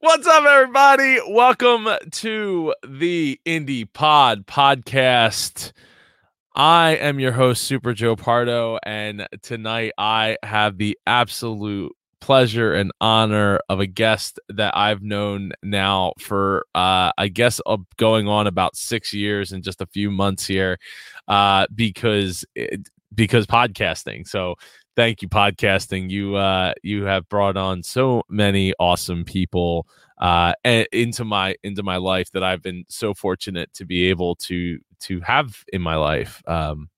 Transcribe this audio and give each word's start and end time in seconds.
What's 0.00 0.28
up, 0.28 0.44
everybody? 0.44 1.18
Welcome 1.28 1.88
to 2.12 2.72
the 2.86 3.40
Indie 3.44 3.92
Pod 3.92 4.46
podcast. 4.46 5.72
I 6.54 6.90
am 6.90 7.18
your 7.18 7.32
host, 7.32 7.64
Super 7.64 7.92
Joe 7.94 8.14
Pardo, 8.14 8.78
and 8.84 9.26
tonight 9.42 9.94
I 9.98 10.36
have 10.44 10.78
the 10.78 10.96
absolute 11.04 11.96
pleasure 12.20 12.74
and 12.74 12.92
honor 13.00 13.58
of 13.68 13.80
a 13.80 13.88
guest 13.88 14.38
that 14.48 14.76
I've 14.76 15.02
known 15.02 15.50
now 15.64 16.12
for, 16.20 16.64
uh, 16.76 17.10
I 17.18 17.26
guess, 17.26 17.60
uh, 17.66 17.78
going 17.96 18.28
on 18.28 18.46
about 18.46 18.76
six 18.76 19.12
years 19.12 19.50
and 19.50 19.64
just 19.64 19.80
a 19.80 19.86
few 19.86 20.12
months 20.12 20.46
here, 20.46 20.78
uh, 21.26 21.66
because 21.74 22.44
it, 22.54 22.88
because 23.16 23.46
podcasting. 23.46 24.28
So 24.28 24.54
thank 24.98 25.22
you 25.22 25.28
podcasting. 25.28 26.10
You 26.10 26.34
uh 26.34 26.72
you 26.82 27.04
have 27.04 27.28
brought 27.28 27.56
on 27.56 27.84
so 27.84 28.24
many 28.28 28.74
awesome 28.80 29.24
people 29.24 29.86
uh 30.20 30.54
into 30.64 31.24
my 31.24 31.54
into 31.62 31.84
my 31.84 31.98
life 31.98 32.32
that 32.32 32.42
i've 32.42 32.62
been 32.62 32.84
so 32.88 33.14
fortunate 33.14 33.72
to 33.74 33.84
be 33.84 34.06
able 34.06 34.34
to 34.34 34.80
to 35.02 35.20
have 35.20 35.62
in 35.72 35.82
my 35.82 35.94
life. 35.94 36.42
Um 36.48 36.88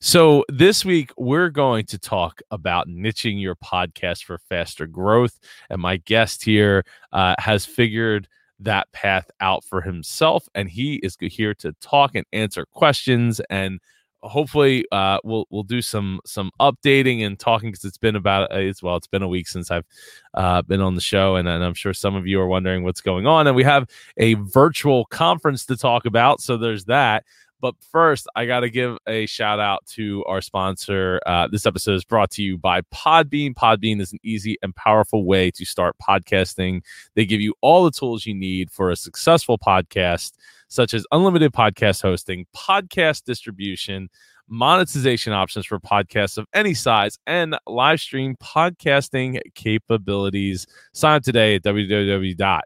so 0.00 0.44
this 0.50 0.84
week 0.84 1.12
we're 1.16 1.48
going 1.48 1.86
to 1.86 1.98
talk 1.98 2.42
about 2.50 2.88
niching 2.88 3.40
your 3.40 3.56
podcast 3.56 4.24
for 4.24 4.36
faster 4.36 4.86
growth 4.86 5.38
and 5.70 5.80
my 5.80 5.96
guest 5.96 6.44
here 6.44 6.84
uh, 7.14 7.34
has 7.38 7.64
figured 7.64 8.28
that 8.60 8.92
path 8.92 9.30
out 9.40 9.64
for 9.64 9.80
himself 9.80 10.46
and 10.54 10.68
he 10.68 10.96
is 10.96 11.16
here 11.18 11.54
to 11.54 11.72
talk 11.80 12.14
and 12.14 12.26
answer 12.34 12.66
questions 12.66 13.40
and 13.48 13.80
hopefully 14.24 14.84
uh, 14.90 15.18
we'll 15.22 15.46
we'll 15.50 15.62
do 15.62 15.82
some 15.82 16.20
some 16.24 16.50
updating 16.60 17.24
and 17.24 17.38
talking 17.38 17.70
because 17.70 17.84
it's 17.84 17.98
been 17.98 18.16
about 18.16 18.52
uh, 18.52 18.58
it's 18.58 18.82
well 18.82 18.96
it's 18.96 19.06
been 19.06 19.22
a 19.22 19.28
week 19.28 19.46
since 19.46 19.70
I've 19.70 19.84
uh, 20.34 20.62
been 20.62 20.80
on 20.80 20.94
the 20.94 21.00
show 21.00 21.36
and, 21.36 21.46
and 21.46 21.62
I'm 21.62 21.74
sure 21.74 21.92
some 21.92 22.14
of 22.16 22.26
you 22.26 22.40
are 22.40 22.46
wondering 22.46 22.82
what's 22.82 23.00
going 23.00 23.26
on 23.26 23.46
and 23.46 23.54
we 23.54 23.64
have 23.64 23.88
a 24.16 24.34
virtual 24.34 25.04
conference 25.06 25.66
to 25.66 25.76
talk 25.76 26.06
about 26.06 26.40
so 26.40 26.56
there's 26.56 26.86
that 26.86 27.24
but 27.64 27.74
first 27.90 28.26
I 28.36 28.44
got 28.44 28.60
to 28.60 28.68
give 28.68 28.98
a 29.08 29.24
shout 29.24 29.58
out 29.58 29.86
to 29.94 30.22
our 30.26 30.42
sponsor 30.42 31.18
uh, 31.24 31.48
this 31.48 31.64
episode 31.64 31.94
is 31.94 32.04
brought 32.04 32.30
to 32.32 32.42
you 32.42 32.58
by 32.58 32.82
Podbean 32.94 33.54
Podbean 33.54 34.02
is 34.02 34.12
an 34.12 34.18
easy 34.22 34.58
and 34.60 34.76
powerful 34.76 35.24
way 35.24 35.50
to 35.52 35.64
start 35.64 35.96
podcasting 35.96 36.82
they 37.14 37.24
give 37.24 37.40
you 37.40 37.54
all 37.62 37.82
the 37.82 37.90
tools 37.90 38.26
you 38.26 38.34
need 38.34 38.70
for 38.70 38.90
a 38.90 38.96
successful 38.96 39.56
podcast 39.56 40.32
such 40.68 40.92
as 40.92 41.06
unlimited 41.12 41.52
podcast 41.52 42.02
hosting, 42.02 42.46
podcast 42.54 43.24
distribution, 43.24 44.08
monetization 44.48 45.32
options 45.32 45.64
for 45.64 45.78
podcasts 45.78 46.36
of 46.36 46.46
any 46.52 46.74
size, 46.74 47.16
and 47.26 47.56
live 47.66 48.00
stream 48.00 48.34
podcasting 48.42 49.40
capabilities. 49.54 50.66
Sign 50.92 51.16
up 51.16 51.22
today 51.22 51.54
at 51.54 51.62
www. 51.62 52.60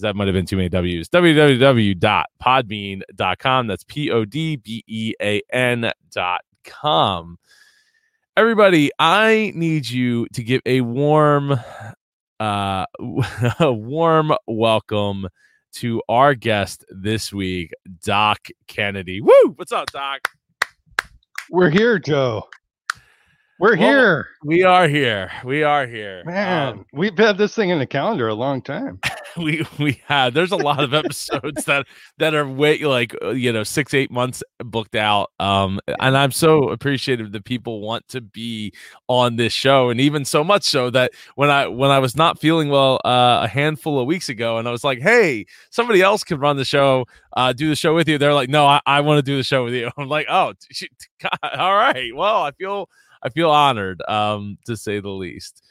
That 0.00 0.16
might 0.16 0.28
have 0.28 0.34
been 0.34 0.46
too 0.46 0.56
many 0.56 0.68
W's. 0.68 1.08
www.podbean.com. 1.08 3.66
That's 3.66 3.84
P 3.84 4.10
O 4.10 4.24
D 4.24 4.56
B 4.56 4.84
E 4.86 5.14
A 5.20 5.42
N.com. 5.50 7.38
Everybody, 8.36 8.90
I 8.98 9.52
need 9.54 9.88
you 9.88 10.26
to 10.34 10.42
give 10.42 10.60
a 10.66 10.82
warm, 10.82 11.58
uh, 12.38 12.38
a 13.60 13.72
warm 13.72 14.32
welcome 14.46 15.28
to 15.72 16.02
our 16.08 16.34
guest 16.34 16.84
this 16.90 17.32
week, 17.32 17.72
Doc 18.04 18.48
Kennedy. 18.66 19.20
Woo! 19.20 19.52
What's 19.56 19.72
up, 19.72 19.90
Doc? 19.90 20.28
We're 21.50 21.70
here, 21.70 21.98
Joe. 21.98 22.48
We're 23.58 23.78
well, 23.78 23.88
here. 23.88 24.28
We 24.44 24.64
are 24.64 24.86
here. 24.86 25.32
We 25.42 25.62
are 25.62 25.86
here. 25.86 26.22
Man, 26.26 26.68
um, 26.74 26.86
we've 26.92 27.16
had 27.16 27.38
this 27.38 27.54
thing 27.54 27.70
in 27.70 27.78
the 27.78 27.86
calendar 27.86 28.28
a 28.28 28.34
long 28.34 28.60
time. 28.60 29.00
we 29.38 29.66
we 29.78 30.02
had. 30.04 30.34
There's 30.34 30.52
a 30.52 30.56
lot 30.56 30.84
of 30.84 30.92
episodes 30.92 31.64
that 31.64 31.86
that 32.18 32.34
are 32.34 32.46
way 32.46 32.78
like 32.84 33.16
uh, 33.22 33.30
you 33.30 33.50
know 33.50 33.62
six 33.62 33.94
eight 33.94 34.10
months 34.10 34.42
booked 34.62 34.94
out. 34.94 35.30
Um, 35.40 35.80
and 36.00 36.18
I'm 36.18 36.32
so 36.32 36.68
appreciative 36.68 37.32
that 37.32 37.46
people 37.46 37.80
want 37.80 38.06
to 38.08 38.20
be 38.20 38.74
on 39.08 39.36
this 39.36 39.54
show, 39.54 39.88
and 39.88 40.02
even 40.02 40.26
so 40.26 40.44
much 40.44 40.64
so 40.64 40.90
that 40.90 41.12
when 41.36 41.48
I 41.48 41.66
when 41.66 41.90
I 41.90 41.98
was 41.98 42.14
not 42.14 42.38
feeling 42.38 42.68
well 42.68 43.00
uh, 43.06 43.40
a 43.44 43.48
handful 43.48 43.98
of 43.98 44.06
weeks 44.06 44.28
ago, 44.28 44.58
and 44.58 44.68
I 44.68 44.70
was 44.70 44.84
like, 44.84 45.00
hey, 45.00 45.46
somebody 45.70 46.02
else 46.02 46.24
can 46.24 46.38
run 46.38 46.58
the 46.58 46.64
show, 46.66 47.06
uh, 47.38 47.54
do 47.54 47.70
the 47.70 47.76
show 47.76 47.94
with 47.94 48.06
you. 48.06 48.18
They're 48.18 48.34
like, 48.34 48.50
no, 48.50 48.66
I, 48.66 48.80
I 48.84 49.00
want 49.00 49.16
to 49.16 49.22
do 49.22 49.38
the 49.38 49.44
show 49.44 49.64
with 49.64 49.72
you. 49.72 49.90
I'm 49.96 50.08
like, 50.08 50.26
oh, 50.28 50.52
God, 51.22 51.38
all 51.58 51.74
right. 51.74 52.14
Well, 52.14 52.42
I 52.42 52.50
feel 52.50 52.90
I 53.22 53.28
feel 53.28 53.50
honored, 53.50 54.02
um, 54.08 54.58
to 54.66 54.76
say 54.76 55.00
the 55.00 55.10
least. 55.10 55.62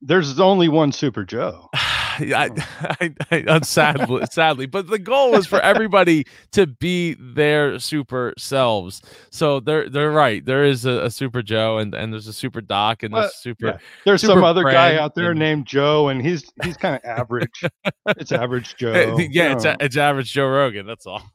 There's 0.00 0.40
only 0.40 0.68
one 0.68 0.92
Super 0.92 1.24
Joe. 1.24 1.68
I, 2.18 2.50
I, 3.00 3.14
I, 3.30 3.60
sadly, 3.60 4.24
sadly, 4.30 4.66
but 4.66 4.86
the 4.88 4.98
goal 4.98 5.34
is 5.34 5.46
for 5.46 5.60
everybody 5.60 6.26
to 6.52 6.66
be 6.66 7.14
their 7.18 7.78
super 7.78 8.34
selves. 8.36 9.00
So 9.30 9.60
they're 9.60 9.88
they're 9.88 10.10
right. 10.10 10.44
There 10.44 10.64
is 10.64 10.84
a, 10.84 11.04
a 11.04 11.10
Super 11.10 11.42
Joe, 11.42 11.78
and 11.78 11.94
and 11.94 12.12
there's 12.12 12.26
a 12.26 12.32
Super 12.32 12.60
Doc, 12.60 13.02
and 13.02 13.14
there's 13.14 13.34
super. 13.36 13.66
Yeah. 13.66 13.78
There's 14.04 14.20
super 14.20 14.34
some 14.34 14.44
other 14.44 14.64
guy 14.64 14.96
out 14.96 15.14
there 15.14 15.30
and, 15.30 15.38
named 15.38 15.66
Joe, 15.66 16.08
and 16.08 16.20
he's 16.24 16.52
he's 16.62 16.76
kind 16.76 16.96
of 16.96 17.02
average. 17.04 17.62
it's 18.08 18.32
average 18.32 18.76
Joe. 18.76 19.16
Yeah, 19.18 19.54
it's 19.54 19.64
a, 19.64 19.76
it's 19.80 19.96
average 19.96 20.32
Joe 20.32 20.48
Rogan. 20.48 20.86
That's 20.86 21.06
all. 21.06 21.22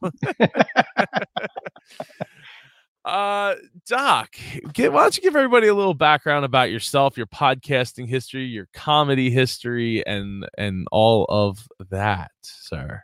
Uh, 3.08 3.54
Doc, 3.86 4.36
get, 4.74 4.92
why 4.92 5.00
don't 5.00 5.16
you 5.16 5.22
give 5.22 5.34
everybody 5.34 5.66
a 5.68 5.74
little 5.74 5.94
background 5.94 6.44
about 6.44 6.70
yourself, 6.70 7.16
your 7.16 7.26
podcasting 7.26 8.06
history, 8.06 8.44
your 8.44 8.68
comedy 8.74 9.30
history, 9.30 10.06
and 10.06 10.46
and 10.58 10.86
all 10.92 11.24
of 11.30 11.66
that, 11.88 12.32
sir. 12.42 13.02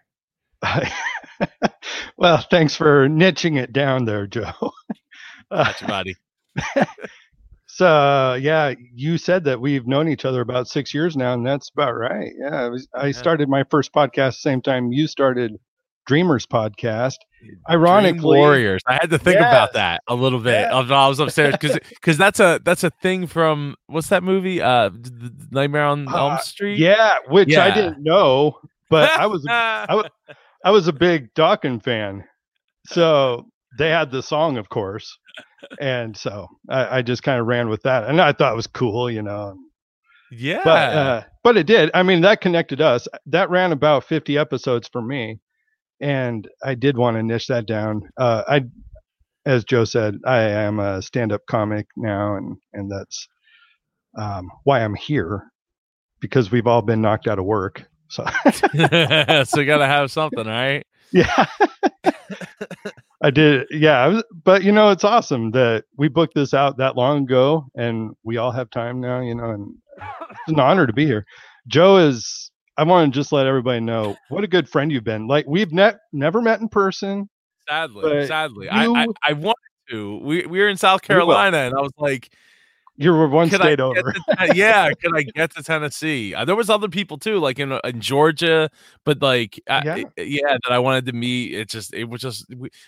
well, 2.19 2.45
thanks 2.51 2.77
for 2.77 3.09
niching 3.09 3.59
it 3.59 3.73
down 3.73 4.05
there, 4.05 4.27
Joe. 4.27 4.53
Gotcha, 5.51 5.87
buddy. 5.87 6.17
so 7.67 8.35
yeah, 8.35 8.75
you 8.93 9.17
said 9.17 9.45
that 9.45 9.59
we've 9.59 9.87
known 9.87 10.09
each 10.11 10.27
other 10.27 10.43
about 10.43 10.69
six 10.69 10.93
years 10.93 11.17
now, 11.17 11.33
and 11.33 11.47
that's 11.47 11.71
about 11.71 11.93
right. 11.93 12.31
Yeah, 12.39 12.65
I, 12.67 12.69
was, 12.69 12.87
I 12.95 13.11
started 13.11 13.49
my 13.49 13.65
first 13.71 13.91
podcast 13.95 14.35
same 14.35 14.61
time 14.61 14.93
you 14.93 15.07
started 15.07 15.57
Dreamers 16.05 16.47
podcast. 16.47 17.17
Ironically, 17.69 18.21
Dream 18.21 18.41
Warriors. 18.41 18.83
I 18.87 18.95
had 18.95 19.11
to 19.11 19.19
think 19.19 19.41
yes. 19.41 19.51
about 19.51 19.73
that 19.73 20.03
a 20.07 20.15
little 20.15 20.41
bit. 20.41 20.65
I 20.67 21.09
was 21.09 21.19
upstairs 21.19 21.55
because 21.59 21.79
because 21.89 22.19
that's 22.19 22.41
a 22.41 22.61
that's 22.65 22.85
a 22.85 22.91
thing 23.03 23.27
from 23.27 23.77
what's 23.87 24.09
that 24.09 24.23
movie? 24.23 24.61
Uh, 24.61 24.91
Nightmare 25.51 25.85
on 25.85 26.09
uh, 26.09 26.17
Elm 26.17 26.39
Street. 26.39 26.79
Yeah, 26.79 27.19
which 27.29 27.51
yeah. 27.51 27.65
I 27.65 27.71
didn't 27.71 28.03
know, 28.03 28.59
but 28.91 29.11
I 29.11 29.27
was 29.27 29.47
I 29.49 29.95
was 29.95 30.11
I 30.65 30.71
was 30.71 30.89
a 30.89 30.93
big 30.93 31.33
Dokken 31.35 31.83
fan, 31.83 32.25
so 32.87 33.47
they 33.79 33.91
had 33.91 34.11
the 34.11 34.23
song, 34.23 34.59
of 34.59 34.69
course, 34.69 35.19
and 35.81 36.17
so 36.17 36.49
I, 36.69 36.99
I 36.99 37.03
just 37.03 37.23
kind 37.23 37.41
of 37.41 37.47
ran 37.47 37.69
with 37.69 37.83
that, 37.83 38.05
and 38.05 38.21
I 38.21 38.33
thought 38.33 38.53
it 38.53 38.57
was 38.57 38.67
cool, 38.67 39.11
you 39.11 39.23
know. 39.23 39.57
Yeah, 40.31 40.61
but 40.65 40.97
uh, 40.97 41.23
but 41.43 41.57
it 41.57 41.67
did. 41.67 41.91
I 41.95 42.03
mean, 42.03 42.21
that 42.23 42.41
connected 42.41 42.81
us. 42.81 43.09
That 43.25 43.49
ran 43.49 43.73
about 43.73 44.05
fifty 44.05 44.37
episodes 44.37 44.89
for 44.89 45.01
me 45.01 45.39
and 46.05 46.47
I 46.63 46.75
did 46.75 46.99
want 46.99 47.17
to 47.17 47.23
niche 47.23 47.47
that 47.47 47.67
down. 47.67 48.11
Uh, 48.19 48.43
I, 48.47 48.65
as 49.47 49.65
Joe 49.65 49.87
said, 49.87 50.19
I 50.27 50.41
am 50.43 50.79
a 50.79 51.01
stand-up 51.01 51.41
comic 51.49 51.87
now, 51.97 52.37
and 52.37 52.59
and 52.75 52.91
that's 52.91 53.27
um, 54.19 54.51
why 54.65 54.85
I'm 54.85 54.95
here 54.95 55.51
because 56.21 56.51
we've 56.51 56.67
all 56.67 56.83
been 56.83 57.01
knocked 57.01 57.27
out 57.27 57.39
of 57.39 57.47
work. 57.47 57.85
So, 58.09 58.25
so 58.53 59.61
you 59.61 59.67
got 59.67 59.79
to 59.79 59.87
have 59.87 60.11
something, 60.11 60.47
right? 60.47 60.87
Yeah, 61.11 61.47
I 63.23 63.31
did. 63.31 63.67
Yeah, 63.71 64.05
I 64.05 64.09
was, 64.09 64.25
but 64.45 64.63
you 64.63 64.73
know, 64.73 64.91
it's 64.91 65.05
awesome 65.05 65.53
that 65.53 65.85
we 65.97 66.09
booked 66.09 66.35
this 66.35 66.53
out 66.53 66.77
that 66.77 66.97
long 66.97 67.23
ago, 67.23 67.65
and 67.77 68.15
we 68.25 68.37
all 68.37 68.53
have 68.53 68.69
time 68.69 69.01
now. 69.01 69.21
You 69.21 69.35
know, 69.35 69.51
and 69.53 69.75
it's 70.31 70.49
an 70.49 70.61
honor 70.61 70.87
to 70.87 70.93
be 70.93 71.07
here. 71.07 71.25
Joe 71.67 71.97
is 71.97 72.51
I 72.77 72.85
want 72.85 73.13
to 73.13 73.19
just 73.19 73.33
let 73.33 73.47
everybody 73.47 73.81
know 73.81 74.17
what 74.29 74.45
a 74.45 74.49
good 74.49 74.69
friend 74.69 74.91
you've 74.91 75.05
been. 75.05 75.27
Like 75.27 75.47
we've 75.47 75.73
ne- 75.73 75.93
never 76.13 76.43
met 76.43 76.61
in 76.61 76.69
person. 76.69 77.29
Sadly, 77.69 78.27
sadly, 78.27 78.67
you, 78.67 78.71
I, 78.71 79.03
I, 79.03 79.07
I 79.29 79.33
wanted 79.33 79.57
to. 79.91 80.19
We 80.19 80.47
we 80.47 80.59
were 80.59 80.69
in 80.69 80.77
South 80.77 81.03
Carolina, 81.03 81.59
and 81.59 81.75
I 81.75 81.81
was 81.81 81.93
like, 81.97 82.31
"You 82.97 83.13
were 83.13 83.29
one 83.29 83.49
state 83.49 83.81
over." 83.81 84.13
To, 84.13 84.55
yeah, 84.55 84.91
can 85.01 85.15
I 85.15 85.23
get 85.23 85.55
to 85.55 85.63
Tennessee? 85.63 86.35
Uh, 86.35 86.45
there 86.45 86.57
was 86.57 86.69
other 86.69 86.89
people 86.89 87.17
too, 87.17 87.39
like 87.39 87.59
in 87.59 87.73
in 87.85 88.01
Georgia, 88.01 88.69
but 89.05 89.23
like, 89.23 89.59
yeah, 89.67 89.83
I, 89.97 90.05
yeah, 90.21 90.59
that 90.65 90.73
I 90.73 90.79
wanted 90.79 91.07
to 91.07 91.13
meet. 91.13 91.55
It 91.55 91.71
just 91.71 91.95
it 91.95 92.05
was 92.05 92.21
just 92.21 92.45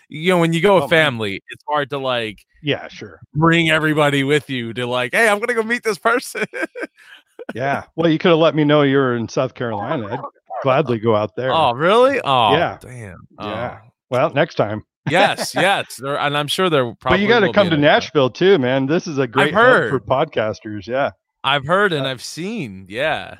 you 0.08 0.30
know 0.30 0.38
when 0.38 0.52
you 0.52 0.60
go 0.60 0.80
with 0.80 0.90
family, 0.90 1.40
it's 1.48 1.64
hard 1.68 1.90
to 1.90 1.98
like. 1.98 2.44
Yeah, 2.62 2.88
sure. 2.88 3.20
Bring 3.34 3.70
everybody 3.70 4.24
with 4.24 4.50
you 4.50 4.74
to 4.74 4.86
like, 4.86 5.14
hey, 5.14 5.28
I'm 5.28 5.38
gonna 5.38 5.54
go 5.54 5.62
meet 5.62 5.84
this 5.84 5.98
person 5.98 6.44
yeah. 7.54 7.84
Well, 7.94 8.10
you 8.10 8.18
could 8.18 8.30
have 8.30 8.38
let 8.38 8.54
me 8.54 8.64
know 8.64 8.82
you 8.82 8.96
were 8.96 9.16
in 9.16 9.28
South 9.28 9.54
Carolina. 9.54 10.06
I'd 10.06 10.20
gladly 10.62 10.98
go 10.98 11.14
out 11.14 11.36
there. 11.36 11.52
Oh, 11.52 11.72
really? 11.72 12.20
Oh, 12.24 12.52
yeah. 12.52 12.78
Damn. 12.80 13.26
Yeah. 13.40 13.80
Oh. 13.82 13.88
Well, 14.10 14.30
next 14.30 14.54
time. 14.54 14.84
yes, 15.10 15.54
yes, 15.54 15.96
there, 16.02 16.18
and 16.18 16.36
I'm 16.36 16.48
sure 16.48 16.70
there. 16.70 16.94
Probably 17.00 17.18
but 17.18 17.20
you 17.20 17.28
got 17.28 17.40
to 17.40 17.52
come 17.52 17.70
to 17.70 17.76
Nashville 17.76 18.30
too, 18.30 18.58
man. 18.58 18.86
This 18.86 19.06
is 19.06 19.18
a 19.18 19.26
great 19.26 19.54
hub 19.54 19.88
for 19.88 20.00
podcasters. 20.00 20.86
Yeah, 20.86 21.10
I've 21.44 21.64
heard 21.64 21.92
and 21.92 22.06
uh, 22.06 22.10
I've 22.10 22.22
seen. 22.22 22.86
Yeah, 22.88 23.38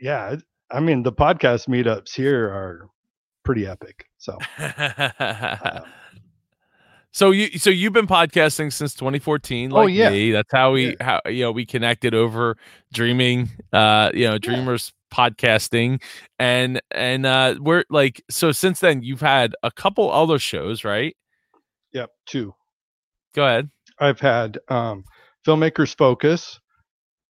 yeah. 0.00 0.36
I 0.70 0.80
mean, 0.80 1.02
the 1.02 1.12
podcast 1.12 1.68
meetups 1.68 2.14
here 2.14 2.46
are 2.46 2.88
pretty 3.44 3.66
epic. 3.66 4.06
So, 4.18 4.38
uh, 4.58 5.80
so 7.12 7.30
you 7.30 7.58
so 7.58 7.70
you've 7.70 7.92
been 7.92 8.06
podcasting 8.06 8.72
since 8.72 8.94
2014. 8.94 9.70
Like 9.70 9.82
oh 9.82 9.86
yeah, 9.86 10.10
me. 10.10 10.32
that's 10.32 10.50
how 10.50 10.72
we 10.72 10.88
yeah. 10.88 10.94
how 11.00 11.20
you 11.30 11.44
know 11.44 11.52
we 11.52 11.66
connected 11.66 12.14
over 12.14 12.56
dreaming. 12.92 13.50
Uh, 13.72 14.10
you 14.14 14.26
know, 14.26 14.38
dreamers 14.38 14.92
podcasting, 15.12 16.02
and 16.38 16.80
and 16.90 17.26
uh, 17.26 17.56
we're 17.60 17.84
like 17.90 18.22
so 18.30 18.50
since 18.50 18.80
then 18.80 19.02
you've 19.02 19.20
had 19.20 19.54
a 19.62 19.70
couple 19.70 20.10
other 20.10 20.38
shows, 20.38 20.84
right? 20.84 21.14
Yep, 21.92 22.10
two. 22.26 22.54
Go 23.34 23.44
ahead. 23.44 23.70
I've 23.98 24.20
had 24.20 24.58
um, 24.68 25.04
filmmakers 25.46 25.96
focus 25.96 26.60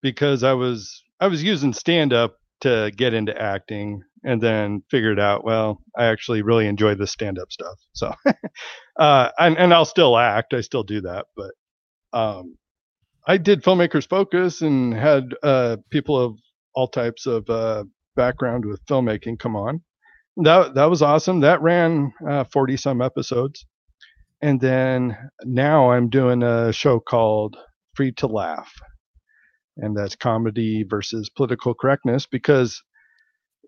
because 0.01 0.45
I 0.45 0.53
was 0.53 1.03
I 1.21 1.27
was 1.27 1.43
using 1.43 1.73
stand 1.73 2.13
up 2.13 2.37
to 2.61 2.93
get 2.97 3.15
into 3.15 3.37
acting 3.41 4.05
and 4.25 4.41
then 4.43 4.83
figured 4.91 5.21
out 5.21 5.45
well 5.45 5.81
I 5.97 6.07
actually 6.07 6.43
really 6.43 6.67
enjoy 6.67 6.95
the 6.95 7.07
stand 7.07 7.39
up 7.39 7.53
stuff 7.53 7.79
so 7.95 8.15
uh 8.99 9.31
and, 9.39 9.59
and 9.59 9.75
I'll 9.75 9.85
still 9.85 10.17
act 10.19 10.55
I 10.55 10.61
still 10.63 10.85
do 10.85 11.03
that 11.03 11.27
but 11.37 11.53
um 12.13 12.57
I 13.27 13.39
did 13.39 13.63
filmmakers 13.63 14.09
focus 14.09 14.63
and 14.63 14.95
had 14.95 15.35
uh 15.43 15.79
people 15.91 16.19
of 16.19 16.37
all 16.75 16.89
types 16.89 17.27
of 17.27 17.49
uh 17.51 17.85
background 18.17 18.65
with 18.67 18.85
filmmaking 18.87 19.39
come 19.39 19.57
on. 19.57 19.83
That 20.39 20.75
that 20.75 20.91
was 20.91 21.03
awesome. 21.03 21.41
That 21.41 21.63
ran 21.63 22.13
uh 22.29 22.45
40 22.53 22.77
some 22.79 23.03
episodes 23.03 23.67
and 24.43 24.61
then 24.61 25.17
now 25.45 25.91
I'm 25.93 26.11
doing 26.11 26.43
a 26.43 26.73
show 26.73 27.01
called 27.01 27.57
Free 27.97 28.13
to 28.15 28.27
Laugh 28.27 28.73
and 29.79 29.97
that's 29.97 30.17
comedy 30.17 30.85
versus 30.89 31.31
political 31.31 31.75
correctness 31.75 32.27
because 32.27 32.83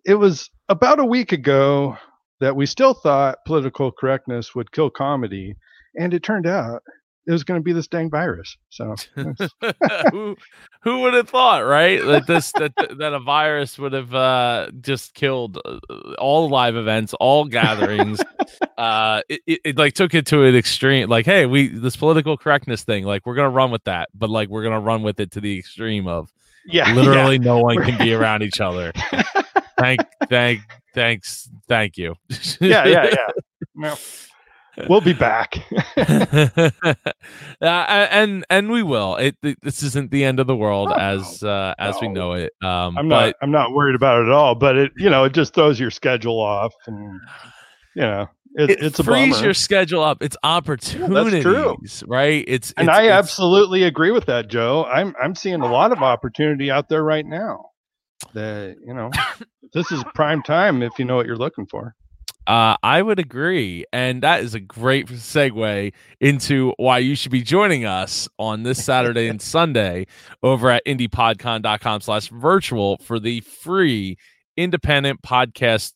it 0.05 0.15
was 0.15 0.51
about 0.69 1.01
a 1.01 1.05
week 1.05 1.33
ago 1.33 1.97
that 2.41 2.57
we 2.57 2.67
still 2.67 2.95
thought 2.95 3.39
political 3.47 3.91
correctness 3.93 4.55
would 4.55 4.73
kill 4.73 4.91
comedy 4.91 5.55
and 5.97 6.13
it 6.15 6.23
turned 6.23 6.47
out 6.47 6.83
it 7.27 7.33
was 7.33 7.45
going 7.45 7.59
to 7.59 7.65
be 7.65 7.73
this 7.73 7.87
dang 7.87 8.11
virus 8.11 8.57
so 8.69 8.95
who 10.11 10.37
who 10.85 11.01
would 11.01 11.15
have 11.15 11.29
thought, 11.29 11.61
right? 11.61 12.05
That 12.05 12.27
this 12.27 12.53
that 12.53 12.73
that 12.99 13.15
a 13.15 13.19
virus 13.19 13.79
would 13.79 13.95
have 13.95 14.15
uh, 14.15 14.69
just 14.83 15.15
killed 15.15 15.59
uh, 15.65 15.79
all 16.19 16.51
live 16.51 16.77
events, 16.77 17.15
all 17.15 17.47
gatherings. 17.47 18.21
uh, 18.79 19.23
it, 19.31 19.41
it, 19.47 19.61
it 19.65 19.79
like 19.79 19.95
took 19.95 20.13
it 20.13 20.27
to 20.27 20.45
an 20.45 20.55
extreme. 20.55 21.09
Like, 21.09 21.25
hey, 21.25 21.47
we 21.47 21.69
this 21.69 21.97
political 21.97 22.37
correctness 22.37 22.85
thing, 22.85 23.05
like 23.05 23.25
we're 23.25 23.35
gonna 23.35 23.49
run 23.49 23.71
with 23.71 23.85
that, 23.85 24.11
but 24.15 24.29
like 24.29 24.51
we're 24.51 24.63
gonna 24.63 24.79
run 24.79 25.03
with 25.03 25.19
it 25.19 25.31
to 25.33 25.41
the 25.41 25.59
extreme 25.59 26.07
of 26.07 26.31
yeah 26.67 26.93
literally 26.95 27.39
no 27.39 27.59
one 27.61 27.83
can 27.83 27.97
be 27.97 28.13
around 28.13 28.43
each 28.43 28.61
other. 28.61 28.93
Thank, 29.85 30.01
thank, 30.29 30.61
thanks, 30.95 31.49
thank 31.69 31.97
you. 31.97 32.15
yeah 32.61 32.87
yeah 32.87 33.05
yeah 33.13 33.29
no. 33.75 33.97
we'll 34.89 35.01
be 35.01 35.13
back 35.13 35.57
uh, 35.97 36.65
and 37.63 38.45
and 38.51 38.71
we 38.71 38.83
will. 38.83 39.17
It, 39.17 39.37
this 39.63 39.83
isn't 39.83 40.11
the 40.11 40.25
end 40.25 40.41
of 40.41 40.47
the 40.47 40.57
world 40.57 40.89
Oh, 40.91 40.97
as 40.99 41.43
uh, 41.43 41.75
as 41.79 41.97
we 42.01 42.09
know 42.09 42.33
it. 42.33 42.53
Um, 42.63 42.97
i'm 42.99 43.09
but 43.09 43.27
not 43.27 43.35
i'm 43.43 43.51
not 43.51 43.73
worried 43.73 43.95
about 43.95 44.21
it 44.23 44.27
at 44.27 44.33
all 44.33 44.55
but 44.55 44.77
it 44.77 44.93
you 44.97 45.11
know 45.11 45.25
it 45.25 45.33
just 45.33 45.55
throws 45.55 45.79
your 45.79 45.91
schedule 45.91 46.41
off 46.41 46.73
and 46.87 47.21
you 47.95 48.03
know 48.03 48.29
it, 48.57 48.71
it 48.71 48.83
it's 48.83 48.99
a 49.01 49.05
frees 49.05 49.35
bummer. 49.35 49.45
your 49.47 49.55
schedule 49.55 50.03
up. 50.03 50.23
It's 50.23 50.37
opportunities, 50.45 52.05
right? 52.07 52.45
It's, 52.47 52.73
and 52.77 52.85
it's- 52.89 52.97
I 53.01 53.05
it's- 53.05 53.19
absolutely 53.19 53.83
agree 53.83 54.13
with 54.13 54.27
that, 54.27 54.47
Joe. 54.49 54.85
I'm 54.85 55.13
I'm 55.21 55.35
seeing 55.35 55.61
a 55.61 55.67
lot 55.71 55.91
of 55.91 55.99
opportunity 56.03 56.71
out 56.71 56.89
there 56.89 57.03
right 57.03 57.27
now. 57.27 57.71
That 58.33 58.77
you 58.85 58.95
know, 58.95 59.11
this 59.73 59.93
is 59.93 60.03
prime 60.15 60.43
time 60.43 60.83
if 60.83 60.99
you 60.99 61.05
know 61.05 61.17
what 61.17 61.27
you're 61.27 61.37
looking 61.37 61.67
for. 61.67 61.95
Uh, 62.47 62.77
I 62.83 63.01
would 63.01 63.19
agree, 63.19 63.87
and 63.91 64.23
that 64.23 64.43
is 64.43 64.55
a 64.55 64.61
great 64.61 65.07
segue 65.07 65.93
into 66.21 66.75
why 66.77 66.99
you 66.99 67.15
should 67.15 67.33
be 67.33 67.43
joining 67.43 67.87
us 67.87 68.29
on 68.39 68.65
this 68.65 68.85
Saturday 68.85 69.29
and 69.29 69.41
Sunday 69.43 70.07
over 70.43 70.71
at 70.71 70.85
indiepodcon.com 70.85 72.03
slash 72.03 72.29
virtual 72.29 72.99
for 72.99 73.19
the 73.19 73.41
free 73.41 74.19
independent 74.59 75.23
podcast 75.23 75.95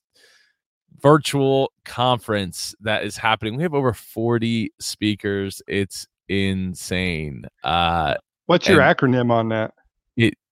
virtual 1.02 1.70
conference 1.84 2.74
that 2.80 3.04
is 3.04 3.16
happening. 3.16 3.56
We 3.56 3.62
have 3.62 3.74
over 3.74 3.92
40 3.92 4.72
speakers. 4.80 5.60
It's 5.66 6.06
insane. 6.28 7.44
Uh, 7.62 8.14
What's 8.46 8.66
your 8.66 8.80
acronym 8.80 9.30
on 9.30 9.50
that? 9.50 9.74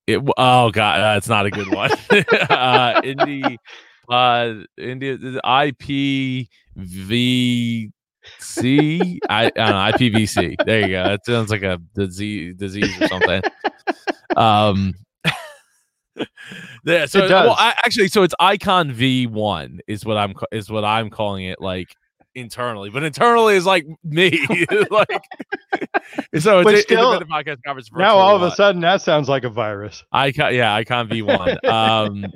It 0.06 0.20
oh 0.36 0.70
god, 0.70 1.00
uh, 1.00 1.16
it's 1.16 1.28
not 1.28 1.46
a 1.46 1.50
good 1.50 1.72
one. 1.74 1.90
uh, 2.50 3.00
indie 3.02 3.56
uh 4.08 4.54
India 4.78 5.16
IPVC 5.44 6.48
I, 9.28 9.46
I 9.46 9.50
don't 9.50 9.56
know 9.56 9.98
IPVC. 9.98 10.56
There 10.64 10.80
you 10.80 10.88
go. 10.88 11.04
That 11.04 11.26
sounds 11.26 11.50
like 11.50 11.62
a 11.62 11.80
disease 11.94 12.54
disease 12.56 13.00
or 13.00 13.08
something. 13.08 13.42
um 14.36 14.94
yeah, 16.84 17.06
so 17.06 17.28
well, 17.28 17.56
I, 17.58 17.74
actually, 17.84 18.08
so 18.08 18.22
it's 18.22 18.34
Icon 18.40 18.92
V 18.92 19.26
one 19.26 19.80
is 19.86 20.04
what 20.04 20.16
I'm 20.16 20.34
is 20.52 20.70
what 20.70 20.84
I'm 20.84 21.10
calling 21.10 21.44
it, 21.44 21.60
like 21.60 21.94
internally, 22.36 22.90
but 22.90 23.02
internally 23.02 23.56
is 23.56 23.66
like 23.66 23.86
me, 24.04 24.46
like 24.90 25.08
so. 26.38 26.60
It's 26.60 26.64
But 26.64 26.74
a- 26.74 26.78
still, 26.82 27.12
independent 27.14 27.30
podcast 27.30 27.62
conference. 27.64 27.90
Now 27.92 28.16
all 28.16 28.36
of 28.36 28.42
a 28.42 28.50
sudden 28.54 28.80
that 28.82 29.02
sounds 29.02 29.28
like 29.28 29.42
a 29.44 29.48
virus. 29.50 30.04
Icon, 30.12 30.54
yeah, 30.54 30.74
Icon 30.74 31.08
V 31.08 31.22
one. 31.22 31.56
Um, 31.64 32.26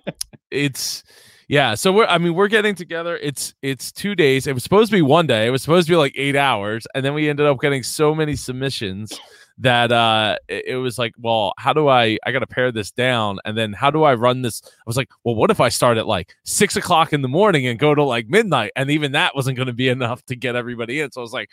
it's 0.50 1.04
yeah. 1.48 1.74
So 1.74 1.92
we're, 1.92 2.06
I 2.06 2.18
mean, 2.18 2.34
we're 2.34 2.48
getting 2.48 2.74
together. 2.74 3.16
It's 3.18 3.54
it's 3.62 3.92
two 3.92 4.14
days. 4.14 4.46
It 4.46 4.54
was 4.54 4.62
supposed 4.62 4.90
to 4.90 4.96
be 4.96 5.02
one 5.02 5.26
day. 5.26 5.46
It 5.46 5.50
was 5.50 5.62
supposed 5.62 5.86
to 5.86 5.92
be 5.92 5.96
like 5.96 6.14
eight 6.16 6.36
hours, 6.36 6.86
and 6.94 7.04
then 7.04 7.14
we 7.14 7.28
ended 7.28 7.46
up 7.46 7.60
getting 7.60 7.82
so 7.82 8.14
many 8.14 8.34
submissions 8.36 9.20
that 9.60 9.92
uh 9.92 10.36
it, 10.48 10.76
was 10.76 10.98
like, 10.98 11.12
well, 11.18 11.52
how 11.58 11.72
do 11.72 11.88
I? 11.88 12.18
I 12.24 12.32
got 12.32 12.40
to 12.40 12.46
pare 12.46 12.72
this 12.72 12.90
down, 12.90 13.38
and 13.44 13.56
then 13.56 13.72
how 13.72 13.90
do 13.90 14.02
I 14.02 14.14
run 14.14 14.42
this? 14.42 14.62
I 14.64 14.82
was 14.86 14.96
like, 14.96 15.10
well, 15.22 15.34
what 15.34 15.50
if 15.50 15.60
I 15.60 15.68
start 15.68 15.98
at 15.98 16.06
like 16.06 16.34
six 16.44 16.76
o'clock 16.76 17.12
in 17.12 17.22
the 17.22 17.28
morning 17.28 17.66
and 17.66 17.78
go 17.78 17.94
to 17.94 18.02
like 18.02 18.28
midnight, 18.28 18.72
and 18.74 18.90
even 18.90 19.12
that 19.12 19.34
wasn't 19.34 19.56
going 19.56 19.66
to 19.66 19.72
be 19.72 19.88
enough 19.96 20.24
to 20.26 20.36
get 20.36 20.56
everybody 20.56 21.00
in. 21.00 21.12
So 21.12 21.20
I 21.20 21.22
was 21.22 21.32
like, 21.32 21.50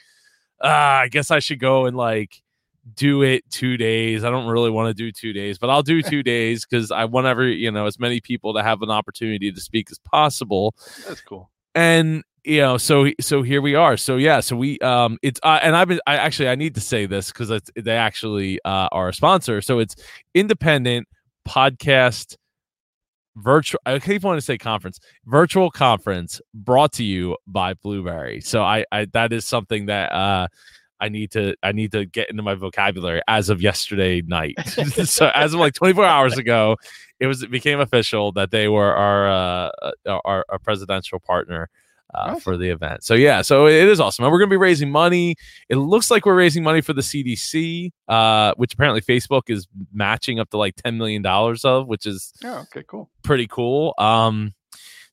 uh, 0.64 0.68
I 0.68 1.08
guess 1.10 1.32
I 1.32 1.40
should 1.40 1.60
go 1.60 1.86
and 1.86 1.96
like 1.98 2.42
do 2.96 3.22
it 3.22 3.44
two 3.50 3.76
days. 3.78 4.24
I 4.24 4.30
don't 4.30 4.48
really 4.48 4.70
want 4.70 4.88
to 4.90 4.94
do 4.94 5.12
two 5.12 5.34
days, 5.34 5.58
but 5.58 5.70
I'll 5.70 5.84
do 5.84 6.02
two 6.02 6.24
days 6.24 6.66
because 6.66 6.92
I 6.92 7.06
want 7.06 7.28
every, 7.28 7.56
you 7.56 7.72
know, 7.72 7.86
as 7.86 8.00
many 8.00 8.22
people 8.22 8.54
to 8.54 8.64
have 8.64 8.82
an 8.82 8.90
opportunity 8.90 9.52
to 9.52 9.62
speak 9.62 9.92
as 9.92 10.00
possible. 10.00 10.76
That's 11.06 11.22
cool. 11.22 11.50
And 11.76 12.24
you 12.48 12.62
know, 12.62 12.78
so 12.78 13.10
so 13.20 13.42
here 13.42 13.62
we 13.62 13.76
are. 13.76 13.98
So 13.98 14.16
yeah, 14.16 14.40
so 14.40 14.56
we 14.56 14.80
um 14.80 15.20
it's 15.22 15.40
uh, 15.44 15.60
and 15.62 15.76
I've 15.76 15.90
been 15.90 16.00
I 16.08 16.16
actually 16.16 16.48
I 16.48 16.56
need 16.56 16.76
to 16.76 16.82
say 16.82 17.06
this 17.06 17.30
because 17.32 17.52
they 17.76 17.92
actually 17.92 18.60
uh 18.64 18.88
are 18.94 19.10
a 19.10 19.14
sponsor. 19.14 19.62
So 19.62 19.80
it's 19.80 19.96
independent 20.34 21.08
podcast 21.48 22.38
virtual 23.36 23.82
I 23.86 24.00
keep 24.00 24.24
wanting 24.24 24.40
to 24.40 24.46
say 24.46 24.58
conference 24.58 25.00
virtual 25.26 25.70
conference 25.70 26.40
brought 26.54 26.94
to 26.94 27.04
you 27.04 27.36
by 27.48 27.74
Blubrry. 27.74 28.40
So 28.40 28.64
I 28.64 28.86
I 28.94 29.06
that 29.12 29.34
is 29.34 29.46
something 29.46 29.88
that 29.88 30.14
uh 30.14 30.48
I 31.02 31.10
need 31.10 31.32
to 31.32 31.54
I 31.64 31.74
need 31.74 31.92
to 31.92 32.06
get 32.06 32.30
into 32.30 32.44
my 32.44 32.56
vocabulary 32.56 33.22
as 33.28 33.50
of 33.50 33.62
yesterday 33.62 34.22
night. 34.22 34.56
so 35.04 35.32
as 35.36 35.54
of 35.54 35.60
like 35.60 35.74
24 35.74 36.06
hours 36.06 36.38
ago, 36.38 36.78
it 37.20 37.28
was 37.28 37.44
it 37.44 37.52
became 37.52 37.82
official 37.82 38.32
that 38.32 38.52
they 38.52 38.70
were 38.70 38.96
our 38.96 39.30
uh 39.30 39.92
our, 40.24 40.46
our 40.48 40.60
presidential 40.60 41.20
partner 41.20 41.70
uh, 42.14 42.18
Awesome. 42.30 42.40
for 42.42 42.58
the 42.58 42.70
event. 42.70 43.04
So 43.04 43.14
yeah, 43.14 43.42
so 43.42 43.68
it 43.68 43.88
is 43.88 44.00
awesome. 44.00 44.26
And 44.26 44.32
we're 44.32 44.40
going 44.40 44.50
to 44.50 44.54
be 44.54 44.58
raising 44.58 44.90
money. 44.92 45.36
It 45.70 45.76
looks 45.76 46.10
like 46.10 46.26
we're 46.26 46.36
raising 46.38 46.64
money 46.64 46.82
for 46.82 46.94
the 46.94 47.02
CDC, 47.02 47.92
uh, 48.08 48.54
which 48.58 48.74
apparently 48.74 49.02
Facebook 49.02 49.44
is 49.48 49.68
matching 49.94 50.40
up 50.40 50.50
to 50.52 50.58
like 50.58 50.76
10 50.84 50.98
million 50.98 51.22
dollars 51.22 51.66
of, 51.66 51.88
which 51.88 52.06
is 52.06 52.34
Oh, 52.44 52.60
okay, 52.72 52.84
cool. 52.88 53.10
pretty 53.24 53.48
cool. 53.48 53.94
Um, 53.98 54.54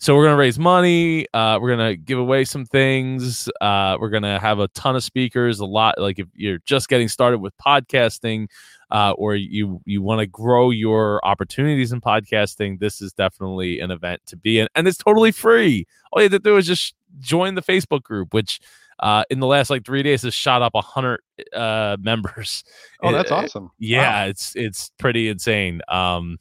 so 0.04 0.14
we're 0.14 0.24
gonna 0.26 0.36
raise 0.36 0.58
money. 0.58 1.26
Uh, 1.32 1.58
we're 1.58 1.70
gonna 1.70 1.96
give 1.96 2.18
away 2.18 2.44
some 2.44 2.66
things. 2.66 3.48
Uh, 3.62 3.96
we're 3.98 4.10
gonna 4.10 4.38
have 4.38 4.58
a 4.58 4.68
ton 4.68 4.96
of 4.96 5.02
speakers. 5.02 5.60
A 5.60 5.64
lot 5.64 5.98
like 5.98 6.18
if 6.18 6.26
you're 6.34 6.58
just 6.66 6.90
getting 6.90 7.08
started 7.08 7.38
with 7.38 7.56
podcasting, 7.56 8.48
uh, 8.90 9.12
or 9.12 9.34
you 9.34 9.80
you 9.86 10.02
want 10.02 10.18
to 10.18 10.26
grow 10.26 10.68
your 10.68 11.24
opportunities 11.24 11.90
in 11.90 12.02
podcasting, 12.02 12.78
this 12.80 13.00
is 13.00 13.14
definitely 13.14 13.80
an 13.80 13.90
event 13.90 14.20
to 14.26 14.36
be 14.36 14.58
in, 14.58 14.68
and 14.74 14.86
it's 14.86 14.98
totally 14.98 15.32
free. 15.32 15.86
All 16.12 16.20
you 16.20 16.24
have 16.24 16.32
to 16.32 16.38
do 16.38 16.58
is 16.58 16.66
just 16.66 16.94
join 17.20 17.54
the 17.54 17.62
Facebook 17.62 18.02
group, 18.02 18.34
which 18.34 18.60
uh, 19.00 19.24
in 19.30 19.40
the 19.40 19.46
last 19.46 19.70
like 19.70 19.86
three 19.86 20.02
days 20.02 20.20
has 20.20 20.34
shot 20.34 20.60
up 20.60 20.74
a 20.74 20.82
hundred 20.82 21.20
uh, 21.54 21.96
members. 22.02 22.62
Oh, 23.02 23.10
that's 23.10 23.32
Uh, 23.32 23.36
awesome. 23.36 23.70
yeah, 23.78 24.26
it's 24.26 24.54
it's 24.54 24.90
pretty 24.98 25.30
insane. 25.30 25.80
Um, 25.88 26.36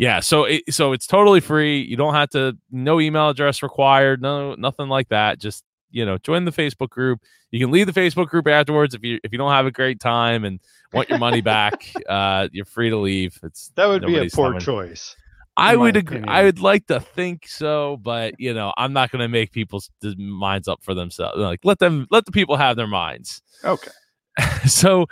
yeah, 0.00 0.20
so 0.20 0.44
it, 0.44 0.62
so 0.72 0.94
it's 0.94 1.06
totally 1.06 1.40
free. 1.40 1.82
You 1.82 1.94
don't 1.94 2.14
have 2.14 2.30
to 2.30 2.56
no 2.70 3.00
email 3.00 3.28
address 3.28 3.62
required, 3.62 4.22
no 4.22 4.54
nothing 4.54 4.88
like 4.88 5.10
that. 5.10 5.38
Just 5.38 5.62
you 5.90 6.06
know, 6.06 6.16
join 6.16 6.46
the 6.46 6.52
Facebook 6.52 6.88
group. 6.88 7.20
You 7.50 7.60
can 7.60 7.70
leave 7.70 7.86
the 7.86 7.92
Facebook 7.92 8.28
group 8.28 8.48
afterwards 8.48 8.94
if 8.94 9.04
you 9.04 9.20
if 9.22 9.30
you 9.30 9.36
don't 9.36 9.50
have 9.50 9.66
a 9.66 9.70
great 9.70 10.00
time 10.00 10.46
and 10.46 10.58
want 10.94 11.10
your 11.10 11.18
money 11.18 11.42
back. 11.42 11.92
uh, 12.08 12.48
you're 12.50 12.64
free 12.64 12.88
to 12.88 12.96
leave. 12.96 13.38
It's 13.42 13.72
That 13.74 13.88
would 13.88 14.06
be 14.06 14.16
a 14.16 14.30
poor 14.30 14.52
coming. 14.52 14.60
choice. 14.60 15.16
I 15.58 15.76
would 15.76 15.98
agree. 15.98 16.24
I 16.26 16.44
would 16.44 16.60
like 16.60 16.86
to 16.86 17.00
think 17.00 17.46
so, 17.46 17.98
but 17.98 18.36
you 18.38 18.54
know, 18.54 18.72
I'm 18.78 18.94
not 18.94 19.10
going 19.10 19.20
to 19.20 19.28
make 19.28 19.52
people's 19.52 19.90
minds 20.16 20.66
up 20.66 20.82
for 20.82 20.94
themselves. 20.94 21.36
Like, 21.36 21.60
let 21.62 21.78
them, 21.78 22.06
let 22.10 22.24
the 22.24 22.32
people 22.32 22.56
have 22.56 22.76
their 22.76 22.86
minds. 22.86 23.42
Okay. 23.62 23.90
so, 24.66 25.08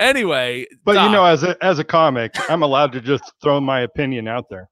anyway, 0.00 0.66
But 0.84 0.96
you 1.04 1.10
know, 1.10 1.24
as 1.24 1.42
a 1.44 1.56
as 1.62 1.78
a 1.78 1.84
comic, 1.84 2.34
I'm 2.50 2.62
allowed 2.62 2.92
to 2.92 3.00
just 3.00 3.24
throw 3.42 3.60
my 3.60 3.80
opinion 3.80 4.26
out 4.26 4.46
there. 4.50 4.68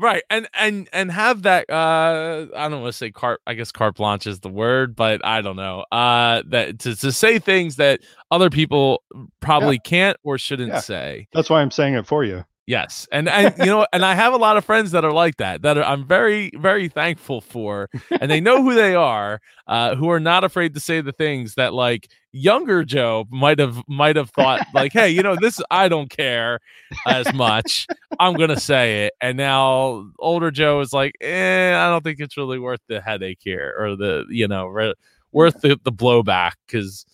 right, 0.00 0.22
and 0.30 0.48
and 0.54 0.88
and 0.92 1.10
have 1.12 1.42
that. 1.42 1.68
uh 1.70 2.46
I 2.56 2.68
don't 2.68 2.82
want 2.82 2.92
to 2.92 2.96
say 2.98 3.10
carte. 3.10 3.40
I 3.46 3.54
guess 3.54 3.70
carte 3.70 3.96
blanche 3.96 4.26
is 4.26 4.40
the 4.40 4.48
word, 4.48 4.96
but 4.96 5.24
I 5.24 5.42
don't 5.42 5.56
know. 5.56 5.84
Uh 5.92 6.42
That 6.48 6.78
to 6.80 6.96
to 6.96 7.12
say 7.12 7.38
things 7.38 7.76
that 7.76 8.00
other 8.30 8.50
people 8.50 9.02
probably 9.40 9.78
can't 9.78 10.16
or 10.24 10.38
shouldn't 10.38 10.72
Yeah. 10.72 10.80
say. 10.80 11.28
That's 11.32 11.50
why 11.50 11.60
I'm 11.60 11.70
saying 11.70 11.94
it 11.94 12.06
for 12.06 12.24
you. 12.24 12.44
Yes, 12.66 13.06
and 13.12 13.28
and 13.28 13.54
you 13.58 13.66
know, 13.66 13.86
and 13.92 14.06
I 14.06 14.14
have 14.14 14.32
a 14.32 14.38
lot 14.38 14.56
of 14.56 14.64
friends 14.64 14.92
that 14.92 15.04
are 15.04 15.12
like 15.12 15.36
that. 15.36 15.60
That 15.62 15.76
are, 15.76 15.84
I'm 15.84 16.06
very 16.06 16.50
very 16.56 16.88
thankful 16.88 17.42
for, 17.42 17.90
and 18.10 18.30
they 18.30 18.40
know 18.40 18.62
who 18.62 18.74
they 18.74 18.94
are, 18.94 19.40
uh, 19.66 19.94
who 19.96 20.08
are 20.08 20.18
not 20.20 20.44
afraid 20.44 20.72
to 20.72 20.80
say 20.80 21.02
the 21.02 21.12
things 21.12 21.56
that 21.56 21.74
like 21.74 22.08
younger 22.32 22.82
Joe 22.82 23.26
might 23.30 23.58
have 23.58 23.82
might 23.86 24.16
have 24.16 24.30
thought 24.30 24.62
like, 24.72 24.94
hey, 24.94 25.10
you 25.10 25.22
know, 25.22 25.36
this 25.36 25.60
I 25.70 25.88
don't 25.88 26.08
care 26.08 26.58
as 27.06 27.30
much. 27.34 27.86
I'm 28.18 28.34
gonna 28.38 28.58
say 28.58 29.06
it, 29.06 29.12
and 29.20 29.36
now 29.36 30.08
older 30.18 30.50
Joe 30.50 30.80
is 30.80 30.92
like, 30.94 31.12
eh, 31.20 31.74
I 31.76 31.90
don't 31.90 32.02
think 32.02 32.18
it's 32.18 32.38
really 32.38 32.58
worth 32.58 32.80
the 32.88 33.02
headache 33.02 33.40
here, 33.42 33.74
or 33.78 33.94
the 33.94 34.24
you 34.30 34.48
know, 34.48 34.68
re- 34.68 34.94
worth 35.32 35.60
the, 35.60 35.78
the 35.84 35.92
blowback 35.92 36.52
because 36.66 37.04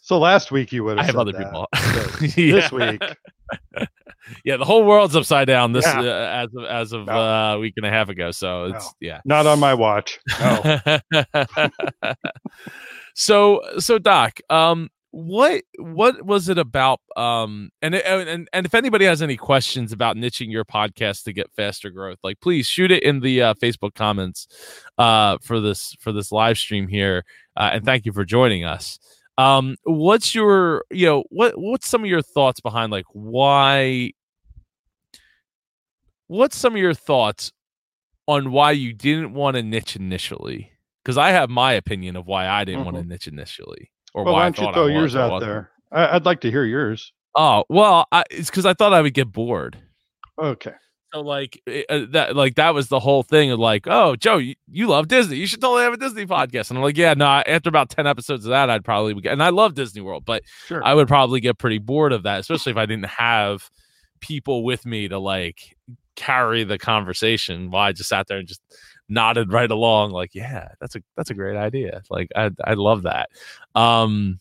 So 0.00 0.16
last 0.18 0.52
week 0.52 0.72
you 0.72 0.84
would 0.84 0.98
I 0.98 1.02
have 1.02 1.06
have 1.06 1.14
said 1.16 1.20
other 1.22 1.32
that. 1.32 1.44
people. 1.44 1.66
This 2.36 2.70
week, 2.70 3.02
yeah, 4.44 4.56
the 4.56 4.64
whole 4.64 4.84
world's 4.84 5.14
upside 5.16 5.46
down 5.46 5.72
this 5.72 5.84
Yeah. 5.86 6.00
uh, 6.00 6.44
as 6.44 6.54
of 6.54 6.64
as 6.64 6.92
of 6.92 7.06
No. 7.06 7.12
uh, 7.12 7.54
a 7.54 7.58
week 7.58 7.74
and 7.76 7.86
a 7.86 7.90
half 7.90 8.08
ago. 8.08 8.30
So 8.30 8.64
it's 8.66 8.84
No. 8.84 8.90
yeah. 9.00 9.20
not 9.24 9.46
on 9.46 9.58
my 9.60 9.74
watch. 9.74 10.18
No. 10.40 10.80
so 13.14 13.60
so 13.78 13.98
Doc, 13.98 14.40
um, 14.50 14.90
what 15.10 15.62
what 15.78 16.22
was 16.24 16.48
it 16.48 16.58
about? 16.58 17.00
Um, 17.16 17.70
and 17.80 17.94
and 17.94 18.48
and 18.52 18.66
if 18.66 18.74
anybody 18.74 19.04
has 19.06 19.22
any 19.22 19.36
questions 19.36 19.92
about 19.92 20.16
niching 20.16 20.50
your 20.50 20.64
podcast 20.64 21.24
to 21.24 21.32
get 21.32 21.50
faster 21.56 21.90
growth, 21.90 22.18
like 22.22 22.40
please 22.40 22.66
shoot 22.66 22.90
it 22.90 23.02
in 23.02 23.20
the 23.20 23.40
uh, 23.42 23.54
Facebook 23.54 23.94
comments 23.94 24.46
uh, 24.98 25.38
for 25.42 25.60
this 25.60 25.94
for 26.00 26.12
this 26.12 26.30
live 26.32 26.58
stream 26.58 26.88
here. 26.88 27.24
Uh, 27.56 27.70
and 27.74 27.84
thank 27.84 28.04
you 28.04 28.12
for 28.12 28.24
joining 28.24 28.64
us 28.64 28.98
um 29.38 29.76
what's 29.84 30.34
your 30.34 30.84
you 30.90 31.06
know 31.06 31.24
what 31.30 31.54
what's 31.56 31.86
some 31.88 32.02
of 32.02 32.08
your 32.08 32.22
thoughts 32.22 32.60
behind 32.60 32.90
like 32.90 33.04
why 33.12 34.10
what's 36.28 36.56
some 36.56 36.74
of 36.74 36.78
your 36.80 36.94
thoughts 36.94 37.52
on 38.26 38.50
why 38.50 38.70
you 38.72 38.92
didn't 38.92 39.32
want 39.34 39.56
to 39.56 39.62
niche 39.62 39.96
initially 39.96 40.72
because 41.04 41.18
i 41.18 41.30
have 41.30 41.50
my 41.50 41.72
opinion 41.72 42.16
of 42.16 42.26
why 42.26 42.48
i 42.48 42.64
didn't 42.64 42.84
want 42.84 42.96
to 42.96 43.04
niche 43.04 43.28
initially 43.28 43.90
or 44.14 44.24
well, 44.24 44.34
why 44.34 44.40
why 44.40 44.46
I 44.46 44.50
don't 44.50 44.66
you 44.66 44.72
throw 44.72 44.86
yours 44.86 45.14
out 45.14 45.40
there? 45.40 45.70
I'd 45.92 46.24
like 46.24 46.40
to 46.40 46.50
hear 46.50 46.64
yours. 46.64 47.12
oh 47.36 47.64
well 47.68 48.06
I, 48.10 48.24
it's 48.30 48.50
because 48.50 48.66
i 48.66 48.72
thought 48.74 48.92
i 48.94 49.02
would 49.02 49.14
get 49.14 49.30
bored 49.32 49.78
Okay. 50.38 50.72
So 51.16 51.20
like 51.22 51.60
it- 51.66 51.86
uh, 51.88 52.06
that 52.10 52.36
like 52.36 52.54
that 52.56 52.74
was 52.74 52.88
the 52.88 53.00
whole 53.00 53.22
thing 53.22 53.50
of 53.50 53.58
like 53.58 53.86
oh 53.86 54.16
joe 54.16 54.36
you, 54.38 54.54
you 54.70 54.86
love 54.86 55.08
disney 55.08 55.36
you 55.36 55.46
should 55.46 55.60
totally 55.60 55.82
have 55.82 55.92
a 55.92 55.96
disney 55.96 56.26
podcast 56.26 56.70
and 56.70 56.78
i'm 56.78 56.82
like 56.84 56.96
yeah 56.96 57.14
no 57.14 57.26
after 57.26 57.68
about 57.68 57.90
10 57.90 58.06
episodes 58.06 58.44
of 58.44 58.50
that 58.50 58.70
i'd 58.70 58.84
probably 58.84 59.14
get 59.14 59.32
and 59.32 59.42
i 59.42 59.48
love 59.50 59.74
disney 59.74 60.00
world 60.00 60.24
but 60.24 60.42
Sure. 60.66 60.82
I 60.84 60.94
would 60.94 61.08
probably 61.08 61.40
get 61.40 61.58
pretty 61.58 61.78
bored 61.78 62.12
of 62.12 62.24
that, 62.24 62.40
especially 62.40 62.72
if 62.72 62.76
I 62.78 62.86
didn't 62.86 63.06
have 63.06 63.70
people 64.20 64.64
with 64.64 64.84
me 64.86 65.06
to 65.08 65.18
like 65.18 65.76
carry 66.16 66.64
the 66.64 66.78
conversation 66.78 67.70
while 67.70 67.82
I 67.84 67.92
just 67.92 68.08
sat 68.08 68.26
there 68.26 68.38
and 68.38 68.48
just 68.48 68.60
nodded 69.08 69.52
right 69.52 69.70
along, 69.70 70.10
like, 70.10 70.34
yeah, 70.34 70.68
that's 70.80 70.96
a 70.96 71.02
that's 71.16 71.30
a 71.30 71.34
great 71.34 71.56
idea. 71.56 72.02
Like 72.10 72.28
I 72.34 72.50
I 72.64 72.74
love 72.74 73.02
that. 73.02 73.28
Um 73.74 74.40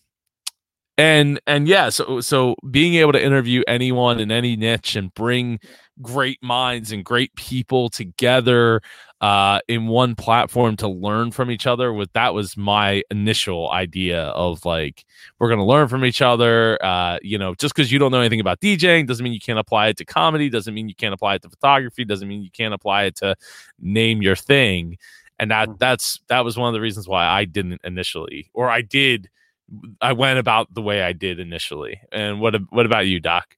and 0.97 1.39
and 1.45 1.67
yeah, 1.67 1.89
so 1.89 2.21
so 2.21 2.55
being 2.71 2.95
able 2.95 3.11
to 3.11 3.23
interview 3.23 3.63
anyone 3.67 4.19
in 4.19 4.31
any 4.31 4.55
niche 4.55 4.95
and 4.95 5.13
bring 5.13 5.59
great 6.01 6.41
minds 6.41 6.91
and 6.91 7.03
great 7.05 7.33
people 7.35 7.89
together 7.89 8.81
uh 9.21 9.59
in 9.69 9.87
one 9.87 10.13
platform 10.13 10.75
to 10.75 10.87
learn 10.89 11.31
from 11.31 11.49
each 11.49 11.65
other 11.65 11.93
with 11.93 12.11
that 12.11 12.33
was 12.33 12.57
my 12.57 13.01
initial 13.09 13.71
idea 13.71 14.23
of 14.23 14.65
like 14.65 15.05
we're 15.39 15.47
going 15.47 15.59
to 15.59 15.63
learn 15.65 15.87
from 15.87 16.03
each 16.03 16.21
other 16.21 16.77
uh 16.83 17.17
you 17.21 17.37
know 17.37 17.55
just 17.55 17.73
because 17.73 17.93
you 17.93 17.97
don't 17.97 18.11
know 18.11 18.19
anything 18.19 18.41
about 18.41 18.59
djing 18.59 19.07
doesn't 19.07 19.23
mean 19.23 19.31
you 19.31 19.39
can't 19.39 19.57
apply 19.59 19.87
it 19.87 19.95
to 19.95 20.03
comedy 20.03 20.49
doesn't 20.49 20.73
mean 20.73 20.89
you 20.89 20.95
can't 20.95 21.13
apply 21.13 21.35
it 21.35 21.41
to 21.41 21.49
photography 21.49 22.03
doesn't 22.03 22.27
mean 22.27 22.41
you 22.43 22.51
can't 22.51 22.73
apply 22.73 23.03
it 23.05 23.15
to 23.15 23.33
name 23.79 24.21
your 24.21 24.35
thing 24.35 24.97
and 25.39 25.49
that 25.49 25.69
Mhm. 25.69 25.79
that's 25.79 26.19
that 26.27 26.43
was 26.43 26.57
one 26.57 26.67
of 26.67 26.73
the 26.73 26.81
reasons 26.81 27.07
why 27.07 27.25
i 27.25 27.45
didn't 27.45 27.79
initially 27.85 28.49
or 28.53 28.69
i 28.69 28.81
did 28.81 29.29
i 30.01 30.13
went 30.13 30.39
about 30.39 30.73
the 30.73 30.81
way 30.81 31.01
i 31.01 31.11
did 31.11 31.39
initially 31.39 31.99
and 32.11 32.39
what 32.39 32.55
what 32.69 32.85
about 32.85 33.07
you 33.07 33.19
doc 33.19 33.55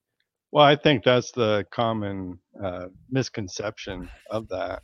Well, 0.52 0.64
I 0.64 0.76
think 0.76 1.04
that's 1.04 1.32
the 1.32 1.66
common 1.72 2.40
uh, 2.64 2.88
misconception 3.10 4.10
of 4.30 4.48
that. 4.50 4.82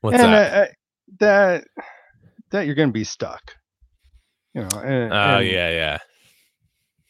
what's 0.00 0.18
and 0.18 0.32
that 0.32 0.54
I, 0.54 0.62
I, 0.62 0.68
that 1.20 1.64
that 2.50 2.66
you're 2.66 2.74
going 2.74 2.88
to 2.88 2.92
be 2.92 3.04
stuck. 3.04 3.54
You 4.54 4.62
know. 4.62 4.80
And, 4.80 5.12
oh 5.12 5.38
and, 5.38 5.46
yeah 5.46 5.70
yeah 5.70 5.98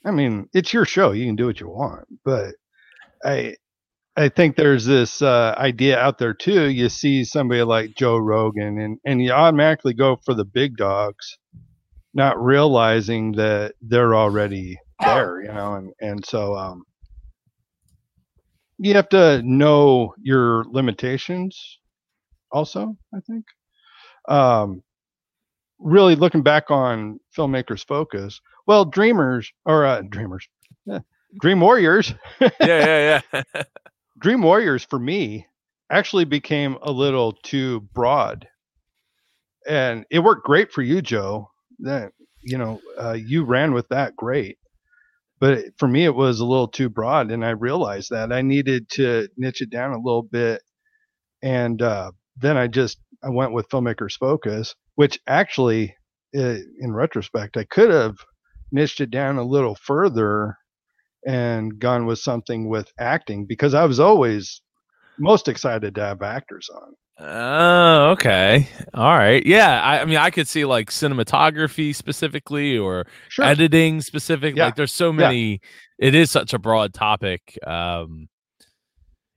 I 0.05 0.11
mean, 0.11 0.49
it's 0.53 0.73
your 0.73 0.85
show. 0.85 1.13
You 1.13 1.27
can 1.27 1.37
do 1.37 1.47
what 1.47 1.61
you 1.61 1.69
want, 1.69 2.07
but 2.25 2.55
I 3.25 3.57
I 4.17 4.29
think 4.29 4.57
there's 4.57 4.85
this 4.85 5.23
uh, 5.23 5.55
idea 5.57 5.99
out 5.99 6.19
there 6.19 6.35
too. 6.35 6.71
You 6.71 6.89
see 6.89 7.25
somebody 7.25 7.63
like 7.63 7.95
Joe 7.97 8.17
Rogan, 8.19 8.79
and 8.81 8.99
and 9.05 9.23
you 9.23 9.33
automatically 9.33 9.95
go 9.95 10.17
for 10.25 10.35
the 10.35 10.45
big 10.45 10.77
dogs, 10.77 11.39
not 12.15 12.43
realizing 12.43 13.33
that 13.33 13.75
they're 13.83 14.15
already 14.15 14.79
there. 15.01 15.43
You 15.43 15.53
know, 15.53 15.75
and 15.75 15.93
and 16.01 16.25
so 16.25 16.57
um, 16.57 16.85
you 18.79 18.95
have 18.95 19.09
to 19.11 19.43
know 19.43 20.15
your 20.21 20.65
limitations. 20.71 21.79
Also, 22.53 22.97
I 23.15 23.21
think. 23.21 23.45
Um, 24.29 24.83
really 25.79 26.15
looking 26.17 26.43
back 26.43 26.71
on 26.71 27.21
filmmakers' 27.37 27.87
focus, 27.87 28.41
well, 28.67 28.85
dreamers 28.85 29.53
or 29.65 29.85
uh, 29.87 30.03
dreamers, 30.03 30.49
yeah, 30.87 31.01
dream 31.41 31.61
warriors. 31.61 32.15
yeah 32.41 32.51
yeah 32.61 33.21
yeah 33.33 33.43
Dream 34.19 34.43
Warriors 34.43 34.85
for 34.85 34.99
me 34.99 35.47
actually 35.91 36.25
became 36.25 36.77
a 36.83 36.91
little 36.93 37.33
too 37.33 37.81
broad, 37.95 38.49
and 39.69 40.05
it 40.11 40.21
worked 40.21 40.45
great 40.47 40.73
for 40.73 40.83
you, 40.83 41.01
Joe. 41.03 41.51
That 41.81 42.13
you 42.43 42.59
know, 42.59 42.81
uh, 43.01 43.13
you 43.13 43.45
ran 43.45 43.73
with 43.73 43.89
that 43.89 44.17
great, 44.17 44.59
but 45.41 45.65
for 45.79 45.89
me, 45.89 46.05
it 46.05 46.15
was 46.15 46.41
a 46.41 46.47
little 46.47 46.69
too 46.69 46.89
broad, 46.89 47.31
and 47.31 47.45
I 47.45 47.51
realized 47.51 48.11
that 48.11 48.33
I 48.33 48.43
needed 48.43 48.89
to 48.91 49.29
niche 49.37 49.63
it 49.63 49.71
down 49.71 49.93
a 49.93 49.99
little 50.01 50.23
bit, 50.23 50.63
and 51.43 51.81
uh, 51.83 52.13
then 52.37 52.57
I 52.57 52.67
just 52.67 52.99
I 53.23 53.31
went 53.31 53.53
with 53.53 53.69
filmmakers 53.69 54.15
focus, 54.19 54.75
which 54.97 55.21
actually, 55.27 55.97
uh, 56.37 56.57
in 56.81 56.93
retrospect, 56.93 57.57
I 57.57 57.65
could 57.65 57.91
have 57.91 58.17
niched 58.73 59.01
it 59.01 59.11
down 59.11 59.39
a 59.39 59.45
little 59.45 59.75
further 59.77 60.57
and 61.27 61.79
gone 61.79 62.07
with 62.07 62.19
something 62.19 62.69
with 62.69 62.93
acting 62.99 63.47
because 63.47 63.75
I 63.75 63.85
was 63.85 64.01
always 64.01 64.63
most 65.19 65.49
excited 65.49 65.95
to 65.97 66.01
have 66.03 66.23
actors 66.23 66.69
on. 66.75 66.95
Oh, 67.21 68.11
okay. 68.11 68.69
All 68.95 69.17
right. 69.17 69.45
Yeah. 69.45 69.83
I, 69.83 70.01
I 70.01 70.05
mean, 70.05 70.19
I 70.19 70.31
could 70.31 70.47
see 70.47 70.65
like 70.65 70.91
cinematography 70.91 71.95
specifically 71.95 72.79
or 72.79 73.07
Sure. 73.29 73.45
editing 73.45 74.01
specific. 74.03 74.57
Yeah. 74.57 74.67
Like 74.67 74.77
there's 74.77 74.93
so 74.93 75.13
many, 75.13 75.61
it 75.99 76.15
is 76.15 76.31
such 76.31 76.55
a 76.55 76.59
broad 76.59 76.95
topic. 76.95 77.59
Um, 77.67 78.29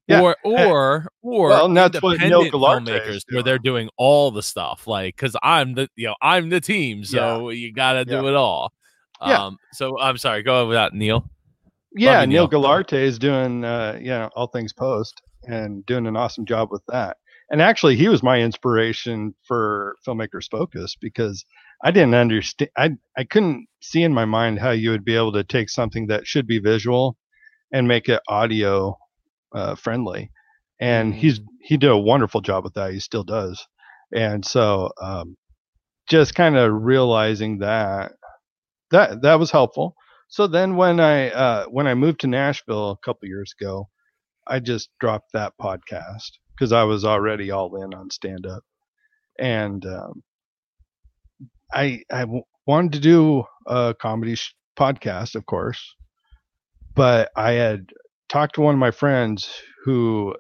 Yeah. 0.08 0.22
or, 0.22 0.36
or, 0.44 1.08
or, 1.24 1.50
Well, 1.50 1.66
and 1.66 1.76
that's 1.78 2.02
what 2.04 2.20
Neil 2.20 2.42
independent 2.44 2.88
filmmakers 2.88 3.22
where 3.32 3.42
they're 3.44 3.58
doing 3.58 3.90
all 3.98 4.30
the 4.30 4.44
stuff. 4.44 4.86
Like, 4.86 5.18
cause 5.18 5.36
I'm 5.42 5.74
the, 5.74 5.88
you 5.96 6.08
know, 6.08 6.16
I'm 6.22 6.50
the 6.50 6.62
team. 6.62 7.04
So 7.04 7.50
you 7.50 7.74
got 7.74 7.94
to 7.94 8.06
do 8.06 8.14
Yeah. 8.22 8.28
it 8.30 8.36
all. 8.36 8.74
Yeah. 9.26 9.46
Um, 9.46 9.58
so 9.74 10.00
I'm 10.00 10.18
sorry. 10.18 10.44
Go 10.44 10.58
ahead 10.58 10.68
without 10.68 10.94
Neil. 10.94 11.28
yeah, 11.96 12.22
you, 12.22 12.28
Neil 12.28 12.48
Neil. 12.50 12.62
Galarte 12.62 12.94
is 12.94 13.18
doing 13.20 13.64
uh, 13.64 13.98
you 14.00 14.08
know 14.10 14.30
all 14.36 14.48
things 14.48 14.74
post 14.74 15.22
and 15.48 15.86
doing 15.86 16.08
an 16.08 16.16
awesome 16.18 16.44
job 16.46 16.70
with 16.72 16.82
that. 16.88 17.18
And 17.52 17.62
actually, 17.62 17.98
he 17.98 18.10
was 18.10 18.24
my 18.24 18.40
inspiration 18.42 19.36
for 19.48 19.96
filmmakers 20.08 20.50
focus 20.50 20.96
because 21.00 21.46
I 21.84 21.92
didn't 21.92 22.16
understand. 22.16 22.72
I 22.78 22.92
I 23.18 23.26
couldn't 23.26 23.68
see 23.82 24.04
in 24.04 24.14
my 24.14 24.26
mind 24.26 24.60
how 24.60 24.72
you 24.72 24.92
would 24.92 25.06
be 25.06 25.16
able 25.16 25.34
to 25.34 25.44
take 25.44 25.70
something 25.70 26.08
that 26.08 26.28
should 26.28 26.48
be 26.48 26.60
visual 26.60 27.18
and 27.74 27.88
make 27.88 28.10
it 28.10 28.22
audio 28.28 28.98
uh, 29.56 29.76
friendly. 29.76 30.32
And 30.82 31.14
Mhm. 31.14 31.20
he's 31.20 31.42
he 31.62 31.78
did 31.78 31.90
a 31.92 31.98
wonderful 31.98 32.42
job 32.42 32.64
with 32.64 32.74
that. 32.76 32.94
He 32.94 33.00
still 33.00 33.24
does. 33.24 33.66
And 34.16 34.46
so 34.46 34.92
um, 35.02 35.38
just 36.10 36.36
kind 36.36 36.58
of 36.58 36.72
realizing 36.74 37.60
that 37.60 38.14
that 38.92 39.22
that 39.22 39.40
was 39.40 39.52
helpful. 39.52 39.96
So 40.30 40.48
then 40.48 40.76
when 40.76 41.00
I 41.00 41.30
uh, 41.32 41.66
when 41.66 41.88
I 41.88 41.96
moved 41.96 42.22
to 42.22 42.28
Nashville 42.28 42.92
a 42.92 42.98
couple 42.98 43.28
years 43.28 43.54
ago, 43.60 43.90
I 44.48 44.60
just 44.60 44.90
dropped 45.00 45.32
that 45.34 45.54
podcast 45.62 46.32
because 46.56 46.72
I 46.72 46.84
was 46.84 47.06
already 47.06 47.52
all 47.52 47.84
in 47.84 47.94
on 47.94 48.10
stand 48.10 48.46
up, 48.46 48.64
and 49.40 49.86
um, 49.86 50.24
I 51.74 52.04
I 52.12 52.22
w- 52.22 52.44
wanted 52.68 52.94
to 52.94 53.00
do 53.00 53.44
a 53.68 53.96
comedy 54.00 54.36
sh- 54.36 54.56
podcast, 54.78 55.36
of 55.36 55.46
course, 55.46 55.96
but 56.96 57.32
I 57.36 57.54
had 57.54 57.88
talked 58.30 58.56
to 58.56 58.62
one 58.62 58.76
of 58.76 58.80
my 58.80 58.92
friends 58.92 59.50
who 59.84 60.36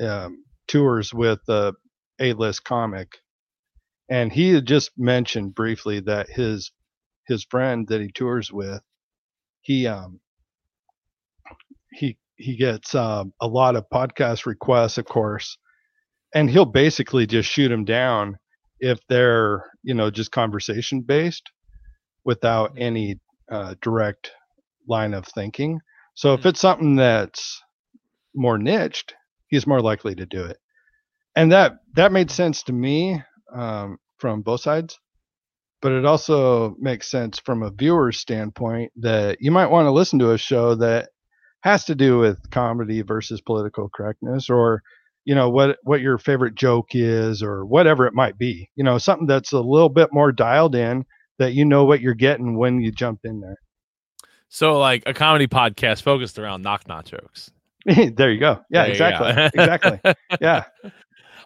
um, 0.00 0.44
tours 0.68 1.12
with 1.12 1.40
a 1.48 1.74
A-list 2.20 2.64
comic, 2.64 3.18
and 4.10 4.32
he 4.32 4.50
had 4.54 4.66
just 4.66 4.92
mentioned 4.96 5.54
briefly 5.54 6.00
that 6.00 6.30
his 6.30 6.72
his 7.26 7.44
friend 7.44 7.88
that 7.88 8.00
he 8.00 8.10
tours 8.12 8.52
with, 8.52 8.82
he 9.62 9.86
um 9.86 10.20
he 11.92 12.18
he 12.36 12.56
gets 12.56 12.94
uh, 12.94 13.24
a 13.40 13.46
lot 13.46 13.76
of 13.76 13.88
podcast 13.92 14.46
requests, 14.46 14.98
of 14.98 15.06
course, 15.06 15.58
and 16.34 16.50
he'll 16.50 16.64
basically 16.66 17.26
just 17.26 17.50
shoot 17.50 17.68
them 17.68 17.84
down 17.84 18.38
if 18.80 18.98
they're 19.08 19.70
you 19.82 19.94
know 19.94 20.10
just 20.10 20.32
conversation 20.32 21.00
based 21.02 21.50
without 22.24 22.72
any 22.78 23.16
uh, 23.50 23.74
direct 23.82 24.32
line 24.88 25.14
of 25.14 25.26
thinking. 25.26 25.80
So 26.14 26.34
if 26.34 26.44
Mhm. 26.44 26.46
it's 26.46 26.60
something 26.60 26.96
that's 26.96 27.62
more 28.34 28.58
niched, 28.58 29.14
he's 29.48 29.66
more 29.66 29.80
likely 29.80 30.14
to 30.16 30.26
do 30.26 30.44
it, 30.44 30.58
and 31.36 31.52
that 31.52 31.78
that 31.94 32.12
made 32.12 32.30
sense 32.30 32.62
to 32.64 32.72
me 32.72 33.22
um, 33.54 33.98
from 34.18 34.42
both 34.42 34.60
sides. 34.62 34.98
But 35.82 35.92
it 35.92 36.06
also 36.06 36.76
makes 36.78 37.10
sense 37.10 37.38
from 37.38 37.62
a 37.62 37.70
viewer's 37.70 38.18
standpoint 38.18 38.92
that 38.96 39.38
you 39.40 39.50
might 39.50 39.70
want 39.70 39.86
to 39.86 39.92
listen 39.92 40.18
to 40.20 40.32
a 40.32 40.38
show 40.38 40.74
that 40.76 41.10
has 41.64 41.84
to 41.86 41.96
do 41.96 42.18
with 42.18 42.50
comedy 42.50 43.02
versus 43.02 43.40
political 43.40 43.88
correctness 43.94 44.50
or 44.50 44.82
you 45.24 45.34
know 45.34 45.50
what 45.50 45.78
what 45.84 46.00
your 46.02 46.18
favorite 46.18 46.54
joke 46.54 46.88
is 46.94 47.42
or 47.42 47.64
whatever 47.66 48.06
it 48.06 48.14
might 48.14 48.38
be 48.38 48.70
you 48.76 48.84
know 48.84 48.98
something 48.98 49.26
that's 49.26 49.52
a 49.52 49.60
little 49.60 49.88
bit 49.88 50.10
more 50.12 50.32
dialed 50.32 50.74
in 50.76 51.04
that 51.38 51.54
you 51.54 51.64
know 51.64 51.84
what 51.84 52.00
you're 52.00 52.14
getting 52.14 52.56
when 52.58 52.80
you 52.80 52.92
jump 52.92 53.20
in 53.24 53.40
there. 53.40 53.56
So 54.48 54.78
like 54.78 55.02
a 55.06 55.14
comedy 55.14 55.48
podcast 55.48 56.02
focused 56.02 56.38
around 56.38 56.62
knock 56.62 56.86
knock 56.86 57.06
jokes. 57.06 57.50
there 57.86 58.30
you 58.32 58.40
go 58.40 58.60
yeah 58.70 58.82
There 58.84 58.90
exactly 58.90 59.32
go. 59.32 59.48
exactly 59.54 60.14
yeah 60.40 60.64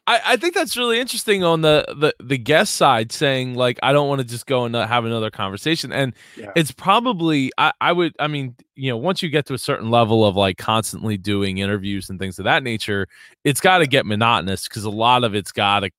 I, 0.08 0.20
I 0.26 0.36
think 0.38 0.54
that's 0.54 0.76
really 0.76 0.98
interesting 1.00 1.44
on 1.44 1.60
the, 1.60 1.84
the 1.98 2.14
the 2.24 2.38
guest 2.38 2.76
side 2.76 3.12
saying 3.12 3.54
like 3.54 3.78
I 3.82 3.92
don't 3.92 4.08
want 4.08 4.20
to 4.22 4.26
just 4.26 4.46
go 4.46 4.64
and 4.64 4.74
have 4.74 5.04
another 5.04 5.30
conversation. 5.30 5.92
And 5.92 6.14
Yeah. 6.36 6.54
it's 6.56 6.72
probably 6.72 7.52
I, 7.58 7.72
I 7.80 7.92
would 7.92 8.14
I 8.18 8.26
mean 8.28 8.56
you 8.74 8.90
know 8.90 8.96
once 8.96 9.22
you 9.22 9.28
get 9.28 9.46
to 9.46 9.54
a 9.54 9.58
certain 9.58 9.90
level 9.90 10.24
of 10.26 10.36
like 10.36 10.56
constantly 10.58 11.18
doing 11.18 11.58
interviews 11.58 12.10
and 12.10 12.18
things 12.18 12.38
of 12.38 12.46
that 12.46 12.62
nature 12.62 13.06
it's 13.44 13.60
got 13.60 13.78
to 13.78 13.86
get 13.86 14.06
monotonous 14.06 14.68
because 14.68 14.84
a 14.84 14.90
lot 14.90 15.24
of 15.24 15.34
it's 15.34 15.52
got 15.52 15.80
to 15.80 15.90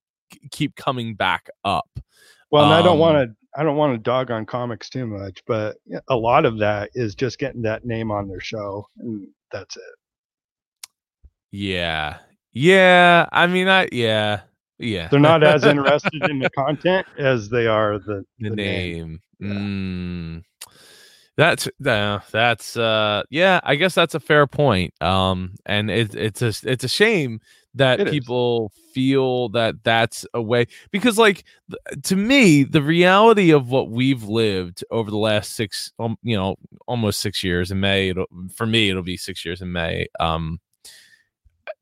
keep 0.51 0.75
coming 0.75 1.15
back 1.15 1.49
up. 1.63 1.89
Well 2.51 2.65
and 2.65 2.73
i 2.73 2.81
don't 2.81 2.93
Um, 2.95 2.99
want 2.99 3.29
to 3.29 3.35
i 3.59 3.63
don't 3.63 3.77
want 3.77 3.93
to 3.93 3.97
dog 3.99 4.31
on 4.31 4.45
comics 4.45 4.89
too 4.89 5.07
much 5.07 5.43
but 5.47 5.77
a 6.09 6.15
lot 6.15 6.45
of 6.45 6.57
that 6.59 6.89
is 6.95 7.15
just 7.15 7.39
getting 7.39 7.63
that 7.63 7.85
name 7.85 8.11
on 8.11 8.27
their 8.27 8.39
show 8.41 8.87
and 8.99 9.27
that's 9.51 9.77
it. 9.77 9.83
Yeah 11.51 12.19
yeah 12.51 13.27
I 13.31 13.47
mean 13.47 13.67
I 13.67 13.87
yeah 13.91 14.41
yeah 14.77 15.07
they're 15.09 15.19
not 15.19 15.43
as 15.43 15.63
interested 15.65 16.29
in 16.29 16.39
the 16.39 16.49
content 16.51 17.05
as 17.17 17.49
they 17.49 17.67
are 17.67 17.99
the, 17.99 18.25
the, 18.39 18.49
the 18.49 18.55
name. 18.55 19.21
Yeah. 19.39 19.47
Mm. 19.49 20.43
That's 21.37 21.69
uh, 21.85 22.19
that's 22.31 22.75
uh 22.75 23.23
yeah, 23.29 23.61
I 23.63 23.75
guess 23.75 23.95
that's 23.95 24.15
a 24.15 24.19
fair 24.19 24.45
point. 24.47 24.93
Um 25.01 25.55
and 25.65 25.89
it, 25.89 26.13
it's 26.15 26.41
a 26.41 26.53
it's 26.69 26.83
a 26.83 26.89
shame 26.89 27.39
that 27.75 27.99
It 27.99 28.07
is. 28.07 28.11
people 28.11 28.71
feel 28.93 29.49
that 29.49 29.75
that's 29.83 30.25
a 30.33 30.41
way 30.41 30.65
because 30.91 31.17
like 31.17 31.43
th- 31.69 32.03
to 32.03 32.15
me 32.15 32.63
the 32.63 32.81
reality 32.81 33.51
of 33.51 33.69
what 33.69 33.89
we've 33.91 34.23
lived 34.23 34.83
over 34.89 35.11
the 35.11 35.17
last 35.17 35.55
6 35.55 35.93
um, 35.99 36.17
you 36.23 36.35
know 36.35 36.55
almost 36.87 37.19
6 37.21 37.43
years 37.43 37.69
in 37.71 37.79
May 37.79 38.09
it'll, 38.09 38.25
for 38.55 38.65
me 38.65 38.89
it'll 38.89 39.03
be 39.03 39.17
6 39.17 39.45
years 39.45 39.61
in 39.61 39.71
May 39.71 40.07
um 40.19 40.59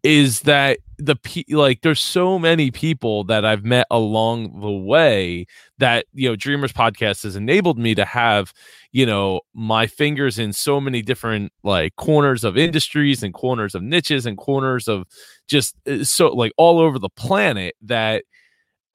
is 0.03 0.41
that 0.41 0.79
the 0.97 1.15
pe- 1.15 1.43
like 1.49 1.81
there's 1.81 1.99
so 1.99 2.39
many 2.39 2.71
people 2.71 3.23
that 3.25 3.45
I've 3.45 3.63
met 3.63 3.85
along 3.91 4.61
the 4.61 4.71
way 4.71 5.45
that 5.77 6.05
you 6.13 6.27
know 6.27 6.35
Dreamers 6.35 6.73
podcast 6.73 7.23
has 7.23 7.35
enabled 7.35 7.77
me 7.77 7.93
to 7.95 8.05
have 8.05 8.53
you 8.91 9.05
know 9.05 9.41
my 9.53 9.85
fingers 9.85 10.39
in 10.39 10.53
so 10.53 10.81
many 10.81 11.01
different 11.01 11.51
like 11.63 11.95
corners 11.97 12.43
of 12.43 12.57
industries 12.57 13.21
and 13.21 13.33
corners 13.33 13.75
of 13.75 13.83
niches 13.83 14.25
and 14.25 14.37
corners 14.37 14.87
of 14.87 15.05
just 15.47 15.75
uh, 15.87 16.03
so 16.03 16.29
like 16.29 16.51
all 16.57 16.79
over 16.79 16.97
the 16.97 17.09
planet 17.09 17.75
that 17.81 18.23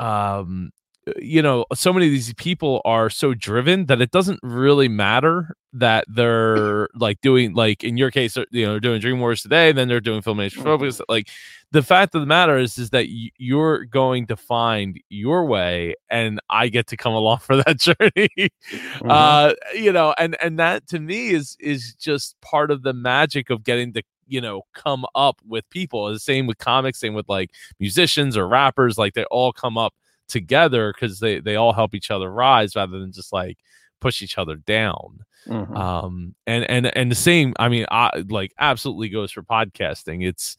um 0.01 0.71
you 1.17 1.43
know 1.43 1.65
so 1.75 1.93
many 1.93 2.07
of 2.07 2.13
these 2.13 2.33
people 2.35 2.81
are 2.85 3.11
so 3.11 3.35
driven 3.35 3.87
that 3.87 4.01
it 4.01 4.13
doesn't 4.13 4.39
really 4.43 4.87
matter 4.87 5.57
that 5.73 6.05
they're 6.09 6.89
like 6.95 7.21
doing 7.23 7.55
like 7.55 7.83
in 7.83 7.97
your 7.97 8.11
case 8.11 8.37
you 8.53 8.65
know 8.65 8.73
they're 8.73 8.81
doing 8.81 9.01
dream 9.01 9.19
wars 9.19 9.43
today 9.43 9.73
then 9.73 9.89
they're 9.89 10.01
doing 10.01 10.23
filmmakers 10.23 10.63
focus 10.63 11.01
like 11.09 11.29
the 11.73 11.83
fact 11.83 12.15
of 12.15 12.21
the 12.21 12.27
matter 12.27 12.57
is 12.57 12.79
is 12.79 12.91
that 12.91 13.07
you're 13.37 13.85
going 13.87 14.27
to 14.29 14.37
find 14.37 15.01
your 15.09 15.45
way 15.45 15.95
and 16.09 16.39
i 16.51 16.69
get 16.69 16.87
to 16.87 16.97
come 16.97 17.15
along 17.23 17.39
for 17.39 17.57
that 17.57 17.79
journey. 17.81 18.51
Mhm. 18.71 19.11
uh 19.11 19.55
you 19.75 19.93
know 19.93 20.15
and 20.19 20.37
and 20.41 20.59
that 20.61 20.87
to 20.87 21.01
me 21.01 21.31
is 21.31 21.57
is 21.59 21.95
just 21.97 22.41
part 22.43 22.71
of 22.71 22.83
the 22.83 22.93
magic 22.93 23.51
of 23.51 23.65
getting 23.65 23.93
to 23.93 24.03
you 24.29 24.41
know 24.41 24.63
come 24.73 25.05
up 25.15 25.41
with 25.47 25.69
people. 25.71 26.11
The 26.13 26.19
same 26.21 26.47
with 26.47 26.59
comics 26.59 27.01
same 27.01 27.13
with 27.15 27.29
like 27.29 27.51
musicians 27.81 28.37
or 28.37 28.47
rappers 28.47 28.97
like 28.97 29.15
they 29.15 29.25
all 29.25 29.53
come 29.53 29.77
up 29.77 29.95
together 30.33 30.93
because 30.93 31.21
they 31.21 31.39
they 31.41 31.55
all 31.57 31.73
help 31.73 31.95
each 31.95 32.11
other 32.11 32.33
rise 32.33 32.75
rather 32.75 32.99
than 32.99 33.13
just 33.13 33.33
like 33.33 33.59
push 34.01 34.23
each 34.23 34.39
other 34.39 34.57
down. 34.57 35.21
Mhm. 35.49 35.77
um 35.77 36.35
and 36.47 36.65
and 36.71 36.97
and 36.97 37.11
the 37.11 37.17
same 37.17 37.53
i 37.59 37.69
mean 37.69 37.85
i 37.91 38.11
like 38.29 38.53
absolutely 38.61 39.09
goes 39.09 39.33
for 39.33 39.43
podcasting. 39.43 40.25
It's 40.25 40.57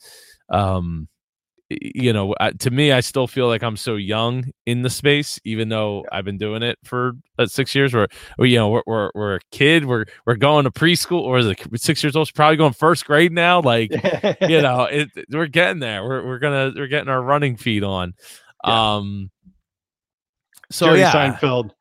um 0.50 1.08
you 1.70 2.12
know 2.14 2.36
to 2.60 2.70
me 2.70 2.92
i 2.92 3.00
still 3.00 3.26
feel 3.26 3.48
like 3.48 3.64
i'm 3.64 3.78
so 3.78 3.96
young 3.96 4.44
in 4.66 4.82
the 4.84 4.90
space 4.90 5.40
even 5.46 5.70
though 5.70 6.06
i've 6.12 6.26
been 6.26 6.38
doing 6.38 6.62
it 6.62 6.78
for 6.84 7.14
uh, 7.40 7.48
six 7.48 7.74
years 7.74 7.94
we're, 7.94 8.08
we 8.38 8.52
you 8.52 8.58
know 8.58 8.70
we're, 8.70 8.84
we're, 8.86 9.10
we're 9.16 9.36
a 9.36 9.40
kid 9.52 9.86
we're 9.86 10.06
we're 10.28 10.36
going 10.36 10.66
to 10.66 10.72
preschool 10.72 11.22
or 11.22 11.40
is 11.40 11.48
it 11.48 11.58
six 11.76 12.04
years 12.04 12.16
old 12.18 12.32
probably 12.36 12.58
going 12.58 12.74
first 12.74 13.06
grade 13.06 13.32
now? 13.32 13.62
Like 13.62 13.90
you 14.42 14.62
know 14.62 14.84
it, 14.84 15.10
we're 15.32 15.48
getting 15.48 15.80
there. 15.80 16.04
We're, 16.04 16.26
we're 16.28 16.40
gonna 16.40 16.74
we're 16.76 16.88
getting 16.88 17.10
our 17.10 17.22
running 17.22 17.56
feet 17.56 17.84
on. 17.84 18.14
Yeah. 18.66 18.96
um 18.96 19.32
so 20.74 20.88
Jerry 20.88 21.00
yeah 21.00 21.12
Seinfeld. 21.12 21.72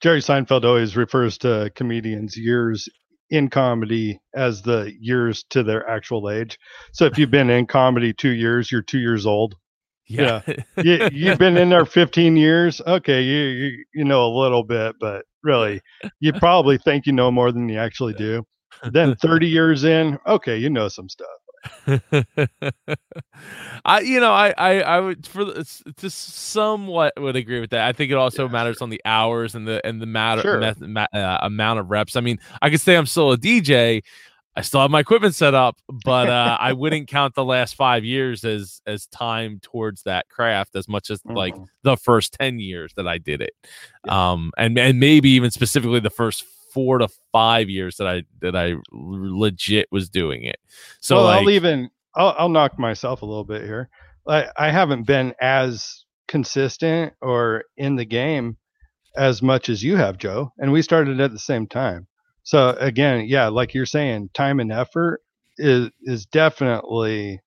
Jerry 0.00 0.20
Seinfeld 0.20 0.64
always 0.64 0.96
refers 0.96 1.38
to 1.38 1.70
comedians' 1.74 2.36
years 2.36 2.88
in 3.30 3.48
comedy 3.48 4.20
as 4.34 4.62
the 4.62 4.92
years 5.00 5.44
to 5.50 5.62
their 5.62 5.88
actual 5.88 6.30
age. 6.30 6.58
So 6.92 7.04
if 7.04 7.18
you've 7.18 7.30
been 7.30 7.50
in 7.50 7.66
comedy 7.66 8.12
two 8.12 8.30
years, 8.30 8.70
you're 8.72 8.82
two 8.82 9.00
years 9.00 9.26
old. 9.26 9.54
yeah, 10.06 10.40
You, 10.82 11.08
you've 11.12 11.38
been 11.38 11.56
in 11.58 11.68
there 11.68 11.84
15 11.84 12.36
years. 12.36 12.80
Okay, 12.86 13.22
you, 13.22 13.40
you 13.40 13.84
you 13.94 14.04
know 14.04 14.26
a 14.26 14.32
little 14.34 14.64
bit, 14.64 14.96
but 15.00 15.24
really, 15.42 15.80
you 16.20 16.32
probably 16.32 16.78
think 16.78 17.06
you 17.06 17.12
know 17.12 17.30
more 17.30 17.52
than 17.52 17.68
you 17.68 17.78
actually 17.78 18.14
do. 18.14 18.44
Then 18.92 19.16
30 19.16 19.48
years 19.48 19.82
in, 19.82 20.18
okay, 20.24 20.56
you 20.56 20.70
know 20.70 20.86
some 20.86 21.08
stuff. 21.08 21.26
I 23.84 24.00
you 24.00 24.20
know 24.20 24.32
I 24.32 24.52
I 24.56 24.80
I 24.82 25.00
would 25.00 25.26
for 25.26 25.44
to 25.44 26.10
somewhat 26.10 27.14
would 27.18 27.36
agree 27.36 27.60
with 27.60 27.70
that. 27.70 27.86
I 27.86 27.92
think 27.92 28.10
it 28.10 28.14
also 28.16 28.46
Yeah, 28.46 28.52
matters 28.52 28.80
on 28.82 28.90
the 28.90 29.00
hours 29.04 29.54
and 29.54 29.66
the 29.66 29.84
and 29.86 30.00
the 30.00 30.06
matter 30.06 30.42
Sure. 30.42 30.60
meth- 30.60 30.80
ma- 30.80 31.06
uh, 31.12 31.38
amount 31.42 31.80
of 31.80 31.90
reps. 31.90 32.16
I 32.16 32.20
mean, 32.20 32.38
I 32.62 32.70
could 32.70 32.80
say 32.80 32.96
I'm 32.96 33.06
still 33.06 33.32
a 33.32 33.38
DJ. 33.38 34.02
I 34.56 34.62
still 34.62 34.80
have 34.80 34.90
my 34.90 34.98
equipment 35.00 35.36
set 35.36 35.54
up, 35.54 35.76
but 35.88 36.28
uh, 36.28 36.56
I 36.60 36.72
wouldn't 36.72 37.06
count 37.08 37.34
the 37.36 37.44
last 37.44 37.76
five 37.76 38.04
years 38.04 38.44
as 38.44 38.80
as 38.86 39.06
time 39.06 39.60
towards 39.62 40.02
that 40.02 40.28
craft 40.28 40.74
as 40.74 40.88
much 40.88 41.10
as 41.10 41.20
like 41.32 41.54
Mhm. 41.56 41.66
the 41.84 41.96
first 41.96 42.32
10 42.34 42.58
years 42.58 42.92
that 42.96 43.06
I 43.06 43.18
did 43.18 43.40
it. 43.40 43.54
Um 44.08 44.52
and 44.58 44.76
and 44.78 44.98
maybe 44.98 45.30
even 45.30 45.50
specifically 45.50 46.00
the 46.00 46.10
first 46.10 46.44
4 46.78 46.98
to 46.98 47.08
5 47.32 47.68
years 47.68 47.96
that 47.96 48.06
I 48.06 48.22
that 48.40 48.54
I 48.54 48.74
legit 48.92 49.88
was 49.90 50.08
doing 50.08 50.44
it. 50.44 50.58
So 51.00 51.16
well, 51.16 51.24
like 51.24 51.40
I'll 51.40 51.50
even 51.50 51.90
I'll, 52.14 52.34
I'll 52.38 52.48
knock 52.48 52.78
myself 52.78 53.22
a 53.22 53.26
little 53.26 53.44
bit 53.44 53.62
here. 53.62 53.88
I, 54.28 54.46
I 54.56 54.70
haven't 54.70 55.04
been 55.04 55.34
as 55.40 56.04
consistent 56.28 57.14
or 57.20 57.64
in 57.76 57.96
the 57.96 58.04
game 58.04 58.58
as 59.16 59.42
much 59.42 59.68
as 59.68 59.82
you 59.82 59.96
have, 59.96 60.18
Joe, 60.18 60.52
and 60.58 60.70
we 60.70 60.82
started 60.82 61.20
at 61.20 61.32
the 61.32 61.38
same 61.38 61.66
time. 61.66 62.06
So 62.44 62.76
again, 62.78 63.24
yeah, 63.26 63.48
like 63.48 63.74
you're 63.74 63.86
saying, 63.86 64.30
time 64.34 64.60
and 64.60 64.70
effort 64.70 65.20
is 65.56 65.90
is 66.02 66.26
definitely 66.26 67.40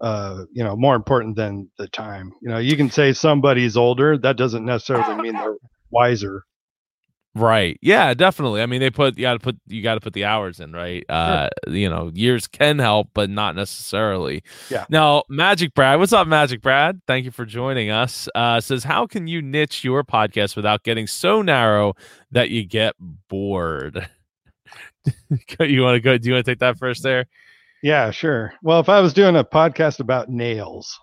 uh, 0.00 0.44
you 0.52 0.62
know 0.62 0.76
more 0.76 0.94
important 0.94 1.34
than 1.34 1.68
the 1.78 1.88
time. 1.88 2.32
You 2.40 2.50
know, 2.50 2.58
you 2.58 2.76
can 2.76 2.90
say 2.90 3.12
somebody's 3.12 3.76
older, 3.76 4.16
that 4.18 4.36
doesn't 4.36 4.64
necessarily 4.64 5.20
mean 5.20 5.34
they're 5.34 5.56
wiser. 5.90 6.44
Right. 7.34 7.78
Yeah, 7.80 8.12
definitely. 8.12 8.60
I 8.60 8.66
mean, 8.66 8.80
they 8.80 8.90
put 8.90 9.16
you 9.16 9.22
got 9.22 9.32
to 9.34 9.38
put 9.38 9.56
you 9.66 9.82
got 9.82 9.94
to 9.94 10.00
put 10.00 10.12
the 10.12 10.26
hours 10.26 10.60
in, 10.60 10.72
right? 10.72 11.02
Uh, 11.08 11.48
you 11.66 11.88
know, 11.88 12.10
years 12.14 12.46
can 12.46 12.78
help, 12.78 13.08
but 13.14 13.30
not 13.30 13.56
necessarily. 13.56 14.42
Yeah. 14.68 14.84
Now, 14.90 15.22
Magic 15.30 15.72
Brad, 15.72 15.98
what's 15.98 16.12
up, 16.12 16.28
Magic 16.28 16.60
Brad? 16.60 17.00
Thank 17.06 17.24
you 17.24 17.30
for 17.30 17.46
joining 17.46 17.90
us. 17.90 18.28
Uh, 18.34 18.60
says, 18.60 18.84
how 18.84 19.06
can 19.06 19.26
you 19.26 19.40
niche 19.40 19.82
your 19.82 20.04
podcast 20.04 20.56
without 20.56 20.82
getting 20.82 21.06
so 21.06 21.40
narrow 21.40 21.94
that 22.32 22.50
you 22.50 22.66
get 22.66 22.94
bored? 23.28 24.08
you 25.58 25.82
want 25.82 25.94
to 25.94 26.00
go? 26.00 26.18
Do 26.18 26.28
you 26.28 26.34
want 26.34 26.44
to 26.44 26.50
take 26.50 26.58
that 26.58 26.78
first 26.78 27.02
there? 27.02 27.26
Yeah, 27.82 28.10
sure. 28.10 28.52
Well, 28.62 28.78
if 28.80 28.90
I 28.90 29.00
was 29.00 29.14
doing 29.14 29.36
a 29.36 29.44
podcast 29.44 30.00
about 30.00 30.28
nails, 30.28 31.00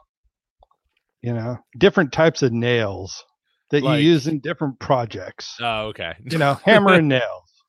you 1.23 1.33
know, 1.33 1.57
different 1.77 2.13
types 2.13 2.43
of 2.43 2.53
nails 2.53 3.25
that 3.71 3.83
Like- 3.83 4.01
you 4.01 4.09
use 4.11 4.27
in 4.27 4.39
different 4.39 4.79
projects, 4.79 5.55
Oh, 5.61 5.87
okay. 5.87 6.13
you 6.29 6.37
know, 6.37 6.55
hammer 6.65 6.93
and 6.93 7.07
nails, 7.07 7.63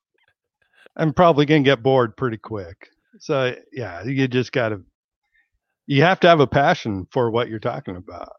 I'm 0.97 1.13
probably 1.13 1.47
going 1.47 1.63
to 1.65 1.71
get 1.71 1.83
bored 1.83 2.17
pretty 2.17 2.39
quick. 2.39 2.89
So, 3.19 3.55
yeah, 3.73 4.03
you 4.05 4.27
just 4.29 4.53
got 4.53 4.71
to, 4.71 4.83
you 5.87 6.03
have 6.03 6.21
to 6.21 6.29
have 6.29 6.41
a 6.41 6.47
passion 6.47 7.07
for 7.11 7.31
what 7.31 7.49
you're 7.49 7.59
talking 7.59 7.97
about. 7.97 8.33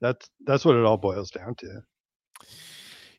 That's, 0.00 0.28
that's 0.44 0.64
what 0.64 0.74
it 0.76 0.84
all 0.84 0.96
boils 0.96 1.30
down 1.30 1.54
to. 1.56 1.82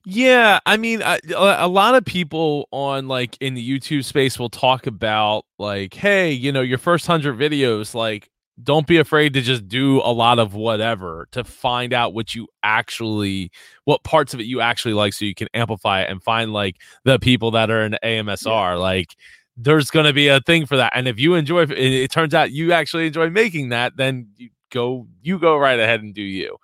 Yeah, 0.06 0.60
I 0.65 0.76
mean, 0.76 1.02
I, 1.02 1.19
a 1.34 1.65
a 1.65 1.67
lot 1.69 1.95
of 1.95 2.04
people 2.04 2.67
on 2.71 3.08
like 3.08 3.38
in 3.39 3.54
the 3.54 3.65
YouTube 3.80 4.04
space 4.04 4.38
will 4.38 4.49
talk 4.49 4.86
about 4.86 5.45
like, 5.58 5.93
hey, 5.93 6.30
you 6.32 6.52
know, 6.52 6.60
your 6.60 6.78
first 6.78 7.08
hundred 7.08 7.38
videos, 7.38 7.93
like, 7.95 8.30
don't 8.61 8.85
be 8.85 8.97
afraid 8.97 9.33
to 9.33 9.41
just 9.41 9.67
do 9.67 9.99
a 10.01 10.11
lot 10.11 10.37
of 10.37 10.53
whatever 10.53 11.27
to 11.31 11.43
find 11.43 11.91
out 11.93 12.13
what 12.13 12.35
you 12.35 12.47
actually, 12.61 13.51
what 13.85 14.03
parts 14.03 14.33
of 14.33 14.39
it 14.39 14.43
you 14.43 14.61
actually 14.61 14.93
like, 14.93 15.13
so 15.13 15.25
you 15.25 15.33
can 15.33 15.47
amplify 15.53 16.01
it 16.01 16.09
and 16.11 16.21
find 16.21 16.53
like 16.53 16.75
the 17.03 17.17
people 17.17 17.51
that 17.51 17.71
are 17.71 17.81
in 17.81 17.97
AMSR. 18.03 18.79
Like, 18.79 19.15
there's 19.57 19.89
gonna 19.89 20.13
be 20.13 20.27
a 20.27 20.39
thing 20.41 20.65
for 20.65 20.77
that, 20.77 20.93
and 20.95 21.07
if 21.07 21.19
you 21.19 21.33
enjoy, 21.35 21.63
it, 21.63 22.11
turns 22.11 22.33
out 22.33 22.51
you 22.51 22.73
actually 22.73 23.07
enjoy 23.07 23.29
making 23.29 23.69
that, 23.69 23.97
then 23.97 24.27
you 24.37 24.49
go, 24.71 25.07
you 25.21 25.39
go 25.39 25.57
right 25.57 25.79
ahead 25.79 26.01
and 26.01 26.13
do 26.13 26.21
you. 26.23 26.57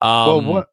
Um, 0.00 0.26
well, 0.26 0.42
what, 0.42 0.66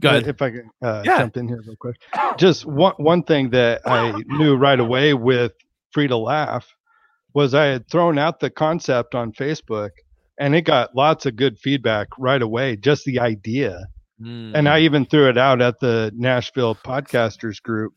go 0.00 0.10
ahead. 0.10 0.26
if 0.26 0.40
I 0.42 0.50
can 0.50 0.70
uh, 0.82 1.02
Yeah. 1.04 1.18
jump 1.18 1.36
in 1.36 1.48
here 1.48 1.62
real 1.66 1.76
quick, 1.76 1.96
just 2.38 2.64
one 2.66 2.94
one 2.96 3.22
thing 3.22 3.50
that 3.50 3.82
I 3.86 4.22
knew 4.28 4.56
right 4.56 4.78
away 4.80 5.14
with 5.14 5.52
Free 5.90 6.08
to 6.08 6.16
Laugh 6.16 6.73
was 7.34 7.52
I 7.52 7.66
had 7.66 7.90
thrown 7.90 8.18
out 8.18 8.40
the 8.40 8.50
concept 8.50 9.14
on 9.14 9.32
Facebook, 9.32 9.90
and 10.38 10.54
it 10.54 10.62
got 10.62 10.94
lots 10.96 11.26
of 11.26 11.36
good 11.36 11.58
feedback 11.58 12.08
right 12.18 12.40
away. 12.40 12.76
Just 12.76 13.04
the 13.04 13.18
idea, 13.18 13.86
hmm. 14.20 14.52
and 14.54 14.68
I 14.68 14.80
even 14.80 15.04
threw 15.04 15.28
it 15.28 15.36
out 15.36 15.60
at 15.60 15.80
the 15.80 16.12
Nashville 16.14 16.76
podcasters 16.76 17.60
group, 17.60 17.92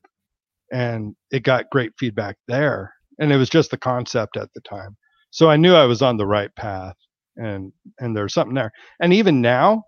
and 0.71 1.15
it 1.32 1.43
got 1.43 1.69
great 1.69 1.91
feedback 1.97 2.38
there. 2.47 2.93
And 3.19 3.32
it 3.32 3.38
was 3.38 3.50
just 3.50 3.71
the 3.71 3.78
concept 3.78 4.38
at 4.38 4.50
the 4.54 4.62
time, 4.62 4.97
so 5.32 5.50
I 5.50 5.58
knew 5.58 5.73
I 5.73 5.86
was 5.86 6.02
on 6.02 6.17
the 6.17 6.28
right 6.28 6.54
path, 6.56 6.95
and 7.36 7.71
and 8.00 8.15
there's 8.15 8.34
something 8.34 8.56
there. 8.56 8.71
And 9.00 9.13
even 9.13 9.41
now, 9.41 9.84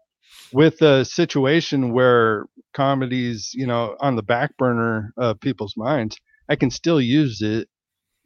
with 0.51 0.77
the 0.79 1.03
situation 1.03 1.93
where 1.93 2.45
comedy's 2.73 3.51
you 3.53 3.67
know 3.67 3.95
on 3.99 4.15
the 4.15 4.23
back 4.23 4.55
burner 4.57 5.13
of 5.17 5.39
people's 5.39 5.75
minds, 5.77 6.17
I 6.49 6.55
can 6.55 6.71
still 6.71 6.99
use 6.99 7.41
it 7.41 7.68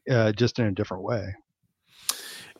uh, 0.10 0.32
just 0.32 0.60
in 0.60 0.66
a 0.66 0.72
different 0.72 1.04
way. 1.04 1.36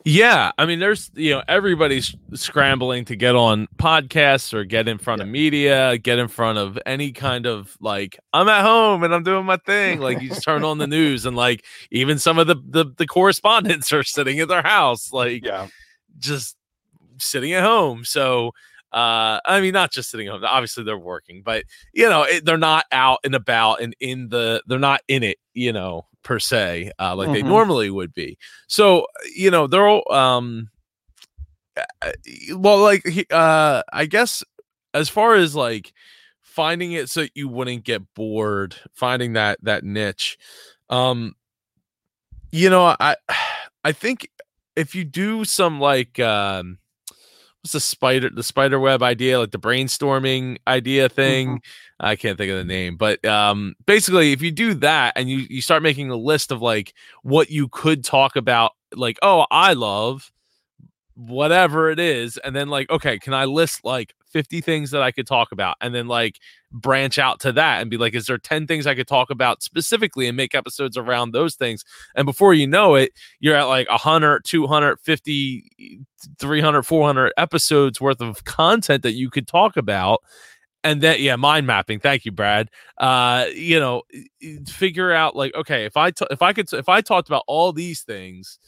Yeah, 0.06 0.52
I 0.58 0.66
mean, 0.66 0.80
there's 0.80 1.10
you 1.14 1.30
know 1.30 1.42
everybody's 1.48 2.14
scrambling 2.34 3.06
to 3.06 3.16
get 3.16 3.34
on 3.34 3.68
podcasts 3.76 4.52
or 4.52 4.62
get 4.64 4.86
in 4.86 4.98
front 4.98 5.22
of 5.22 5.28
media, 5.28 5.96
get 5.96 6.18
in 6.18 6.28
front 6.28 6.58
of 6.58 6.78
any 6.84 7.10
kind 7.10 7.46
of 7.46 7.74
like 7.80 8.18
I'm 8.34 8.46
at 8.48 8.62
home 8.62 9.02
and 9.02 9.14
I'm 9.14 9.22
doing 9.22 9.46
my 9.46 9.56
thing. 9.56 10.00
Like 10.00 10.20
you 10.20 10.28
just 10.28 10.44
turn 10.44 10.62
on 10.62 10.76
the 10.76 10.86
news 10.86 11.24
and 11.24 11.34
like 11.36 11.64
even 11.90 12.18
some 12.18 12.38
of 12.38 12.46
the 12.46 12.56
the, 12.68 12.84
the 12.98 13.06
correspondents 13.06 13.92
are 13.94 14.02
sitting 14.02 14.38
at 14.40 14.48
their 14.48 14.62
house, 14.62 15.10
like 15.10 15.42
Yeah, 15.44 15.68
just 16.18 16.56
sitting 17.18 17.52
at 17.54 17.62
home. 17.62 18.04
So 18.04 18.48
uh 18.92 19.40
I 19.46 19.60
mean 19.62 19.72
not 19.72 19.90
just 19.90 20.10
sitting 20.10 20.28
at 20.28 20.32
home. 20.32 20.44
Obviously 20.44 20.84
they're 20.84 20.98
working, 20.98 21.42
but 21.42 21.64
you 21.94 22.10
know, 22.10 22.24
it, 22.24 22.44
they're 22.44 22.58
not 22.58 22.84
out 22.92 23.20
and 23.24 23.34
about 23.34 23.80
and 23.80 23.96
in 24.00 24.28
the 24.28 24.62
they're 24.66 24.78
not 24.78 25.00
in 25.08 25.22
it, 25.22 25.38
you 25.54 25.72
know, 25.72 26.06
per 26.24 26.38
se, 26.40 26.90
uh 26.98 27.14
like 27.14 27.32
they 27.32 27.42
Mhm. 27.42 27.48
normally 27.48 27.90
would 27.90 28.12
be. 28.14 28.36
So, 28.66 29.06
you 29.36 29.50
know, 29.50 29.66
they're 29.68 29.86
all 29.86 30.10
um 30.12 30.70
well 32.54 32.78
like 32.80 33.04
uh 33.32 33.82
I 33.92 34.06
guess 34.06 34.42
as 34.92 35.08
far 35.08 35.34
as 35.34 35.54
like 35.54 35.92
finding 36.40 36.92
it 36.92 37.08
so 37.08 37.26
you 37.34 37.48
wouldn't 37.48 37.84
get 37.84 38.02
bored, 38.14 38.76
finding 38.92 39.34
that 39.34 39.58
that 39.62 39.84
niche. 39.84 40.38
Um 40.90 41.34
you 42.52 42.70
know, 42.70 42.96
I 42.98 43.16
I 43.84 43.92
think 43.92 44.28
if 44.76 44.94
you 44.94 45.04
do 45.04 45.44
some 45.44 45.78
like 45.80 46.18
um 46.20 46.78
what's 47.64 47.72
the 47.72 47.80
spider 47.80 48.28
the 48.28 48.42
spider 48.42 48.78
web 48.78 49.02
idea 49.02 49.40
like 49.40 49.50
the 49.50 49.58
brainstorming 49.58 50.58
idea 50.68 51.08
thing? 51.08 51.62
I 51.98 52.14
can't 52.14 52.36
think 52.36 52.50
of 52.50 52.58
the 52.58 52.64
name 52.64 52.98
but 52.98 53.24
um 53.24 53.74
basically 53.86 54.32
if 54.32 54.42
you 54.42 54.50
do 54.50 54.74
that 54.74 55.14
and 55.16 55.30
you 55.30 55.46
you 55.48 55.62
start 55.62 55.82
making 55.82 56.10
a 56.10 56.16
list 56.16 56.52
of 56.52 56.60
like 56.60 56.92
what 57.22 57.48
you 57.48 57.68
could 57.68 58.04
talk 58.04 58.36
about 58.36 58.72
like 58.94 59.18
oh 59.22 59.46
i 59.50 59.72
love 59.72 60.30
whatever 61.14 61.90
it 61.90 61.98
is 61.98 62.36
and 62.38 62.54
then 62.54 62.68
like 62.68 62.90
okay 62.90 63.18
can 63.18 63.32
i 63.32 63.46
list 63.46 63.82
like 63.82 64.12
50 64.34 64.60
things 64.60 64.90
that 64.90 65.00
i 65.00 65.12
could 65.12 65.28
talk 65.28 65.52
about 65.52 65.76
and 65.80 65.94
then 65.94 66.08
like 66.08 66.40
branch 66.72 67.20
out 67.20 67.38
to 67.38 67.52
that 67.52 67.80
and 67.80 67.88
be 67.88 67.96
like 67.96 68.14
is 68.16 68.26
there 68.26 68.36
10 68.36 68.66
things 68.66 68.84
i 68.84 68.94
could 68.96 69.06
talk 69.06 69.30
about 69.30 69.62
specifically 69.62 70.26
and 70.26 70.36
make 70.36 70.56
episodes 70.56 70.96
around 70.96 71.30
those 71.30 71.54
things? 71.54 71.84
And 72.16 72.26
before 72.26 72.52
you 72.52 72.66
know 72.66 72.96
it 72.96 73.12
you're 73.38 73.54
at 73.54 73.64
like 73.64 73.88
100 73.88 74.44
250 74.44 76.04
300 76.40 76.82
400 76.82 77.32
episodes 77.36 78.00
worth 78.00 78.20
of 78.20 78.42
content 78.42 79.04
that 79.04 79.12
you 79.12 79.30
could 79.30 79.46
talk 79.46 79.76
about 79.76 80.18
and 80.82 81.00
then 81.00 81.16
yeah 81.20 81.36
mind 81.36 81.64
mapping. 81.64 82.00
Thank 82.00 82.24
you 82.24 82.32
brad. 82.32 82.70
Uh 82.98 83.46
you 83.54 83.78
know 83.78 84.02
figure 84.66 85.12
out 85.12 85.36
like 85.36 85.54
okay 85.54 85.84
if 85.84 85.96
i 85.96 86.10
t- 86.10 86.26
if 86.32 86.42
i 86.42 86.52
could 86.52 86.72
if 86.72 86.88
i 86.88 87.00
talked 87.00 87.28
about 87.28 87.44
all 87.46 87.72
these 87.72 88.02
things 88.02 88.58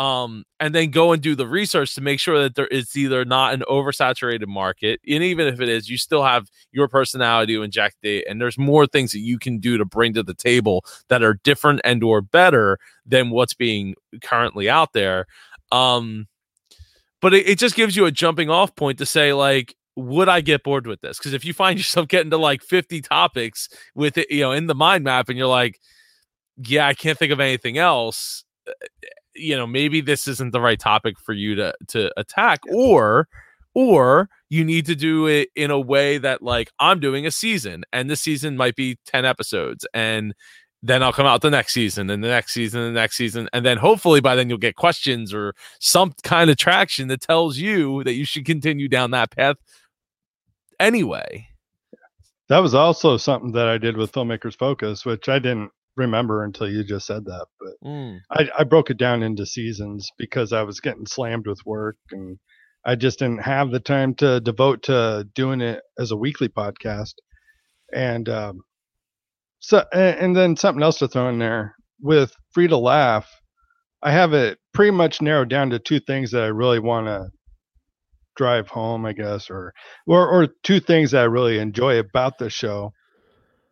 um 0.00 0.44
and 0.58 0.74
then 0.74 0.90
go 0.90 1.12
and 1.12 1.22
do 1.22 1.34
the 1.34 1.46
research 1.46 1.94
to 1.94 2.00
make 2.00 2.18
sure 2.18 2.40
that 2.42 2.54
there 2.54 2.66
is 2.68 2.96
either 2.96 3.22
not 3.22 3.52
an 3.52 3.62
oversaturated 3.68 4.46
market 4.48 4.98
and 5.06 5.22
even 5.22 5.46
if 5.46 5.60
it 5.60 5.68
is 5.68 5.90
you 5.90 5.98
still 5.98 6.24
have 6.24 6.48
your 6.72 6.88
personality 6.88 7.54
to 7.54 7.62
inject 7.62 7.96
it 8.02 8.24
and 8.26 8.40
there's 8.40 8.56
more 8.56 8.86
things 8.86 9.12
that 9.12 9.18
you 9.18 9.38
can 9.38 9.58
do 9.58 9.76
to 9.76 9.84
bring 9.84 10.14
to 10.14 10.22
the 10.22 10.34
table 10.34 10.82
that 11.08 11.22
are 11.22 11.34
different 11.44 11.82
and 11.84 12.02
or 12.02 12.22
better 12.22 12.78
than 13.04 13.28
what's 13.28 13.52
being 13.52 13.94
currently 14.22 14.70
out 14.70 14.94
there 14.94 15.26
um 15.70 16.26
but 17.20 17.34
it, 17.34 17.46
it 17.46 17.58
just 17.58 17.76
gives 17.76 17.94
you 17.94 18.06
a 18.06 18.10
jumping 18.10 18.48
off 18.48 18.74
point 18.74 18.96
to 18.96 19.06
say 19.06 19.34
like 19.34 19.76
would 19.96 20.30
i 20.30 20.40
get 20.40 20.62
bored 20.62 20.86
with 20.86 21.02
this? 21.02 21.18
Because 21.18 21.34
if 21.34 21.44
you 21.44 21.52
find 21.52 21.78
yourself 21.78 22.08
getting 22.08 22.30
to 22.30 22.38
like 22.38 22.62
50 22.62 23.02
topics 23.02 23.68
with 23.94 24.16
it 24.16 24.30
you 24.30 24.40
know 24.40 24.52
in 24.52 24.66
the 24.66 24.74
mind 24.74 25.04
map 25.04 25.28
and 25.28 25.36
you're 25.36 25.46
like 25.46 25.78
yeah 26.56 26.86
i 26.86 26.94
can't 26.94 27.18
think 27.18 27.32
of 27.32 27.40
anything 27.40 27.76
else 27.76 28.44
you 29.40 29.56
know 29.56 29.66
maybe 29.66 30.00
this 30.00 30.28
isn't 30.28 30.52
the 30.52 30.60
right 30.60 30.78
topic 30.78 31.18
for 31.18 31.32
you 31.32 31.54
to 31.54 31.74
to 31.88 32.10
attack 32.18 32.60
or 32.70 33.28
or 33.74 34.28
you 34.48 34.64
need 34.64 34.86
to 34.86 34.94
do 34.94 35.26
it 35.26 35.48
in 35.54 35.70
a 35.70 35.80
way 35.80 36.18
that 36.18 36.42
like 36.42 36.70
i'm 36.78 37.00
doing 37.00 37.26
a 37.26 37.30
season 37.30 37.84
and 37.92 38.10
this 38.10 38.20
season 38.20 38.56
might 38.56 38.76
be 38.76 38.98
10 39.06 39.24
episodes 39.24 39.86
and 39.94 40.34
then 40.82 41.02
I'll 41.02 41.12
come 41.12 41.26
out 41.26 41.42
the 41.42 41.50
next 41.50 41.74
season 41.74 42.08
and 42.08 42.24
the 42.24 42.28
next 42.28 42.52
season 42.52 42.80
and 42.80 42.96
the 42.96 43.00
next 43.00 43.16
season. 43.16 43.48
And 43.52 43.66
then 43.66 43.76
hopefully 43.76 44.20
by 44.20 44.34
then 44.34 44.48
you'll 44.48 44.58
get 44.58 44.76
questions 44.76 45.34
or 45.34 45.54
some 45.78 46.12
kind 46.22 46.50
of 46.50 46.56
traction 46.56 47.08
that 47.08 47.20
tells 47.20 47.58
you 47.58 48.02
that 48.04 48.14
you 48.14 48.24
should 48.24 48.46
continue 48.46 48.88
down 48.88 49.10
that 49.10 49.30
path 49.30 49.56
anyway. 50.78 51.48
that 52.48 52.60
was 52.60 52.74
also 52.74 53.16
something 53.16 53.52
that 53.52 53.68
I 53.68 53.78
did 53.78 53.96
with 53.96 54.12
Filmmakers 54.12 54.56
Focus, 54.56 55.04
which 55.04 55.28
I 55.28 55.38
didn't 55.38 55.70
remember 55.96 56.44
until 56.44 56.70
you 56.70 56.84
just 56.84 57.06
said 57.06 57.24
that. 57.26 57.46
But 57.60 57.74
Mm. 57.84 58.20
I, 58.30 58.48
I 58.60 58.64
broke 58.64 58.90
it 58.90 58.98
down 58.98 59.22
into 59.22 59.46
seasons 59.46 60.10
because 60.18 60.52
I 60.52 60.62
was 60.62 60.80
getting 60.80 61.06
slammed 61.06 61.46
with 61.46 61.64
work 61.66 61.96
and 62.12 62.38
I 62.84 62.96
just 62.96 63.18
didn't 63.20 63.42
have 63.42 63.70
the 63.70 63.80
time 63.80 64.14
to 64.16 64.40
devote 64.40 64.84
to 64.84 65.26
doing 65.34 65.60
it 65.60 65.82
as 65.98 66.10
a 66.10 66.16
weekly 66.16 66.48
podcast. 66.48 67.14
And 67.92 68.28
um, 68.28 68.62
so, 69.60 69.84
and, 69.92 70.18
and 70.18 70.36
then 70.36 70.56
something 70.56 70.82
else 70.82 70.98
to 70.98 71.08
throw 71.08 71.28
in 71.28 71.38
there 71.38 71.74
with 72.00 72.32
Free 72.52 72.68
to 72.68 72.76
Laugh, 72.76 73.28
I 74.02 74.12
have 74.12 74.32
it 74.34 74.58
pretty 74.74 74.92
much 74.92 75.22
narrowed 75.22 75.50
down 75.50 75.70
to 75.70 75.78
two 75.78 76.00
things 76.00 76.32
that 76.32 76.42
I 76.44 76.48
really 76.48 76.80
want 76.80 77.06
to 77.08 77.28
drive 78.36 78.68
home, 78.68 79.06
I 79.06 79.12
guess, 79.12 79.50
or, 79.50 79.74
or 80.06 80.28
or 80.28 80.48
two 80.62 80.80
things 80.80 81.10
that 81.12 81.22
I 81.22 81.26
really 81.26 81.58
enjoy 81.58 81.98
about 81.98 82.38
the 82.38 82.50
show 82.50 82.92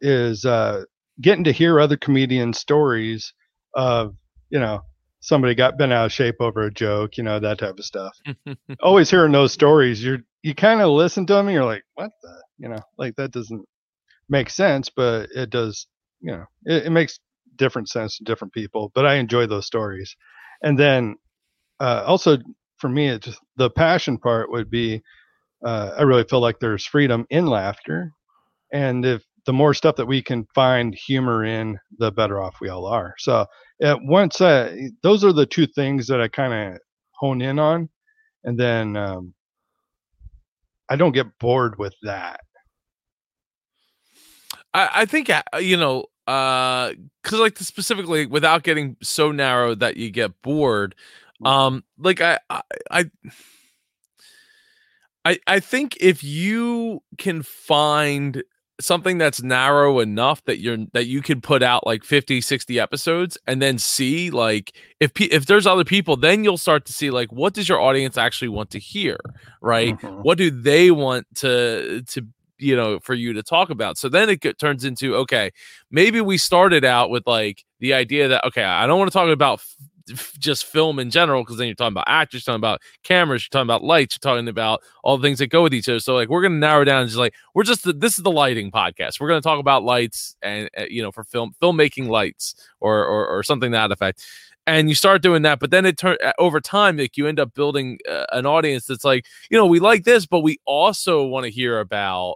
is 0.01 0.45
uh, 0.45 0.85
getting 1.21 1.45
to 1.45 1.53
hear 1.53 1.81
other 1.81 1.97
comedians' 1.97 2.59
stories 2.59 3.33
of 3.75 4.15
you 4.51 4.59
know 4.59 4.81
somebody 5.21 5.55
got 5.55 5.79
bent 5.79 5.93
out 5.93 6.07
of 6.07 6.13
shape 6.13 6.37
over 6.41 6.63
a 6.63 6.73
joke, 6.73 7.17
you 7.17 7.25
know 7.25 7.41
that 7.41 7.59
type 7.59 7.79
of 7.79 7.85
stuff. 7.85 8.17
Always 8.83 9.11
hearing 9.11 9.33
those 9.33 9.53
stories, 9.53 10.03
you're 10.03 10.19
you 10.43 10.55
kind 10.55 10.81
of 10.81 10.91
listen 10.91 11.27
to 11.27 11.35
them 11.35 11.49
and 11.49 11.55
you're 11.55 11.65
like, 11.65 11.83
what 11.95 12.11
the, 12.23 12.43
you 12.59 12.69
know, 12.69 12.81
like 12.97 13.17
that 13.17 13.33
doesn't 13.33 13.65
make 14.29 14.51
sense, 14.51 14.89
but 14.89 15.29
it 15.35 15.51
does, 15.51 15.87
you 16.21 16.33
know, 16.33 16.45
it, 16.65 16.87
it 16.87 16.91
makes 16.91 17.19
different 17.57 17.89
sense 17.89 18.17
to 18.19 18.25
different 18.25 18.53
people. 18.53 18.93
But 18.95 19.07
I 19.07 19.17
enjoy 19.17 19.47
those 19.47 19.67
stories. 19.67 20.15
And 20.63 20.79
then 20.79 21.17
uh, 21.81 22.05
also 22.07 22.39
for 22.79 22.89
me, 22.89 23.09
it's 23.09 23.27
just 23.27 23.41
the 23.57 23.71
passion 23.71 24.19
part 24.19 24.51
would 24.51 24.71
be 24.71 25.03
uh, 25.65 25.91
I 25.99 26.03
really 26.03 26.25
feel 26.25 26.41
like 26.41 26.61
there's 26.61 26.87
freedom 26.87 27.27
in 27.31 27.47
laughter. 27.47 28.13
And 28.73 29.05
if 29.05 29.23
the 29.49 29.53
more 29.55 29.73
stuff 29.73 29.97
that 29.97 30.05
we 30.05 30.21
can 30.21 30.47
find 30.55 30.95
humor 30.95 31.43
in, 31.43 31.79
the 31.99 32.13
better 32.13 32.39
off 32.39 32.61
we 32.61 32.69
all 32.69 32.85
are. 32.85 33.15
So 33.17 33.47
uh, 33.83 33.97
once 34.03 34.43
uh, 34.43 34.77
those 35.03 35.25
are 35.25 35.33
the 35.33 35.47
two 35.47 35.67
things 35.67 36.07
that 36.09 36.21
I 36.21 36.29
kind 36.29 36.53
of 36.53 36.81
hone 37.13 37.41
in 37.41 37.59
on, 37.59 37.89
and 38.45 38.61
then 38.61 38.95
um, 38.99 39.33
I 40.91 40.97
don't 40.97 41.13
get 41.13 41.39
bored 41.39 41.79
with 41.79 41.95
that. 42.03 42.41
I, 44.75 44.91
I 44.97 45.05
think 45.07 45.31
uh, 45.31 45.43
you 45.59 45.79
know, 45.79 46.05
uh, 46.27 46.93
because 47.23 47.39
like 47.41 47.57
specifically 47.57 48.27
without 48.27 48.65
getting 48.65 48.99
so 49.03 49.33
narrow 49.33 49.75
that 49.77 49.97
you 49.97 50.11
get 50.11 50.43
bored. 50.43 50.95
Mm. 51.43 51.49
Um, 51.49 51.85
like 51.97 52.21
I, 52.21 52.39
I, 52.51 52.61
I 52.91 53.11
I 55.25 55.39
I 55.47 55.61
think 55.61 55.97
if 56.03 56.23
you 56.23 57.03
can 57.17 57.43
find 57.43 58.43
something 58.81 59.19
that's 59.19 59.43
narrow 59.43 59.99
enough 59.99 60.45
that 60.45 60.61
you're 60.61 60.79
that 60.93 61.07
you 61.07 61.21
can 61.21 61.41
put 61.41 61.63
out 61.63 61.85
like 61.87 62.05
50 62.05 62.41
60 62.41 62.79
episodes 62.79 63.37
and 63.47 63.61
then 63.61 63.79
see 63.79 64.31
like 64.31 64.73
if 65.01 65.11
if 65.21 65.47
there's 65.47 65.67
other 65.67 65.85
people 65.85 66.17
then 66.17 66.45
you'll 66.45 66.59
start 66.59 66.85
to 66.85 66.93
see 66.93 67.11
like 67.11 67.33
what 67.33 67.55
does 67.55 67.69
your 67.69 67.81
audience 67.81 68.17
actually 68.17 68.49
want 68.49 68.71
to 68.71 68.79
hear 68.79 69.19
right 69.61 69.99
mm-hmm. 69.99 70.23
what 70.23 70.39
do 70.39 70.51
they 70.51 70.91
want 70.91 71.27
to 71.37 72.03
to 72.03 72.27
you 72.59 72.77
know 72.77 73.01
for 73.01 73.15
you 73.15 73.33
to 73.33 73.43
talk 73.43 73.71
about 73.71 73.99
so 73.99 74.09
then 74.09 74.29
it 74.29 74.41
get, 74.41 74.59
turns 74.59 74.85
into 74.85 75.17
okay 75.17 75.51
maybe 75.91 76.21
we 76.21 76.39
started 76.39 76.85
out 76.85 77.11
with 77.11 77.27
like 77.27 77.65
the 77.81 77.93
idea 77.95 78.29
that 78.29 78.45
okay 78.45 78.65
i 78.65 78.87
don't 78.87 78.99
want 78.99 79.11
to 79.11 79.17
talk 79.17 79.29
about 79.29 79.61
just 80.39 80.65
film 80.65 80.99
in 80.99 81.11
general, 81.11 81.43
because 81.43 81.57
then 81.57 81.67
you're 81.67 81.75
talking 81.75 81.93
about 81.93 82.05
actors, 82.07 82.45
talking 82.45 82.57
about 82.57 82.81
cameras, 83.03 83.45
you're 83.45 83.51
talking 83.51 83.67
about 83.67 83.83
lights, 83.85 84.17
you're 84.17 84.33
talking 84.33 84.49
about 84.49 84.83
all 85.03 85.17
the 85.17 85.23
things 85.23 85.39
that 85.39 85.49
go 85.49 85.63
with 85.63 85.75
each 85.75 85.89
other. 85.89 86.01
So 86.01 86.15
like 86.15 86.29
we're 86.29 86.43
gonna 86.43 86.57
narrow 86.57 86.85
down 86.85 87.03
and 87.03 87.09
just 87.09 87.19
like 87.19 87.35
we're 87.55 87.65
just 87.65 87.85
the, 87.85 87.93
this 87.93 88.19
is 88.19 88.25
the 88.25 88.31
lighting 88.31 88.71
podcast. 88.71 89.21
We're 89.21 89.29
gonna 89.29 89.41
talk 89.41 89.61
about 89.61 89.85
lights 89.85 90.37
and 90.43 90.69
uh, 90.77 90.85
you 90.89 91.03
know 91.03 91.13
for 91.13 91.25
film 91.25 91.55
filmmaking 91.63 92.09
lights 92.09 92.55
or, 92.81 93.05
or 93.05 93.27
or 93.27 93.43
something 93.43 93.71
that 93.73 93.93
effect. 93.93 94.25
And 94.67 94.91
you 94.91 94.95
start 94.95 95.23
doing 95.23 95.43
that, 95.43 95.61
but 95.61 95.71
then 95.71 95.87
it 95.87 95.97
turn 95.97 96.19
over 96.39 96.61
time, 96.61 96.99
like 96.99 97.17
you 97.17 97.27
end 97.27 97.41
up 97.41 97.55
building 97.55 97.99
uh, 98.07 98.27
an 98.33 98.45
audience 98.45 98.85
that's 98.85 99.03
like, 99.03 99.25
you 99.51 99.57
know, 99.57 99.65
we 99.65 99.81
like 99.81 100.05
this, 100.05 100.27
but 100.27 100.41
we 100.41 100.59
also 100.67 101.25
want 101.25 101.45
to 101.45 101.51
hear 101.51 101.81
about 101.81 102.35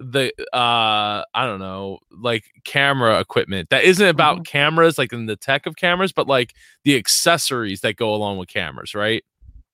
the 0.00 0.32
uh 0.56 1.22
i 1.34 1.44
don't 1.44 1.58
know 1.58 1.98
like 2.10 2.44
camera 2.64 3.20
equipment 3.20 3.68
that 3.68 3.84
isn't 3.84 4.06
about 4.06 4.36
mm-hmm. 4.36 4.42
cameras 4.44 4.96
like 4.96 5.12
in 5.12 5.26
the 5.26 5.36
tech 5.36 5.66
of 5.66 5.76
cameras 5.76 6.10
but 6.10 6.26
like 6.26 6.54
the 6.84 6.96
accessories 6.96 7.82
that 7.82 7.96
go 7.96 8.14
along 8.14 8.38
with 8.38 8.48
cameras 8.48 8.94
right 8.94 9.24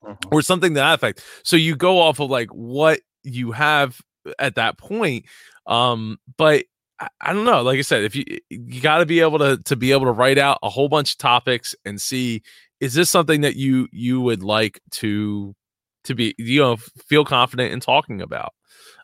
mm-hmm. 0.05 0.35
or 0.35 0.43
something 0.43 0.75
to 0.75 0.81
that 0.81 0.95
effect 0.95 1.23
so 1.45 1.55
you 1.55 1.77
go 1.77 2.01
off 2.01 2.19
of 2.19 2.29
like 2.29 2.51
what 2.51 3.01
you 3.23 3.53
have 3.53 4.01
at 4.41 4.57
that 4.57 4.77
point 4.79 5.25
um 5.69 6.19
but 6.37 6.65
I, 6.99 7.09
I 7.21 7.33
don't 7.33 7.45
know 7.45 7.63
like 7.63 7.79
i 7.79 7.83
said 7.83 8.03
if 8.03 8.17
you 8.17 8.25
you 8.51 8.81
got 8.81 8.99
to 8.99 9.07
be 9.07 9.21
able 9.21 9.39
to 9.39 9.59
to 9.59 9.77
be 9.77 9.93
able 9.93 10.07
to 10.07 10.13
write 10.13 10.39
out 10.39 10.59
a 10.65 10.69
whole 10.69 10.89
bunch 10.89 11.13
of 11.13 11.19
topics 11.19 11.73
and 11.85 12.01
see 12.01 12.43
is 12.81 12.95
this 12.95 13.11
something 13.11 13.43
that 13.43 13.55
you 13.55 13.87
you 13.93 14.21
would 14.21 14.43
like 14.43 14.81
to 14.91 15.55
to 16.03 16.17
be 16.17 16.35
you 16.37 16.61
know 16.61 16.77
feel 17.07 17.25
confident 17.25 17.73
in 17.73 17.79
talking 17.79 18.21
about 18.21 18.53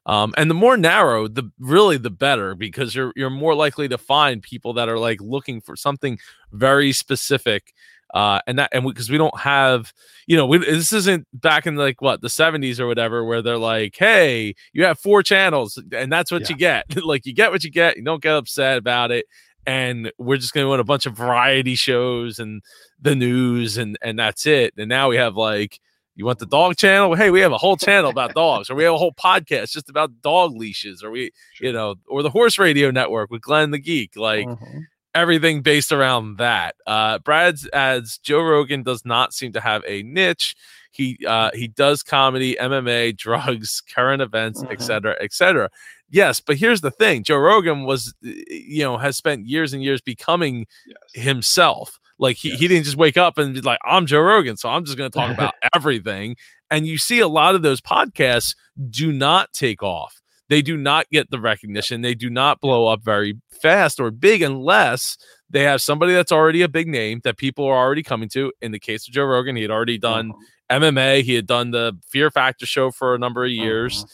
um, 0.06 0.34
and 0.36 0.50
the 0.50 0.54
more 0.54 0.76
narrow, 0.76 1.28
the 1.28 1.50
really 1.58 1.96
the 1.96 2.10
better 2.10 2.54
because 2.54 2.94
you're 2.94 3.12
you're 3.14 3.30
more 3.30 3.54
likely 3.54 3.88
to 3.88 3.98
find 3.98 4.42
people 4.42 4.72
that 4.74 4.88
are 4.88 4.98
like 4.98 5.20
looking 5.20 5.60
for 5.60 5.76
something 5.76 6.18
very 6.52 6.92
specific. 6.92 7.72
Uh, 8.12 8.40
and 8.46 8.58
that 8.58 8.68
and 8.72 8.84
because 8.84 9.08
we, 9.08 9.14
we, 9.14 9.18
don't 9.18 9.38
have, 9.38 9.90
you 10.26 10.36
know, 10.36 10.44
we, 10.44 10.58
this 10.58 10.92
isn't 10.92 11.26
back 11.32 11.66
in 11.66 11.76
like 11.76 12.02
what 12.02 12.20
the 12.20 12.28
70s 12.28 12.78
or 12.78 12.86
whatever, 12.86 13.24
where 13.24 13.40
they're 13.40 13.56
like, 13.56 13.96
hey, 13.96 14.54
you 14.74 14.84
have 14.84 14.98
four 14.98 15.22
channels, 15.22 15.82
and 15.92 16.12
that's 16.12 16.30
what 16.30 16.42
yeah. 16.42 16.48
you 16.50 16.56
get. 16.56 17.04
like 17.04 17.24
you 17.24 17.32
get 17.32 17.50
what 17.50 17.64
you 17.64 17.70
get. 17.70 17.96
You 17.96 18.04
don't 18.04 18.22
get 18.22 18.36
upset 18.36 18.76
about 18.76 19.12
it 19.12 19.26
and 19.64 20.10
we're 20.18 20.36
just 20.36 20.52
going 20.52 20.64
to 20.64 20.70
run 20.70 20.80
a 20.80 20.84
bunch 20.84 21.06
of 21.06 21.16
variety 21.16 21.74
shows 21.74 22.38
and 22.38 22.62
the 23.00 23.14
news 23.14 23.78
and 23.78 23.96
and 24.02 24.18
that's 24.18 24.44
it 24.44 24.74
and 24.76 24.88
now 24.88 25.08
we 25.08 25.16
have 25.16 25.36
like 25.36 25.78
you 26.14 26.26
want 26.26 26.38
the 26.38 26.46
dog 26.46 26.76
channel? 26.76 27.14
Hey, 27.14 27.30
we 27.30 27.40
have 27.40 27.52
a 27.52 27.58
whole 27.58 27.76
channel 27.76 28.10
about 28.10 28.34
dogs, 28.34 28.70
or 28.70 28.74
we 28.74 28.84
have 28.84 28.94
a 28.94 28.98
whole 28.98 29.12
podcast 29.12 29.72
just 29.72 29.88
about 29.88 30.20
dog 30.20 30.54
leashes, 30.54 31.02
or 31.02 31.10
we, 31.10 31.30
you 31.60 31.72
know, 31.72 31.94
or 32.06 32.22
the 32.22 32.30
horse 32.30 32.58
radio 32.58 32.90
network 32.90 33.30
with 33.30 33.42
Glenn 33.42 33.70
the 33.70 33.78
Geek, 33.78 34.16
like 34.16 34.46
uh-huh. 34.46 34.80
everything 35.14 35.62
based 35.62 35.92
around 35.92 36.38
that. 36.38 36.76
Uh, 36.86 37.18
Brad's 37.18 37.68
adds 37.72 38.18
Joe 38.18 38.42
Rogan 38.42 38.82
does 38.82 39.04
not 39.04 39.32
seem 39.32 39.52
to 39.52 39.60
have 39.60 39.82
a 39.86 40.02
niche. 40.02 40.54
He 40.90 41.18
uh, 41.26 41.50
he 41.54 41.68
does 41.68 42.02
comedy, 42.02 42.56
MMA, 42.60 43.16
drugs, 43.16 43.80
current 43.80 44.20
events, 44.20 44.62
etc., 44.70 45.12
uh-huh. 45.12 45.24
etc. 45.24 45.70
Yes, 46.12 46.40
but 46.40 46.56
here's 46.56 46.82
the 46.82 46.90
thing: 46.90 47.24
Joe 47.24 47.38
Rogan 47.38 47.84
was, 47.84 48.14
you 48.20 48.84
know, 48.84 48.98
has 48.98 49.16
spent 49.16 49.46
years 49.46 49.72
and 49.72 49.82
years 49.82 50.02
becoming 50.02 50.66
yes. 50.86 51.24
himself. 51.24 51.98
Like 52.18 52.36
he, 52.36 52.50
yes. 52.50 52.60
he 52.60 52.68
didn't 52.68 52.84
just 52.84 52.98
wake 52.98 53.16
up 53.16 53.38
and 53.38 53.54
be 53.54 53.62
like, 53.62 53.80
I'm 53.82 54.04
Joe 54.06 54.20
Rogan, 54.20 54.58
so 54.58 54.68
I'm 54.68 54.84
just 54.84 54.98
going 54.98 55.10
to 55.10 55.18
talk 55.18 55.32
about 55.32 55.54
everything. 55.74 56.36
And 56.70 56.86
you 56.86 56.98
see 56.98 57.20
a 57.20 57.28
lot 57.28 57.54
of 57.54 57.62
those 57.62 57.80
podcasts 57.80 58.54
do 58.90 59.10
not 59.10 59.52
take 59.54 59.82
off. 59.82 60.20
They 60.50 60.60
do 60.60 60.76
not 60.76 61.08
get 61.10 61.30
the 61.30 61.40
recognition. 61.40 62.02
They 62.02 62.14
do 62.14 62.28
not 62.28 62.60
blow 62.60 62.86
up 62.86 63.02
very 63.02 63.40
fast 63.62 63.98
or 63.98 64.10
big 64.10 64.42
unless 64.42 65.16
they 65.48 65.62
have 65.62 65.80
somebody 65.80 66.12
that's 66.12 66.30
already 66.30 66.60
a 66.60 66.68
big 66.68 66.88
name 66.88 67.22
that 67.24 67.38
people 67.38 67.64
are 67.64 67.76
already 67.76 68.02
coming 68.02 68.28
to. 68.30 68.52
In 68.60 68.70
the 68.70 68.78
case 68.78 69.08
of 69.08 69.14
Joe 69.14 69.24
Rogan, 69.24 69.56
he 69.56 69.62
had 69.62 69.70
already 69.70 69.96
done 69.96 70.32
uh-huh. 70.32 70.80
MMA. 70.80 71.22
He 71.22 71.34
had 71.34 71.46
done 71.46 71.70
the 71.70 71.98
Fear 72.06 72.30
Factor 72.30 72.66
show 72.66 72.90
for 72.90 73.14
a 73.14 73.18
number 73.18 73.46
of 73.46 73.50
years. 73.50 74.04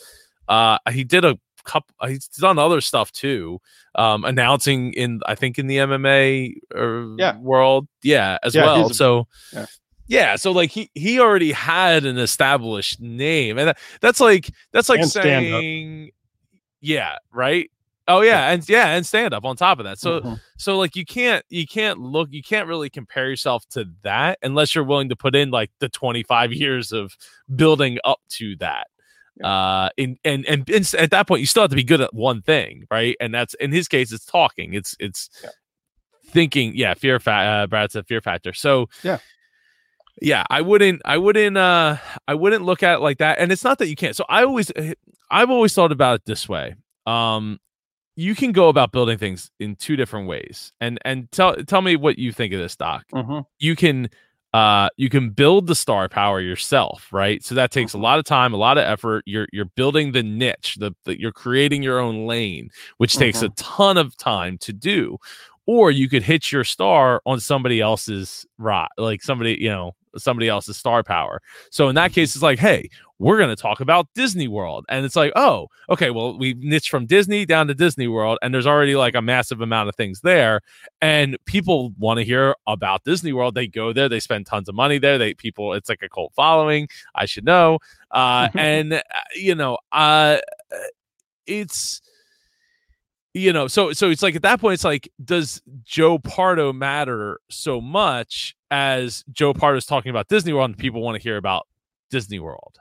Uh-huh. 0.48 0.78
Uh, 0.86 0.92
he 0.92 1.02
did 1.02 1.24
a 1.24 1.38
couple. 1.68 1.94
He's 2.08 2.26
done 2.28 2.58
other 2.58 2.80
stuff 2.80 3.12
too 3.12 3.60
um, 3.98 4.24
announcing 4.24 4.92
in 4.92 5.20
I 5.26 5.34
think 5.34 5.58
in 5.58 5.66
the 5.66 5.78
MMA 5.78 6.54
uh, 6.74 7.16
yeah. 7.18 7.36
world, 7.38 7.88
yeah, 8.02 8.38
as 8.42 8.54
yeah, 8.54 8.64
well. 8.64 8.90
So 8.90 9.26
yeah. 9.52 9.66
yeah. 10.06 10.36
so 10.36 10.52
like 10.52 10.70
he 10.70 10.90
he 10.94 11.20
already 11.20 11.52
had 11.52 12.04
an 12.04 12.16
established 12.16 13.00
name, 13.00 13.58
and 13.58 13.68
that, 13.68 13.78
that's 14.00 14.20
like 14.20 14.50
that's 14.72 14.88
like 14.88 15.00
and 15.00 15.10
saying, 15.10 16.10
yeah, 16.80 17.16
right. 17.32 17.70
Oh 18.06 18.22
yeah, 18.22 18.30
yeah, 18.30 18.52
and 18.52 18.68
yeah, 18.68 18.86
and 18.94 19.04
stand 19.04 19.34
up 19.34 19.44
on 19.44 19.56
top 19.56 19.80
of 19.80 19.84
that. 19.84 19.98
So 19.98 20.20
mm-hmm. 20.20 20.34
so 20.56 20.78
like 20.78 20.96
you 20.96 21.04
can't 21.04 21.44
you 21.50 21.66
can't 21.66 21.98
look 21.98 22.28
you 22.30 22.42
can't 22.42 22.68
really 22.68 22.88
compare 22.88 23.28
yourself 23.28 23.68
to 23.70 23.84
that 24.02 24.38
unless 24.42 24.74
you're 24.74 24.84
willing 24.84 25.10
to 25.10 25.16
put 25.16 25.34
in 25.34 25.50
like 25.50 25.70
the 25.80 25.90
25 25.90 26.52
years 26.54 26.92
of 26.92 27.16
building 27.54 27.98
up 28.04 28.20
to 28.30 28.56
that. 28.56 28.86
Uh, 29.42 29.90
in, 29.96 30.18
and, 30.24 30.44
and 30.46 30.68
and 30.68 30.94
at 30.98 31.10
that 31.10 31.26
point, 31.26 31.40
you 31.40 31.46
still 31.46 31.62
have 31.62 31.70
to 31.70 31.76
be 31.76 31.84
good 31.84 32.00
at 32.00 32.12
one 32.14 32.42
thing, 32.42 32.86
right? 32.90 33.16
And 33.20 33.32
that's 33.32 33.54
in 33.54 33.72
his 33.72 33.88
case, 33.88 34.12
it's 34.12 34.24
talking. 34.24 34.74
It's 34.74 34.96
it's 34.98 35.30
yeah. 35.42 35.50
thinking. 36.26 36.72
Yeah, 36.74 36.94
fear 36.94 37.20
factor. 37.20 37.62
Uh, 37.62 37.66
Brad 37.66 37.92
said 37.92 38.06
fear 38.06 38.20
factor. 38.20 38.52
So 38.52 38.88
yeah, 39.02 39.18
yeah. 40.20 40.44
I 40.50 40.62
wouldn't. 40.62 41.02
I 41.04 41.18
wouldn't. 41.18 41.56
Uh, 41.56 41.96
I 42.26 42.34
wouldn't 42.34 42.64
look 42.64 42.82
at 42.82 42.96
it 42.96 43.00
like 43.00 43.18
that. 43.18 43.38
And 43.38 43.52
it's 43.52 43.64
not 43.64 43.78
that 43.78 43.88
you 43.88 43.96
can't. 43.96 44.16
So 44.16 44.24
I 44.28 44.44
always, 44.44 44.72
eh, 44.74 44.94
I've 45.30 45.50
always 45.50 45.74
thought 45.74 45.92
about 45.92 46.16
it 46.16 46.24
this 46.26 46.48
way. 46.48 46.74
Um, 47.06 47.58
you 48.16 48.34
can 48.34 48.50
go 48.50 48.68
about 48.68 48.90
building 48.90 49.16
things 49.16 49.50
in 49.60 49.76
two 49.76 49.94
different 49.94 50.26
ways. 50.26 50.72
And 50.80 50.98
and 51.04 51.30
tell 51.30 51.54
tell 51.64 51.82
me 51.82 51.94
what 51.96 52.18
you 52.18 52.32
think 52.32 52.52
of 52.52 52.58
this, 52.58 52.74
Doc. 52.74 53.04
Mm-hmm. 53.14 53.40
You 53.60 53.76
can 53.76 54.10
uh 54.54 54.88
you 54.96 55.10
can 55.10 55.30
build 55.30 55.66
the 55.66 55.74
star 55.74 56.08
power 56.08 56.40
yourself 56.40 57.06
right 57.12 57.44
so 57.44 57.54
that 57.54 57.70
takes 57.70 57.92
a 57.92 57.96
mm-hmm. 57.96 58.04
lot 58.04 58.18
of 58.18 58.24
time 58.24 58.54
a 58.54 58.56
lot 58.56 58.78
of 58.78 58.84
effort 58.84 59.22
you're 59.26 59.46
you're 59.52 59.66
building 59.66 60.12
the 60.12 60.22
niche 60.22 60.76
the, 60.80 60.92
the 61.04 61.20
you're 61.20 61.32
creating 61.32 61.82
your 61.82 61.98
own 61.98 62.26
lane 62.26 62.70
which 62.96 63.12
mm-hmm. 63.12 63.20
takes 63.20 63.42
a 63.42 63.48
mm-hmm. 63.48 63.76
ton 63.76 63.98
of 63.98 64.16
time 64.16 64.56
to 64.58 64.72
do 64.72 65.18
or 65.66 65.90
you 65.90 66.08
could 66.08 66.22
hit 66.22 66.50
your 66.50 66.64
star 66.64 67.20
on 67.26 67.38
somebody 67.40 67.80
else's 67.80 68.46
rot 68.56 68.90
like 68.96 69.22
somebody 69.22 69.56
you 69.60 69.68
know 69.68 69.94
somebody 70.16 70.48
else's 70.48 70.76
star 70.76 71.02
power. 71.02 71.40
So 71.70 71.88
in 71.88 71.94
that 71.96 72.12
case, 72.12 72.34
it's 72.34 72.42
like, 72.42 72.58
hey, 72.58 72.88
we're 73.18 73.36
going 73.36 73.48
to 73.48 73.60
talk 73.60 73.80
about 73.80 74.06
Disney 74.14 74.46
World. 74.46 74.84
And 74.88 75.04
it's 75.04 75.16
like, 75.16 75.32
oh, 75.34 75.68
okay, 75.90 76.10
well, 76.10 76.38
we 76.38 76.54
niche 76.54 76.88
from 76.88 77.06
Disney 77.06 77.44
down 77.44 77.66
to 77.66 77.74
Disney 77.74 78.06
World, 78.06 78.38
and 78.42 78.54
there's 78.54 78.66
already 78.66 78.94
like 78.94 79.14
a 79.14 79.22
massive 79.22 79.60
amount 79.60 79.88
of 79.88 79.96
things 79.96 80.20
there. 80.20 80.60
And 81.00 81.36
people 81.44 81.92
want 81.98 82.18
to 82.18 82.24
hear 82.24 82.54
about 82.66 83.04
Disney 83.04 83.32
World. 83.32 83.54
They 83.54 83.66
go 83.66 83.92
there, 83.92 84.08
they 84.08 84.20
spend 84.20 84.46
tons 84.46 84.68
of 84.68 84.74
money 84.74 84.98
there. 84.98 85.18
They 85.18 85.34
people, 85.34 85.74
it's 85.74 85.88
like 85.88 86.02
a 86.02 86.08
cult 86.08 86.32
following. 86.34 86.88
I 87.14 87.26
should 87.26 87.44
know. 87.44 87.78
Uh, 88.10 88.48
and 88.54 88.92
uh, 88.92 89.02
you 89.34 89.54
know, 89.54 89.78
uh, 89.90 90.38
it's 91.46 92.00
you 93.34 93.52
know 93.52 93.68
so 93.68 93.92
so 93.92 94.10
it's 94.10 94.22
like 94.22 94.34
at 94.34 94.42
that 94.42 94.58
point 94.58 94.74
it's 94.74 94.84
like 94.84 95.08
does 95.22 95.60
joe 95.84 96.18
pardo 96.18 96.72
matter 96.72 97.38
so 97.50 97.78
much 97.80 98.56
as 98.70 99.22
joe 99.30 99.52
pardo 99.52 99.76
is 99.76 99.84
talking 99.84 100.08
about 100.10 100.28
disney 100.28 100.52
world 100.52 100.70
and 100.70 100.78
people 100.78 101.02
want 101.02 101.14
to 101.14 101.22
hear 101.22 101.36
about 101.36 101.66
disney 102.10 102.38
world 102.38 102.78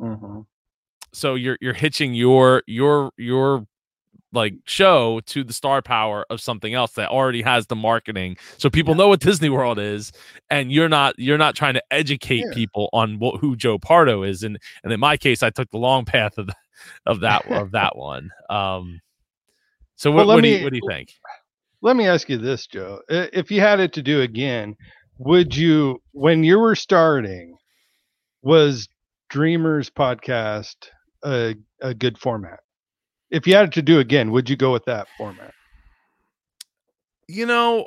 mm-hmm. 0.00 0.40
so 1.12 1.34
you're 1.34 1.58
you're 1.60 1.74
hitching 1.74 2.14
your 2.14 2.62
your 2.66 3.10
your 3.16 3.66
like 4.32 4.54
show 4.64 5.20
to 5.26 5.42
the 5.42 5.52
star 5.52 5.82
power 5.82 6.24
of 6.30 6.40
something 6.40 6.72
else 6.72 6.92
that 6.92 7.08
already 7.10 7.42
has 7.42 7.66
the 7.66 7.74
marketing 7.76 8.36
so 8.58 8.70
people 8.70 8.94
know 8.94 9.08
what 9.08 9.20
disney 9.20 9.48
world 9.48 9.78
is 9.78 10.12
and 10.50 10.70
you're 10.70 10.88
not 10.88 11.18
you're 11.18 11.38
not 11.38 11.56
trying 11.56 11.74
to 11.74 11.82
educate 11.90 12.44
Yeah. 12.46 12.54
people 12.54 12.88
on 12.92 13.18
what, 13.18 13.40
who 13.40 13.56
joe 13.56 13.78
pardo 13.78 14.22
is 14.22 14.42
and 14.44 14.58
and 14.84 14.92
in 14.92 15.00
my 15.00 15.16
case 15.16 15.42
i 15.42 15.50
took 15.50 15.68
the 15.70 15.78
long 15.78 16.04
path 16.04 16.38
of, 16.38 16.48
of 17.06 17.20
that 17.26 17.44
of 17.50 17.72
that 17.72 17.96
one 17.96 18.30
um 18.48 19.00
so 19.96 20.10
what, 20.10 20.26
Well, 20.26 20.36
what, 20.36 20.42
do 20.42 20.48
you, 20.48 20.64
what 20.64 20.72
do 20.72 20.78
you 20.82 20.88
think 20.88 21.12
Let 21.82 21.96
me 21.96 22.06
ask 22.06 22.28
you 22.28 22.38
this, 22.38 22.66
Joe. 22.66 23.00
If 23.08 23.50
you 23.50 23.60
had 23.60 23.80
it 23.80 23.92
to 23.94 24.02
do 24.02 24.22
again, 24.22 24.76
would 25.18 25.54
you, 25.54 26.00
when 26.12 26.42
you 26.44 26.58
were 26.58 26.74
starting, 26.74 27.56
was 28.42 28.88
Dreamers 29.30 29.88
podcast 29.88 30.74
a, 31.24 31.54
a 31.80 31.94
good 31.94 32.18
format? 32.18 32.60
If 33.30 33.46
you 33.46 33.54
had 33.54 33.66
it 33.66 33.72
to 33.74 33.82
do 33.82 33.98
again, 34.00 34.32
would 34.32 34.50
you 34.50 34.56
go 34.56 34.72
with 34.72 34.84
that 34.86 35.06
format? 35.16 35.54
you 37.28 37.46
know 37.46 37.86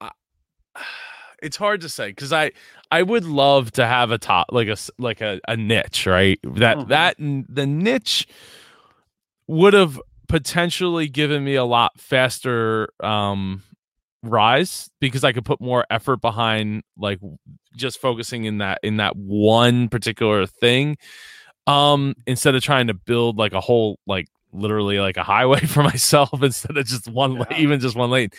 I- 0.00 0.12
it's 1.42 1.56
hard 1.56 1.80
to 1.80 1.88
say 1.88 2.10
because 2.10 2.32
i 2.32 2.52
i 2.92 3.02
would 3.02 3.24
love 3.24 3.72
to 3.72 3.84
have 3.86 4.12
a 4.12 4.18
top 4.18 4.46
like 4.52 4.68
a 4.68 4.76
like 4.98 5.20
a, 5.20 5.40
a 5.48 5.56
niche 5.56 6.06
right 6.06 6.38
that 6.44 6.76
Mhm. 6.76 6.88
that 6.88 7.16
the 7.18 7.66
niche 7.66 8.28
would 9.48 9.72
have 9.74 10.00
potentially 10.28 11.08
given 11.08 11.42
me 11.44 11.56
a 11.56 11.64
lot 11.64 11.98
faster 11.98 12.92
um 13.00 13.64
rise 14.22 14.88
because 15.00 15.24
i 15.24 15.32
could 15.32 15.44
put 15.44 15.60
more 15.60 15.84
effort 15.90 16.18
behind 16.20 16.82
like 16.96 17.18
just 17.76 18.00
focusing 18.00 18.44
in 18.44 18.58
that 18.58 18.78
in 18.82 18.96
that 18.98 19.16
one 19.16 19.88
particular 19.88 20.46
thing 20.46 20.96
um 21.66 22.14
instead 22.26 22.54
of 22.54 22.62
trying 22.62 22.86
to 22.86 22.94
build 22.94 23.36
like 23.36 23.52
a 23.52 23.60
whole 23.60 23.98
like 24.06 24.26
literally 24.52 25.00
like 25.00 25.16
a 25.16 25.22
highway 25.24 25.58
for 25.66 25.82
myself 25.82 26.42
instead 26.42 26.76
of 26.76 26.86
just 26.86 27.08
one 27.08 27.36
Yeah. 27.36 27.56
even 27.58 27.80
just 27.80 27.96
one 27.96 28.10
lane 28.10 28.30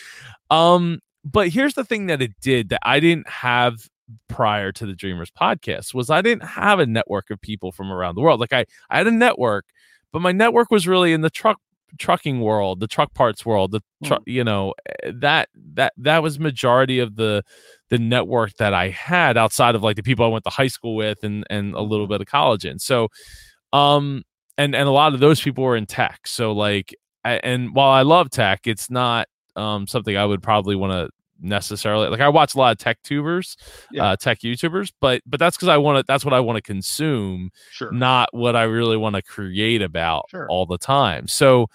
um 0.50 1.00
but 1.26 1.50
here's 1.50 1.74
the 1.74 1.84
thing 1.86 2.08
that 2.08 2.22
it 2.22 2.32
did 2.41 2.69
that 2.69 2.80
i 2.84 3.00
didn't 3.00 3.28
have 3.28 3.88
prior 4.30 4.72
to 4.74 4.86
the 4.86 4.93
dreamers 4.93 5.32
podcast 5.32 5.93
was 5.93 6.10
i 6.10 6.22
didn't 6.22 6.43
have 6.43 6.80
a 6.80 6.86
network 6.86 7.30
of 7.30 7.41
people 7.41 7.72
from 7.72 7.91
around 7.91 8.15
the 8.15 8.22
world 8.22 8.39
like 8.39 8.54
i 8.54 8.65
i 8.89 8.98
had 8.98 9.08
a 9.08 9.12
network 9.12 9.65
but 10.12 10.22
my 10.22 10.32
network 10.32 10.69
was 10.72 10.88
really 10.88 11.12
in 11.13 11.22
the 11.22 11.30
truck 11.30 11.58
trucking 11.99 12.41
world 12.41 12.79
the 12.79 12.88
truck 12.88 13.13
parts 13.13 13.45
world 13.45 13.71
the 13.71 13.82
truck 14.03 14.21
you 14.25 14.43
know 14.43 14.73
eh, 15.03 15.12
that 15.13 15.49
that 15.73 15.93
that 15.97 16.23
was 16.23 16.39
majority 16.39 16.99
of 16.99 17.15
the 17.15 17.43
the 17.89 17.99
network 17.99 18.53
that 18.58 18.73
i 18.73 18.89
had 18.89 19.38
outside 19.38 19.75
of 19.75 19.84
like 19.84 19.95
the 19.95 20.03
people 20.03 20.25
i 20.25 20.27
went 20.27 20.43
to 20.43 20.49
high 20.49 20.67
school 20.67 20.95
with 20.95 21.23
and 21.23 21.45
and 21.49 21.73
a 21.75 21.82
little 21.82 22.08
bit 22.08 22.21
of 22.21 22.27
college 22.27 22.65
in. 22.65 22.79
So 22.79 23.10
um 23.71 24.23
and 24.58 24.75
and 24.75 24.88
a 24.88 24.91
lot 24.91 25.13
of 25.13 25.19
those 25.19 25.41
people 25.41 25.63
were 25.63 25.75
in 25.75 25.86
tech. 25.86 26.27
So 26.27 26.51
like 26.51 26.95
I, 27.25 27.34
and 27.43 27.73
while 27.73 27.89
i 27.91 28.01
love 28.01 28.29
tech 28.29 28.62
it's 28.65 28.89
not 28.89 29.27
um 29.56 29.88
something 29.88 30.17
i 30.17 30.25
would 30.25 30.43
probably 30.43 30.75
want 30.75 30.93
to 30.93 31.10
necessarily 31.43 32.08
like 32.08 32.21
i 32.21 32.29
watch 32.29 32.56
a 32.56 32.58
lot 32.58 32.71
of 32.71 32.77
tech 32.77 33.01
tubers 33.03 33.58
Yeah. 33.91 34.06
uh 34.12 34.15
tech 34.15 34.39
youtubers 34.39 34.91
but 35.01 35.21
but 35.25 35.39
that's 35.39 35.58
because 35.58 35.67
i 35.67 35.77
want 35.77 35.97
to 35.99 36.06
that's 36.08 36.23
what 36.25 36.34
i 36.34 36.39
want 36.39 36.56
to 36.58 36.62
consume 36.62 37.51
Sure. 37.71 37.91
not 37.91 38.29
what 38.32 38.56
I 38.56 38.63
really 38.63 38.97
want 38.97 39.15
to 39.15 39.21
create 39.21 39.82
about 39.82 40.25
Sure. 40.29 40.47
all 40.49 40.65
the 40.65 40.77
time. 40.77 41.27
So, 41.27 41.67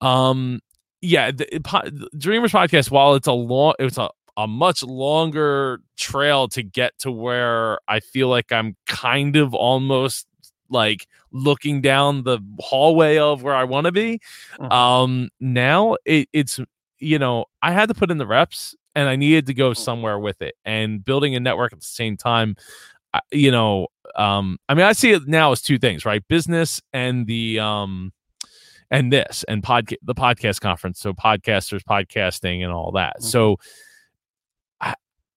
um, 0.00 0.60
yeah, 1.00 1.30
the, 1.30 1.54
it 1.56 1.62
the 1.62 2.08
Dreamers 2.18 2.52
podcast, 2.52 2.90
while 2.90 3.14
it's 3.14 3.26
a 3.26 3.32
long, 3.32 3.74
it's 3.78 3.98
a 3.98 4.10
a 4.38 4.46
much 4.46 4.82
longer 4.82 5.80
trail 5.96 6.46
to 6.48 6.62
get 6.62 6.92
to 6.98 7.10
where 7.10 7.78
I 7.88 8.00
feel 8.00 8.28
like 8.28 8.52
I'm 8.52 8.76
kind 8.86 9.36
of 9.36 9.54
almost 9.54 10.26
like 10.68 11.06
looking 11.32 11.80
down 11.80 12.24
the 12.24 12.38
hallway 12.60 13.16
of 13.18 13.42
where 13.42 13.54
I 13.54 13.64
want 13.64 13.86
to 13.86 13.92
be. 13.92 14.20
Mhm. 14.58 14.72
Um, 14.72 15.28
now 15.40 15.96
it, 16.04 16.28
it's 16.32 16.58
you 16.98 17.18
know 17.18 17.44
I 17.62 17.72
had 17.72 17.88
to 17.88 17.94
put 17.94 18.10
in 18.10 18.18
the 18.18 18.26
reps 18.26 18.74
and 18.96 19.08
I 19.08 19.14
needed 19.14 19.46
to 19.46 19.54
go 19.54 19.70
Mhm. 19.70 19.76
somewhere 19.76 20.18
with 20.18 20.42
it 20.42 20.56
and 20.64 21.04
building 21.04 21.36
a 21.36 21.40
network 21.40 21.72
at 21.72 21.78
the 21.80 21.86
same 21.86 22.16
time. 22.16 22.56
I- 23.14 23.20
You 23.30 23.50
know, 23.52 23.86
um 24.14 24.56
i 24.68 24.74
mean 24.74 24.86
i 24.86 24.92
see 24.92 25.10
it 25.10 25.26
now 25.26 25.50
as 25.52 25.60
two 25.60 25.78
things 25.78 26.04
right 26.06 26.22
business 26.28 26.80
and 26.92 27.26
the 27.26 27.58
um 27.58 28.12
and 28.90 29.12
this 29.12 29.44
and 29.48 29.62
podcast 29.64 29.96
the 30.02 30.14
podcast 30.14 30.60
conference 30.60 31.00
so 31.00 31.12
podcasters 31.12 31.82
podcasting 31.82 32.62
and 32.62 32.72
all 32.72 32.92
that 32.92 33.16
Mhm. 33.20 33.24
so 33.24 33.56
i 34.80 34.94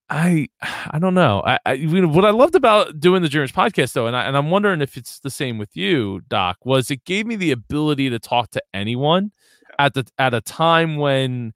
i 0.10 0.48
i 0.91 1.00
don't 1.00 1.15
know 1.15 1.41
i, 1.45 1.58
I 1.65 1.74
you 1.74 2.02
know, 2.02 2.08
what 2.10 2.26
i 2.26 2.30
loved 2.30 2.56
about 2.56 3.00
doing 3.00 3.22
the 3.24 3.28
dreamers 3.30 3.52
podcast 3.52 3.93
though 3.93 4.06
and, 4.08 4.15
I, 4.15 4.26
and 4.26 4.38
i'm 4.38 4.52
wondering 4.52 4.82
if 4.82 4.98
it's 4.98 5.19
the 5.19 5.32
same 5.32 5.58
with 5.58 5.76
you 5.76 6.22
doc 6.30 6.58
was 6.63 6.91
it 6.91 7.04
gave 7.06 7.26
me 7.26 7.36
the 7.36 7.52
ability 7.52 8.10
to 8.12 8.19
talk 8.19 8.52
to 8.52 8.62
anyone 8.74 9.32
at 9.80 9.93
the 9.95 10.06
at 10.19 10.34
a 10.36 10.41
time 10.41 10.98
when 10.98 11.54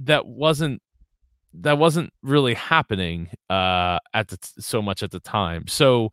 that 0.00 0.26
wasn't 0.26 0.82
that 1.60 1.78
wasn't 1.78 2.12
really 2.22 2.54
happening 2.54 3.28
uh 3.50 3.98
at 4.12 4.28
the 4.28 4.36
t- 4.36 4.48
so 4.58 4.82
much 4.82 5.02
at 5.02 5.10
the 5.10 5.20
time. 5.20 5.66
So 5.66 6.10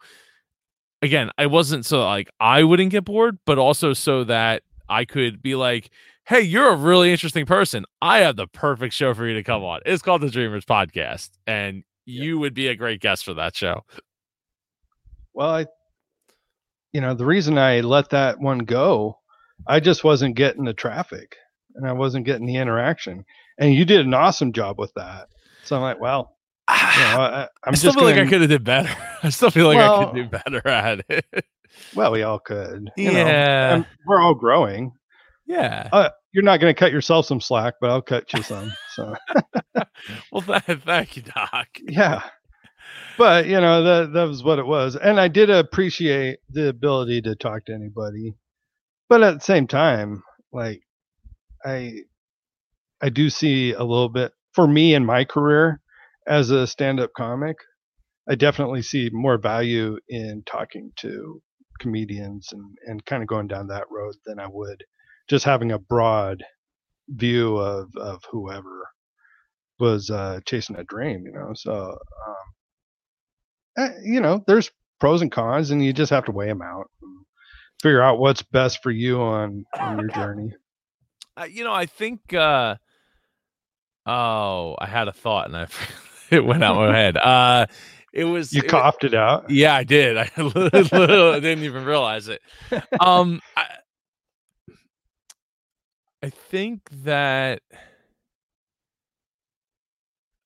again 1.03 1.31
i 1.39 1.47
wasn't 1.47 1.83
so 1.83 2.05
like 2.05 2.29
i 2.39 2.61
wouldn't 2.61 2.91
get 2.91 3.03
bored 3.03 3.35
but 3.47 3.57
also 3.57 3.91
so 3.91 4.23
that 4.23 4.61
i 4.87 5.03
could 5.03 5.41
be 5.41 5.55
like 5.55 5.89
hey 6.31 6.41
you're 6.41 6.69
a 6.69 6.75
really 6.75 7.11
interesting 7.11 7.45
person. 7.45 7.83
I 8.01 8.19
have 8.19 8.35
the 8.35 8.47
perfect 8.47 8.93
show 8.93 9.13
for 9.13 9.27
you 9.27 9.33
to 9.33 9.43
come 9.43 9.63
on. 9.63 9.81
It's 9.85 10.01
called 10.01 10.21
the 10.21 10.29
dreamers 10.29 10.65
podcast 10.65 11.29
and 11.47 11.83
you 12.05 12.39
would 12.39 12.53
be 12.53 12.67
a 12.67 12.75
great 12.75 13.01
guest 13.01 13.25
for 13.25 13.33
that 13.33 13.55
show. 13.55 13.81
Well, 15.33 15.49
I, 15.49 15.65
you 16.93 17.01
know, 17.01 17.13
the 17.13 17.25
reason 17.25 17.57
I 17.57 17.81
let 17.81 18.09
that 18.09 18.39
one 18.39 18.59
go, 18.59 19.19
I 19.67 19.79
just 19.79 20.03
wasn't 20.03 20.35
getting 20.35 20.63
the 20.63 20.73
traffic 20.73 21.35
and 21.75 21.87
I 21.87 21.93
wasn't 21.93 22.25
getting 22.25 22.45
the 22.45 22.57
interaction. 22.57 23.25
And 23.57 23.73
you 23.73 23.85
did 23.85 24.05
an 24.05 24.13
awesome 24.13 24.53
job 24.53 24.79
with 24.79 24.93
that. 24.95 25.27
So 25.63 25.75
I'm 25.75 25.81
like, 25.81 25.99
well, 25.99 26.37
you 26.69 26.75
know, 26.75 26.81
I, 27.21 27.47
I'm 27.63 27.75
still 27.75 27.89
just 27.91 27.99
feel 27.99 28.07
like 28.07 28.17
i 28.17 28.27
could 28.29 28.41
have 28.41 28.49
did 28.49 28.63
better 28.63 28.89
i 29.23 29.29
still 29.29 29.51
feel 29.51 29.67
like 29.67 29.77
i 29.77 30.05
could 30.05 30.15
do 30.15 30.25
better 30.25 30.65
at 30.67 31.01
it 31.09 31.25
Well, 31.95 32.11
we 32.11 32.23
all 32.23 32.39
could. 32.39 32.89
you 32.97 33.11
know, 33.11 33.17
yeah 33.17 33.75
and 33.75 33.85
we're 34.05 34.21
all 34.21 34.33
growing. 34.35 34.91
yeah 35.45 35.89
Uh, 35.91 36.09
you're 36.33 36.43
not 36.43 36.59
going 36.61 36.73
to 36.73 36.79
cut 36.79 36.91
yourself 36.93 37.25
some 37.25 37.41
slack, 37.41 37.73
but 37.81 37.89
I'll 37.89 38.01
cut 38.01 38.31
you 38.33 38.41
some. 38.41 38.71
So 38.95 39.15
well 40.31 40.41
th- 40.41 40.79
thank 40.85 41.17
you 41.17 41.23
doc 41.23 41.67
yeah. 41.83 42.21
But 43.17 43.45
you 43.47 43.59
know 43.59 43.83
that 43.83 44.13
that 44.13 44.23
was 44.23 44.41
what 44.43 44.57
it 44.59 44.65
was, 44.65 44.95
and 44.95 45.19
I 45.19 45.27
did 45.27 45.49
appreciate 45.49 46.39
the 46.49 46.69
ability 46.69 47.21
to 47.23 47.35
talk 47.35 47.65
to 47.65 47.73
anybody. 47.73 48.33
But 49.09 49.23
at 49.23 49.33
the 49.35 49.39
same 49.43 49.67
time, 49.67 50.23
like 50.53 50.81
I, 51.65 51.99
I 53.01 53.09
do 53.09 53.29
see 53.29 53.73
a 53.73 53.83
little 53.83 54.09
bit 54.09 54.31
for 54.53 54.67
me 54.67 54.93
in 54.93 55.05
my 55.05 55.25
career 55.25 55.81
as 56.27 56.51
a 56.51 56.67
stand-up 56.67 57.11
comic. 57.15 57.57
I 58.29 58.35
definitely 58.35 58.83
see 58.83 59.09
more 59.11 59.37
value 59.37 59.97
in 60.07 60.43
talking 60.45 60.91
to 60.97 61.41
comedians 61.79 62.49
and 62.51 62.77
and 62.85 63.03
kind 63.05 63.23
of 63.23 63.27
going 63.27 63.47
down 63.47 63.67
that 63.67 63.89
road 63.89 64.13
than 64.25 64.39
I 64.39 64.47
would 64.47 64.83
just 65.27 65.45
having 65.45 65.71
a 65.71 65.79
broad 65.79 66.43
view 67.09 67.57
of 67.57 67.89
of 67.97 68.21
whoever 68.31 68.87
was 69.79 70.11
uh, 70.11 70.39
chasing 70.45 70.75
a 70.75 70.83
dream, 70.83 71.23
you 71.25 71.31
know. 71.31 71.53
So, 71.55 71.97
um, 72.27 72.35
eh, 73.77 73.93
you 74.03 74.21
know, 74.21 74.43
there's 74.45 74.69
pros 74.99 75.23
and 75.23 75.31
cons, 75.31 75.71
and 75.71 75.83
you 75.83 75.91
just 75.91 76.11
have 76.11 76.25
to 76.25 76.31
weigh 76.31 76.47
them 76.47 76.61
out, 76.61 76.89
and 77.01 77.25
figure 77.81 78.03
out 78.03 78.19
what's 78.19 78.43
best 78.43 78.83
for 78.83 78.91
you 78.91 79.19
on 79.19 79.65
on 79.79 79.99
your 79.99 80.09
journey. 80.09 80.53
Uh, 81.35 81.45
you 81.45 81.63
know, 81.63 81.73
I 81.73 81.87
think. 81.87 82.33
uh 82.33 82.75
Oh, 84.05 84.75
I 84.79 84.87
had 84.87 85.07
a 85.07 85.11
thought 85.13 85.47
and 85.47 85.55
I 85.57 85.67
it 86.31 86.43
went 86.45 86.63
out 86.63 86.75
my 86.75 86.95
head. 86.95 87.17
Uh 87.17 87.67
It 88.13 88.25
was 88.25 88.51
You 88.53 88.61
it- 88.63 88.69
coughed 88.69 89.03
it 89.03 89.13
out. 89.13 89.49
Yeah, 89.49 89.75
I 89.75 89.83
did. 89.83 90.17
I 90.17 90.25
didn't 90.35 91.63
even 91.63 91.85
realize 91.85 92.27
it. 92.27 92.41
Um, 92.99 93.41
I, 93.55 93.65
I 96.23 96.29
think 96.29 96.81
that. 97.03 97.61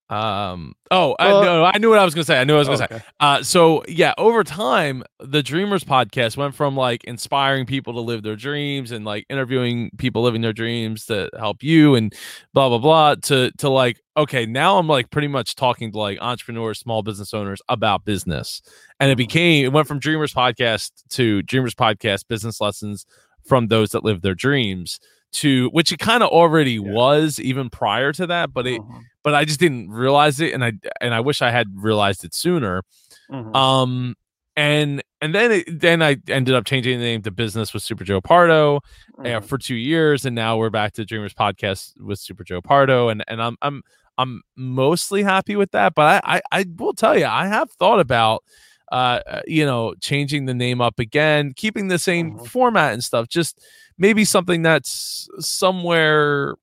Um. 0.09 0.73
Oh, 0.91 1.15
I, 1.17 1.27
Well- 1.27 1.43
no, 1.43 1.65
I 1.65 1.77
knew 1.79 1.89
what 1.89 1.97
I 1.97 2.05
was 2.05 2.13
gonna 2.13 2.25
say. 2.25 2.39
I 2.39 2.43
knew 2.43 2.53
what 2.55 2.67
I 2.67 2.69
was 2.69 2.79
gonna 2.79 2.89
say. 2.91 2.95
Okay. 2.97 3.05
Uh, 3.19 3.41
so 3.41 3.83
yeah, 3.87 4.13
over 4.19 4.43
time, 4.43 5.03
the 5.19 5.41
Dreamers 5.41 5.83
podcast 5.83 6.37
went 6.37 6.53
from 6.53 6.75
like 6.75 7.03
inspiring 7.05 7.65
people 7.65 7.93
to 7.93 8.01
live 8.01 8.21
their 8.21 8.35
dreams 8.35 8.91
and 8.91 9.03
like 9.03 9.25
interviewing 9.29 9.89
people 9.97 10.21
living 10.21 10.41
their 10.41 10.53
dreams 10.53 11.05
to 11.07 11.29
help 11.39 11.63
you 11.63 11.95
and 11.95 12.13
blah 12.53 12.69
blah 12.69 12.77
blah 12.77 13.15
to 13.23 13.51
to 13.57 13.69
like 13.69 13.99
okay, 14.15 14.45
now 14.45 14.77
I'm 14.77 14.87
like 14.87 15.09
pretty 15.09 15.27
much 15.27 15.55
talking 15.55 15.91
to 15.91 15.97
like 15.97 16.19
entrepreneurs, 16.21 16.77
small 16.79 17.01
business 17.01 17.33
owners 17.33 17.61
about 17.67 18.05
business, 18.05 18.61
and 18.99 19.09
it 19.09 19.15
became 19.17 19.65
it 19.65 19.73
went 19.73 19.87
from 19.87 19.97
Dreamers 19.99 20.33
podcast 20.35 20.91
to 21.11 21.41
Dreamers 21.41 21.73
podcast 21.73 22.27
business 22.27 22.61
lessons 22.61 23.07
from 23.47 23.67
those 23.67 23.89
that 23.91 24.03
live 24.03 24.21
their 24.21 24.35
dreams 24.35 24.99
to 25.31 25.69
which 25.69 25.91
it 25.91 25.97
kind 25.99 26.21
of 26.23 26.29
already 26.29 26.73
Yeah. 26.73 26.91
was 26.91 27.39
even 27.39 27.69
prior 27.69 28.13
to 28.13 28.27
that, 28.27 28.53
but 28.53 28.65
it 28.67 28.81
Mhm, 28.81 29.01
but 29.25 29.33
I 29.35 29.43
just 29.43 29.59
didn't 29.59 29.89
realize 29.89 30.39
it, 30.39 30.53
and 30.53 30.63
I 30.63 30.73
and 31.01 31.13
I 31.13 31.19
wish 31.19 31.41
I 31.41 31.51
had 31.51 31.67
realized 31.75 32.23
it 32.23 32.33
sooner. 32.33 32.83
mhm. 33.29 33.53
Um, 33.55 34.15
and 34.55 35.01
and 35.19 35.35
then 35.35 35.51
it, 35.51 35.79
then 35.81 36.01
I 36.01 36.17
ended 36.29 36.55
up 36.55 36.63
changing 36.65 36.99
the 36.99 37.03
name 37.05 37.21
to 37.23 37.31
Business 37.31 37.73
with 37.73 37.83
Super 37.83 38.05
Joe 38.05 38.21
Pardo 38.21 38.77
uh, 38.77 39.23
Mhm. 39.23 39.43
for 39.43 39.57
two 39.57 39.75
years, 39.75 40.25
and 40.25 40.35
now 40.35 40.55
we're 40.57 40.69
back 40.69 40.93
to 40.93 41.03
Dreamers 41.05 41.33
Podcast 41.33 41.99
with 41.99 42.19
Super 42.19 42.43
Joe 42.45 42.61
Pardo, 42.61 43.09
and 43.09 43.23
and 43.27 43.41
I'm 43.41 43.57
I'm 43.61 43.81
I'm 44.17 44.43
mostly 44.55 45.23
happy 45.23 45.55
with 45.57 45.71
that. 45.71 45.93
But 45.95 46.23
I 46.23 46.37
I, 46.37 46.41
I 46.61 46.65
will 46.77 46.93
tell 46.93 47.17
you, 47.17 47.25
I 47.25 47.47
have 47.47 47.69
thought 47.71 47.99
about 47.99 48.43
uh 48.91 49.19
uh, 49.27 49.41
you 49.47 49.65
know 49.65 49.95
changing 50.01 50.45
the 50.45 50.53
name 50.53 50.79
up 50.79 50.99
again, 50.99 51.53
keeping 51.55 51.87
the 51.89 51.97
same 51.99 52.37
Mhm. 52.37 52.47
format 52.47 52.93
and 52.93 53.03
stuff, 53.03 53.27
just 53.27 53.59
maybe 53.97 54.23
something 54.23 54.61
that's 54.61 55.27
somewhere 55.39 56.55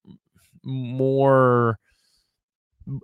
more 0.65 1.79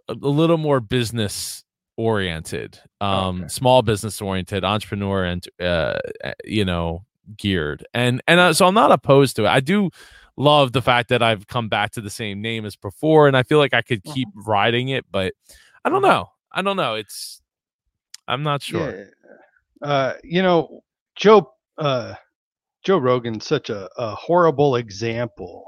a 0.09 0.15
little 0.15 0.59
more 0.59 0.81
business 0.81 1.65
oriented 1.97 2.79
um 3.01 3.41
Okay. 3.41 3.49
small 3.49 3.83
business 3.83 4.21
oriented 4.23 4.65
entrepreneur 4.65 5.25
and 5.25 5.49
uh 5.61 5.99
uh, 6.25 6.33
you 6.45 6.65
know 6.65 7.05
geared 7.37 7.85
and 7.93 8.23
and 8.29 8.39
uh, 8.39 8.53
so 8.53 8.67
i'm 8.67 8.75
not 8.75 8.93
opposed 8.93 9.35
to 9.35 9.45
it 9.45 9.49
i 9.49 9.59
do 9.59 9.91
love 10.37 10.71
the 10.73 10.81
fact 10.81 11.09
that 11.09 11.23
i've 11.25 11.49
come 11.49 11.69
back 11.69 11.91
to 11.91 12.01
the 12.01 12.09
same 12.11 12.41
name 12.41 12.65
as 12.65 12.77
before 12.77 13.27
and 13.27 13.37
i 13.37 13.43
feel 13.43 13.59
like 13.59 13.75
i 13.75 13.83
could 13.83 14.03
keep 14.05 14.29
riding 14.35 14.91
it 14.91 15.05
but 15.11 15.35
i 15.85 15.89
don't 15.89 16.03
Mhm. 16.03 16.09
know 16.09 16.31
i 16.53 16.63
don't 16.63 16.77
know 16.77 16.95
it's 16.95 17.43
i'm 18.29 18.43
not 18.45 18.63
sure 18.63 18.91
Yeah. 18.97 19.05
Uh, 19.89 20.15
you 20.25 20.43
know, 20.43 20.83
Joe 21.15 21.53
uh, 21.79 22.15
Joe 22.85 22.99
Rogan's 22.99 23.47
such 23.47 23.71
a, 23.71 23.89
a 23.97 24.13
horrible 24.17 24.75
example 24.77 25.65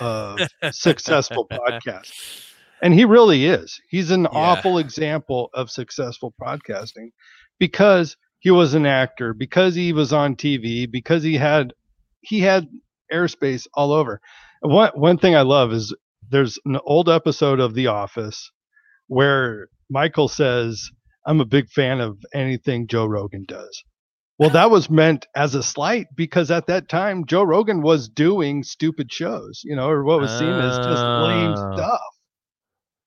of 0.00 0.40
successful 0.72 1.48
podcast. 1.52 2.52
And 2.82 2.92
he 2.94 3.04
really 3.04 3.46
is. 3.46 3.80
He's 3.88 4.10
an 4.10 4.22
Yeah. 4.22 4.28
awful 4.38 4.78
example 4.78 5.50
of 5.54 5.70
successful 5.70 6.34
podcasting 6.40 7.10
because 7.58 8.16
he 8.40 8.50
was 8.50 8.74
an 8.74 8.86
actor, 8.86 9.32
because 9.34 9.74
he 9.74 9.92
was 9.92 10.12
on 10.12 10.36
TV, 10.36 10.86
because 10.90 11.22
he 11.22 11.34
had 11.34 11.72
he 12.20 12.40
had 12.40 12.66
airspace 13.12 13.66
all 13.74 13.92
over. 13.92 14.20
One 14.60 14.90
one 14.94 15.18
thing 15.18 15.34
I 15.36 15.42
love 15.42 15.72
is 15.72 15.94
there's 16.28 16.58
an 16.64 16.78
old 16.84 17.08
episode 17.08 17.60
of 17.60 17.74
The 17.74 17.86
Office 17.86 18.50
where 19.06 19.68
Michael 19.88 20.28
says, 20.28 20.90
"I'm 21.26 21.40
a 21.40 21.44
big 21.44 21.68
fan 21.70 22.00
of 22.00 22.18
anything 22.34 22.88
Joe 22.88 23.06
Rogan 23.06 23.44
does." 23.46 23.84
Well, 24.38 24.50
that 24.50 24.70
was 24.70 24.90
meant 24.90 25.26
as 25.34 25.54
a 25.54 25.62
slight 25.62 26.08
because 26.14 26.50
at 26.50 26.66
that 26.66 26.88
time 26.90 27.24
Joe 27.26 27.42
Rogan 27.44 27.80
was 27.80 28.08
doing 28.08 28.64
stupid 28.64 29.10
shows, 29.10 29.62
you 29.64 29.74
know, 29.74 29.88
or 29.88 30.04
what 30.04 30.20
was 30.20 30.30
seen 30.38 30.48
as 30.50 30.76
just 30.78 31.02
lame 31.02 31.54
Oh. 31.56 31.74
stuff. 31.74 32.00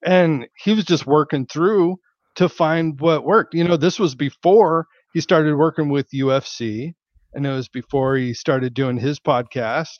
And 0.05 0.47
he 0.63 0.73
was 0.73 0.85
just 0.85 1.07
working 1.07 1.45
through 1.47 1.97
to 2.35 2.49
find 2.49 2.99
what 2.99 3.25
worked. 3.25 3.53
You 3.53 3.63
know, 3.65 3.77
this 3.77 3.99
was 3.99 4.15
before 4.15 4.87
he 5.13 5.21
started 5.21 5.55
working 5.55 5.89
with 5.89 6.07
UFC, 6.13 6.93
and 7.33 7.45
it 7.45 7.51
was 7.51 7.67
before 7.69 8.15
he 8.17 8.33
started 8.33 8.73
doing 8.73 8.97
his 8.97 9.19
podcast. 9.19 9.95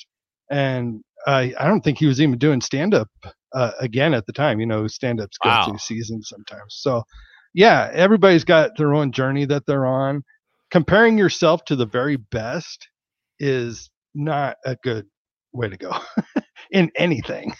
And 0.51 1.01
I 1.27 1.53
I 1.59 1.67
don't 1.67 1.81
think 1.81 1.97
he 1.99 2.07
was 2.07 2.21
even 2.21 2.37
doing 2.37 2.61
stand 2.61 2.93
up 2.93 3.09
uh, 3.53 3.71
again 3.79 4.13
at 4.13 4.25
the 4.25 4.33
time. 4.33 4.59
You 4.59 4.67
know, 4.67 4.87
stand 4.87 5.21
ups 5.21 5.37
go 5.39 5.49
Wow. 5.49 5.63
through 5.63 5.79
seasons 5.79 6.29
sometimes. 6.29 6.75
So, 6.79 7.03
yeah, 7.53 7.89
everybody's 7.93 8.45
got 8.45 8.77
their 8.77 8.93
own 8.93 9.11
journey 9.11 9.45
that 9.45 9.65
they're 9.67 9.85
on. 9.87 10.23
Comparing 10.71 11.17
yourself 11.17 11.65
to 11.65 11.75
the 11.75 11.85
very 11.87 12.15
best 12.17 12.87
is 13.39 13.89
not 14.15 14.57
a 14.65 14.75
good 14.83 15.07
way 15.53 15.69
to 15.69 15.77
go 15.77 15.91
in 16.71 16.91
anything. 16.97 17.53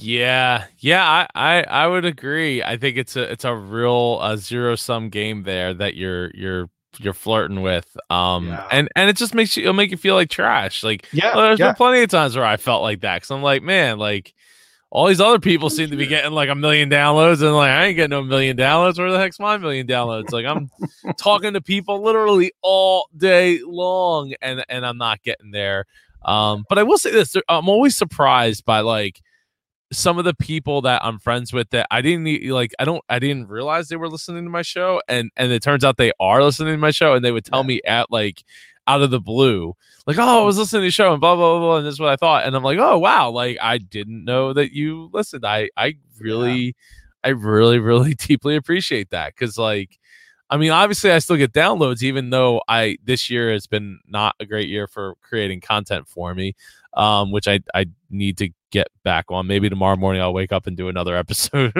Yeah, 0.00 0.66
yeah, 0.78 1.04
I, 1.04 1.26
I 1.34 1.62
I 1.64 1.86
would 1.88 2.04
agree. 2.04 2.62
I 2.62 2.76
think 2.76 2.96
it's 2.96 3.16
a 3.16 3.22
it's 3.30 3.44
a 3.44 3.54
real 3.54 4.18
uh, 4.22 4.36
zero 4.36 4.76
sum 4.76 5.08
game 5.08 5.42
there 5.42 5.74
that 5.74 5.96
you're 5.96 6.30
you're 6.34 6.70
you're 7.00 7.12
flirting 7.14 7.62
with. 7.62 7.96
Um, 8.08 8.46
Yeah. 8.48 8.66
and 8.70 8.88
and 8.94 9.10
it 9.10 9.16
just 9.16 9.34
makes 9.34 9.56
you 9.56 9.64
it'll 9.64 9.74
make 9.74 9.90
you 9.90 9.96
feel 9.96 10.14
like 10.14 10.30
trash. 10.30 10.84
Like, 10.84 11.06
Yeah, 11.12 11.34
well, 11.34 11.44
there's 11.46 11.58
yeah. 11.58 11.68
been 11.68 11.74
plenty 11.74 12.02
of 12.02 12.10
times 12.10 12.36
where 12.36 12.44
I 12.44 12.56
felt 12.56 12.82
like 12.82 13.00
that 13.00 13.16
because 13.16 13.30
I'm 13.32 13.42
like, 13.42 13.62
man, 13.62 13.98
like 13.98 14.34
all 14.90 15.06
these 15.06 15.20
other 15.20 15.38
people 15.40 15.68
seem 15.68 15.90
to 15.90 15.96
be 15.96 16.06
getting 16.14 16.30
like 16.32 16.48
a 16.48 16.54
million 16.54 16.88
downloads, 16.88 17.42
and 17.42 17.54
like 17.56 17.70
I 17.70 17.86
ain't 17.86 17.96
getting 17.96 18.10
no 18.10 18.22
million 18.22 18.56
downloads. 18.56 18.98
Where 18.98 19.10
the 19.10 19.18
heck's 19.18 19.40
my 19.40 19.56
million 19.58 19.86
downloads? 19.88 20.30
Like 20.30 20.46
I'm 20.46 20.70
talking 21.18 21.54
to 21.54 21.60
people 21.60 22.02
literally 22.04 22.52
all 22.62 23.08
day 23.16 23.60
long, 23.64 24.32
and 24.42 24.64
and 24.68 24.86
I'm 24.86 24.96
not 24.98 25.22
getting 25.24 25.50
there. 25.50 25.86
Um, 26.24 26.64
but 26.68 26.78
I 26.78 26.84
will 26.84 26.98
say 26.98 27.10
this: 27.10 27.34
I'm 27.48 27.68
always 27.68 27.96
surprised 27.96 28.64
by 28.64 28.80
like 28.80 29.20
some 29.92 30.18
of 30.18 30.24
the 30.24 30.34
people 30.34 30.82
that 30.82 31.02
I'm 31.04 31.18
friends 31.18 31.52
with 31.52 31.70
that 31.70 31.86
I 31.90 32.02
didn't 32.02 32.50
like. 32.52 32.74
I 32.78 32.84
don't. 32.84 33.02
I 33.08 33.18
didn't 33.18 33.48
realize 33.48 33.88
they 33.88 33.96
were 33.96 34.08
listening 34.08 34.44
to 34.44 34.50
my 34.50 34.62
show, 34.62 35.00
and 35.08 35.30
and 35.36 35.52
it 35.52 35.62
turns 35.62 35.84
out 35.84 35.96
they 35.96 36.12
are 36.20 36.42
listening 36.42 36.74
to 36.74 36.78
my 36.78 36.90
show, 36.90 37.14
and 37.14 37.24
they 37.24 37.32
would 37.32 37.44
tell 37.44 37.62
Yeah. 37.62 37.66
me 37.68 37.80
at 37.86 38.10
like 38.10 38.42
out 38.86 39.02
of 39.02 39.10
the 39.10 39.20
blue, 39.20 39.74
like, 40.06 40.18
"Oh, 40.18 40.42
I 40.42 40.44
was 40.44 40.58
listening 40.58 40.80
to 40.80 40.86
your 40.86 40.92
show," 40.92 41.12
and 41.12 41.20
blah 41.20 41.36
blah 41.36 41.58
blah, 41.58 41.60
blah 41.60 41.76
and 41.78 41.86
this 41.86 41.94
is 41.94 42.00
what 42.00 42.10
I 42.10 42.16
thought, 42.16 42.46
and 42.46 42.54
I'm 42.56 42.62
like, 42.62 42.78
"Oh 42.78 42.98
wow!" 42.98 43.30
Like 43.30 43.58
I 43.62 43.78
didn't 43.78 44.24
know 44.24 44.52
that 44.52 44.72
you 44.72 45.10
listened. 45.12 45.44
I 45.46 45.70
I 45.76 45.94
really, 46.18 46.74
I 47.24 47.30
really 47.30 47.78
really 47.78 48.14
deeply 48.14 48.56
appreciate 48.56 49.10
that 49.10 49.34
because 49.34 49.58
like. 49.58 49.98
I 50.50 50.56
mean, 50.56 50.70
obviously, 50.70 51.10
I 51.10 51.18
still 51.18 51.36
get 51.36 51.52
downloads, 51.52 52.02
even 52.02 52.30
though 52.30 52.62
I 52.68 52.96
this 53.04 53.28
year 53.28 53.52
has 53.52 53.66
been 53.66 53.98
not 54.06 54.34
a 54.40 54.46
great 54.46 54.68
year 54.70 54.86
for 54.86 55.14
creating 55.20 55.60
content 55.60 56.08
for 56.08 56.34
me, 56.34 56.54
um, 56.98 57.32
which 57.32 57.48
I 57.48 57.60
I 57.74 57.86
need 58.10 58.36
to 58.38 58.50
get 58.70 58.88
back 59.04 59.24
on. 59.30 59.46
Maybe 59.46 59.70
tomorrow 59.70 59.96
morning 59.96 60.20
I'll 60.20 60.34
wake 60.34 60.52
up 60.52 60.66
and 60.66 60.76
do 60.76 60.88
another 60.88 61.16
episode. 61.24 61.72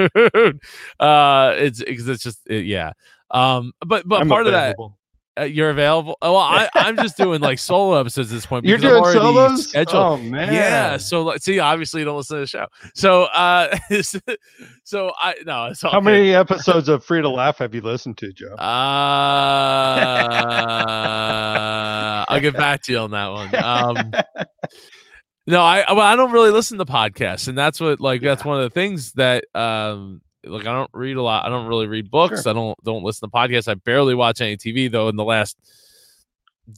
uh, 0.99 1.53
it's 1.59 1.83
because 1.85 2.09
it's 2.09 2.23
just 2.23 2.39
it- 2.49 2.64
yeah. 2.64 2.93
Um, 3.31 3.73
but 3.87 4.09
but 4.09 4.23
I'm 4.23 4.29
part 4.31 4.47
of 4.47 4.53
that 4.53 4.75
uh, 5.39 5.45
you're 5.45 5.71
available. 5.71 6.16
Oh, 6.23 6.33
well, 6.33 6.41
I 6.43 6.69
I'm 6.75 6.97
just 6.97 7.16
doing 7.25 7.41
like 7.41 7.59
solo 7.59 7.99
episodes 8.01 8.33
at 8.33 8.37
this 8.37 8.47
point. 8.47 8.64
You're 8.64 8.79
doing 8.79 9.05
solos? 9.05 9.69
scheduled. 9.69 9.95
Oh 9.97 10.16
man. 10.16 10.53
Yeah, 10.53 10.97
so 10.97 11.23
like, 11.23 11.43
see, 11.43 11.59
obviously, 11.61 12.01
you 12.01 12.05
don't 12.07 12.16
listen 12.16 12.37
to 12.39 12.41
the 12.41 12.47
show. 12.47 12.66
So, 12.95 13.25
uh, 13.25 13.77
so 14.85 15.12
I 15.19 15.35
no, 15.47 15.66
it's 15.66 15.83
How 15.83 15.91
good. 16.01 16.05
many 16.05 16.35
episodes 16.35 16.89
of 16.89 17.05
Free 17.05 17.21
to 17.23 17.29
Laugh 17.29 17.59
have 17.59 17.75
you 17.75 17.81
listened 17.83 18.19
to, 18.19 18.33
Joe? 18.33 18.55
Uh, 18.55 18.64
I'll 22.29 22.41
get 22.41 22.57
back 22.57 22.83
to 22.85 22.93
you 22.93 22.99
on 22.99 23.11
that 23.12 23.29
one. 23.29 23.55
Um, 23.55 24.12
no, 25.49 25.62
I 25.62 25.92
well, 25.92 26.01
I 26.07 26.14
don't 26.14 26.32
really 26.32 26.51
listen 26.51 26.78
to 26.78 26.84
podcasts, 26.84 27.49
and 27.49 27.57
that's 27.57 27.80
what 27.80 28.01
like 28.01 28.20
that's 28.20 28.44
one 28.44 28.59
of 28.59 28.62
the 28.64 28.70
things 28.70 29.12
that 29.12 29.44
um 29.55 30.20
like 30.44 30.66
I 30.66 30.72
don't 30.72 30.90
read 30.92 31.16
a 31.16 31.22
lot. 31.22 31.44
I 31.44 31.49
don't 31.49 31.66
really 31.66 31.86
read 31.86 32.11
books. 32.11 32.42
Sure. 32.42 32.51
I 32.51 32.55
don't 32.55 32.84
don't 32.84 33.03
listen 33.03 33.28
to 33.28 33.32
podcasts. 33.34 33.68
I 33.68 33.74
barely 33.74 34.14
watch 34.14 34.40
any 34.40 34.57
TV 34.57 34.90
though. 34.90 35.09
In 35.09 35.16
the 35.16 35.24
last 35.24 35.57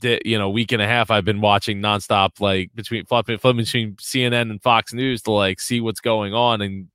di- 0.00 0.22
you 0.24 0.38
know 0.38 0.50
week 0.50 0.72
and 0.72 0.80
a 0.80 0.86
half, 0.86 1.10
I've 1.10 1.24
been 1.24 1.40
watching 1.40 1.80
nonstop 1.80 2.40
like 2.40 2.70
between 2.74 3.04
flipping, 3.06 3.38
flipping 3.38 3.64
between 3.64 3.94
CNN 3.96 4.50
and 4.50 4.62
Fox 4.62 4.92
News 4.92 5.22
to 5.22 5.32
like 5.32 5.60
see 5.60 5.80
what's 5.80 6.00
going 6.00 6.34
on 6.34 6.62
and. 6.62 6.88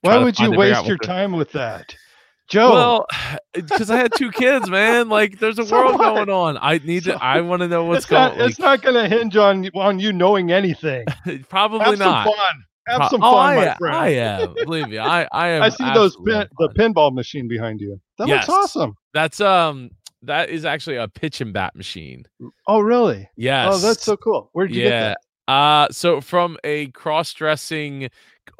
Why 0.00 0.16
would 0.16 0.38
you 0.38 0.46
find- 0.46 0.58
figure 0.58 0.74
out 0.74 0.78
waste 0.78 0.88
your 0.88 0.96
time 0.96 1.32
with 1.32 1.52
that, 1.52 1.94
Joe? 2.48 2.72
well, 2.72 3.06
because 3.52 3.90
I 3.90 3.96
had 3.96 4.12
two 4.16 4.30
kids, 4.30 4.68
man. 4.68 5.08
Like, 5.08 5.38
there's 5.38 5.58
a 5.58 5.66
So 5.66 5.76
world 5.76 5.98
what? 5.98 6.14
going 6.14 6.30
on. 6.30 6.58
I 6.60 6.78
need 6.78 7.04
So- 7.04 7.12
to. 7.12 7.22
I 7.24 7.40
want 7.40 7.60
to 7.62 7.68
know 7.68 7.84
what's 7.84 8.04
it's 8.04 8.10
not. 8.12 8.36
going. 8.36 8.48
It's 8.48 8.58
not 8.58 8.82
going 8.82 8.94
to 8.94 9.08
hinge 9.08 9.36
on 9.36 9.68
on 9.74 9.98
you 9.98 10.12
knowing 10.12 10.52
anything. 10.52 11.04
Like, 11.26 11.48
probably 11.48 11.84
Have 11.84 11.98
not. 11.98 12.26
some 12.26 12.34
fun. 12.34 12.64
Have 12.88 12.98
Pro- 12.98 13.08
some 13.10 13.22
oh, 13.22 13.32
fun, 13.32 13.58
I, 13.58 13.64
my 13.66 13.74
friend. 13.76 13.96
I 13.96 14.08
am. 14.08 14.54
Believe 14.54 14.88
me, 14.88 14.98
I 14.98 15.28
I 15.32 15.48
am. 15.48 15.62
I 15.62 15.68
see 15.68 15.92
those 15.94 16.16
pin, 16.16 16.46
the 16.58 16.68
pinball 16.70 17.12
machine 17.14 17.46
behind 17.46 17.80
you. 17.80 18.00
That 18.18 18.26
Yes. 18.28 18.48
looks 18.48 18.64
awesome. 18.64 18.94
That's 19.14 19.40
um. 19.40 19.90
That 20.24 20.50
is 20.50 20.64
actually 20.64 20.96
a 20.96 21.08
pitch 21.08 21.40
and 21.40 21.52
bat 21.52 21.74
machine. 21.74 22.24
Oh, 22.68 22.78
really? 22.78 23.28
Yes. 23.34 23.72
Oh, 23.74 23.78
that's 23.78 24.04
so 24.04 24.16
cool. 24.16 24.50
Where 24.52 24.68
did 24.68 24.76
you 24.76 24.84
yeah. 24.84 24.88
get 24.88 25.16
that? 25.48 25.52
Uh, 25.52 25.88
so 25.90 26.20
from 26.20 26.56
a 26.62 26.86
cross-dressing 26.92 28.08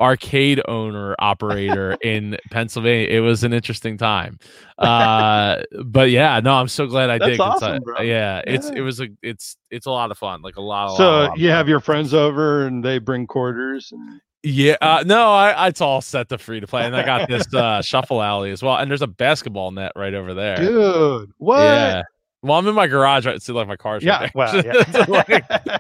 arcade 0.01 0.61
owner 0.69 1.15
operator 1.19 1.97
in 2.03 2.37
Pennsylvania, 2.51 3.09
it 3.09 3.21
was 3.21 3.45
an 3.45 3.53
interesting 3.53 3.97
time. 3.97 4.39
Uh, 4.79 5.63
but 5.85 6.11
yeah, 6.11 6.41
no, 6.41 6.55
I'm 6.55 6.69
so 6.69 6.87
glad 6.87 7.11
I 7.11 7.19
That's 7.19 7.31
did. 7.33 7.41
awesome, 7.41 7.73
I- 7.75 7.79
bro. 7.79 8.01
yeah, 8.03 8.43
it's 8.47 8.69
Yeah. 8.69 8.77
it 8.79 8.81
was 8.81 9.01
a 9.01 9.09
it's 9.23 9.57
it's 9.71 9.87
a 9.87 9.91
lot 9.91 10.11
of 10.11 10.19
fun, 10.19 10.43
like 10.43 10.57
a 10.57 10.61
lot. 10.61 10.91
of 10.91 10.97
So 10.97 11.05
lot, 11.05 11.23
lot 11.23 11.33
of 11.35 11.39
you 11.39 11.49
fun. 11.49 11.57
have 11.57 11.69
your 11.69 11.81
friends 11.81 12.15
over 12.15 12.67
and 12.67 12.85
they 12.85 12.99
bring 12.99 13.27
quarters. 13.27 13.93
And, 13.93 14.21
Yeah, 14.43 14.75
uh, 14.81 15.05
no, 15.07 15.31
I 15.33 15.69
it's 15.69 15.81
all 15.81 16.01
set 16.01 16.29
to 16.31 16.39
free 16.39 16.59
to 16.61 16.67
play, 16.67 16.85
and 16.85 16.97
I 16.97 17.05
got 17.05 17.29
this 17.29 17.53
uh, 17.55 17.81
shuffle 17.83 18.21
alley 18.23 18.51
as 18.51 18.63
well, 18.63 18.77
and 18.77 18.91
there's 18.91 19.03
a 19.03 19.07
basketball 19.07 19.71
net 19.71 19.93
right 19.95 20.15
over 20.15 20.35
there. 20.35 20.57
dude, 20.57 21.31
what? 21.39 21.61
Yeah. 21.61 22.03
Well, 22.45 22.59
I'm 22.59 22.67
in 22.67 22.75
my 22.75 22.89
garage, 22.89 23.25
right? 23.25 23.41
So 23.41 23.55
like 23.55 23.69
my 23.69 23.77
car's 23.77 24.03
Yeah. 24.03 24.23
right 24.23 24.35
Well, 24.35 24.63
yeah. 24.65 25.79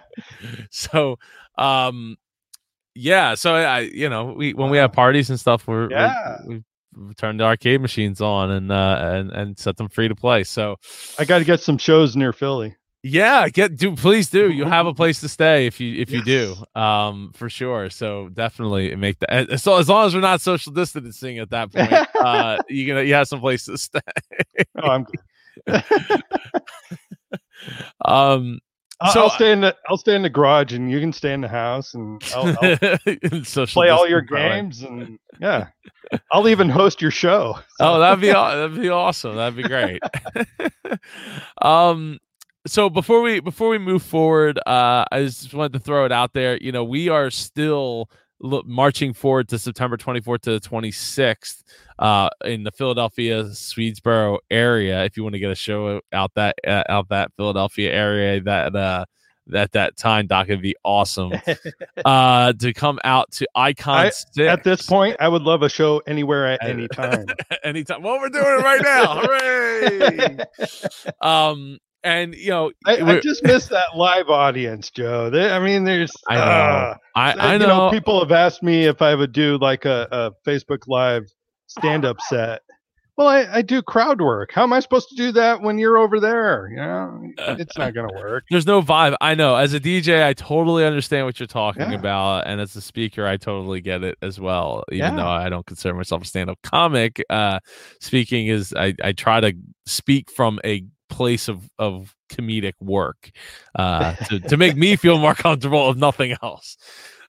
So, 0.70 1.18
um, 1.58 2.16
yeah. 2.95 3.34
So 3.34 3.55
I, 3.55 3.80
you 3.80 4.09
know, 4.09 4.32
we 4.32 4.53
when 4.55 4.70
we 4.70 4.78
have 4.78 4.93
parties 4.93 5.30
and 5.30 5.38
stuff, 5.40 5.66
we're, 5.66 5.90
Yeah. 5.90 6.38
we 6.47 6.62
we 6.95 7.14
turn 7.14 7.38
the 7.38 7.45
arcade 7.45 7.80
machines 7.80 8.20
on 8.20 8.51
and 8.51 8.70
uh 8.70 8.99
and 9.14 9.30
and 9.32 9.59
set 9.59 9.76
them 9.78 9.88
free 9.88 10.09
to 10.09 10.14
play. 10.14 10.45
So 10.45 10.76
I 11.18 11.24
got 11.24 11.38
to 11.38 11.45
get 11.45 11.61
some 11.61 11.78
shows 11.78 12.14
near 12.16 12.32
Philly. 12.34 12.76
yeah, 13.03 13.49
get 13.49 13.76
do 13.76 13.97
please 13.97 14.28
do. 14.30 14.51
You 14.51 14.64
have 14.66 14.86
a 14.86 14.93
place 15.03 15.20
to 15.22 15.28
stay 15.28 15.66
if 15.66 15.80
you 15.80 16.01
if 16.01 16.11
you 16.11 16.22
do, 16.22 16.55
um, 16.78 17.32
for 17.34 17.49
sure. 17.49 17.88
So 17.90 18.28
definitely 18.28 18.95
make 18.97 19.18
that. 19.20 19.59
So 19.61 19.76
as 19.78 19.88
long 19.88 20.07
as 20.07 20.14
we're 20.14 20.20
not 20.20 20.40
social 20.43 20.72
distancing 20.72 21.38
at 21.38 21.49
that 21.51 21.72
point, 21.72 21.93
uh, 22.20 22.59
you 22.68 22.86
gonna 22.86 23.03
you 23.03 23.14
have 23.14 23.26
some 23.26 23.40
place 23.40 23.64
to 23.64 23.78
stay. 23.88 24.01
Oh, 24.82 24.88
I'm. 24.88 25.07
Um, 28.05 28.59
So- 29.11 29.22
I'll 29.22 29.30
stay 29.30 29.53
in 29.53 29.61
the 29.61 29.76
I'll 29.88 29.96
stay 29.96 30.14
in 30.14 30.22
the 30.22 30.30
garage, 30.30 30.72
and 30.72 30.90
you 30.90 31.00
can 31.00 31.12
stay 31.12 31.32
in 31.32 31.40
the 31.40 31.48
house, 31.48 31.94
and 31.94 32.22
I'll, 32.34 32.57
I'll 32.62 32.76
play 33.66 33.88
all 33.88 34.09
your 34.09 34.20
distance, 34.20 34.30
by 34.30 34.38
the 34.40 34.48
way. 34.48 34.48
games, 34.50 34.82
and 34.82 35.18
yeah, 35.40 35.68
I'll 36.30 36.48
even 36.48 36.68
host 36.68 37.00
your 37.03 37.11
show. 37.11 37.59
Oh, 37.80 37.98
that'd 38.00 38.20
be 38.20 38.28
that'd 38.28 38.80
be 38.80 38.88
awesome. 38.88 39.36
That'd 39.36 39.57
be 39.57 39.62
great. 39.62 40.03
um, 41.62 42.18
so 42.66 42.88
before 42.88 43.22
we 43.22 43.40
before 43.40 43.68
we 43.68 43.78
move 43.78 44.03
forward, 44.03 44.59
uh, 44.66 45.05
I 45.11 45.24
just 45.24 45.53
wanted 45.53 45.72
to 45.74 45.78
throw 45.80 46.05
it 46.05 46.12
out 46.12 46.32
there. 46.32 46.57
You 46.59 46.72
know, 46.72 46.84
we 46.84 47.09
are 47.09 47.30
still 47.30 48.09
marching 48.43 49.12
forward 49.12 49.49
to 49.49 49.59
September 49.59 49.97
24th 49.97 50.40
to 50.43 50.59
the 50.59 50.61
26th 50.61 51.62
uh, 51.99 52.28
in 52.45 52.64
the 52.64 52.72
Philadelphia 52.72 53.45
Swedesboro 53.45 54.38
area. 54.51 55.05
If 55.05 55.16
you 55.16 55.22
want 55.22 55.34
to 55.34 55.38
get 55.38 55.51
a 55.51 55.55
show 55.55 56.01
out 56.12 56.32
that 56.34 56.57
uh, 56.66 56.82
out 56.88 57.09
that 57.11 57.30
Philadelphia 57.36 57.93
area, 57.93 58.40
that 58.43 58.74
uh, 58.74 59.05
at 59.55 59.72
that 59.72 59.97
time, 59.97 60.26
Doc, 60.26 60.49
it'd 60.49 60.62
be 60.62 60.76
awesome 60.84 61.32
uh, 62.05 62.53
to 62.55 62.72
come 62.72 62.99
out 63.05 63.30
to 63.32 63.47
Icon. 63.55 64.07
I- 64.07 64.11
Six. 64.11 64.38
At 64.38 64.64
this 64.64 64.82
point, 64.86 65.16
I 65.20 65.28
would 65.28 65.43
love 65.43 65.62
a 65.62 65.68
show 65.68 66.01
anywhere 66.07 66.47
at 66.47 66.64
any 66.64 66.88
time. 66.88 67.26
anytime. 67.64 68.03
Well, 68.03 68.18
we're 68.20 68.28
doing 68.28 68.45
it 68.45 68.62
right 68.62 68.82
now. 68.82 69.20
Hooray! 69.22 70.38
um, 71.20 71.78
and 72.05 72.34
you 72.34 72.50
know, 72.50 72.72
I, 72.86 73.00
I 73.00 73.20
just 73.20 73.42
miss 73.44 73.66
that 73.68 73.96
live 73.96 74.28
audience, 74.28 74.90
Joe. 74.90 75.30
They, 75.30 75.50
I 75.50 75.59
mean, 75.59 75.84
there's 75.84 76.12
I 76.28 76.36
know. 76.36 76.42
uh, 76.42 76.96
I, 77.14 77.32
I 77.32 77.53
you 77.55 77.59
know. 77.61 77.90
people 77.90 78.18
have 78.20 78.32
asked 78.32 78.62
me 78.62 78.84
if 78.86 79.03
I 79.03 79.14
would 79.14 79.32
do 79.32 79.59
like 79.59 79.84
a, 79.84 80.09
a 80.11 80.32
Facebook 80.48 80.88
Live 80.88 81.24
stand-up 81.66 82.20
set. 82.22 82.62
Well, 83.16 83.28
I, 83.28 83.46
I 83.59 83.62
do 83.62 83.82
crowd 83.82 84.22
work. 84.22 84.53
How 84.53 84.62
am 84.62 84.72
I 84.72 84.80
supposed 84.80 85.11
to 85.11 85.16
do 85.16 85.32
that 85.32 85.61
when 85.61 85.78
you're 85.78 85.98
over 85.98 86.18
there? 86.18 86.68
You 86.70 86.76
know, 86.76 87.30
it's 87.59 87.76
not 87.76 87.92
to 87.92 88.09
work. 88.14 88.44
There's 88.50 88.66
no 88.66 88.80
vibe. 88.80 89.16
I 89.20 89.34
know. 89.34 89.55
As 89.55 89.74
a 89.74 89.80
DJ, 89.80 90.24
I 90.24 90.32
totally 90.32 90.84
understand 90.86 91.26
what 91.26 91.38
you're 91.38 91.46
talking 91.46 91.90
Yeah. 91.90 91.98
about, 91.98 92.46
and 92.46 92.59
as 92.59 92.74
a 92.74 92.80
speaker, 92.80 93.26
I 93.26 93.36
totally 93.36 93.82
get 93.82 94.03
it 94.03 94.16
as 94.22 94.40
well. 94.40 94.82
Even 94.90 95.14
Yeah. 95.14 95.16
though 95.22 95.28
I 95.28 95.50
don't 95.50 95.66
consider 95.66 95.92
myself 95.94 96.22
a 96.22 96.24
stand-up 96.24 96.59
comic, 96.62 97.22
uh, 97.28 97.61
speaking 98.00 98.46
is 98.46 98.72
I, 98.74 98.94
I 99.05 99.12
try 99.12 99.40
to 99.40 99.53
speak 99.84 100.30
from 100.30 100.59
a 100.64 100.82
place 101.12 101.48
of 101.48 101.68
of 101.78 102.14
comedic 102.30 102.74
work 102.80 103.30
uh, 103.76 104.14
to 104.28 104.40
to 104.40 104.56
make 104.56 104.76
me 104.76 104.96
feel 104.96 105.18
more 105.18 105.34
comfortable, 105.34 105.90
if 105.90 105.96
nothing 105.96 106.36
else. 106.42 106.76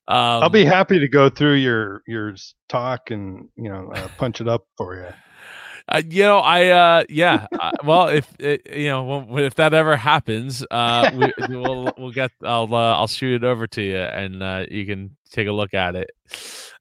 Um, 0.07 0.43
I'll 0.43 0.49
be 0.49 0.65
happy 0.65 0.99
to 0.99 1.07
go 1.07 1.29
through 1.29 1.55
your 1.55 2.01
your 2.07 2.35
talk 2.69 3.11
and 3.11 3.47
you 3.55 3.69
know 3.69 3.91
uh, 3.93 4.07
punch 4.17 4.41
it 4.41 4.47
up 4.47 4.65
for 4.77 4.95
you. 4.95 5.13
Uh, 5.89 6.01
you 6.09 6.23
know, 6.23 6.39
I 6.39 6.67
uh, 6.67 7.03
yeah. 7.09 7.47
uh, 7.59 7.71
well, 7.83 8.07
if 8.07 8.27
it, 8.39 8.61
you 8.73 8.87
know, 8.87 9.37
if 9.37 9.55
that 9.55 9.73
ever 9.73 9.97
happens, 9.97 10.65
uh, 10.71 11.11
we, 11.13 11.33
we'll 11.49 11.93
we'll 11.97 12.11
get. 12.11 12.31
I'll 12.41 12.73
uh, 12.73 12.95
I'll 12.95 13.07
shoot 13.07 13.43
it 13.43 13.45
over 13.45 13.67
to 13.67 13.81
you, 13.81 13.97
and 13.97 14.41
uh, 14.41 14.65
you 14.69 14.85
can 14.85 15.15
take 15.33 15.47
a 15.47 15.51
look 15.51 15.73
at 15.73 15.95
it 15.95 16.09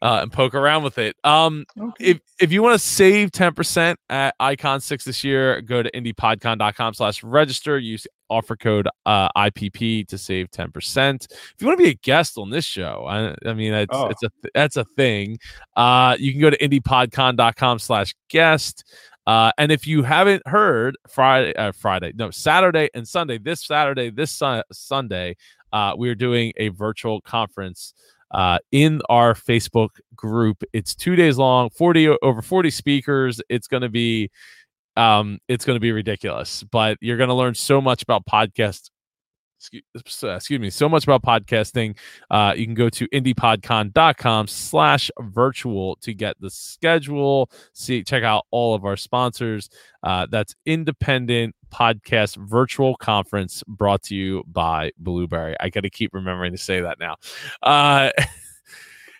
uh, 0.03 0.20
and 0.22 0.30
poke 0.32 0.55
around 0.55 0.84
with 0.84 0.98
it. 0.98 1.16
Um, 1.24 1.64
if 1.98 2.20
if 2.40 2.53
you 2.53 2.62
want 2.62 2.74
to 2.80 2.86
save 2.86 3.30
10% 3.32 3.96
at 4.11 4.34
icon 4.38 4.80
6 4.80 5.05
this 5.05 5.24
year 5.24 5.61
go 5.62 5.82
to 5.82 5.90
indiepodcon.com 5.92 6.94
slash 6.94 7.22
register 7.24 7.78
use 7.78 8.07
offer 8.30 8.57
code 8.57 8.88
uh, 9.07 9.28
ipp 9.36 10.07
to 10.09 10.16
save 10.18 10.50
10% 10.50 11.24
if 11.30 11.55
you 11.61 11.66
want 11.66 11.78
to 11.78 11.82
be 11.84 11.90
a 11.90 11.94
guest 11.94 12.38
on 12.38 12.50
this 12.50 12.64
show 12.64 13.05
i, 13.09 13.34
I 13.48 13.55
mean 13.55 13.74
it's, 13.74 13.90
Oh. 13.94 14.07
it's 14.09 14.22
a 14.22 14.30
that's 14.55 14.76
a 14.76 14.84
thing 14.96 15.38
uh, 15.76 16.16
you 16.18 16.32
can 16.32 16.40
go 16.40 16.50
to 16.50 16.59
indiepodcon.com 16.59 17.78
slash 17.78 18.14
guest 18.28 18.84
uh, 19.26 19.53
and 19.59 19.70
if 19.70 19.86
you 19.86 20.03
haven't 20.03 20.42
heard 20.48 20.96
friday 21.09 21.55
uh, 21.57 21.72
friday 21.72 22.12
no 22.16 22.30
saturday 22.30 22.88
and 22.94 23.07
sunday 23.07 23.38
this 23.38 23.64
saturday 23.64 24.11
this 24.11 24.30
sun- 24.32 24.62
sunday 24.72 25.36
uh, 25.72 25.92
we're 25.96 26.14
doing 26.14 26.53
a 26.57 26.68
virtual 26.68 27.20
conference 27.22 27.94
uh, 28.33 28.59
in 28.70 29.01
our 29.09 29.35
Facebook 29.35 29.91
group. 30.14 30.62
It's 30.72 30.95
two 30.95 31.16
days 31.16 31.39
long, 31.39 31.70
40 31.70 32.09
over 32.22 32.43
40 32.43 32.70
speakers. 32.70 33.41
It's 33.49 33.68
going 33.68 33.83
to 33.83 33.89
be 33.89 34.30
um 34.97 35.39
it's 35.49 35.64
going 35.64 35.76
to 35.76 35.80
be 35.80 35.93
ridiculous, 35.93 36.64
but 36.64 36.99
you're 37.01 37.16
going 37.16 37.28
to 37.28 37.35
learn 37.35 37.55
so 37.55 37.80
much 37.80 38.03
about 38.03 38.26
podcast 38.26 38.91
excuse, 39.62 40.24
excuse 40.24 40.61
me, 40.61 40.70
so 40.70 40.89
much 40.89 41.05
about 41.05 41.22
podcasting. 41.22 41.97
Uh, 42.30 42.53
you 42.57 42.64
can 42.64 42.74
go 42.74 42.89
to 42.91 43.09
indiepodcon.com 43.09 44.47
slash 44.49 45.11
virtual 45.20 45.97
to 45.97 46.12
get 46.14 46.37
the 46.41 46.51
schedule, 46.51 47.51
see, 47.72 48.03
check 48.03 48.22
out 48.22 48.45
all 48.51 48.74
of 48.74 48.85
our 48.85 48.97
sponsors. 48.97 49.68
Uh, 50.03 50.26
that's 50.30 50.55
independent 50.66 51.55
podcast 51.72 52.36
virtual 52.36 52.94
conference 52.96 53.62
brought 53.66 54.02
to 54.04 54.14
you 54.14 54.44
by 54.46 54.92
Blubrry. 54.98 55.56
I 55.60 55.68
got 55.70 55.80
to 55.80 55.90
keep 55.90 56.12
remembering 56.14 56.52
to 56.52 56.58
say 56.58 56.80
that 56.80 56.98
now. 57.00 57.16
Uh, 57.62 58.10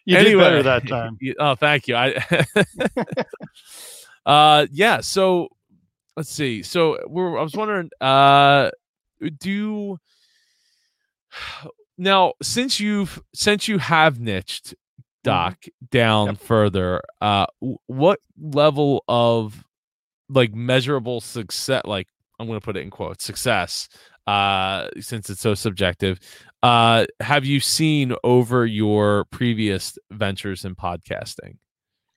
You 0.05 0.17
did 0.19 0.37
better 0.37 0.63
that 0.65 0.89
time. 0.89 1.17
Oh, 1.39 1.55
thank 1.55 1.87
you. 1.87 1.95
I 1.95 2.15
uh 4.27 4.67
yeah, 4.73 5.01
so 5.01 5.49
let's 6.17 6.29
see. 6.31 6.63
So 6.65 6.99
we're 7.07 7.39
I 7.39 7.43
was 7.43 7.55
wondering 7.55 7.89
uh 8.01 8.71
do 9.39 9.99
now 11.99 12.33
since 12.43 12.81
you've 12.81 13.23
since 13.35 13.69
you 13.69 13.79
have 13.79 14.19
niched 14.19 14.75
doc 15.23 15.57
down 15.91 16.27
Yep. 16.31 16.39
further, 16.41 17.03
uh 17.21 17.47
what 17.87 18.19
level 18.41 19.05
of 19.07 19.65
like 20.29 20.53
measurable 20.53 21.21
success 21.21 21.83
like 21.85 22.09
I'm 22.43 22.49
going 22.49 22.61
to 22.61 22.65
put 22.65 22.77
it 22.77 22.81
in 22.83 22.91
quotes 22.91 23.25
success 23.25 23.89
uh 24.29 24.89
since 25.01 25.29
it's 25.31 25.41
so 25.41 25.53
subjective 25.55 26.21
uh 26.63 27.07
have 27.19 27.45
you 27.45 27.59
seen 27.59 28.15
over 28.23 28.65
your 28.67 29.25
previous 29.27 29.99
ventures 30.13 30.65
in 30.65 30.77
podcasting 30.77 31.57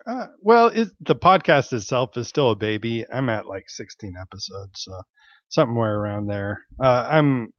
Uh, 0.07 0.28
well, 0.41 0.67
it, 0.67 0.89
the 1.01 1.15
podcast 1.15 1.73
itself 1.73 2.15
is 2.15 2.28
still 2.28 2.51
a 2.51 2.55
baby. 2.55 3.03
I'm 3.11 3.28
at 3.30 3.47
like 3.47 3.67
16 3.67 4.13
episodes, 4.21 4.84
so 4.84 5.01
somewhere 5.49 5.95
around 5.99 6.28
there. 6.28 6.61
Uh, 6.80 7.07
I'm 7.09 7.51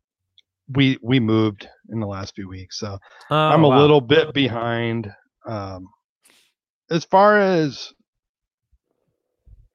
we 0.68 0.96
we 1.02 1.18
moved 1.18 1.66
in 1.90 1.98
the 1.98 2.06
last 2.06 2.36
few 2.36 2.48
weeks, 2.48 2.78
so 2.78 2.98
I'm 3.30 3.64
a 3.64 3.66
Oh, 3.66 3.70
wow. 3.70 3.80
little 3.80 4.00
bit 4.00 4.32
behind. 4.32 5.12
Um, 5.44 5.88
as 6.88 7.04
far 7.04 7.36
as 7.40 7.92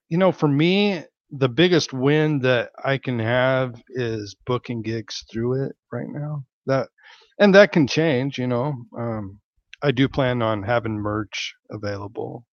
you 0.07 0.17
know, 0.17 0.31
for 0.31 0.47
me, 0.47 1.03
the 1.31 1.49
biggest 1.49 1.93
win 1.93 2.39
that 2.39 2.71
I 2.83 2.97
can 2.97 3.19
have 3.19 3.81
is 3.89 4.35
booking 4.45 4.81
gigs 4.81 5.23
through 5.31 5.65
it 5.65 5.75
right 5.91 6.07
now. 6.09 6.45
That 6.67 6.89
and 7.39 7.55
that 7.55 7.71
can 7.71 7.87
change. 7.87 8.37
You 8.37 8.47
know, 8.47 8.75
um, 8.97 9.39
I 9.81 9.91
do 9.91 10.07
plan 10.09 10.41
on 10.41 10.63
having 10.63 10.93
merch 10.95 11.53
available, 11.71 12.45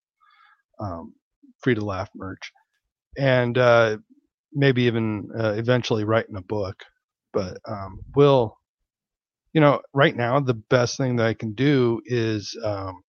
um, 0.79 1.13
free 1.61 1.75
to 1.75 1.85
laugh 1.85 2.09
merch, 2.15 2.51
and 3.17 3.57
uh, 3.57 3.97
maybe 4.53 4.83
even 4.83 5.29
uh, 5.37 5.53
eventually 5.53 6.03
writing 6.05 6.37
a 6.37 6.41
book. 6.41 6.77
But 7.33 7.57
um, 7.67 7.99
will 8.15 8.57
you 9.53 9.61
know, 9.61 9.81
right 9.93 10.15
now 10.15 10.39
the 10.39 10.53
best 10.53 10.97
thing 10.97 11.15
that 11.17 11.25
I 11.27 11.33
can 11.33 11.53
do 11.53 12.01
is 12.05 12.55
um, 12.63 13.01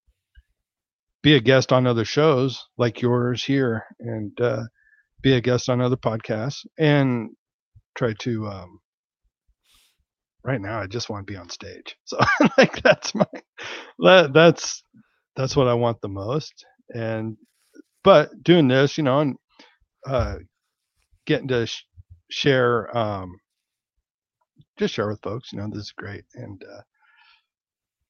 be 1.23 1.35
a 1.35 1.41
guest 1.41 1.73
on 1.73 1.87
other 1.87 2.05
shows 2.05 2.67
like 2.79 3.01
yours 3.03 3.45
here, 3.45 3.85
and 4.01 4.39
uh, 4.41 4.65
be 5.23 5.35
a 5.35 5.41
guest 5.41 5.69
on 5.69 5.81
other 5.81 5.97
podcasts, 5.97 6.67
and 6.79 7.31
try 7.97 8.15
to. 8.21 8.47
Um, 8.47 8.81
right 10.45 10.61
now, 10.61 10.81
I 10.81 10.87
just 10.87 11.11
want 11.11 11.27
to 11.27 11.33
be 11.33 11.37
on 11.37 11.49
stage, 11.49 11.97
so 12.05 12.19
like 12.59 12.83
that's 12.83 13.15
my 13.15 13.27
that, 13.99 14.33
that's 14.33 14.83
that's 15.37 15.57
what 15.57 15.69
I 15.69 15.75
want 15.75 16.01
the 16.01 16.09
most, 16.09 16.65
and 16.95 17.37
but 18.05 18.31
doing 18.43 18.69
this, 18.69 18.97
you 18.99 19.05
know, 19.05 19.21
and 19.21 19.37
uh, 20.07 20.37
getting 21.27 21.49
to 21.49 21.67
sh- 21.67 21.85
share 22.31 22.97
um, 22.97 23.39
just 24.79 24.95
share 24.95 25.09
with 25.09 25.21
folks. 25.23 25.53
You 25.53 25.59
know, 25.59 25.69
this 25.71 25.85
is 25.85 25.93
great, 25.93 26.25
and 26.35 26.63
uh, 26.63 26.83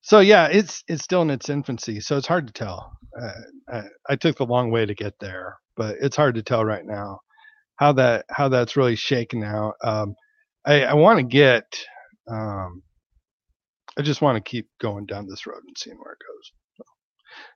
so 0.03 0.21
yeah, 0.21 0.47
it's 0.47 0.83
it's 0.89 1.05
still 1.05 1.23
in 1.23 1.31
its 1.31 1.49
infancy, 1.49 2.01
so 2.01 2.17
it's 2.17 2.27
hard 2.27 2.47
to 2.47 2.53
tell. 2.53 2.93
Uh, 3.21 3.33
I, 3.73 3.83
I 4.11 4.17
took 4.17 4.39
the 4.39 4.47
long 4.47 4.71
way 4.71 4.87
to 4.87 4.95
get 4.95 5.15
there, 5.21 5.59
but 5.81 5.97
it's 6.03 6.15
hard 6.15 6.35
to 6.35 6.43
tell 6.43 6.63
right 6.63 6.85
now 6.85 7.19
how 7.77 7.91
that 7.91 8.27
how 8.29 8.51
that's 8.51 8.77
really 8.77 8.97
shaken 8.97 9.43
out. 9.43 9.77
Um, 9.83 10.15
I, 10.67 10.83
I 10.83 10.93
want 10.93 11.19
to 11.19 11.23
get. 11.23 11.65
Um, 12.31 12.83
I 13.99 14.03
just 14.03 14.21
want 14.21 14.37
to 14.37 14.47
keep 14.47 14.69
going 14.79 15.07
down 15.07 15.27
this 15.27 15.47
road 15.47 15.63
and 15.67 15.77
seeing 15.79 15.97
where 15.97 16.13
it 16.13 16.19
goes. 16.19 16.53
So, 16.77 16.85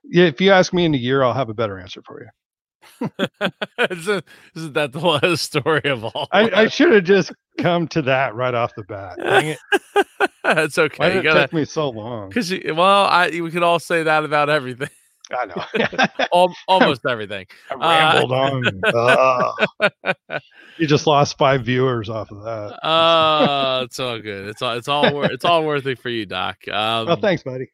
yeah, 0.05 0.25
if 0.25 0.41
you 0.41 0.51
ask 0.51 0.73
me 0.73 0.85
in 0.85 0.95
a 0.95 0.97
year, 0.97 1.21
I'll 1.21 1.35
have 1.35 1.49
a 1.49 1.53
better 1.53 1.77
answer 1.77 2.01
for 2.03 2.23
you. 2.23 3.09
isn't, 3.91 4.25
isn't 4.55 4.73
that 4.73 4.91
the 4.91 4.99
last 5.21 5.43
story 5.43 5.81
of 5.85 6.03
all 6.03 6.27
I, 6.31 6.49
I 6.49 6.67
should 6.67 6.93
have 6.93 7.03
just 7.03 7.31
come 7.59 7.87
to 7.89 8.01
that 8.03 8.33
right 8.33 8.53
off 8.55 8.73
the 8.75 8.83
bat. 8.83 9.17
Dang 9.17 9.49
it. 9.49 9.59
it's 10.45 10.77
Why 10.77 10.83
okay 10.83 11.09
did 11.09 11.13
you 11.13 11.19
it 11.19 11.23
gotta 11.23 11.39
take 11.41 11.53
me 11.53 11.65
so 11.65 11.89
long? 11.89 12.29
because 12.29 12.51
well 12.73 13.05
i 13.05 13.29
we 13.29 13.51
could 13.51 13.63
all 13.63 13.79
say 13.79 14.03
that 14.03 14.23
about 14.23 14.49
everything 14.49 14.89
I 15.31 15.45
know. 15.45 16.47
Almost 16.67 17.01
everything. 17.07 17.45
I 17.71 17.73
Uh, 17.73 18.13
rambled 18.13 18.31
on. 18.31 18.81
Ugh. 20.31 20.41
you 20.77 20.87
just 20.87 21.07
lost 21.07 21.37
five 21.37 21.63
viewers 21.65 22.09
off 22.09 22.31
of 22.31 22.43
that. 22.43 22.85
Uh, 22.85 23.81
it's 23.85 23.99
all 23.99 24.19
good. 24.19 24.47
It's 24.47 24.61
all 24.61 24.73
it's 24.77 24.87
all 24.87 25.13
wor- 25.13 25.31
it's 25.31 25.45
all 25.45 25.63
worth 25.65 25.85
it 25.87 25.99
for 25.99 26.09
you, 26.09 26.25
Doc. 26.25 26.57
Um, 26.67 27.07
well, 27.07 27.15
thanks, 27.15 27.43
buddy. 27.43 27.69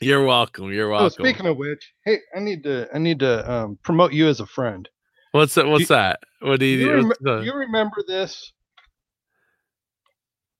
You're 0.00 0.24
welcome. 0.24 0.72
You're 0.72 0.88
Oh, 0.88 0.98
welcome. 1.00 1.24
speaking 1.24 1.46
of 1.46 1.56
which, 1.56 1.92
hey, 2.04 2.18
I 2.36 2.40
need 2.40 2.62
to 2.64 2.88
I 2.94 2.98
need 2.98 3.18
to 3.20 3.50
um, 3.50 3.78
promote 3.82 4.12
you 4.12 4.28
as 4.28 4.40
a 4.40 4.46
friend. 4.46 4.88
what's 5.32 5.54
that? 5.54 5.66
What's 5.66 5.80
you- 5.82 5.86
that? 5.96 6.20
What 6.40 6.60
do 6.60 6.66
you? 6.66 6.78
You, 6.78 6.92
rem- 6.94 7.12
the- 7.20 7.40
you 7.40 7.54
remember 7.54 8.02
this? 8.06 8.52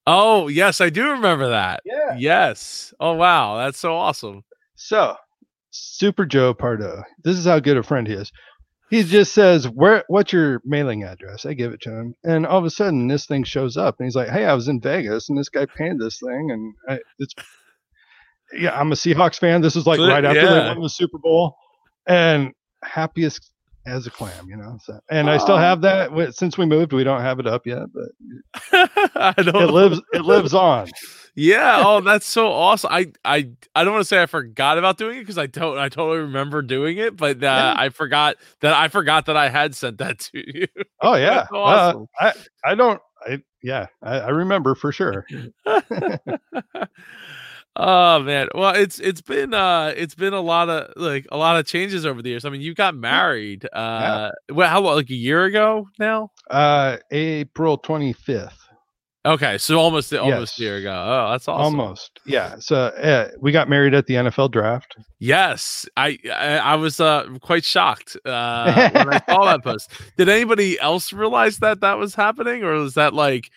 oh 0.06 0.48
yes, 0.48 0.80
I 0.80 0.90
do 0.90 1.10
remember 1.10 1.48
that. 1.50 1.80
Yeah. 1.84 2.16
Yes. 2.18 2.94
Oh 3.00 3.12
wow, 3.14 3.58
that's 3.58 3.78
so 3.78 3.94
awesome. 3.94 4.42
So, 4.74 5.16
Super 5.76 6.26
Joe 6.26 6.54
Pardo. 6.54 7.02
This 7.24 7.38
is 7.38 7.44
how 7.46 7.60
good 7.60 7.76
a 7.76 7.82
friend 7.82 8.06
he 8.06 8.14
is. 8.14 8.32
He 8.88 9.02
just 9.02 9.32
says, 9.32 9.68
"Where? 9.68 10.04
What's 10.08 10.32
your 10.32 10.60
mailing 10.64 11.02
address?" 11.02 11.44
I 11.44 11.54
give 11.54 11.72
it 11.72 11.80
to 11.82 11.90
him, 11.90 12.14
and 12.22 12.46
all 12.46 12.58
of 12.58 12.64
a 12.64 12.70
sudden, 12.70 13.08
this 13.08 13.26
thing 13.26 13.42
shows 13.42 13.76
up, 13.76 13.96
and 13.98 14.06
he's 14.06 14.14
like, 14.14 14.28
"Hey, 14.28 14.44
I 14.44 14.54
was 14.54 14.68
in 14.68 14.80
Vegas, 14.80 15.28
and 15.28 15.36
this 15.36 15.48
guy 15.48 15.66
painted 15.66 15.98
this 15.98 16.20
thing, 16.20 16.50
and 16.52 16.74
I, 16.88 17.00
it's 17.18 17.34
yeah, 18.52 18.78
I'm 18.78 18.92
a 18.92 18.94
Seahawks 18.94 19.38
fan. 19.38 19.60
This 19.60 19.76
is 19.76 19.86
like 19.86 19.98
right 19.98 20.24
after 20.24 20.40
they 20.40 20.68
won 20.68 20.82
the 20.82 20.88
Super 20.88 21.18
Bowl, 21.18 21.56
and 22.06 22.52
happiest 22.84 23.50
as 23.86 24.06
a 24.06 24.10
clam, 24.10 24.48
you 24.48 24.56
know. 24.56 24.78
So, 24.82 24.98
and 25.10 25.28
I 25.30 25.38
still 25.38 25.58
have 25.58 25.80
that 25.82 26.34
since 26.34 26.58
we 26.58 26.66
moved. 26.66 26.92
We 26.92 27.04
don't 27.04 27.20
have 27.20 27.40
it 27.40 27.46
up 27.46 27.66
yet, 27.66 27.86
but 27.92 28.90
I 29.14 29.42
don't. 29.42 29.62
it 29.62 29.70
lives. 29.70 30.00
It 30.12 30.22
lives 30.22 30.54
on. 30.54 30.90
Yeah. 31.37 31.82
Oh, 31.84 32.01
that's 32.01 32.26
so 32.26 32.49
awesome. 32.49 32.91
I 32.93 33.12
I 33.24 33.51
I 33.74 33.84
don't 33.84 33.93
want 33.93 34.01
to 34.03 34.09
say 34.09 34.22
I 34.22 34.26
forgot 34.26 34.78
about 34.78 34.97
doing 34.97 35.18
it 35.18 35.20
because 35.20 35.37
I 35.39 35.47
don't. 35.47 35.76
I 35.78 35.89
totally 35.91 36.18
remember 36.20 36.62
doing 36.62 36.97
it, 36.97 37.16
but 37.16 37.37
uh, 37.37 37.47
Yeah. 37.47 37.74
I 37.76 37.91
forgot 37.91 38.37
that 38.61 38.72
I 38.74 38.89
forgot 38.89 39.26
that 39.26 39.37
I 39.37 39.49
had 39.51 39.74
sent 39.74 39.99
that 39.99 40.18
to 40.32 40.59
you. 40.59 40.66
Oh 41.03 41.14
yeah, 41.14 41.47
That's 41.51 41.53
Uh. 41.53 42.05
I 42.18 42.32
I 42.64 42.74
don't. 42.74 43.01
I 43.26 43.43
yeah, 43.62 43.87
I, 44.03 44.20
I 44.20 44.28
remember 44.30 44.74
for 44.74 44.93
sure. 44.93 45.26
oh 47.78 48.20
man 48.20 48.49
well 48.55 48.74
it's 48.74 48.99
it's 49.01 49.20
been 49.20 49.53
uh 49.53 49.93
it's 49.95 50.14
been 50.14 50.32
a 50.32 50.41
lot 50.41 50.70
of 50.70 50.91
like 50.97 51.26
a 51.30 51.37
lot 51.37 51.59
of 51.59 51.66
changes 51.66 52.07
over 52.07 52.22
the 52.22 52.30
years 52.30 52.47
i 52.47 52.49
mean 52.49 52.62
you 52.62 52.72
got 52.74 52.95
married 52.95 53.68
uh 53.74 54.30
well 54.51 54.70
how 54.70 54.80
long 54.80 54.97
like 54.97 55.11
a 55.11 55.14
year 55.14 55.45
ago 55.45 55.87
now 55.99 56.30
Uh, 56.49 56.97
April 57.11 57.76
twenty 57.76 58.14
fifth. 58.14 58.65
Okay 59.26 59.58
so 59.58 59.78
almost 59.78 60.12
almost 60.14 60.52
Yes. 60.54 60.58
a 60.58 60.62
year 60.62 60.76
ago 60.78 60.92
oh 60.92 61.30
that's 61.32 61.48
awesome 61.48 61.78
Almost. 61.80 62.20
Yeah. 62.26 62.56
So 62.58 62.76
uh, 62.76 63.28
we 63.40 63.52
got 63.52 63.68
married 63.68 63.94
at 63.94 64.06
the 64.06 64.14
NFL 64.14 64.50
draft. 64.52 64.96
yes 65.18 65.86
I, 65.96 66.18
I 66.32 66.58
i 66.58 66.74
was 66.76 67.00
uh 67.00 67.26
quite 67.40 67.64
shocked 67.64 68.16
uh 68.24 68.90
when 68.92 69.08
i 69.14 69.20
saw 69.28 69.44
that 69.46 69.62
post 69.62 69.90
did 70.16 70.28
anybody 70.28 70.78
else 70.80 71.12
realize 71.12 71.58
that 71.58 71.80
that 71.80 71.98
was 71.98 72.14
happening 72.14 72.62
or 72.64 72.72
was 72.74 72.94
that 72.94 73.12
like 73.14 73.50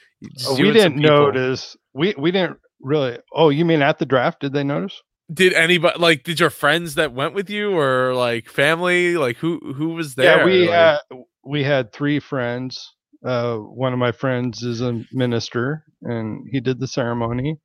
Uh, 0.48 0.56
we 0.58 0.72
didn't 0.72 0.98
notice. 0.98 1.78
We 1.94 2.14
we 2.18 2.32
didn't 2.32 2.58
really. 2.82 3.18
Oh, 3.34 3.50
you 3.50 3.64
mean 3.66 3.82
at 3.82 3.98
the 4.00 4.06
draft? 4.06 4.42
Did 4.42 4.52
they 4.54 4.64
notice? 4.64 5.02
did 5.32 5.54
anybody 5.54 5.98
like 6.00 6.24
did 6.24 6.40
your 6.40 6.50
friends 6.50 6.96
that 6.96 7.14
went 7.14 7.34
with 7.36 7.50
you 7.52 7.78
or 7.78 8.16
like 8.16 8.50
family 8.50 9.16
like 9.16 9.38
who 9.38 9.60
who 9.78 9.90
was 9.90 10.16
there 10.16 10.40
Yeah, 10.40 10.46
we 10.46 10.68
Like- 10.68 10.76
uh, 11.12 11.18
we 11.46 11.64
had 11.64 11.94
three 11.94 12.20
friends. 12.20 12.96
Uh, 13.26 13.58
one 13.58 13.94
of 13.94 14.00
my 14.00 14.12
friends 14.12 14.64
is 14.64 14.82
a 14.82 15.04
minister, 15.12 15.84
and 16.02 16.48
he 16.52 16.60
did 16.60 16.80
the 16.80 16.88
ceremony. 16.88 17.58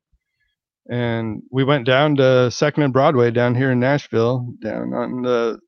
And 0.89 1.41
we 1.51 1.63
went 1.63 1.85
down 1.85 2.17
to 2.17 2.51
Second 2.51 2.83
and 2.83 2.93
Broadway 2.93 3.31
down 3.31 3.55
here 3.55 3.71
in 3.71 3.79
Nashville, 3.79 4.53
down 4.61 4.93
on 4.93 5.21
the 5.21 5.59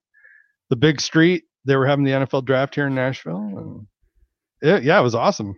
the 0.69 0.75
big 0.75 1.01
street. 1.01 1.43
They 1.65 1.75
were 1.75 1.87
having 1.87 2.05
the 2.05 2.11
NFL 2.11 2.45
draft 2.45 2.75
here 2.75 2.87
in 2.87 2.95
Nashville, 2.95 3.37
and 3.37 3.87
it, 4.61 4.83
yeah, 4.83 4.99
it 4.99 5.03
was 5.03 5.15
awesome. 5.15 5.55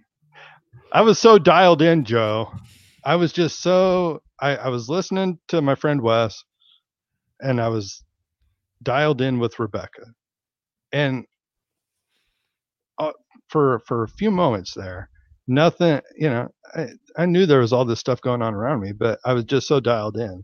I 0.91 1.01
was 1.01 1.19
so 1.19 1.37
dialed 1.37 1.81
in, 1.81 2.05
Joe. 2.05 2.51
I 3.03 3.15
was 3.15 3.33
just 3.33 3.61
so 3.61 4.21
I, 4.39 4.55
I 4.55 4.67
was 4.69 4.89
listening 4.89 5.39
to 5.49 5.61
my 5.61 5.75
friend 5.75 6.01
Wes, 6.01 6.43
and 7.41 7.59
I 7.59 7.67
was 7.69 8.03
dialed 8.81 9.21
in 9.21 9.39
with 9.39 9.59
Rebecca, 9.59 10.05
and 10.91 11.25
for 13.49 13.81
for 13.87 14.03
a 14.03 14.07
few 14.09 14.31
moments 14.31 14.73
there, 14.75 15.09
nothing. 15.47 16.01
You 16.17 16.29
know, 16.29 16.49
I 16.75 16.87
I 17.17 17.25
knew 17.25 17.45
there 17.45 17.59
was 17.61 17.73
all 17.73 17.85
this 17.85 17.99
stuff 17.99 18.21
going 18.21 18.41
on 18.41 18.53
around 18.53 18.81
me, 18.81 18.93
but 18.93 19.19
I 19.25 19.33
was 19.33 19.45
just 19.45 19.67
so 19.67 19.79
dialed 19.79 20.17
in. 20.17 20.43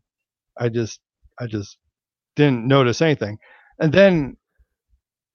I 0.60 0.70
just 0.70 1.00
I 1.40 1.48
just 1.48 1.78
didn't 2.36 2.68
notice 2.68 3.02
anything, 3.02 3.38
and 3.80 3.94
then, 3.94 4.38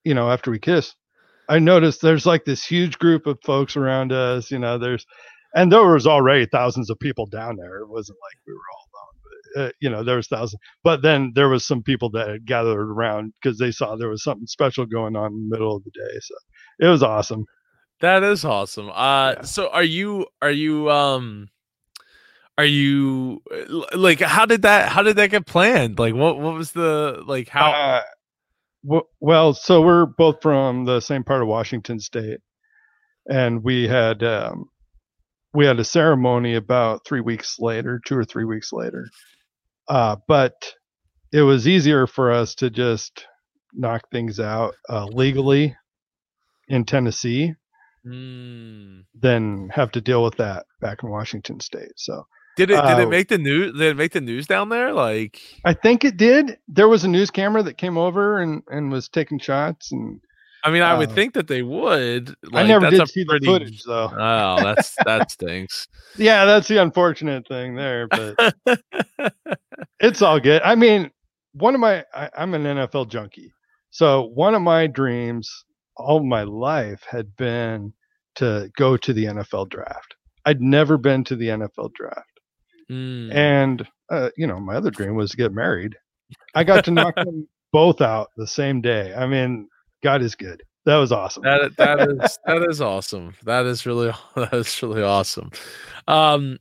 you 0.05 0.15
know, 0.15 0.31
after 0.31 0.51
we 0.51 0.59
kissed, 0.59 0.97
I 1.49 1.59
noticed 1.61 2.03
there's 2.03 2.27
like 2.27 2.45
this 2.47 2.65
huge 2.67 2.99
group 2.99 3.27
of 3.27 3.39
folks 3.45 3.77
around 3.77 4.13
us. 4.13 4.51
You 4.51 4.59
know, 4.61 4.79
there's 4.79 5.07
and 5.55 5.73
there 5.73 5.87
was 5.87 6.07
already 6.07 6.47
thousands 6.47 6.91
of 6.91 6.99
people 7.01 7.27
down 7.27 7.57
there. 7.57 7.79
It 7.81 7.89
wasn't 7.89 8.19
like 8.23 8.39
we 8.47 8.53
were 8.55 8.61
all 8.77 8.89
alone, 8.95 9.21
but 9.55 9.63
uh, 9.63 9.73
you 9.81 9.91
know, 9.91 10.05
there 10.05 10.17
was 10.17 10.29
thousands. 10.29 10.61
But 10.85 11.03
then 11.03 11.33
there 11.35 11.49
was 11.49 11.67
some 11.67 11.83
people 11.83 12.11
that 12.13 12.29
had 12.29 12.47
gathered 12.47 12.91
around 12.91 13.33
because 13.43 13.59
they 13.59 13.73
saw 13.73 13.97
there 13.97 14.09
was 14.09 14.25
something 14.25 14.47
special 14.47 14.87
going 14.87 15.17
on 15.17 15.33
in 15.33 15.49
the 15.49 15.57
middle 15.57 15.77
of 15.77 15.85
the 15.85 15.91
day. 15.91 16.19
So 16.21 16.35
it 16.81 16.89
was 16.89 17.03
awesome. 17.03 17.47
That 18.01 18.23
is 18.23 18.45
awesome. 18.45 18.91
Uh 18.91 19.35
Yeah. 19.37 19.43
so 19.43 19.69
are 19.71 19.83
you 19.85 20.27
are 20.43 20.51
you 20.51 20.91
um 20.91 21.49
are 22.59 22.65
you 22.65 23.43
like 23.95 24.21
how 24.21 24.47
did 24.47 24.63
that 24.63 24.89
how 24.91 25.03
did 25.03 25.17
that 25.17 25.31
get 25.31 25.47
planned? 25.47 25.99
Like 25.99 26.15
what 26.15 26.39
what 26.39 26.55
was 26.55 26.73
the 26.73 27.23
like 27.27 27.49
how 27.49 27.73
Uh, 27.73 28.03
w- 28.85 29.07
well, 29.21 29.55
so 29.55 29.81
we're 29.83 30.07
both 30.07 30.43
from 30.43 30.85
the 30.85 31.01
same 31.01 31.25
part 31.25 31.43
of 31.43 31.49
Washington 31.49 32.01
State, 32.01 32.41
and 33.29 33.63
we 33.63 33.87
had 33.89 34.23
um, 34.23 34.69
we 35.55 35.67
had 35.67 35.81
a 35.81 35.85
ceremony 35.85 36.55
about 36.55 37.05
three 37.07 37.21
weeks 37.21 37.59
later, 37.59 38.01
two 38.07 38.17
or 38.17 38.25
three 38.25 38.45
weeks 38.45 38.73
later. 38.73 39.09
Uh, 39.89 40.17
but 40.29 40.55
it 41.33 41.43
was 41.43 41.67
easier 41.67 42.07
for 42.07 42.31
us 42.31 42.55
to 42.57 42.71
just 42.71 43.27
knock 43.73 44.03
things 44.11 44.39
out 44.41 44.75
uh, 44.89 45.07
legally 45.07 45.77
in 46.69 46.85
Tennessee 46.85 47.55
Mm. 48.07 49.05
than 49.21 49.69
have 49.75 49.91
to 49.93 50.01
deal 50.01 50.23
with 50.25 50.37
that 50.37 50.67
back 50.81 51.03
in 51.03 51.11
Washington 51.11 51.61
State. 51.61 51.93
So 51.97 52.27
did 52.57 52.71
it 52.71 52.77
did 52.83 52.99
Uh, 52.99 53.03
it 53.03 53.09
make 53.09 53.29
the 53.29 53.39
news 53.39 53.73
did 53.79 53.89
it 53.93 53.97
make 53.97 54.13
the 54.13 54.21
news 54.21 54.47
down 54.47 54.69
there? 54.71 54.93
Like 54.93 55.41
I 55.65 55.75
think 55.75 56.05
it 56.05 56.17
did. 56.17 56.59
There 56.69 56.89
was 56.89 57.05
a 57.05 57.09
news 57.09 57.31
camera 57.31 57.63
that 57.63 57.77
came 57.79 57.99
over 57.99 58.39
and, 58.41 58.63
and 58.71 58.91
was 58.91 59.09
taking 59.09 59.39
shots, 59.39 59.93
and 59.93 60.21
I 60.65 60.71
mean 60.71 60.83
I 60.83 60.97
would 60.97 61.11
Uh, 61.11 61.15
think 61.15 61.35
that 61.35 61.47
they 61.47 61.63
would. 61.63 62.35
I 62.55 62.63
never 62.67 62.91
that's 62.91 62.99
did 62.99 63.09
see 63.11 63.25
pretty- 63.27 63.45
the 63.47 63.53
footage 63.53 63.83
though. 63.85 64.11
Oh, 64.13 64.63
that's 64.63 64.95
that 65.05 65.31
stinks. 65.31 65.87
yeah, 66.17 66.45
that's 66.47 66.69
the 66.69 66.79
unfortunate 66.79 67.47
thing 67.49 67.75
there, 67.77 68.09
but 68.09 68.55
it's 70.01 70.23
all 70.23 70.41
good. 70.41 70.63
I 70.63 70.75
mean, 70.75 71.11
one 71.53 71.75
of 71.75 71.81
my 71.81 72.05
I, 72.15 72.31
I'm 72.37 72.55
an 72.55 72.65
NFL 72.65 73.11
junkie, 73.11 73.53
so 73.91 74.23
one 74.35 74.55
of 74.55 74.63
my 74.63 74.87
dreams 74.87 75.65
all 76.01 76.25
my 76.25 76.43
life 76.43 77.05
had 77.09 77.37
been 77.37 77.93
to 78.37 78.71
go 78.77 78.97
to 78.97 79.13
the 79.13 79.25
NFL 79.27 79.69
draft. 79.71 80.15
I'd 80.45 80.61
never 80.61 80.97
been 80.99 81.25
to 81.25 81.37
the 81.37 81.49
NFL 81.49 81.93
draft, 81.95 82.41
Mm. 82.91 83.33
and 83.35 83.87
uh, 84.11 84.31
you 84.37 84.47
know, 84.47 84.59
my 84.59 84.75
other 84.75 84.91
dream 84.91 85.15
was 85.15 85.31
to 85.31 85.37
get 85.37 85.53
married. 85.53 85.95
I 86.55 86.65
got 86.65 86.85
to 86.87 86.91
knock 86.91 87.15
them 87.15 87.47
both 87.73 88.01
out 88.01 88.31
the 88.37 88.47
same 88.47 88.81
day. 88.81 89.15
I 89.15 89.27
mean, 89.27 89.69
God 90.03 90.23
is 90.23 90.35
good. 90.35 90.63
That 90.87 90.97
was 90.97 91.13
awesome. 91.13 91.43
That 91.45 91.77
that 91.77 92.01
is 92.25 92.39
that 92.47 92.63
is 92.69 92.81
awesome. 92.81 93.35
That 93.45 93.67
is 93.67 93.87
really 93.87 94.13
that 94.35 94.53
is 94.55 94.83
really 94.83 95.03
awesome. 95.03 95.51
Um 96.09 96.59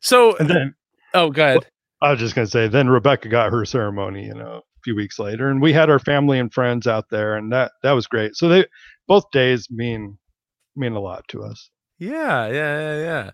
so 0.00 0.36
and 0.36 0.50
then 0.50 0.74
oh 1.14 1.30
go 1.30 1.44
ahead. 1.44 1.66
I 2.02 2.10
was 2.10 2.20
just 2.20 2.34
gonna 2.34 2.46
say, 2.46 2.68
then 2.68 2.88
Rebecca 2.88 3.28
got 3.28 3.50
her 3.50 3.64
ceremony, 3.64 4.26
you 4.26 4.34
know, 4.34 4.62
few 4.84 4.96
weeks 4.96 5.18
later, 5.18 5.48
and 5.48 5.60
we 5.60 5.72
had 5.72 5.90
our 5.90 5.98
family 5.98 6.38
and 6.38 6.52
friends 6.52 6.86
out 6.86 7.10
there, 7.10 7.36
and 7.36 7.52
that 7.52 7.72
that 7.82 7.92
was 7.92 8.06
great. 8.06 8.36
So 8.36 8.48
they 8.48 8.66
both 9.06 9.30
days 9.32 9.68
mean 9.70 10.18
mean 10.76 10.92
a 10.92 11.00
lot 11.00 11.26
to 11.28 11.42
us. 11.42 11.70
Yeah, 11.98 12.46
yeah, 12.46 12.80
yeah, 12.80 12.96
yeah. 13.02 13.30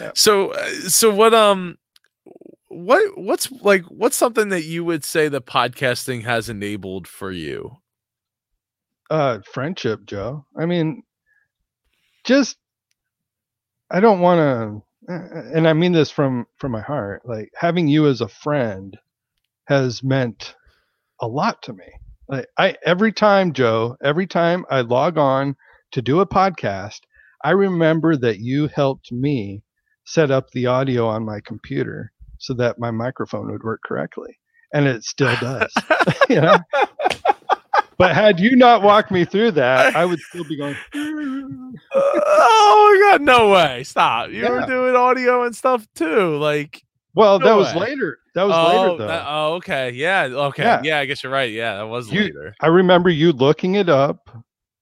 Yeah. 0.00 0.10
So, 0.14 0.52
uh, 0.52 0.70
so 0.88 1.14
what? 1.14 1.34
Um, 1.34 1.76
what? 2.68 3.18
What's 3.18 3.50
like? 3.52 3.84
What's 3.84 4.16
something 4.16 4.48
that 4.48 4.64
you 4.64 4.84
would 4.84 5.04
say 5.04 5.28
the 5.28 5.42
podcasting 5.42 6.24
has 6.24 6.48
enabled 6.48 7.06
for 7.06 7.30
you? 7.30 7.76
Uh, 9.10 9.40
friendship, 9.52 10.06
Joe. 10.06 10.46
I 10.58 10.66
mean, 10.66 11.02
just 12.24 12.56
I 13.90 14.00
don't 14.00 14.20
want 14.20 14.82
to, 15.08 15.12
and 15.54 15.68
I 15.68 15.74
mean 15.74 15.92
this 15.92 16.10
from 16.10 16.46
from 16.56 16.72
my 16.72 16.80
heart. 16.80 17.22
Like 17.24 17.50
having 17.54 17.86
you 17.86 18.08
as 18.08 18.20
a 18.20 18.28
friend 18.28 18.96
has 19.66 20.02
meant 20.02 20.54
a 21.20 21.26
lot 21.26 21.62
to 21.62 21.72
me. 21.72 21.84
Like 22.28 22.46
I 22.58 22.76
every 22.84 23.12
time, 23.12 23.52
Joe, 23.52 23.96
every 24.02 24.26
time 24.26 24.64
I 24.70 24.80
log 24.80 25.16
on 25.18 25.56
to 25.92 26.02
do 26.02 26.20
a 26.20 26.26
podcast, 26.26 27.00
I 27.44 27.50
remember 27.52 28.16
that 28.16 28.38
you 28.40 28.68
helped 28.68 29.12
me 29.12 29.62
set 30.04 30.30
up 30.30 30.50
the 30.50 30.66
audio 30.66 31.06
on 31.06 31.24
my 31.24 31.40
computer 31.44 32.12
so 32.38 32.54
that 32.54 32.78
my 32.78 32.90
microphone 32.90 33.50
would 33.50 33.62
work 33.62 33.80
correctly. 33.84 34.38
and 34.72 34.86
it 34.86 35.04
still 35.04 35.34
does. 35.40 35.72
you 36.28 36.40
know. 36.40 36.56
But 37.98 38.14
had 38.14 38.40
you 38.40 38.56
not 38.56 38.82
walked 38.82 39.10
me 39.10 39.24
through 39.24 39.52
that, 39.52 39.96
I 39.96 40.04
would 40.04 40.20
still 40.20 40.44
be 40.44 40.56
going. 40.56 40.76
oh 41.94 43.00
my 43.00 43.10
god, 43.10 43.22
no 43.22 43.48
way! 43.50 43.84
Stop. 43.84 44.30
You 44.30 44.46
were 44.50 44.66
doing 44.66 44.94
audio 44.94 45.44
and 45.44 45.56
stuff 45.56 45.86
too, 45.94 46.36
like. 46.36 46.82
Well, 47.14 47.38
No 47.38 47.46
that 47.46 47.56
was 47.56 47.74
later. 47.74 48.18
That 48.36 48.44
was 48.44 48.54
oh, 48.54 48.66
later 48.82 48.98
though. 48.98 49.06
that- 49.08 49.24
oh, 49.26 49.54
okay. 49.54 49.90
Yeah. 49.92 50.24
Okay. 50.24 50.62
Yeah. 50.62 50.82
Yeah. 50.84 50.98
I 50.98 51.06
guess 51.06 51.22
you're 51.22 51.32
right. 51.32 51.50
Yeah, 51.50 51.78
that 51.78 51.88
was 51.88 52.12
You- 52.12 52.24
later. 52.24 52.54
I 52.60 52.66
remember 52.66 53.08
you 53.08 53.32
looking 53.32 53.76
it 53.76 53.88
up. 53.88 54.28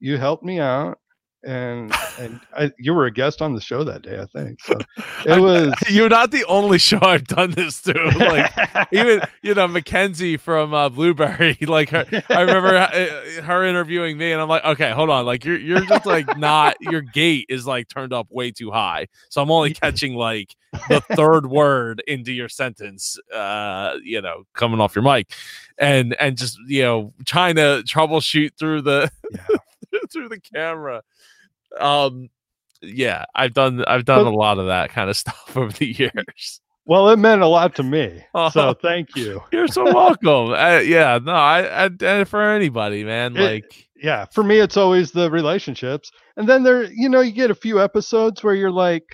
You 0.00 0.18
helped 0.18 0.42
me 0.44 0.58
out, 0.58 0.98
and 1.44 1.92
and 2.18 2.40
I, 2.56 2.72
you 2.78 2.94
were 2.94 3.06
a 3.06 3.10
guest 3.10 3.42
on 3.42 3.54
the 3.54 3.60
show 3.60 3.84
that 3.84 4.02
day. 4.02 4.18
I 4.18 4.26
think 4.26 4.60
so. 4.62 4.78
It 5.26 5.40
was 5.40 5.72
You're 5.88 6.08
not 6.08 6.30
the 6.30 6.44
only 6.46 6.78
show 6.78 6.98
I've 7.00 7.26
done 7.26 7.52
this 7.52 7.80
to. 7.82 7.94
Like 8.18 8.86
even 8.92 9.20
you 9.42 9.54
know 9.54 9.68
Mackenzie 9.68 10.36
from 10.36 10.72
uh, 10.74 10.88
Blubrry. 10.88 11.56
Like 11.60 11.90
her, 11.90 12.04
I 12.28 12.40
remember 12.42 12.76
uh, 12.76 13.42
her 13.42 13.64
interviewing 13.64 14.16
me, 14.18 14.32
and 14.32 14.40
I'm 14.40 14.48
like, 14.48 14.64
okay, 14.64 14.90
hold 14.92 15.10
on. 15.10 15.26
Like 15.26 15.44
you're 15.44 15.58
you're 15.58 15.84
just 15.84 16.06
like 16.06 16.36
not 16.38 16.76
your 16.80 17.00
gate 17.00 17.46
is 17.48 17.66
like 17.66 17.88
turned 17.88 18.12
up 18.12 18.28
way 18.30 18.50
too 18.50 18.70
high, 18.70 19.06
so 19.28 19.42
I'm 19.42 19.50
only 19.50 19.74
catching 19.74 20.14
like 20.14 20.54
the 20.88 21.00
third 21.14 21.46
word 21.46 22.02
into 22.06 22.32
your 22.32 22.48
sentence. 22.48 23.18
Uh, 23.32 23.96
you 24.02 24.20
know, 24.20 24.44
coming 24.54 24.80
off 24.80 24.94
your 24.94 25.04
mic, 25.04 25.32
and 25.78 26.14
and 26.20 26.36
just 26.36 26.58
you 26.66 26.82
know 26.82 27.12
trying 27.24 27.56
to 27.56 27.82
troubleshoot 27.86 28.50
through 28.58 28.82
the 28.82 29.10
Yeah. 29.32 29.98
through 30.12 30.28
the 30.28 30.40
camera. 30.40 31.02
Um. 31.80 32.28
Yeah, 32.82 33.24
I've 33.34 33.54
done 33.54 33.82
I've 33.86 34.04
done 34.04 34.26
a 34.26 34.30
lot 34.30 34.58
of 34.58 34.66
that 34.66 34.90
kind 34.90 35.08
of 35.08 35.16
stuff 35.24 35.56
over 35.56 35.72
the 35.72 35.86
years. 35.98 36.60
well, 36.84 37.08
it 37.08 37.18
meant 37.18 37.40
a 37.40 37.46
lot 37.46 37.74
to 37.76 37.82
me. 37.82 38.22
Oh. 38.34 38.48
So 38.52 38.74
thank 38.74 39.16
you. 39.16 39.42
You're 39.52 39.68
so 39.68 39.84
welcome. 39.84 40.52
uh, 40.52 40.80
yeah, 40.80 41.18
no, 41.22 41.32
I, 41.32 41.86
I, 41.86 41.90
I 42.02 42.24
for 42.24 42.42
anybody, 42.42 43.04
man. 43.04 43.36
It- 43.36 43.40
Like, 43.40 43.86
yeah 44.02 44.26
for 44.32 44.42
me 44.44 44.58
it's 44.58 44.76
always 44.76 45.12
the 45.12 45.30
relationships 45.30 46.10
and 46.36 46.46
then 46.48 46.62
there 46.64 46.82
you 46.92 47.08
know 47.08 47.20
you 47.20 47.30
get 47.30 47.50
a 47.52 47.54
few 47.54 47.80
episodes 47.80 48.42
where 48.42 48.54
you're 48.54 48.70
like 48.70 49.04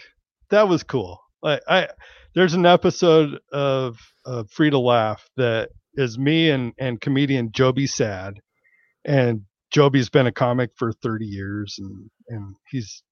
that 0.48 0.66
was 0.66 0.82
cool 0.82 1.20
like 1.42 1.60
i 1.68 1.86
there's 2.34 2.54
an 2.54 2.64
episode 2.66 3.38
of 3.52 3.98
of 4.24 4.50
free 4.50 4.70
to 4.70 4.78
laugh 4.78 5.28
that 5.36 5.68
is 5.96 6.18
me 6.18 6.50
and 6.50 6.72
and 6.80 7.00
comedian 7.02 7.52
joby 7.52 7.86
Saad 7.86 8.40
and 9.04 9.42
joby's 9.70 10.08
been 10.08 10.26
a 10.26 10.32
comic 10.32 10.70
for 10.76 10.92
30 10.92 11.26
years 11.26 11.76
and 11.78 12.10
and 12.28 12.56
he's 12.70 13.02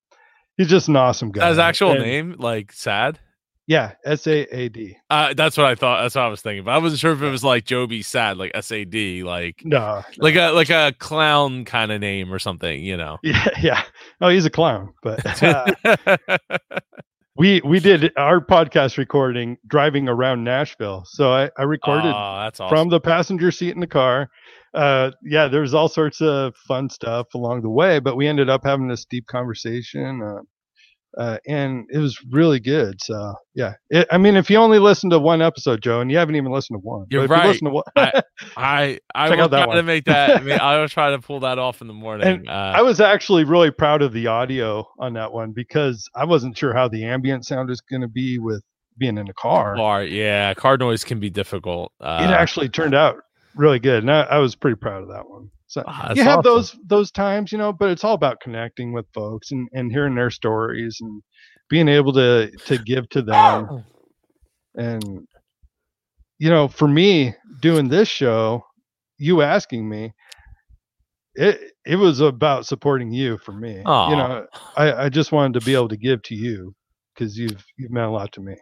he's 0.57 0.69
just 0.69 0.89
an 0.89 0.97
awesome 0.97 1.31
guy 1.31 1.49
his 1.49 1.59
actual 1.59 1.93
And- 1.93 2.03
name, 2.03 2.37
like 2.39 2.73
sad. 2.73 3.19
yeah 3.67 3.93
s-a-a-d 4.05 4.97
Uh, 5.11 5.35
that's 5.35 5.57
what 5.57 5.67
I 5.67 5.75
thought. 5.75 6.03
That's 6.03 6.15
what 6.15 6.23
I 6.25 6.29
was 6.29 6.41
thinking. 6.41 6.65
But 6.65 6.73
I 6.73 6.79
wasn't 6.79 7.01
sure 7.01 7.13
if 7.13 7.21
it 7.23 7.29
was 7.31 7.45
like 7.45 7.65
Joby 7.65 8.03
Sad, 8.03 8.37
like 8.39 8.51
S 8.55 8.73
A 8.73 8.85
D, 8.85 9.23
like 9.25 9.63
no 9.65 10.03
like 10.17 10.37
a 10.37 10.51
like 10.53 10.71
a 10.71 10.95
clown 10.99 11.65
kind 11.65 11.93
of 11.93 12.01
name 12.01 12.33
or 12.33 12.39
something. 12.39 12.83
You 12.83 12.97
know. 12.97 13.19
yeah 13.23 13.49
yeah 13.63 13.83
oh 14.21 14.29
he's 14.29 14.47
a 14.47 14.51
clown 14.51 14.93
but 15.03 15.43
uh, 15.43 15.67
we 17.37 17.61
we 17.65 17.79
did 17.79 18.11
our 18.17 18.41
podcast 18.41 18.97
recording 18.99 19.57
driving 19.67 20.09
around 20.09 20.43
Nashville. 20.45 21.05
So 21.07 21.33
I, 21.33 21.51
I 21.57 21.63
recorded 21.63 22.09
oh, 22.11 22.17
awesome. 22.17 22.69
from 22.69 22.89
the 22.89 23.01
passenger 23.01 23.51
seat 23.51 23.75
in 23.75 23.81
the 23.81 23.87
car. 23.87 24.31
Uh, 24.75 25.11
yeah, 25.23 25.49
there's 25.49 25.75
all 25.75 25.89
sorts 25.89 26.21
of 26.21 26.55
fun 26.57 26.89
stuff 26.91 27.27
along 27.35 27.63
the 27.63 27.71
way, 27.71 27.99
but 27.99 28.17
we 28.17 28.27
ended 28.27 28.51
up 28.51 28.63
having 28.65 28.89
this 28.89 29.05
deep 29.05 29.27
conversation, 29.27 30.23
uh, 30.23 30.41
uh, 31.21 31.39
and 31.47 31.87
it 31.91 31.99
was 31.99 32.23
really 32.31 32.61
good. 32.61 33.01
So 33.01 33.35
yeah, 33.55 33.75
it, 33.89 34.07
I 34.13 34.19
mean, 34.19 34.37
if 34.37 34.51
you 34.51 34.59
only 34.59 34.79
listen 34.79 35.09
to 35.11 35.19
one 35.19 35.41
episode, 35.41 35.83
Joe, 35.83 36.01
and 36.01 36.11
you 36.11 36.19
haven't 36.19 36.37
even 36.37 36.53
listened 36.53 36.77
to 36.77 36.87
one, 36.87 37.07
You're 37.11 37.27
right. 37.27 37.45
you 37.45 37.51
listen 37.51 37.65
to 37.67 37.73
one, 37.73 37.85
I 37.97 38.23
I 38.57 39.01
I 39.15 39.31
will 39.31 39.49
try 39.49 39.75
to 39.75 39.83
make 39.83 40.05
that. 40.05 40.39
I, 40.39 40.41
mean, 40.43 40.59
I 40.61 40.79
will 40.79 40.89
try 40.89 41.11
to 41.11 41.19
pull 41.19 41.41
that 41.41 41.59
off 41.59 41.81
in 41.81 41.87
the 41.87 41.95
morning. 41.95 42.47
Uh, 42.47 42.53
I 42.77 42.83
was 42.83 43.01
actually 43.01 43.45
really 43.45 43.71
proud 43.71 44.03
of 44.03 44.13
the 44.13 44.27
audio 44.27 44.87
on 44.99 45.15
that 45.15 45.33
one 45.33 45.53
because 45.53 46.09
I 46.15 46.25
wasn't 46.25 46.59
sure 46.59 46.75
how 46.75 46.89
the 46.89 47.05
ambient 47.05 47.47
sound 47.47 47.71
is 47.71 47.81
going 47.81 48.03
to 48.03 48.09
be 48.09 48.39
with 48.39 48.63
being 48.99 49.17
in 49.17 49.27
the 49.27 49.35
car. 49.35 49.77
car, 49.77 50.05
yeah, 50.05 50.53
car 50.55 50.77
noise 50.77 51.05
can 51.05 51.21
be 51.21 51.31
difficult. 51.31 51.93
Uh, 52.01 52.27
it 52.29 52.33
actually 52.33 52.69
turned 52.69 52.95
out 52.95 53.17
really 53.59 53.79
good, 53.79 54.03
and 54.03 54.11
I, 54.11 54.23
I 54.23 54.39
was 54.39 54.55
pretty 54.55 54.77
proud 54.77 55.03
of 55.03 55.09
that 55.09 55.29
one. 55.29 55.51
So 55.67 55.85
ah, 55.87 56.15
you 56.15 56.23
have 56.23 56.39
awesome. 56.39 56.53
those 56.53 56.77
those 56.87 57.11
times, 57.11 57.53
you 57.53 57.59
know, 57.59 57.73
but 57.73 57.91
it's 57.91 58.05
all 58.05 58.15
about 58.15 58.41
connecting 58.41 58.93
with 58.93 59.05
folks 59.13 59.51
and, 59.51 59.69
and 59.75 59.93
hearing 59.93 60.15
their 60.15 60.31
stories 60.31 60.97
and 61.03 61.23
being 61.69 61.89
able 61.89 62.13
to 62.15 62.51
to 62.67 62.79
give 62.79 63.09
to 63.11 63.23
them. 63.23 63.85
And 64.75 65.27
you 66.39 66.51
know, 66.51 66.69
for 66.69 66.87
me 66.87 67.35
doing 67.61 67.89
this 67.89 68.07
show, 68.07 68.65
you 69.17 69.43
asking 69.43 69.89
me, 69.89 70.13
it 71.35 71.73
it 71.85 71.97
was 71.97 72.21
about 72.21 72.67
supporting 72.67 73.11
you 73.11 73.39
for 73.39 73.51
me. 73.51 73.83
Aw. 73.85 74.11
You 74.11 74.17
know, 74.17 74.47
I, 74.77 74.93
I 75.05 75.09
just 75.09 75.33
wanted 75.33 75.59
to 75.59 75.67
be 75.67 75.75
able 75.75 75.89
to 75.89 75.97
give 75.97 76.23
to 76.25 76.37
you 76.37 76.77
because 77.13 77.37
you've 77.37 77.65
you've 77.77 77.91
meant 77.91 78.07
a 78.07 78.11
lot 78.11 78.31
to 78.35 78.41
me. 78.41 78.55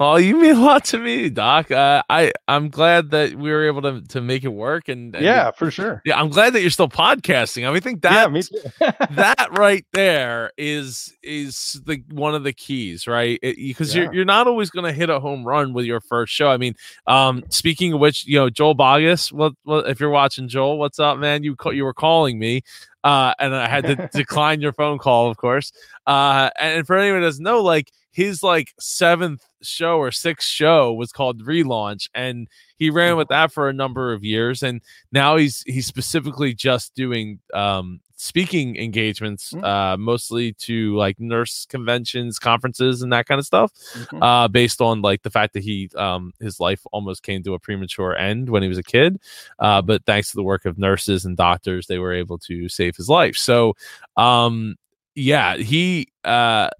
Oh, 0.00 0.16
you 0.16 0.40
mean 0.40 0.56
a 0.56 0.60
lot 0.60 0.84
to 0.86 0.98
me, 0.98 1.30
Doc. 1.30 1.70
Uh, 1.70 2.02
I 2.10 2.32
I'm 2.48 2.68
glad 2.68 3.10
that 3.12 3.34
we 3.36 3.48
were 3.52 3.64
able 3.66 3.80
to 3.82 4.00
to 4.08 4.20
make 4.20 4.42
it 4.42 4.48
work, 4.48 4.88
and, 4.88 5.14
and 5.14 5.24
Yeah, 5.24 5.52
for 5.52 5.70
sure. 5.70 6.02
yeah, 6.04 6.18
I'm 6.20 6.30
glad 6.30 6.52
that 6.54 6.62
you're 6.62 6.70
still 6.70 6.88
podcasting. 6.88 7.62
I 7.62 7.68
mean, 7.68 7.76
I 7.76 7.80
think 7.80 8.02
that 8.02 8.32
yeah, 8.80 8.90
that 9.12 9.48
right 9.52 9.86
there 9.92 10.50
is 10.58 11.14
is 11.22 11.80
the 11.86 12.02
one 12.10 12.34
of 12.34 12.42
the 12.42 12.52
keys, 12.52 13.06
right? 13.06 13.38
Because 13.40 13.94
Yeah. 13.94 14.02
you're 14.04 14.14
you're 14.14 14.24
not 14.24 14.48
always 14.48 14.68
going 14.68 14.84
to 14.84 14.92
hit 14.92 15.10
a 15.10 15.20
home 15.20 15.44
run 15.44 15.72
with 15.72 15.84
your 15.84 16.00
first 16.00 16.32
show. 16.32 16.48
I 16.50 16.56
mean, 16.56 16.74
um, 17.06 17.44
speaking 17.50 17.92
of 17.92 18.00
which, 18.00 18.26
you 18.26 18.36
know, 18.36 18.50
Joel 18.50 18.74
Boggess. 18.74 19.30
What, 19.30 19.52
what 19.62 19.88
if 19.88 20.00
you're 20.00 20.10
watching 20.10 20.48
Joel? 20.48 20.76
What's 20.78 20.98
up, 20.98 21.18
man? 21.18 21.44
You 21.44 21.54
you 21.72 21.84
were 21.84 21.94
calling 21.94 22.40
me, 22.40 22.62
uh, 23.04 23.32
and 23.38 23.54
I 23.54 23.68
had 23.68 23.84
to 23.86 24.08
decline 24.12 24.60
your 24.60 24.72
phone 24.72 24.98
call, 24.98 25.30
of 25.30 25.36
course. 25.36 25.70
Uh, 26.04 26.50
and 26.58 26.84
for 26.84 26.96
anyone 26.96 27.20
who 27.20 27.26
doesn't 27.26 27.44
know, 27.44 27.62
like 27.62 27.92
his 28.14 28.42
like 28.42 28.72
seventh 28.78 29.44
show 29.60 29.98
or 29.98 30.10
sixth 30.12 30.48
show 30.48 30.92
was 30.94 31.10
called 31.12 31.42
Relaunch, 31.42 32.08
and 32.14 32.48
he 32.78 32.88
ran 32.88 33.16
with 33.16 33.28
that 33.28 33.52
for 33.52 33.68
a 33.68 33.72
number 33.72 34.12
of 34.12 34.22
years, 34.24 34.62
and 34.62 34.80
now 35.12 35.36
he's 35.36 35.62
he's 35.66 35.86
specifically 35.86 36.54
just 36.54 36.94
doing 36.94 37.40
um 37.52 38.00
speaking 38.16 38.76
engagements 38.76 39.52
Mm. 39.52 39.64
uh 39.64 39.96
mostly 39.96 40.52
to 40.54 40.94
like 40.96 41.18
nurse 41.18 41.66
conventions 41.68 42.38
conferences 42.38 43.02
and 43.02 43.12
that 43.12 43.26
kind 43.26 43.40
of 43.40 43.44
stuff 43.44 43.72
Mhm. 43.94 44.22
uh 44.22 44.48
based 44.48 44.80
on 44.80 45.02
like 45.02 45.22
the 45.22 45.30
fact 45.30 45.52
that 45.54 45.64
he 45.64 45.90
um 45.96 46.32
his 46.40 46.60
life 46.60 46.80
almost 46.92 47.24
came 47.24 47.42
to 47.42 47.54
a 47.54 47.58
premature 47.58 48.16
end 48.16 48.48
when 48.48 48.62
he 48.62 48.68
was 48.68 48.78
a 48.78 48.84
kid 48.84 49.18
uh 49.58 49.82
but 49.82 50.04
thanks 50.06 50.30
to 50.30 50.36
the 50.36 50.44
work 50.44 50.64
of 50.64 50.78
nurses 50.78 51.24
and 51.24 51.36
doctors 51.36 51.88
they 51.88 51.98
were 51.98 52.14
able 52.14 52.38
to 52.38 52.68
save 52.68 52.94
his 52.96 53.08
life 53.08 53.36
so 53.36 53.74
um 54.16 54.76
yeah 55.16 55.56
he 55.56 56.06
uh 56.24 56.70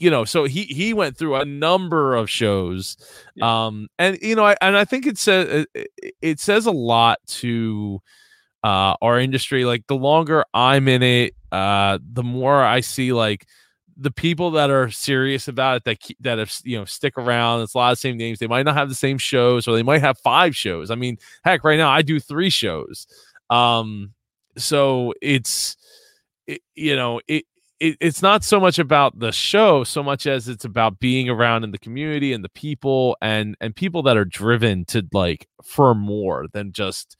you 0.00 0.10
know 0.10 0.24
so 0.24 0.44
he 0.44 0.64
he 0.64 0.92
went 0.92 1.16
through 1.16 1.36
a 1.36 1.44
number 1.44 2.16
of 2.16 2.28
shows 2.28 2.96
Yeah. 3.36 3.66
um 3.66 3.88
and 3.98 4.18
you 4.22 4.34
know 4.34 4.44
I, 4.44 4.56
and 4.60 4.76
i 4.76 4.84
think 4.84 5.06
it 5.06 5.18
says 5.18 5.66
it, 5.74 5.90
it 6.20 6.40
says 6.40 6.66
a 6.66 6.72
lot 6.72 7.18
to 7.40 8.00
uh 8.64 8.94
our 9.00 9.20
industry 9.20 9.64
like 9.64 9.86
the 9.86 9.94
longer 9.96 10.44
i'm 10.54 10.88
in 10.88 11.02
it 11.02 11.34
uh 11.52 11.98
the 12.12 12.22
more 12.24 12.62
i 12.64 12.80
see 12.80 13.12
like 13.12 13.46
the 13.96 14.10
people 14.10 14.52
that 14.52 14.70
are 14.70 14.90
serious 14.90 15.46
about 15.48 15.76
it 15.76 15.84
that 15.84 16.00
keep, 16.00 16.16
that 16.20 16.38
have 16.38 16.52
you 16.64 16.78
know 16.78 16.86
stick 16.86 17.18
around 17.18 17.60
it's 17.60 17.74
a 17.74 17.78
lot 17.78 17.92
of 17.92 17.98
the 17.98 18.00
same 18.00 18.16
names 18.16 18.38
they 18.38 18.46
might 18.46 18.64
not 18.64 18.74
have 18.74 18.88
the 18.88 18.94
same 18.94 19.18
shows 19.18 19.68
or 19.68 19.74
they 19.76 19.82
might 19.82 20.00
have 20.00 20.18
five 20.18 20.56
shows 20.56 20.90
i 20.90 20.94
mean 20.94 21.18
heck 21.44 21.62
right 21.64 21.76
now 21.78 21.90
i 21.90 22.00
do 22.02 22.18
three 22.18 22.48
shows 22.50 23.06
um 23.50 24.12
so 24.56 25.12
it's 25.20 25.76
it, 26.46 26.62
you 26.74 26.96
know 26.96 27.20
it, 27.28 27.44
it 27.80 27.96
it's 28.00 28.22
not 28.22 28.44
so 28.44 28.60
much 28.60 28.78
about 28.78 29.18
the 29.18 29.32
show 29.32 29.84
so 29.84 30.02
much 30.02 30.26
as 30.26 30.48
it's 30.48 30.64
about 30.64 31.00
being 31.00 31.28
around 31.28 31.64
in 31.64 31.70
the 31.72 31.78
community 31.78 32.32
and 32.32 32.44
the 32.44 32.48
people 32.50 33.16
and 33.22 33.56
and 33.60 33.74
people 33.74 34.02
that 34.02 34.16
are 34.16 34.24
driven 34.24 34.84
to 34.86 35.06
like 35.12 35.48
for 35.64 35.94
more 35.94 36.46
than 36.52 36.72
just 36.72 37.16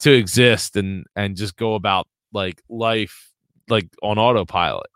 to 0.00 0.12
exist 0.12 0.76
and 0.76 1.04
and 1.16 1.36
just 1.36 1.56
go 1.56 1.74
about 1.74 2.08
like 2.32 2.62
life 2.68 3.30
like 3.68 3.88
on 4.02 4.18
autopilot 4.18 4.86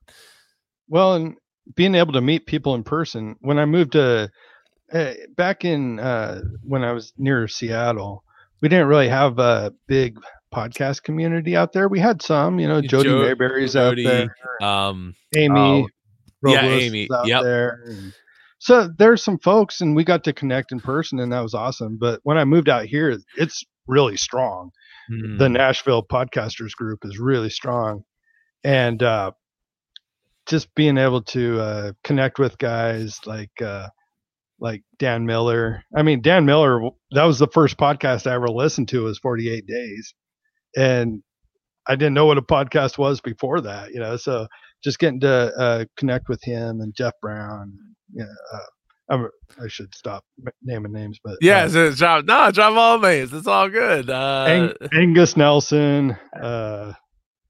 Well, 0.88 1.14
and 1.14 1.36
being 1.74 1.94
able 1.94 2.12
to 2.14 2.20
meet 2.20 2.46
people 2.46 2.74
in 2.74 2.84
person. 2.84 3.36
When 3.40 3.58
I 3.58 3.64
moved 3.64 3.92
to 3.92 4.30
uh, 4.92 5.14
back 5.36 5.64
in 5.64 5.98
uh, 5.98 6.42
when 6.62 6.84
I 6.84 6.92
was 6.92 7.12
near 7.18 7.48
Seattle, 7.48 8.24
we 8.60 8.68
didn't 8.68 8.88
really 8.88 9.08
have 9.08 9.38
a 9.38 9.72
big 9.86 10.18
podcast 10.52 11.02
community 11.02 11.56
out 11.56 11.72
there. 11.72 11.88
We 11.88 11.98
had 11.98 12.22
some, 12.22 12.60
you 12.60 12.68
know, 12.68 12.80
Jody 12.80 13.08
Jo- 13.08 13.22
Maberry's 13.22 13.74
out 13.76 13.96
there, 13.96 14.34
um 14.60 15.14
Amy, 15.34 15.58
oh, 15.58 15.88
yeah, 16.44 16.64
Amy, 16.64 17.08
out 17.12 17.26
yep. 17.26 17.42
there. 17.42 17.80
So 18.58 18.88
there's 18.96 19.24
some 19.24 19.38
folks, 19.38 19.80
and 19.80 19.96
we 19.96 20.04
got 20.04 20.22
to 20.24 20.32
connect 20.32 20.70
in 20.70 20.78
person, 20.78 21.18
and 21.18 21.32
that 21.32 21.40
was 21.40 21.52
awesome. 21.52 21.98
But 21.98 22.20
when 22.22 22.38
I 22.38 22.44
moved 22.44 22.68
out 22.68 22.84
here, 22.84 23.18
it's 23.36 23.64
really 23.88 24.16
strong. 24.16 24.70
the 25.08 25.48
hmm, 25.48 25.52
Nashville 25.52 26.04
podcasters 26.04 26.72
group 26.72 27.00
is 27.04 27.18
really 27.18 27.50
strong, 27.50 28.04
and 28.62 29.02
uh, 29.02 29.32
just 30.46 30.72
being 30.74 30.98
able 30.98 31.22
to 31.22 31.60
uh, 31.60 31.92
connect 32.04 32.38
with 32.38 32.56
guys 32.58 33.18
like 33.26 33.60
uh, 33.60 33.88
like 34.60 34.82
Dan 34.96 35.26
Miller. 35.26 35.82
I 35.96 36.02
mean, 36.02 36.22
Dan 36.22 36.46
Miller. 36.46 36.80
That 37.10 37.24
was 37.24 37.38
the 37.38 37.48
first 37.48 37.76
podcast 37.76 38.30
I 38.30 38.34
ever 38.34 38.48
listened 38.48 38.88
to. 38.90 39.02
Was 39.02 39.18
Forty 39.18 39.50
Eight 39.50 39.66
Days, 39.66 40.14
and 40.76 41.22
I 41.86 41.96
didn't 41.96 42.14
know 42.14 42.26
what 42.26 42.38
a 42.38 42.42
podcast 42.42 42.98
was 42.98 43.20
before 43.20 43.60
that. 43.60 43.92
You 43.92 44.00
know, 44.00 44.16
so 44.16 44.46
just 44.82 44.98
getting 44.98 45.20
to 45.20 45.52
uh, 45.56 45.84
connect 45.96 46.28
with 46.28 46.42
him 46.42 46.80
and 46.80 46.94
Jeff 46.94 47.14
Brown. 47.20 47.76
Yeah, 48.12 48.24
uh, 48.52 49.26
I 49.62 49.68
should 49.68 49.94
stop 49.94 50.24
naming 50.62 50.92
names, 50.92 51.18
but 51.22 51.38
yeah, 51.40 51.64
uh, 51.64 51.68
so 51.68 51.92
drop 51.92 52.24
no 52.24 52.50
drop 52.50 52.74
all 52.74 52.98
names. 52.98 53.32
It's 53.32 53.46
all 53.46 53.68
good. 53.68 54.08
Uh, 54.08 54.44
Ang- 54.48 54.88
Angus 54.92 55.36
Nelson. 55.36 56.16
Uh, 56.40 56.94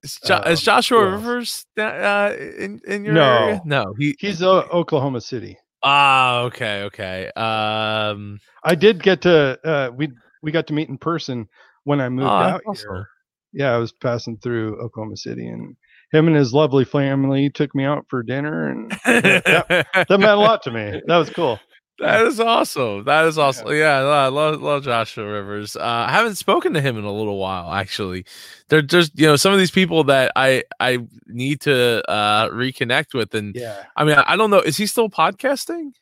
is, 0.03 0.19
jo- 0.25 0.43
is 0.47 0.61
Joshua 0.61 1.01
who 1.01 1.07
else? 1.07 1.13
Rivers 1.13 1.67
uh, 1.79 2.35
in 2.39 2.81
in 2.87 3.05
your 3.05 3.15
No. 3.15 3.23
area? 3.23 3.63
No, 3.65 3.95
he. 3.99 4.17
he's 4.19 4.43
uh, 4.43 4.63
Oklahoma 4.73 5.21
City. 5.21 5.57
Ah, 5.85 6.41
okay, 6.43 6.83
okay. 6.85 7.31
Um, 7.37 8.41
I 8.65 8.75
did 8.75 9.03
get 9.03 9.23
to 9.23 9.59
uh, 9.65 9.91
we 9.95 10.11
we 10.43 10.51
got 10.53 10.67
to 10.69 10.73
meet 10.73 10.89
in 10.89 10.99
person 10.99 11.49
when 11.85 12.01
I 12.01 12.09
moved 12.09 12.27
oh, 12.27 12.33
out 12.33 12.63
that's 12.67 12.83
here. 12.83 13.09
Yeah, 13.53 13.75
I 13.75 13.79
was 13.79 13.93
passing 13.93 14.39
through 14.39 14.81
Oklahoma 14.81 15.17
City, 15.17 15.47
and 15.47 15.77
him 16.11 16.27
and 16.27 16.37
his 16.37 16.53
lovely 16.53 16.85
family 16.85 17.51
took 17.51 17.75
me 17.75 17.85
out 17.85 18.07
for 18.09 18.23
dinner, 18.23 18.69
and 18.69 18.91
that, 19.05 19.87
that 20.09 20.11
meant 20.11 20.25
a 20.25 20.37
lot 20.37 20.63
to 20.63 20.71
me. 20.71 21.03
That 21.07 21.17
was 21.19 21.31
cool. 21.31 21.59
That 21.99 22.27
is 22.27 22.41
awesome. 22.41 23.05
That 23.05 23.27
is 23.27 23.39
awesome. 23.39 23.69
Yeah, 23.71 23.99
I 23.99 24.29
love, 24.29 24.61
love 24.61 24.83
Joshua 24.83 25.25
Rivers. 25.25 25.77
Uh, 25.77 26.07
I 26.09 26.11
haven't 26.11 26.35
spoken 26.37 26.73
to 26.73 26.81
him 26.81 26.99
in 26.99 27.05
a 27.05 27.13
little 27.13 27.39
while, 27.39 27.73
actually. 27.73 28.25
They're 28.69 28.83
just 28.83 29.19
you 29.19 29.27
know 29.27 29.37
some 29.37 29.53
of 29.53 29.59
these 29.59 29.71
people 29.71 30.03
that 30.05 30.33
I 30.35 30.65
I 30.81 30.99
need 31.27 31.61
to 31.63 32.03
uh, 32.11 32.49
reconnect 32.49 33.15
with, 33.15 33.35
and 33.35 33.55
Yeah, 33.55 33.85
I 33.95 34.05
mean 34.05 34.17
I, 34.17 34.33
I 34.33 34.37
don't 34.37 34.51
know. 34.51 34.61
Is 34.61 34.77
he 34.77 34.87
still 34.87 35.09
podcasting? 35.09 35.93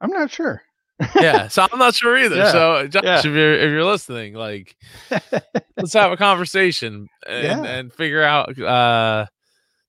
I'm 0.00 0.10
not 0.10 0.30
sure. 0.30 0.62
Yeah, 1.16 1.48
so 1.48 1.66
I'm 1.70 1.78
not 1.78 1.94
sure 1.94 2.16
either. 2.16 2.36
Yeah, 2.36 2.52
So 2.52 2.86
Josh, 2.88 3.02
yeah. 3.04 3.18
if 3.18 3.24
you're 3.26 3.54
if 3.54 3.70
you're 3.70 3.84
listening, 3.84 4.34
like 4.34 4.76
let's 5.76 5.92
have 5.92 6.12
a 6.12 6.16
conversation 6.16 7.08
and, 7.26 7.44
Yeah. 7.44 7.62
and 7.70 7.92
figure 7.92 8.22
out 8.22 8.58
uh 8.58 9.26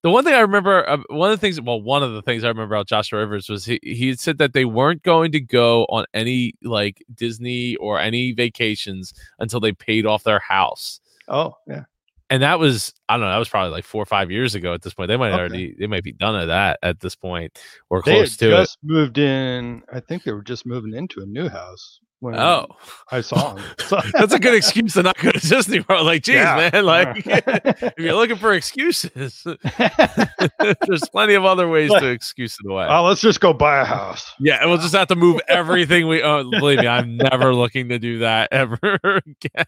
the 0.04 0.12
one 0.12 0.24
thing 0.24 0.36
I 0.36 0.42
remember, 0.42 0.88
uh, 0.88 0.98
one 1.10 1.32
of 1.32 1.38
the 1.40 1.42
things, 1.42 1.60
well, 1.60 1.82
one 1.82 2.04
of 2.04 2.14
the 2.14 2.22
things 2.22 2.44
I 2.44 2.50
remember 2.50 2.76
about 2.76 2.88
Joshua 2.88 3.20
Rivers 3.20 3.50
was 3.50 3.66
he, 3.66 3.80
he 3.82 4.10
had 4.10 4.20
said 4.20 4.38
that 4.38 4.54
they 4.54 4.64
weren't 4.64 5.02
going 5.02 5.32
to 5.32 5.40
go 5.40 5.86
on 5.86 6.06
any 6.14 6.54
like 6.64 7.04
Disney 7.14 7.76
or 7.78 8.00
any 8.00 8.32
vacations 8.32 9.14
until 9.40 9.60
they 9.60 9.72
paid 9.72 10.06
off 10.06 10.24
their 10.24 10.40
house. 10.40 11.02
oh, 11.28 11.56
yeah. 11.68 11.86
And 12.30 12.44
that 12.44 12.60
was, 12.60 12.94
I 13.08 13.14
don't 13.14 13.22
know, 13.22 13.32
that 13.32 13.38
was 13.38 13.48
probably 13.50 13.72
like 13.72 13.86
four 13.86 14.02
or 14.04 14.06
five 14.06 14.30
years 14.32 14.54
ago 14.54 14.74
at 14.74 14.82
this 14.82 14.94
point. 14.94 15.08
They 15.08 15.16
might 15.18 15.32
Okay. 15.32 15.40
already, 15.40 15.76
they 15.80 15.88
might 15.88 16.04
be 16.04 16.12
done 16.12 16.36
at 16.36 16.46
that 16.48 16.80
at 16.84 17.00
this 17.00 17.16
point 17.16 17.58
or 17.90 18.02
They 18.06 18.12
close 18.16 18.36
to 18.38 18.48
it. 18.48 18.50
They 18.50 18.58
just 18.58 18.78
moved 18.84 19.18
in. 19.18 19.82
I 19.94 20.00
think 20.02 20.24
they 20.24 20.34
were 20.34 20.42
just 20.42 20.66
moving 20.66 20.94
into 20.94 21.22
a 21.22 21.26
new 21.26 21.48
house 21.48 22.00
when 22.20 22.36
Oh, 22.38 22.68
I 23.12 23.22
saw 23.22 23.54
them. 23.54 23.64
So- 23.80 24.02
that's 24.14 24.34
a 24.34 24.40
good 24.40 24.56
excuse 24.56 24.96
to 24.96 25.04
not 25.04 25.18
go 25.20 25.32
to 25.32 25.40
Disney 25.40 25.86
World. 25.88 26.06
Like, 26.06 26.24
geez, 26.24 26.36
Yeah. 26.36 26.70
man, 26.74 26.86
like 26.86 27.24
if 27.26 27.94
you're 27.98 28.16
looking 28.16 28.36
for 28.38 28.54
excuses, 28.54 29.46
there's 29.46 31.08
plenty 31.10 31.36
of 31.36 31.46
other 31.46 31.70
ways 31.70 31.92
to 31.92 32.08
excuse 32.08 32.58
it 32.62 32.70
away. 32.70 32.88
oh, 32.90 33.04
let's 33.06 33.22
just 33.22 33.40
go 33.40 33.54
buy 33.54 33.80
a 33.82 33.86
house. 33.86 34.34
Yeah, 34.40 34.58
and 34.60 34.70
we'll 34.70 34.80
just 34.80 34.96
have 34.96 35.08
to 35.10 35.16
move 35.16 35.40
everything 35.48 36.08
we 36.08 36.22
own. 36.24 36.50
Believe 36.52 36.80
me, 36.80 36.88
I'm 36.88 37.16
never 37.18 37.54
looking 37.56 37.88
to 37.90 38.00
do 38.00 38.20
that 38.20 38.50
ever 38.52 39.00
again. 39.04 39.66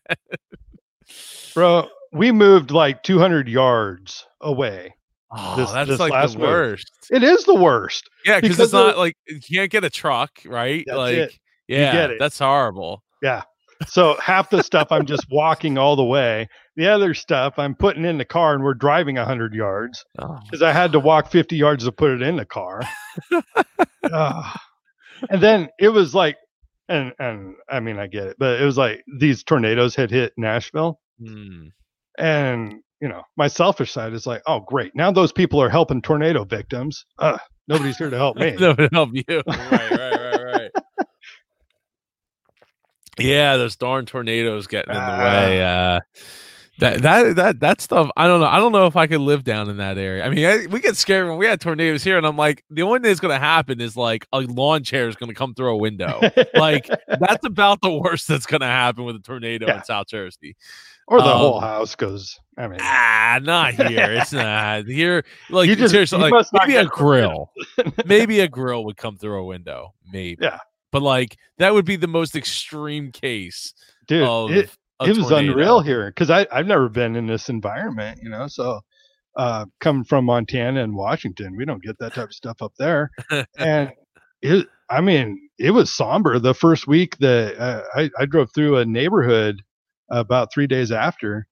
Bro, 1.53 1.87
we 2.11 2.31
moved 2.31 2.71
like 2.71 3.03
200 3.03 3.47
yards 3.47 4.25
away. 4.41 4.95
Oh, 5.31 5.55
This- 5.57 5.71
that's 5.71 5.89
this 5.89 5.99
like 5.99 6.11
the 6.31 6.37
move. 6.39 6.47
worst. 6.47 6.91
It 7.11 7.23
is 7.23 7.43
the 7.45 7.55
worst. 7.55 8.09
Yeah, 8.25 8.39
because 8.39 8.59
it's 8.59 8.73
not 8.73 8.97
like 8.97 9.15
you 9.27 9.39
can't 9.39 9.71
get 9.71 9.83
a 9.83 9.89
truck, 9.89 10.31
right? 10.45 10.83
Like, 10.87 11.15
it. 11.15 11.33
yeah, 11.67 11.91
get 11.91 12.11
it. 12.11 12.19
that's 12.19 12.39
horrible. 12.39 13.03
Yeah. 13.21 13.43
So 13.87 14.17
half 14.21 14.49
the 14.49 14.61
stuff 14.63 14.87
I'm 14.91 15.05
just 15.05 15.25
walking 15.31 15.77
all 15.77 15.95
the 15.95 16.03
way. 16.03 16.49
The 16.75 16.87
other 16.87 17.13
stuff 17.13 17.53
I'm 17.57 17.75
putting 17.75 18.03
in 18.05 18.17
the 18.17 18.25
car 18.25 18.53
and 18.53 18.63
we're 18.63 18.73
driving 18.73 19.15
100 19.15 19.53
yards 19.53 20.03
Oh, 20.19 20.37
because 20.45 20.61
I 20.61 20.71
had 20.73 20.91
to 20.93 20.99
walk 20.99 21.31
50 21.31 21.55
yards 21.55 21.85
to 21.85 21.91
put 21.91 22.11
it 22.11 22.21
in 22.21 22.35
the 22.37 22.45
car. 22.45 22.81
Ah. 24.11 24.59
and 25.29 25.41
then 25.41 25.69
it 25.79 25.89
was 25.89 26.15
like, 26.15 26.37
and 26.89 27.13
and 27.19 27.55
I 27.69 27.79
mean 27.79 27.99
I 27.99 28.07
get 28.07 28.27
it, 28.27 28.35
but 28.39 28.59
it 28.59 28.65
was 28.65 28.77
like 28.77 29.03
these 29.19 29.43
tornadoes 29.43 29.95
had 29.95 30.11
hit 30.11 30.33
Nashville, 30.37 30.99
hmm. 31.23 31.67
and 32.17 32.81
you 32.99 33.07
know 33.07 33.21
my 33.37 33.47
selfish 33.47 33.91
side 33.93 34.13
is 34.13 34.27
like, 34.27 34.41
oh 34.47 34.59
great, 34.61 34.93
now 34.95 35.11
those 35.11 35.31
people 35.31 35.61
are 35.61 35.69
helping 35.69 36.01
tornado 36.01 36.43
victims. 36.43 37.05
Uh, 37.19 37.37
nobody's 37.67 37.97
here 37.97 38.09
to 38.09 38.17
help 38.17 38.35
me. 38.37 38.55
would 38.59 38.89
help 38.91 39.11
you. 39.13 39.23
Right, 39.47 39.69
right, 39.71 39.91
right, 39.91 40.43
right. 40.43 40.71
Yeah, 43.17 43.57
those 43.57 43.75
darn 43.75 44.05
tornadoes 44.05 44.67
getting 44.67 44.95
in 44.95 45.01
the 45.01 45.17
way. 45.17 45.61
Uh, 45.61 45.99
that 46.79 47.01
that 47.01 47.35
that 47.35 47.59
that 47.59 47.81
stuff. 47.81 48.09
I 48.17 48.27
don't 48.27 48.39
know. 48.39 48.47
I 48.47 48.57
don't 48.57 48.71
know 48.71 48.85
if 48.85 48.95
I 48.95 49.07
could 49.07 49.21
live 49.21 49.43
down 49.43 49.69
in 49.69 49.77
that 49.77 49.97
area. 49.97 50.25
I 50.25 50.29
mean, 50.29 50.45
I, 50.45 50.65
we 50.67 50.79
get 50.79 50.95
scared 50.97 51.27
when 51.27 51.37
we 51.37 51.45
had 51.45 51.59
tornadoes 51.61 52.03
here, 52.03 52.17
and 52.17 52.25
I'm 52.25 52.37
like, 52.37 52.63
the 52.69 52.81
only 52.83 52.99
thing 52.99 53.09
that's 53.09 53.19
going 53.19 53.33
to 53.35 53.39
happen 53.39 53.79
is 53.81 53.95
like 53.97 54.25
a 54.33 54.39
lawn 54.41 54.83
chair 54.83 55.07
is 55.07 55.15
going 55.15 55.29
to 55.29 55.35
come 55.35 55.53
through 55.53 55.69
a 55.73 55.77
window. 55.77 56.19
like 56.55 56.87
that's 57.19 57.45
about 57.45 57.81
the 57.81 57.91
worst 57.91 58.27
that's 58.27 58.45
going 58.45 58.61
to 58.61 58.67
happen 58.67 59.03
with 59.05 59.15
a 59.15 59.19
tornado 59.19 59.67
Yeah. 59.67 59.77
in 59.77 59.83
South 59.83 60.07
Jersey. 60.07 60.55
or 61.07 61.17
the 61.21 61.23
whole 61.33 61.57
Um, 61.57 61.63
house 61.63 61.95
goes. 61.95 62.37
I 62.57 62.67
mean, 62.67 62.79
Ah, 62.81 63.39
not 63.41 63.73
here. 63.75 64.11
It's 64.13 64.33
not 64.33 64.85
here. 64.85 65.23
Like 65.49 65.69
You 65.69 65.75
just- 65.75 65.91
seriously, 65.91 66.19
you 66.19 66.29
like 66.31 66.45
maybe 66.53 66.75
a 66.75 66.85
grill. 66.85 67.51
maybe 68.05 68.39
a 68.41 68.47
grill 68.47 68.83
would 68.85 68.97
come 68.97 69.17
through 69.17 69.39
a 69.39 69.45
window. 69.45 69.93
Maybe. 70.11 70.37
Yeah. 70.41 70.59
But 70.91 71.01
like 71.03 71.37
that 71.57 71.73
would 71.73 71.85
be 71.85 71.95
the 71.95 72.07
most 72.07 72.35
extreme 72.35 73.11
case 73.11 73.73
dude, 74.07 74.23
of 74.23 74.51
it, 74.51 74.69
it 75.01 75.17
was 75.17 75.29
tornado. 75.29 75.51
unreal 75.51 75.79
here 75.81 76.09
because 76.09 76.29
I 76.29 76.47
I've 76.51 76.67
never 76.67 76.89
been 76.89 77.15
in 77.15 77.27
this 77.27 77.49
environment, 77.49 78.19
you 78.21 78.29
know. 78.29 78.47
So, 78.47 78.81
uh, 79.37 79.65
coming 79.79 80.03
from 80.03 80.25
Montana 80.25 80.83
and 80.83 80.95
Washington, 80.95 81.55
we 81.55 81.65
don't 81.65 81.83
get 81.83 81.97
that 81.99 82.13
type 82.13 82.29
of 82.29 82.33
stuff 82.33 82.61
up 82.61 82.73
there, 82.77 83.11
and 83.57 83.91
it. 84.41 84.67
I 84.91 85.01
mean, 85.01 85.49
it 85.59 85.71
was 85.71 85.93
somber 85.93 86.39
the 86.39 86.55
first 86.55 86.87
week 86.87 87.17
that 87.19 87.57
uh, 87.59 87.83
I 87.95 88.09
I 88.19 88.25
drove 88.25 88.49
through 88.53 88.77
a 88.77 88.85
neighborhood 88.85 89.61
about 90.11 90.51
three 90.53 90.67
days 90.67 90.91
after, 90.91 91.47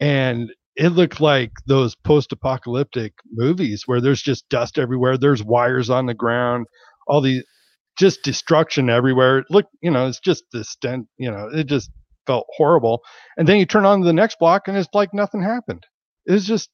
and 0.00 0.50
it 0.76 0.90
looked 0.90 1.20
like 1.20 1.52
those 1.66 1.94
post-apocalyptic 1.94 3.12
movies 3.32 3.82
where 3.86 4.00
there's 4.00 4.22
just 4.22 4.48
dust 4.48 4.78
everywhere, 4.78 5.18
there's 5.18 5.42
wires 5.42 5.90
on 5.90 6.06
the 6.06 6.14
ground, 6.14 6.66
all 7.06 7.20
these 7.20 7.44
just 7.98 8.22
destruction 8.22 8.88
everywhere. 8.88 9.44
Look, 9.50 9.66
you 9.82 9.90
know, 9.90 10.06
it's 10.06 10.20
just 10.20 10.44
the 10.52 10.64
stent, 10.64 11.06
you 11.18 11.30
know, 11.30 11.48
it 11.52 11.66
just 11.66 11.90
felt 12.26 12.46
horrible. 12.56 13.02
And 13.36 13.46
then 13.48 13.58
you 13.58 13.66
turn 13.66 13.84
on 13.86 14.00
to 14.00 14.06
the 14.06 14.12
next 14.12 14.38
block 14.38 14.68
and 14.68 14.76
it's 14.76 14.88
like 14.94 15.12
nothing 15.14 15.42
happened. 15.42 15.84
It's 16.26 16.44
just, 16.44 16.70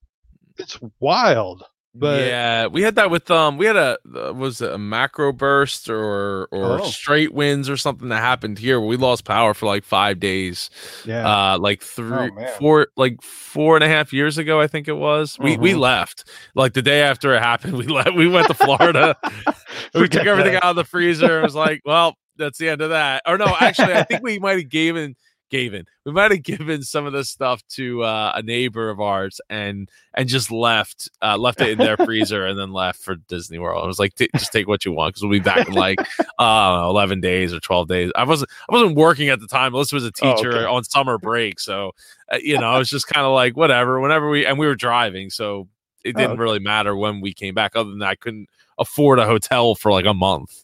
it's 0.59 0.79
wild. 1.01 1.63
But 1.99 2.27
yeah, 2.27 2.67
we 2.67 2.83
had 2.83 2.97
that 2.97 3.11
with 3.11 3.31
um, 3.31 3.57
we 3.57 3.65
had 3.65 3.77
a 3.77 3.97
uh, 4.15 4.31
was 4.35 4.61
it 4.61 4.71
a 4.71 4.77
macro 4.77 5.33
burst 5.33 5.89
or 5.89 6.45
or 6.53 6.79
Oh. 6.83 6.85
straight 6.85 7.33
winds 7.33 7.71
or 7.71 7.79
something 7.79 8.11
that 8.11 8.21
happened 8.21 8.59
here. 8.59 8.79
where 8.79 8.87
We 8.91 8.99
lost 8.99 9.25
power 9.25 9.55
for 9.55 9.65
like 9.65 9.83
five 9.83 10.21
days. 10.21 10.69
yeah, 11.07 11.27
uh 11.55 11.59
like 11.59 11.83
three 11.83 12.31
Oh, 12.39 12.47
four 12.59 12.89
like 12.99 13.23
four 13.23 13.77
and 13.77 13.83
a 13.85 13.89
half 13.89 14.13
years 14.13 14.37
ago 14.37 14.61
i 14.61 14.67
think 14.67 14.89
it 14.89 14.93
was 14.99 15.39
we 15.39 15.57
we 15.57 15.73
Mhm. 15.73 15.79
left 15.79 16.29
like 16.55 16.75
the 16.75 16.83
day 16.83 17.01
after 17.01 17.35
it 17.35 17.41
happened 17.43 17.75
we 17.79 17.87
left 17.87 18.15
we 18.15 18.29
went 18.29 18.49
to 18.49 18.55
florida 18.55 19.17
we 19.95 20.07
took 20.07 20.27
everything 20.27 20.53
that. 20.53 20.65
out 20.65 20.71
of 20.71 20.77
the 20.77 20.85
freezer 20.85 21.37
and 21.37 21.45
was 21.45 21.55
like 21.55 21.81
well 21.87 22.15
that's 22.37 22.59
the 22.59 22.69
end 22.69 22.83
of 22.83 22.91
that 22.91 23.23
or 23.27 23.39
no 23.39 23.47
actually 23.59 23.95
i 23.95 24.03
think 24.03 24.23
we 24.23 24.39
might 24.39 24.59
have 24.59 24.69
given 24.69 25.17
given. 25.51 25.85
We 26.05 26.13
might 26.13 26.31
have 26.31 26.43
given 26.43 26.83
some 26.83 27.07
of 27.07 27.13
this 27.13 27.31
stuff 27.31 27.63
to 27.71 28.03
uh, 28.03 28.33
a 28.35 28.43
neighbor 28.43 28.91
of 28.91 29.01
ours 29.01 29.41
and 29.51 29.89
and 30.15 30.29
just 30.29 30.51
left 30.51 31.09
uh 31.23 31.37
left 31.37 31.61
it 31.61 31.69
in 31.71 31.79
their 31.79 31.97
freezer 32.05 32.47
and 32.47 32.59
then 32.59 32.73
left 32.73 33.01
for 33.01 33.17
disney 33.17 33.59
world. 33.59 33.83
I 33.83 33.87
was 33.87 33.99
like 33.99 34.15
just 34.37 34.53
take 34.53 34.67
what 34.69 34.85
you 34.85 34.93
want 34.93 35.15
because 35.15 35.23
we'll 35.23 35.31
be 35.33 35.41
back 35.41 35.69
in 35.69 35.75
like 35.75 35.99
uh 36.39 36.87
11 36.89 37.21
days 37.21 37.53
or 37.53 37.61
12 37.61 37.89
days. 37.89 38.11
I 38.17 38.25
wasn't 38.25 38.51
i 38.69 38.73
wasn't 38.75 38.97
working 38.97 39.29
at 39.29 39.41
the 39.41 39.47
time. 39.49 39.73
Melissa 39.73 39.95
was 39.97 40.05
a 40.05 40.13
Oh, 40.23 40.35
teacher 40.37 40.57
okay. 40.57 40.65
on 40.67 40.85
summer 40.85 41.19
break 41.19 41.61
so 41.61 41.93
uh, 42.33 42.39
you 42.41 42.59
know 42.59 42.67
i 42.71 42.79
was 42.79 42.89
just 42.89 43.07
kind 43.09 43.27
of 43.27 43.33
like 43.43 43.57
whatever 43.57 44.01
whenever 44.01 44.29
we 44.31 44.47
and 44.47 44.59
we 44.59 44.67
were 44.67 44.75
driving 44.75 45.31
so 45.31 45.69
it 46.05 46.15
Oh, 46.17 46.19
didn't 46.21 46.33
okay. 46.33 46.41
really 46.41 46.59
matter 46.61 46.97
when 46.97 47.21
we 47.21 47.35
came 47.35 47.55
back 47.55 47.77
other 47.77 47.91
than 47.91 48.03
i 48.03 48.15
couldn't 48.15 48.49
afford 48.79 49.19
a 49.19 49.27
hotel 49.27 49.75
for 49.75 49.91
like 49.93 50.05
a 50.07 50.15
month 50.15 50.63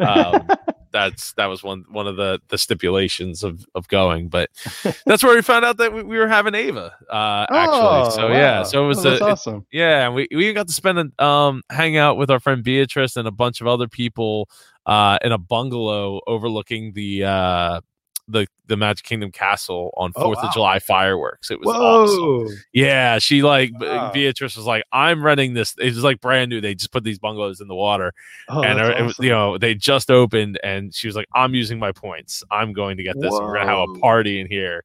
um, 0.00 0.48
that's 0.92 1.32
that 1.34 1.46
was 1.46 1.62
one 1.62 1.84
one 1.90 2.06
of 2.06 2.16
the 2.16 2.40
the 2.48 2.56
stipulations 2.56 3.42
of 3.42 3.66
of 3.74 3.86
going 3.88 4.28
but 4.28 4.48
that's 5.04 5.22
where 5.22 5.34
we 5.34 5.42
found 5.42 5.64
out 5.64 5.76
that 5.76 5.92
we, 5.92 6.02
we 6.02 6.16
were 6.16 6.28
having 6.28 6.54
ava 6.54 6.94
uh 7.10 7.44
actually 7.50 8.10
so 8.12 8.28
yeah 8.32 8.62
so 8.62 8.84
it 8.84 8.88
was 8.88 9.04
Oh, 9.04 9.10
a, 9.10 9.14
it- 9.16 9.22
awesome. 9.22 9.66
yeah, 9.72 10.06
and 10.06 10.14
we 10.14 10.26
we 10.30 10.52
got 10.54 10.68
to 10.68 10.72
spend 10.72 10.98
a 11.18 11.24
um 11.24 11.62
hang 11.70 11.96
out 11.98 12.16
with 12.16 12.30
our 12.30 12.40
friend 12.40 12.62
Beatrice 12.64 13.16
and 13.16 13.28
a 13.28 13.32
bunch 13.32 13.60
of 13.60 13.66
other 13.66 13.88
people 13.88 14.48
uh 14.86 15.18
in 15.22 15.32
a 15.32 15.38
bungalow 15.38 16.20
overlooking 16.26 16.92
the 16.94 17.24
uh 17.24 17.80
the 18.28 18.46
the 18.66 18.76
Magic 18.76 19.04
Kingdom 19.04 19.30
castle 19.30 19.92
on 19.96 20.12
Oh, 20.16 20.22
Fourth 20.24 20.38
wow. 20.38 20.48
of 20.48 20.52
July 20.52 20.78
fireworks. 20.80 21.50
It 21.50 21.60
was 21.60 21.68
awesome. 21.68 22.56
Yeah, 22.72 23.18
she 23.20 23.42
like 23.42 23.70
Wow. 23.78 24.10
Beatrice 24.12 24.56
was 24.56 24.66
like, 24.66 24.82
"I'm 24.92 25.22
renting 25.24 25.54
this." 25.54 25.74
It 25.78 25.94
was 25.94 26.02
like 26.02 26.20
brand 26.20 26.48
new. 26.50 26.60
They 26.60 26.74
just 26.74 26.90
put 26.92 27.04
these 27.04 27.18
bungalows 27.18 27.60
in 27.60 27.68
the 27.68 27.74
water, 27.76 28.12
Oh, 28.48 28.62
and 28.62 28.78
that's 28.78 29.00
uh, 29.00 29.04
it 29.06 29.24
you 29.24 29.30
know 29.30 29.58
they 29.58 29.74
just 29.74 30.10
opened, 30.10 30.58
and 30.64 30.92
she 30.94 31.06
was 31.06 31.14
like, 31.14 31.26
"I'm 31.34 31.54
using 31.54 31.78
my 31.78 31.92
points. 31.92 32.42
I'm 32.50 32.72
going 32.72 32.96
to 32.96 33.02
get 33.04 33.14
this. 33.20 33.32
and 33.32 33.44
We're 33.46 33.58
gonna 33.58 33.70
have 33.70 33.88
a 33.88 33.98
party 34.00 34.40
in 34.40 34.48
here," 34.48 34.82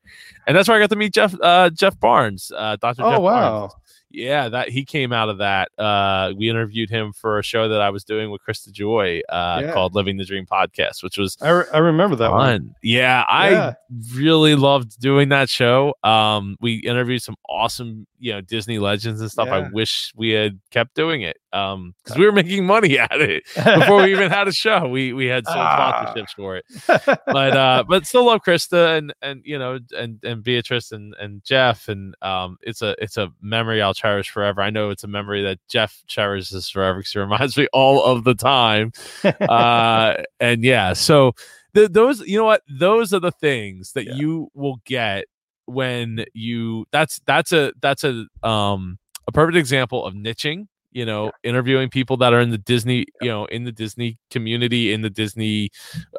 and 0.48 0.56
that's 0.56 0.68
where 0.70 0.78
I 0.78 0.80
got 0.80 0.89
to 0.92 0.96
meet 0.96 1.14
Jeff 1.14 1.34
uh, 1.42 1.70
Jeff 1.72 2.00
Barnes, 2.00 2.52
uh, 2.56 2.76
Doctor. 2.80 3.04
Oh 3.04 3.12
Jeff 3.12 3.22
wow. 3.22 3.60
Barnes. 3.60 3.74
Yeah, 4.14 4.49
that 4.49 4.70
he 4.70 4.84
came 4.86 5.14
out 5.14 5.30
of 5.30 5.38
that. 5.39 5.70
Uh, 5.78 6.34
we 6.38 6.49
interviewed 6.49 6.89
him 6.89 7.14
for 7.14 7.39
a 7.39 7.43
show 7.43 7.70
that 7.70 7.82
I 7.82 7.89
was 7.89 8.03
doing 8.03 8.30
with 8.32 8.41
Krista 8.47 8.72
Joy 8.72 9.22
uh, 9.30 9.62
Yeah. 9.64 9.74
called 9.74 9.95
"Living 9.95 10.18
the 10.18 10.26
Dream" 10.26 10.45
podcast, 10.45 11.01
which 11.03 11.18
was 11.18 11.38
I, 11.41 11.49
re- 11.49 11.66
I 11.74 11.78
remember 11.80 12.16
that 12.18 12.32
one. 12.32 12.59
fun. 12.59 12.76
Yeah, 12.84 13.24
I 13.28 13.76
really 14.16 14.55
loved 14.55 14.99
doing 14.99 15.30
that 15.30 15.49
show. 15.49 15.93
Um, 16.03 16.57
we 16.62 16.76
interviewed 16.76 17.22
some 17.22 17.36
awesome, 17.47 18.05
you 18.20 18.34
know, 18.34 18.41
Disney 18.41 18.80
legends 18.80 19.22
and 19.22 19.32
stuff. 19.32 19.47
I 19.49 19.70
wish 19.70 20.12
we 20.16 20.30
had 20.32 20.59
kept 20.72 20.93
doing 20.95 21.22
it. 21.22 21.38
Um, 21.54 21.93
because 22.04 22.18
we 22.18 22.26
were 22.26 22.32
making 22.32 22.66
money 22.66 22.97
at 23.10 23.12
it 23.20 23.43
before 23.56 24.04
we 24.04 24.12
even 24.12 24.32
had 24.32 24.47
a 24.47 24.52
show. 24.54 24.88
We 24.88 25.12
we 25.14 25.26
had 25.26 25.45
sold 25.45 25.58
Ah. 25.60 26.14
sponsorships 26.16 26.30
for 26.36 26.56
it. 26.58 26.66
But 26.88 27.58
uh, 27.58 27.84
but 27.89 28.06
still 28.08 28.26
love 28.26 28.41
Krista 28.45 28.97
and 28.97 29.14
and 29.22 29.41
you 29.43 29.60
know 29.60 29.80
and 29.97 30.20
and 30.24 30.41
Beatrice 30.43 30.91
and 30.91 31.14
and 31.20 31.43
Jeff 31.43 31.89
and 31.89 32.16
um, 32.22 32.58
it's 32.62 32.82
a 32.82 32.95
it's 33.04 33.18
a 33.18 33.32
memory 33.41 33.82
I'll 33.82 33.93
cherish 33.93 34.30
forever. 34.30 34.62
I 34.62 34.70
know 34.70 34.89
it's 34.91 35.04
a 35.04 35.08
memory 35.10 35.41
that 35.43 35.60
Jeff 35.68 36.02
cherishes 36.08 36.70
forever 36.70 36.99
because 36.99 37.12
he 37.14 37.20
reminds 37.20 37.58
me 37.58 37.68
all 37.74 38.04
of 38.04 38.24
the 38.24 38.34
time 38.36 38.91
uh 39.24 40.16
and 40.39 40.64
yeah 40.64 40.93
so 40.93 41.34
th- 41.76 41.89
those 41.91 42.22
you 42.22 42.38
know 42.38 42.45
what 42.45 42.62
those 42.70 43.14
are 43.14 43.20
the 43.20 43.32
things 43.32 43.91
that 43.93 44.06
Yeah. 44.06 44.14
you 44.16 44.49
will 44.54 44.78
get 44.86 45.26
when 45.66 46.26
you 46.34 46.86
that's 46.91 47.20
that's 47.26 47.52
a 47.52 47.74
that's 47.82 48.04
a 48.04 48.26
um 48.43 48.97
a 49.28 49.32
perfect 49.32 49.58
example 49.58 50.06
of 50.06 50.14
niching 50.14 50.68
you 50.92 51.06
know 51.06 51.32
interviewing 51.44 51.89
people 51.89 52.18
that 52.18 52.34
are 52.34 52.42
in 52.42 52.50
the 52.50 52.58
disney 52.58 53.06
you 53.22 53.30
know 53.30 53.46
in 53.46 53.64
the 53.64 53.72
disney 53.72 54.18
community 54.30 54.92
in 54.94 55.02
the 55.02 55.10
disney 55.10 55.70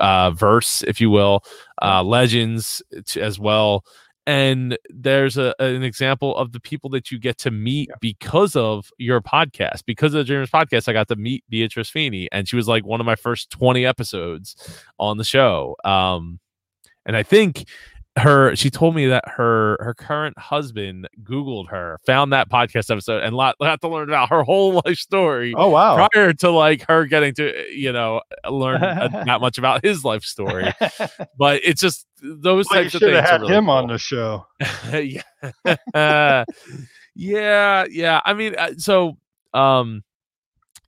uh 0.00 0.30
verse 0.30 0.82
if 0.84 1.00
you 1.00 1.10
will 1.10 1.42
uh 1.82 2.02
legends 2.02 2.82
t- 3.06 3.20
as 3.20 3.38
well. 3.38 3.84
And 4.24 4.78
there's 4.88 5.36
a 5.36 5.52
an 5.58 5.82
example 5.82 6.36
of 6.36 6.52
the 6.52 6.60
people 6.60 6.88
that 6.90 7.10
you 7.10 7.18
get 7.18 7.38
to 7.38 7.50
meet 7.50 7.88
Yeah. 7.90 7.96
because 8.00 8.54
of 8.54 8.88
your 8.96 9.20
podcast 9.20 9.84
because 9.84 10.14
of 10.14 10.18
the 10.18 10.24
dreamers 10.24 10.48
podcast 10.48 10.86
i 10.86 10.92
got 10.92 11.08
to 11.08 11.16
meet 11.16 11.42
beatrice 11.48 11.90
feeney 11.90 12.28
and 12.30 12.48
she 12.48 12.54
was 12.54 12.68
like 12.68 12.86
one 12.86 13.00
of 13.00 13.04
my 13.06 13.16
first 13.16 13.50
20 13.50 13.84
episodes 13.84 14.54
on 15.00 15.16
the 15.18 15.24
show 15.24 15.74
um 15.84 16.38
and 17.04 17.16
i 17.16 17.24
think 17.24 17.64
her 18.18 18.54
she 18.54 18.68
told 18.68 18.94
me 18.94 19.06
that 19.06 19.26
her 19.26 19.78
her 19.80 19.94
current 19.94 20.38
husband 20.38 21.08
googled 21.22 21.68
her 21.70 21.98
found 22.04 22.30
that 22.30 22.50
podcast 22.50 22.90
episode 22.90 23.22
and 23.22 23.34
lot 23.34 23.56
got 23.58 23.80
to 23.80 23.88
learn 23.88 24.08
about 24.08 24.28
her 24.28 24.42
whole 24.42 24.72
life 24.84 24.98
story 24.98 25.54
oh 25.56 25.70
wow. 25.70 26.08
prior 26.08 26.32
to 26.34 26.50
like 26.50 26.86
her 26.86 27.06
getting 27.06 27.32
to 27.34 27.52
you 27.74 27.90
know 27.90 28.20
learn 28.50 28.82
uh, 28.82 29.08
that 29.26 29.40
much 29.40 29.56
about 29.56 29.82
his 29.82 30.04
life 30.04 30.24
story 30.24 30.70
but 31.38 31.60
it's 31.64 31.80
just 31.80 32.06
those 32.22 32.66
Well, 32.70 32.82
types 32.82 32.94
of 32.94 33.00
things 33.00 33.14
have 33.16 33.24
had 33.24 33.40
really 33.40 33.54
him 33.54 33.70
on 33.70 33.86
the 33.88 33.96
show. 33.98 34.46
yeah 34.92 36.44
yeah 37.14 37.84
yeah 37.90 38.20
i 38.26 38.34
mean 38.34 38.54
uh, 38.56 38.74
so 38.76 39.16
um 39.54 40.04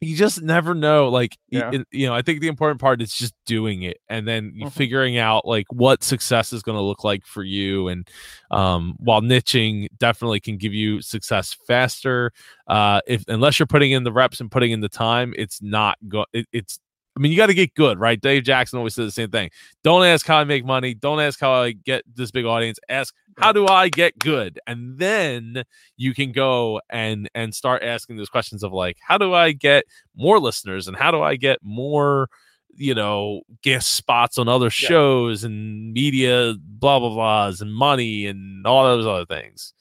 you 0.05 0.17
just 0.17 0.43
never 0.43 0.75
know 0.75 1.09
like 1.09 1.37
Yeah. 1.51 1.71
it- 1.73 1.87
you 1.91 2.07
know 2.07 2.15
i 2.15 2.23
think 2.23 2.41
the 2.41 2.49
important 2.49 2.81
part 2.81 3.01
is 3.03 3.13
just 3.15 3.35
doing 3.47 3.83
it 3.83 3.99
and 4.09 4.27
then 4.29 4.53
you 4.55 4.67
Mhm. 4.67 4.73
figuring 4.73 5.19
out 5.19 5.47
like 5.47 5.67
what 5.73 6.03
success 6.05 6.53
is 6.53 6.63
going 6.63 6.77
to 6.77 6.83
look 6.83 7.05
like 7.05 7.25
for 7.27 7.43
you 7.43 7.89
and 7.89 8.09
um 8.51 8.95
while 8.99 9.21
niching 9.21 9.89
definitely 9.99 10.41
can 10.41 10.57
give 10.57 10.73
you 10.75 11.01
success 11.03 11.57
faster 11.67 12.33
uh 12.69 13.01
if 13.07 13.25
unless 13.29 13.59
you're 13.59 13.67
putting 13.67 13.93
in 13.93 14.05
the 14.05 14.13
reps 14.13 14.41
and 14.41 14.51
putting 14.51 14.71
in 14.73 14.81
the 14.81 14.89
time 14.89 15.35
it's 15.37 15.61
not 15.63 15.97
go 16.09 16.25
it, 16.33 16.47
it's 16.53 16.79
I 17.17 17.21
mean, 17.21 17.31
you 17.31 17.39
got 17.39 17.47
to 17.47 17.55
get 17.55 17.75
good, 17.75 18.01
right? 18.01 18.21
Dave 18.21 18.43
Jackson 18.43 18.77
always 18.79 18.95
says 18.95 19.07
the 19.07 19.13
same 19.13 19.31
thing. 19.31 19.51
Don't 19.85 20.05
ask 20.05 20.27
how 20.27 20.37
I 20.39 20.45
make 20.45 20.65
money. 20.65 20.95
Don't 20.95 21.21
ask 21.21 21.39
how 21.39 21.53
I 21.53 21.71
get 21.73 22.03
this 22.13 22.31
big 22.33 22.45
audience. 22.45 22.79
Ask 22.89 23.15
how 23.39 23.53
do 23.53 23.67
I 23.67 23.89
get 23.89 24.19
good, 24.19 24.59
and 24.67 24.99
then 24.99 25.65
you 25.97 26.15
can 26.15 26.33
go 26.33 26.81
and 26.91 27.29
and 27.35 27.55
start 27.55 27.83
asking 27.83 28.17
those 28.17 28.29
questions 28.29 28.63
of 28.63 28.73
like, 28.73 28.97
how 29.01 29.19
do 29.19 29.33
I 29.35 29.53
get 29.53 29.85
more 30.17 30.39
listeners, 30.41 30.89
and 30.89 30.97
how 30.97 31.11
do 31.11 31.23
I 31.23 31.37
get 31.37 31.59
more, 31.63 32.29
you 32.75 32.95
know, 32.95 33.43
guest 33.63 33.95
spots 33.95 34.39
on 34.39 34.49
other 34.49 34.71
shows 34.71 35.45
and 35.45 35.93
media, 35.93 36.55
blah 36.59 36.99
blah 36.99 37.11
blahs, 37.11 37.61
and 37.61 37.75
money 37.75 38.27
and 38.27 38.67
all 38.67 38.85
those 38.85 39.07
other 39.07 39.27
things. 39.27 39.73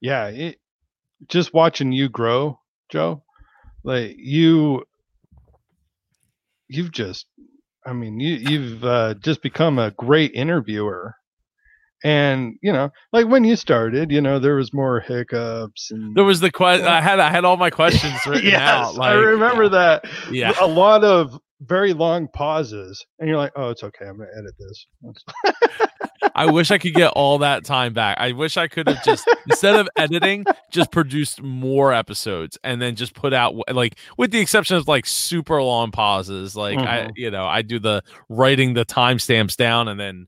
yeah 0.00 0.28
it, 0.28 0.58
just 1.28 1.52
watching 1.52 1.92
you 1.92 2.08
grow 2.08 2.58
joe 2.90 3.22
like 3.84 4.14
you 4.18 4.82
you've 6.70 6.92
just 6.92 7.26
i 7.86 7.92
mean 7.92 8.18
you 8.20 8.34
you've 8.36 8.84
uh, 8.84 9.14
just 9.14 9.42
become 9.42 9.78
a 9.78 9.90
great 9.92 10.32
interviewer 10.34 11.14
and 12.02 12.54
you 12.62 12.72
know 12.72 12.88
like 13.12 13.26
when 13.26 13.44
you 13.44 13.56
started 13.56 14.10
you 14.10 14.20
know 14.22 14.38
there 14.38 14.54
was 14.56 14.72
more 14.72 15.00
hiccups 15.00 15.90
and 15.90 16.14
There 16.16 16.24
was 16.24 16.40
the 16.40 16.50
question. 16.50 16.86
I 16.86 17.00
had 17.02 17.20
I 17.20 17.28
had 17.30 17.44
all 17.44 17.58
my 17.58 17.68
questions 17.70 18.14
written 18.26 18.46
yes 18.50 18.60
out. 18.60 18.94
Like, 18.94 19.10
i 19.10 19.14
remember 19.14 19.68
that 19.68 20.04
Yeah. 20.30 20.54
a 20.60 20.66
lot 20.66 21.04
of 21.04 21.38
very 21.60 21.92
long 21.92 22.26
pauses 22.32 23.04
and 23.18 23.28
you're 23.28 23.36
like 23.36 23.52
oh 23.54 23.68
it's 23.68 23.82
okay 23.84 24.06
i'm 24.06 24.16
gonna 24.16 24.30
edit 24.38 24.54
this 24.58 24.86
I 26.34 26.46
wish 26.50 26.70
I 26.70 26.78
could 26.78 26.94
get 26.94 27.12
all 27.12 27.38
that 27.38 27.64
time 27.64 27.92
back. 27.92 28.18
I 28.20 28.32
wish 28.32 28.56
I 28.56 28.68
could 28.68 28.88
have 28.88 29.02
just 29.04 29.26
instead 29.48 29.76
of 29.76 29.88
editing, 29.96 30.44
just 30.70 30.90
produced 30.92 31.42
more 31.42 31.92
episodes 31.92 32.58
and 32.62 32.80
then 32.80 32.94
just 32.96 33.14
put 33.14 33.32
out 33.32 33.54
like 33.72 33.96
with 34.18 34.30
the 34.30 34.38
exception 34.40 34.76
of 34.76 34.86
like 34.88 35.06
super 35.06 35.62
long 35.62 35.90
pauses. 35.90 36.54
Like 36.56 36.78
I, 36.78 37.04
Mhm. 37.06 37.10
you 37.16 37.30
know, 37.30 37.46
I 37.46 37.62
do 37.62 37.78
the 37.78 38.02
writing 38.28 38.74
the 38.74 38.84
timestamps 38.84 39.56
down 39.56 39.88
and 39.88 39.98
then 39.98 40.26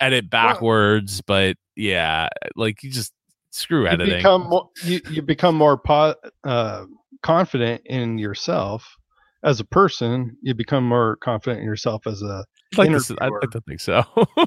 edit 0.00 0.30
backwards. 0.30 1.20
But 1.20 1.56
yeah, 1.76 2.28
like 2.56 2.82
you 2.82 2.90
just 2.90 3.12
screw 3.50 3.82
you 3.82 3.88
editing. 3.88 4.16
become 4.16 4.48
more, 4.48 4.70
you, 4.84 5.00
you 5.10 5.22
become 5.22 5.54
more 5.56 5.76
po- 5.78 6.14
uh, 6.44 6.84
confident 7.22 7.82
in 7.86 8.18
yourself 8.18 8.96
as 9.44 9.60
a 9.60 9.64
person 9.64 10.36
you 10.42 10.54
become 10.54 10.86
more 10.88 11.16
confident 11.16 11.60
in 11.60 11.66
yourself 11.66 12.06
as 12.06 12.22
a 12.22 12.44
I'd 12.72 12.78
like, 12.78 12.88
to, 12.88 13.16
I'd 13.20 13.26
interviewer. 13.28 13.40
like 13.42 13.50
to 13.50 13.60
think 13.60 13.80
so, 13.80 14.02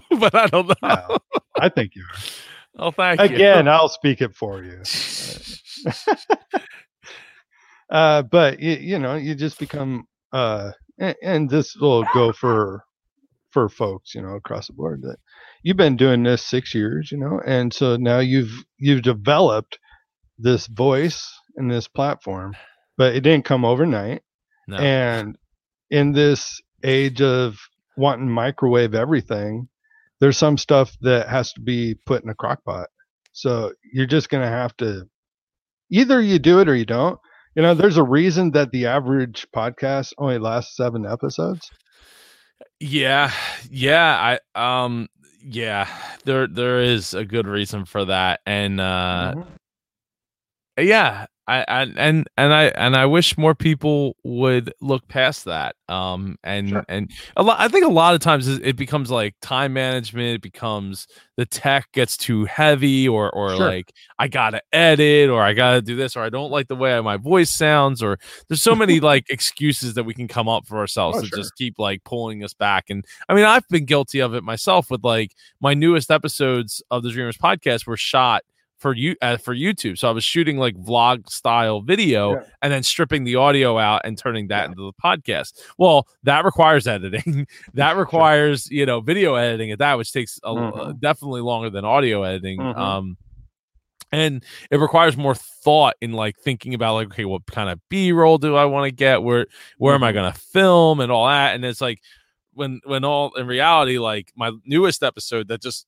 but 0.19 0.35
I 0.35 0.47
don't 0.47 0.67
know. 0.67 0.75
Yeah, 0.83 1.17
i 1.59 1.69
think 1.69 1.93
you 1.95 2.03
are. 2.03 2.19
Oh, 2.79 2.91
thank 2.91 3.19
are 3.19 3.25
you. 3.25 3.35
again 3.35 3.67
i'll 3.67 3.89
speak 3.89 4.21
it 4.21 4.35
for 4.35 4.63
you 4.63 4.81
uh 7.89 8.21
but 8.23 8.59
you, 8.59 8.73
you 8.73 8.99
know 8.99 9.15
you 9.15 9.33
just 9.33 9.57
become 9.57 10.05
uh 10.33 10.71
and, 10.99 11.15
and 11.23 11.49
this 11.49 11.75
will 11.75 12.05
go 12.13 12.31
for 12.31 12.83
for 13.49 13.69
folks 13.69 14.13
you 14.13 14.21
know 14.21 14.35
across 14.35 14.67
the 14.67 14.73
board 14.73 15.01
that 15.01 15.17
you've 15.63 15.77
been 15.77 15.97
doing 15.97 16.21
this 16.21 16.45
six 16.45 16.75
years 16.75 17.11
you 17.11 17.17
know 17.17 17.41
and 17.45 17.73
so 17.73 17.95
now 17.95 18.19
you've 18.19 18.63
you've 18.77 19.01
developed 19.01 19.79
this 20.37 20.67
voice 20.67 21.27
and 21.55 21.71
this 21.71 21.87
platform 21.87 22.53
but 22.97 23.15
it 23.15 23.21
didn't 23.21 23.45
come 23.45 23.65
overnight 23.65 24.21
no. 24.67 24.77
and 24.77 25.37
in 25.89 26.11
this 26.11 26.61
age 26.83 27.21
of 27.21 27.57
wanting 27.97 28.29
microwave 28.29 28.93
everything 28.93 29.67
there's 30.19 30.37
some 30.37 30.57
stuff 30.57 30.95
that 31.01 31.27
has 31.29 31.53
to 31.53 31.61
be 31.61 31.95
put 32.05 32.23
in 32.23 32.29
a 32.29 32.35
crock 32.35 32.63
pot 32.65 32.87
so 33.33 33.71
you're 33.93 34.05
just 34.05 34.29
going 34.29 34.43
to 34.43 34.49
have 34.49 34.75
to 34.77 35.03
either 35.91 36.21
you 36.21 36.39
do 36.39 36.59
it 36.59 36.69
or 36.69 36.75
you 36.75 36.85
don't 36.85 37.19
you 37.55 37.61
know 37.61 37.73
there's 37.73 37.97
a 37.97 38.03
reason 38.03 38.51
that 38.51 38.71
the 38.71 38.85
average 38.85 39.47
podcast 39.55 40.13
only 40.17 40.37
lasts 40.37 40.75
seven 40.77 41.05
episodes 41.05 41.71
Yeah, 42.79 43.31
yeah, 43.69 44.37
I 44.55 44.79
um 44.83 45.07
yeah, 45.41 45.87
there 46.25 46.47
there 46.47 46.79
is 46.81 47.13
a 47.13 47.25
good 47.25 47.47
reason 47.47 47.85
for 47.85 48.05
that. 48.05 48.41
And 48.45 48.79
uh 48.79 49.33
Mhm. 49.35 49.47
yeah, 50.79 51.25
I, 51.47 51.63
I 51.67 51.81
and 51.95 52.27
and 52.37 52.53
I 52.53 52.63
and 52.65 52.95
I 52.95 53.05
wish 53.05 53.37
more 53.37 53.55
people 53.55 54.17
would 54.25 54.73
look 54.81 55.07
past 55.07 55.45
that. 55.45 55.75
Um 55.87 56.37
and 56.43 56.69
Sure. 56.69 56.85
and 56.89 57.09
a 57.37 57.43
lot 57.43 57.57
I 57.59 57.69
think 57.69 57.85
a 57.85 57.89
lot 57.89 58.13
of 58.15 58.19
times 58.19 58.47
it 58.49 58.75
becomes 58.75 59.09
like 59.09 59.33
time 59.41 59.71
management, 59.71 60.35
it 60.35 60.41
becomes 60.41 61.07
the 61.37 61.45
tech 61.45 61.87
gets 61.93 62.17
too 62.17 62.43
heavy 62.45 63.07
or 63.07 63.31
or 63.33 63.51
Sure. 63.55 63.65
like 63.65 63.93
I 64.19 64.27
gotta 64.27 64.61
edit 64.73 65.29
or 65.29 65.41
I 65.41 65.53
gotta 65.53 65.81
do 65.81 65.95
this 65.95 66.17
or 66.17 66.21
I 66.23 66.29
don't 66.29 66.51
like 66.51 66.67
the 66.67 66.75
way 66.75 66.99
my 66.99 67.15
voice 67.15 67.51
sounds 67.51 68.03
or 68.03 68.19
there's 68.49 68.61
so 68.61 68.75
many 68.75 68.99
like 69.11 69.25
excuses 69.29 69.93
that 69.93 70.03
we 70.03 70.13
can 70.13 70.27
come 70.27 70.49
up 70.49 70.67
for 70.67 70.77
ourselves 70.79 71.17
Oh, 71.17 71.21
to 71.21 71.27
sure. 71.27 71.37
just 71.37 71.55
keep 71.55 71.79
like 71.79 72.03
pulling 72.03 72.43
us 72.43 72.53
back. 72.53 72.85
And 72.89 73.05
I 73.29 73.33
mean, 73.35 73.45
I've 73.45 73.67
been 73.69 73.85
guilty 73.85 74.19
of 74.19 74.33
it 74.35 74.43
myself 74.43 74.91
with 74.91 75.03
like 75.05 75.31
my 75.61 75.73
newest 75.73 76.11
episodes 76.11 76.83
of 76.91 77.03
the 77.03 77.09
Dreamers 77.11 77.37
podcast 77.37 77.87
were 77.87 77.95
shot 77.97 78.43
for 78.79 78.93
you 78.93 79.15
uh, 79.21 79.37
for 79.37 79.55
YouTube. 79.55 79.97
So 79.97 80.07
I 80.07 80.11
was 80.11 80.23
shooting 80.23 80.57
like 80.57 80.75
vlog 80.75 81.29
style 81.29 81.81
video 81.81 82.33
Yeah. 82.33 82.39
and 82.61 82.71
then 82.71 82.83
stripping 82.83 83.23
the 83.23 83.35
audio 83.35 83.77
out 83.79 84.01
and 84.05 84.17
turning 84.17 84.47
that 84.49 84.69
into 84.69 84.83
the 84.83 84.93
podcast. 85.03 85.59
Well, 85.77 86.07
that 86.23 86.45
requires 86.45 86.87
editing. 86.87 87.47
that 87.73 87.91
Sure. 87.91 87.99
requires 87.99 88.69
you 88.69 88.85
know 88.85 88.99
video 89.01 89.35
editing 89.35 89.71
at 89.71 89.79
that, 89.79 89.97
which 89.97 90.11
takes 90.13 90.39
a, 90.43 90.47
uh, 90.49 90.53
Mhm. 90.53 90.99
definitely 90.99 91.41
longer 91.41 91.69
than 91.69 91.85
audio 91.85 92.23
editing. 92.23 92.59
Mhm. 92.59 92.77
Um, 92.77 93.17
and 94.11 94.43
it 94.71 94.77
requires 94.79 95.17
more 95.17 95.35
thought 95.35 95.95
in 95.99 96.13
like 96.13 96.37
thinking 96.37 96.73
about 96.73 96.93
like 96.95 97.07
okay, 97.07 97.25
what 97.25 97.45
kind 97.47 97.69
of 97.69 97.79
B 97.89 98.11
roll 98.11 98.37
do 98.37 98.55
I 98.55 98.65
want 98.65 98.85
to 98.85 98.91
get? 98.91 99.23
Where 99.23 99.47
where 99.77 99.95
am 99.95 100.03
I 100.03 100.11
Mhm. 100.11 100.13
going 100.13 100.33
to 100.33 100.39
film 100.39 100.99
and 100.99 101.11
all 101.11 101.27
that? 101.27 101.55
And 101.55 101.65
it's 101.65 101.81
like 101.81 101.99
when 102.53 102.79
when 102.85 103.03
all 103.03 103.33
in 103.35 103.47
reality, 103.47 103.97
like 103.99 104.31
my 104.35 104.51
newest 104.65 105.03
episode 105.03 105.47
that 105.49 105.61
just 105.61 105.85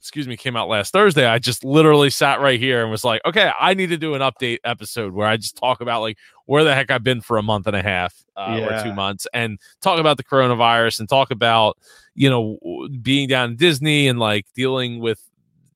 excuse 0.00 0.26
me 0.26 0.34
came 0.34 0.56
out 0.56 0.66
last 0.68 0.94
Thursday, 0.94 1.26
I 1.26 1.38
just 1.38 1.62
literally 1.62 2.08
sat 2.08 2.40
right 2.40 2.58
here 2.58 2.80
and 2.80 2.90
was 2.90 3.04
like, 3.04 3.20
okay, 3.26 3.52
I 3.60 3.74
need 3.74 3.88
to 3.88 3.98
do 3.98 4.14
an 4.14 4.22
update 4.22 4.58
episode 4.64 5.12
where 5.12 5.26
I 5.26 5.36
just 5.36 5.56
talk 5.56 5.82
about 5.82 6.00
like 6.00 6.16
where 6.46 6.64
the 6.64 6.74
heck 6.74 6.90
I've 6.90 7.04
been 7.04 7.20
for 7.20 7.36
a 7.36 7.42
month 7.42 7.66
and 7.66 7.76
a 7.76 7.82
half 7.82 8.14
uh, 8.34 8.60
or 8.62 8.82
two 8.82 8.94
months 8.94 9.26
and 9.34 9.60
talk 9.82 10.00
about 10.00 10.16
the 10.16 10.24
coronavirus 10.24 11.00
and 11.00 11.08
talk 11.08 11.30
about 11.30 11.76
you 12.14 12.30
know 12.30 12.88
being 13.02 13.28
down 13.28 13.50
in 13.50 13.56
Disney 13.56 14.08
and 14.08 14.18
like 14.18 14.46
dealing 14.54 15.00
with 15.00 15.22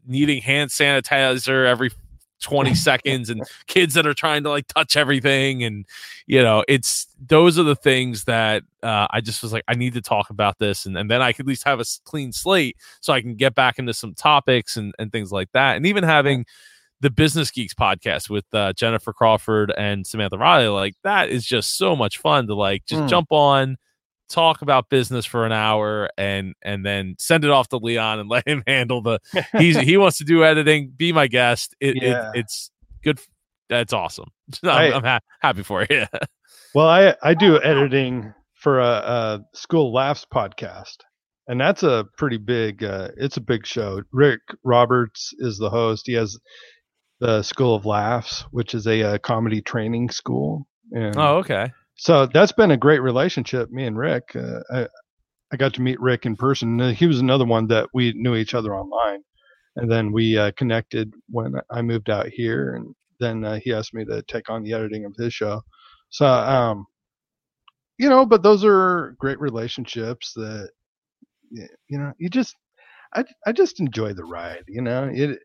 needing 0.07 0.41
hand 0.41 0.70
sanitizer 0.70 1.66
every 1.66 1.91
20 2.43 2.74
seconds 2.74 3.30
and 3.30 3.43
kids 3.66 3.95
that 3.95 4.07
are 4.07 4.14
trying 4.14 4.43
to 4.43 4.49
like 4.51 4.66
touch 4.68 4.97
everything 4.97 5.62
and 5.64 5.87
you 6.26 6.43
know 6.43 6.64
it's 6.68 7.07
those 7.26 7.59
are 7.59 7.62
the 7.62 7.76
things 7.76 8.24
that 8.24 8.62
uh, 8.82 9.07
i 9.11 9.20
just 9.20 9.43
was 9.43 9.53
like 9.53 9.64
i 9.68 9.74
need 9.74 9.95
to 9.95 10.01
talk 10.03 10.30
about 10.30 10.59
this 10.59 10.85
and, 10.85 10.97
and 10.99 11.11
then 11.11 11.22
i 11.22 11.32
could 11.32 11.45
at 11.47 11.49
least 11.49 11.64
have 11.64 11.80
a 11.80 11.85
clean 12.05 12.32
slate 12.32 12.76
so 13.01 13.12
i 13.12 13.20
can 13.20 13.35
get 13.35 13.55
back 13.55 13.78
into 13.78 13.95
some 13.95 14.12
topics 14.14 14.76
and, 14.76 14.93
and 14.99 15.11
things 15.12 15.32
like 15.32 15.51
that 15.53 15.76
and 15.76 15.87
even 15.87 16.05
having 16.05 16.45
the 17.01 17.11
business 17.11 17.51
geeks 17.51 17.72
podcast 17.74 18.28
with 18.28 18.45
uh, 18.53 18.72
jennifer 18.74 19.12
crawford 19.12 19.72
and 19.78 20.07
samantha 20.07 20.37
riley 20.37 20.68
like 20.68 20.95
that 21.03 21.28
is 21.30 21.45
just 21.47 21.76
so 21.78 21.95
much 21.97 22.18
fun 22.18 22.47
to 22.47 22.55
like 22.55 22.85
just 22.85 23.03
Mm. 23.03 23.09
jump 23.09 23.32
on 23.32 23.76
talk 24.31 24.62
about 24.62 24.89
business 24.89 25.25
for 25.27 25.45
an 25.47 25.53
hour 25.53 26.09
and 26.16 26.55
and 26.62 26.85
then 26.85 27.14
send 27.18 27.45
it 27.45 27.51
off 27.51 27.68
to 27.68 27.77
leon 27.77 28.18
and 28.20 28.29
let 28.31 28.47
him 28.49 28.62
handle 28.66 29.03
the 29.03 29.18
he's 29.59 29.79
he 29.79 29.97
wants 29.97 30.18
to 30.18 30.25
do 30.25 30.45
editing 30.45 30.93
be 30.97 31.12
my 31.12 31.27
guest 31.27 31.75
it, 31.81 32.03
Yeah. 32.03 32.31
it 32.35 32.41
it's 32.41 32.70
good 33.03 33.20
that's 33.68 33.93
awesome 33.93 34.29
i'm, 34.62 34.68
I- 34.70 34.93
I'm 34.95 35.05
ha- 35.05 35.20
happy 35.41 35.62
for 35.62 35.87
you 35.89 36.07
Well, 36.75 36.89
I 36.89 37.14
I 37.22 37.35
do 37.35 37.62
editing 37.62 38.35
for 38.55 38.81
a, 38.81 38.85
a 38.85 39.41
School 39.55 39.93
Laughs 39.93 40.27
podcast, 40.29 40.97
and 41.47 41.61
that's 41.61 41.85
a 41.85 42.05
pretty 42.18 42.37
big. 42.37 42.83
Uh, 42.83 43.11
it's 43.16 43.37
a 43.37 43.41
big 43.41 43.64
show. 43.64 44.03
Rick 44.11 44.41
Roberts 44.64 45.33
is 45.39 45.57
the 45.59 45.70
host. 45.70 46.03
He 46.07 46.14
has 46.14 46.37
the 47.20 47.43
School 47.45 47.77
of 47.77 47.87
Laughs, 47.87 48.41
which 48.51 48.75
is 48.75 48.89
a, 48.89 49.03
uh 49.05 49.18
comedy 49.18 49.62
training 49.62 50.11
school. 50.11 50.66
And 50.91 51.16
oh 51.16 51.37
okay 51.37 51.70
so 51.97 52.26
that's 52.26 52.53
been 52.53 52.72
a 52.72 52.76
great 52.76 53.01
relationship. 53.03 53.70
Me 53.70 53.84
and 53.86 53.97
Rick. 53.97 54.34
Uh, 54.36 54.61
I 54.72 54.88
I 55.53 55.57
got 55.57 55.74
to 55.74 55.82
meet 55.82 56.01
Rick 56.01 56.26
in 56.26 56.36
person. 56.36 56.80
Uh, 56.80 56.92
He 56.92 57.07
was 57.07 57.20
another 57.20 57.45
one 57.47 57.68
that 57.68 57.88
we 57.95 58.12
knew 58.14 58.36
each 58.36 58.55
other 58.55 58.74
online, 58.74 59.22
and 59.76 59.90
then 59.90 60.12
we 60.12 60.38
uh, 60.38 60.53
connected 60.57 61.12
when 61.30 61.55
I 61.70 61.82
moved 61.82 62.11
out 62.11 62.28
here, 62.28 62.74
and 62.76 62.95
then 63.20 63.45
uh, 63.45 63.61
he 63.62 63.72
asked 63.74 63.95
me 63.95 64.05
to 64.07 64.22
take 64.24 64.51
on 64.51 64.62
the 64.64 64.74
editing 64.74 65.05
of 65.07 65.14
his 65.16 65.34
show. 65.34 65.62
So, 66.11 66.26
um, 66.26 66.86
you 67.99 68.09
know, 68.09 68.26
but 68.26 68.42
those 68.42 68.64
are 68.64 69.14
great 69.18 69.40
relationships 69.40 70.32
that 70.34 70.70
you 71.51 71.99
know 71.99 72.12
you 72.18 72.28
just 72.28 72.55
I 73.14 73.24
I 73.47 73.53
just 73.53 73.80
enjoy 73.80 74.14
the 74.14 74.24
ride. 74.24 74.64
You 74.68 74.82
know 74.82 75.11
it, 75.12 75.40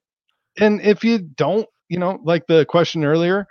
and 0.59 0.81
if 0.81 1.03
you 1.03 1.19
don't, 1.19 1.67
you 1.89 1.99
know, 1.99 2.19
like 2.23 2.47
the 2.47 2.65
question 2.65 3.05
earlier, 3.05 3.47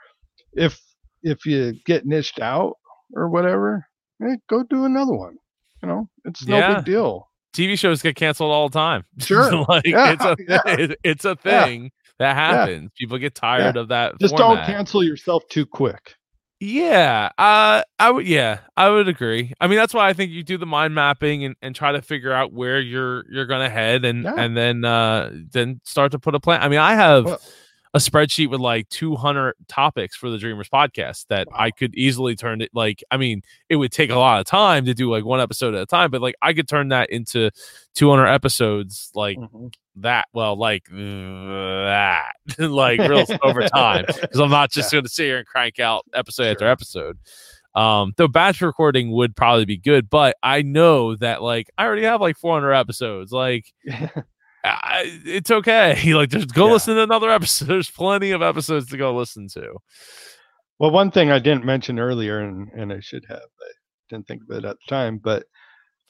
if 0.55 0.81
if 1.23 1.47
you 1.47 1.75
get 1.87 2.07
niched 2.07 2.41
out 2.41 2.75
or 3.15 3.29
whatever, 3.29 3.87
eh, 4.23 4.37
go 4.49 4.63
do 4.63 4.85
another 4.85 5.15
one. 5.15 5.37
You 5.83 5.89
know, 5.89 6.09
it's 6.25 6.47
no 6.47 6.57
Yeah. 6.59 6.75
big 6.77 6.85
deal. 6.87 7.29
tv 7.57 7.79
shows 7.79 8.03
get 8.03 8.15
canceled 8.15 8.51
all 8.53 8.69
the 8.69 8.79
time 8.79 9.05
Sure. 9.19 9.65
like 9.69 9.87
Yeah, 9.87 10.13
it's 10.13 10.25
a 10.25 10.37
yeah. 10.49 10.61
it- 10.67 10.99
it's 11.03 11.25
a 11.25 11.35
thing 11.37 11.91
that 12.19 12.35
happens 12.37 12.91
people 12.99 13.17
get 13.19 13.35
tired 13.35 13.77
of 13.77 13.89
that 13.89 14.19
Just 14.21 14.37
format. 14.37 14.67
don't 14.67 14.77
cancel 14.77 15.03
yourself 15.03 15.45
too 15.49 15.65
quick. 15.67 16.15
Yeah, 16.61 17.31
uh, 17.39 17.83
I 18.01 18.11
would. 18.11 18.27
Yeah, 18.27 18.59
I 18.77 18.89
would 18.91 19.07
agree. 19.07 19.53
I 19.61 19.69
mean, 19.69 19.79
that's 19.79 19.95
why 19.95 20.09
I 20.09 20.13
think 20.13 20.33
you 20.33 20.43
do 20.43 20.59
the 20.59 20.67
mind 20.67 20.93
mapping 20.93 21.45
and, 21.45 21.55
and 21.63 21.73
try 21.73 21.93
to 21.93 22.03
figure 22.03 22.33
out 22.33 22.53
where 22.53 22.81
you're 22.81 23.25
you're 23.31 23.47
gonna 23.47 23.71
head, 23.71 24.05
and 24.05 24.27
and 24.27 24.57
then 24.57 24.85
uh 24.85 25.31
then 25.53 25.81
start 25.85 26.11
to 26.13 26.19
put 26.19 26.35
a 26.35 26.41
plan. 26.41 26.61
I 26.61 26.69
mean, 26.69 26.81
I 26.81 26.95
have 26.97 27.27
Well- 27.27 27.41
a 27.95 27.99
spreadsheet 27.99 28.51
with 28.51 28.61
like 28.61 28.89
200 28.91 29.55
topics 29.69 30.15
for 30.17 30.31
the 30.31 30.39
Dreamers 30.39 30.69
podcast 30.69 31.27
that 31.29 31.49
I 31.55 31.71
could 31.71 31.95
easily 31.95 32.37
turn 32.37 32.61
it. 32.61 32.71
Like, 32.75 33.03
I 33.11 33.17
mean, 33.17 33.43
it 33.69 33.77
would 33.77 33.93
take 33.93 34.11
a 34.11 34.19
lot 34.19 34.41
of 34.41 34.47
time 34.47 34.85
to 34.85 34.95
do 34.95 35.11
like 35.11 35.25
one 35.25 35.41
episode 35.41 35.75
at 35.75 35.81
a 35.83 35.87
time, 35.87 36.11
but 36.11 36.21
like 36.21 36.35
I 36.43 36.53
could 36.53 36.69
turn 36.69 36.89
that 36.89 37.11
into 37.11 37.51
200 37.95 38.27
episodes 38.27 39.11
like 39.15 39.39
Mhm. 39.39 39.73
that 39.97 40.27
well 40.33 40.57
like 40.57 40.85
that 40.91 42.33
like 42.59 43.01
real 43.01 43.25
over 43.43 43.63
time 43.69 44.05
because 44.21 44.39
i'm 44.39 44.51
not 44.51 44.71
just 44.71 44.93
going 44.93 45.03
to 45.03 45.11
sit 45.11 45.25
here 45.25 45.39
and 45.39 45.47
crank 45.47 45.81
out 45.81 46.05
episode 46.15 46.47
after 46.53 46.67
episode 46.69 47.19
um 47.75 48.13
though 48.17 48.29
batch 48.29 48.61
recording 48.61 49.11
would 49.11 49.35
probably 49.35 49.65
be 49.65 49.77
good 49.77 50.09
but 50.09 50.37
i 50.43 50.63
know 50.63 51.17
that 51.17 51.43
like 51.43 51.69
i 51.77 51.85
already 51.85 52.05
have 52.05 52.21
like 52.21 52.37
400 52.37 52.73
episodes 52.73 53.33
like 53.33 53.73
I, 54.65 55.21
it's 55.25 55.51
okay 55.51 56.13
like 56.15 56.31
just 56.31 56.53
go 56.55 56.67
Yeah. 56.67 56.73
listen 56.73 56.95
to 56.97 57.03
another 57.03 57.31
episode 57.31 57.65
there's 57.69 57.91
plenty 57.91 58.33
of 58.33 58.43
episodes 58.43 58.89
to 58.91 58.97
go 58.97 59.15
listen 59.17 59.47
to 59.55 59.75
Well, 60.79 60.91
one 60.91 61.11
thing 61.11 61.31
I 61.31 61.39
didn't 61.39 61.65
mention 61.65 61.99
earlier, 61.99 62.39
and, 62.41 62.69
and 62.73 62.93
I 62.93 63.01
should 63.01 63.25
have, 63.29 63.39
I 63.39 63.71
didn't 64.11 64.27
think 64.29 64.43
of 64.49 64.57
it 64.57 64.65
at 64.65 64.77
the 64.77 64.89
time, 64.89 65.19
but 65.23 65.45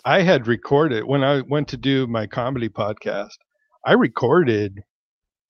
I 0.05 0.23
had 0.23 0.47
recorded 0.47 1.05
when 1.05 1.23
I 1.25 1.41
went 1.43 1.69
to 1.69 1.77
do 1.77 2.07
my 2.07 2.27
comedy 2.27 2.69
podcast. 2.69 3.33
I 3.87 3.93
recorded, 3.95 4.79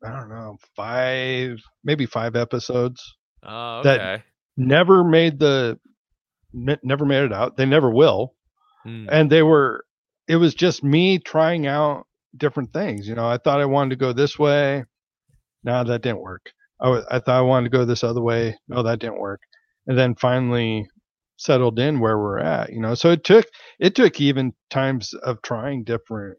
I 0.05 0.11
don't 0.11 0.28
know, 0.28 0.57
five, 0.76 1.59
maybe 1.84 2.07
five 2.07 2.36
episodes. 2.36 3.03
oh 3.42 3.82
That- 3.82 4.22
Never 4.57 5.05
made 5.05 5.38
the, 5.38 5.78
never 6.53 7.05
made 7.05 7.22
it 7.22 7.32
out. 7.32 7.57
They 7.57 7.66
never 7.66 7.90
will. 7.90 8.34
Hmm. 8.84 9.07
And 9.09 9.30
they 9.30 9.42
were, 9.44 9.84
it 10.26 10.34
was 10.36 10.53
just 10.55 10.82
me 10.82 11.18
trying 11.20 11.66
out 11.68 12.07
different 12.39 12.72
things. 12.72 13.09
You 13.09 13.14
know, 13.14 13.28
I 13.28 13.39
thought 13.39 13.61
I 13.61 13.66
wanted 13.66 13.91
to 13.91 13.97
go 13.97 14.12
this 14.12 14.39
way. 14.39 14.84
No, 15.64 15.84
that 15.84 16.03
didn't 16.03 16.20
work. 16.20 16.51
I, 16.80 17.03
I 17.11 17.18
thought 17.18 17.39
I 17.39 17.43
wanted 17.43 17.70
to 17.70 17.76
go 17.76 17.84
this 17.84 18.05
other 18.05 18.22
way. 18.22 18.57
No, 18.68 18.82
that 18.82 19.01
didn't 19.01 19.18
work. 19.18 19.41
And 19.86 19.99
then 19.99 20.14
finally 20.14 20.89
settled 21.36 21.78
in 21.78 22.01
where 22.01 22.18
we're 22.18 22.39
at, 22.39 22.72
you 22.72 22.80
know. 22.80 22.95
So 22.95 23.11
it 23.11 23.24
took 23.24 23.47
it 23.78 23.95
took 23.95 24.20
even 24.20 24.53
times 24.70 25.14
of 25.14 25.41
trying 25.43 25.84
different 25.84 26.39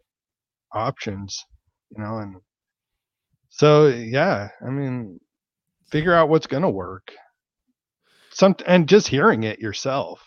options, 0.74 1.44
you 1.90 2.04
know, 2.04 2.18
and 2.20 2.36
so 3.50 3.88
yeah, 3.88 4.50
I 4.66 4.70
mean 4.70 5.20
figure 5.90 6.14
out 6.14 6.30
what's 6.30 6.48
going 6.48 6.64
to 6.64 6.70
work. 6.70 7.12
Some 8.32 8.56
and 8.68 8.88
just 8.88 9.08
hearing 9.08 9.44
it 9.44 9.60
yourself. 9.60 10.22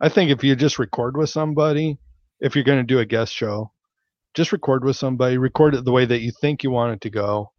I 0.00 0.08
think 0.08 0.30
if 0.30 0.42
you 0.42 0.56
just 0.56 0.78
record 0.78 1.16
with 1.16 1.30
somebody, 1.30 1.98
if 2.40 2.54
you're 2.54 2.64
going 2.64 2.80
to 2.80 2.84
do 2.84 2.98
a 2.98 3.06
guest 3.06 3.32
show, 3.32 3.72
just 4.34 4.52
record 4.52 4.84
with 4.84 4.96
somebody, 4.96 5.38
record 5.38 5.74
it 5.74 5.84
the 5.84 5.92
way 5.92 6.04
that 6.04 6.20
you 6.20 6.32
think 6.40 6.62
you 6.62 6.70
want 6.70 6.92
it 6.92 7.00
to 7.02 7.10
go 7.10 7.52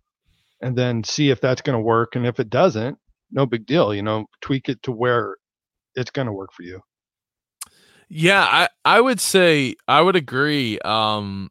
and 0.62 0.78
then 0.78 1.04
see 1.04 1.30
if 1.30 1.42
that's 1.42 1.62
going 1.62 1.78
to 1.78 1.82
work. 1.82 2.16
And 2.16 2.26
if 2.26 2.40
it 2.40 2.50
doesn't, 2.50 2.98
no 3.32 3.46
big 3.46 3.66
deal. 3.66 3.94
You 3.94 4.04
know, 4.04 4.26
tweak 4.42 4.70
it 4.70 4.84
to 4.84 4.92
where 4.92 5.38
it's 5.96 6.12
going 6.12 6.28
to 6.28 6.34
work 6.34 6.52
for 6.54 6.64
you. 6.64 6.82
Yeah, 8.10 8.44
I 8.44 8.70
I 8.84 9.02
would 9.02 9.20
say 9.20 9.76
I 9.88 10.02
would 10.02 10.16
agree 10.16 10.80
um 10.80 11.50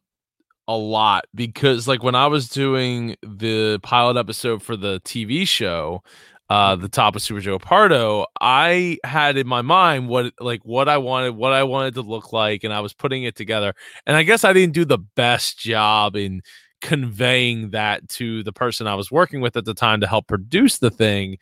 a 0.67 0.75
lot 0.75 1.25
because 1.35 1.87
like 1.87 2.01
when 2.01 2.15
I 2.15 2.27
was 2.27 2.49
doing 2.49 3.15
the 3.21 3.79
pilot 3.83 4.17
episode 4.17 4.63
for 4.63 4.75
the 4.75 4.99
TV 5.01 5.47
show 5.47 6.01
uh 6.49 6.75
the 6.75 6.89
top 6.89 7.15
of 7.15 7.21
Super 7.21 7.39
Joe 7.39 7.59
Pardo, 7.59 8.25
I 8.39 8.97
had 9.03 9.37
in 9.37 9.47
my 9.47 9.61
mind 9.61 10.07
what 10.07 10.33
like 10.39 10.61
what 10.63 10.87
I 10.87 10.97
wanted 10.97 11.35
what 11.35 11.53
I 11.53 11.63
wanted 11.63 11.95
to 11.95 12.01
look 12.01 12.33
like 12.33 12.63
and 12.63 12.73
I 12.73 12.81
was 12.81 12.93
putting 12.93 13.23
it 13.23 13.35
together. 13.35 13.73
And 14.05 14.15
I 14.15 14.23
guess 14.23 14.43
I 14.43 14.53
didn't 14.53 14.73
do 14.73 14.85
the 14.85 14.99
best 14.99 15.57
job 15.57 16.15
in 16.15 16.41
conveying 16.81 17.71
that 17.71 18.07
to 18.09 18.43
the 18.43 18.53
person 18.53 18.85
I 18.85 18.95
was 18.95 19.11
working 19.11 19.41
with 19.41 19.57
at 19.57 19.65
the 19.65 19.73
time 19.73 20.01
to 20.01 20.07
help 20.07 20.27
produce 20.27 20.77
the 20.77 20.91
thing 20.91 21.37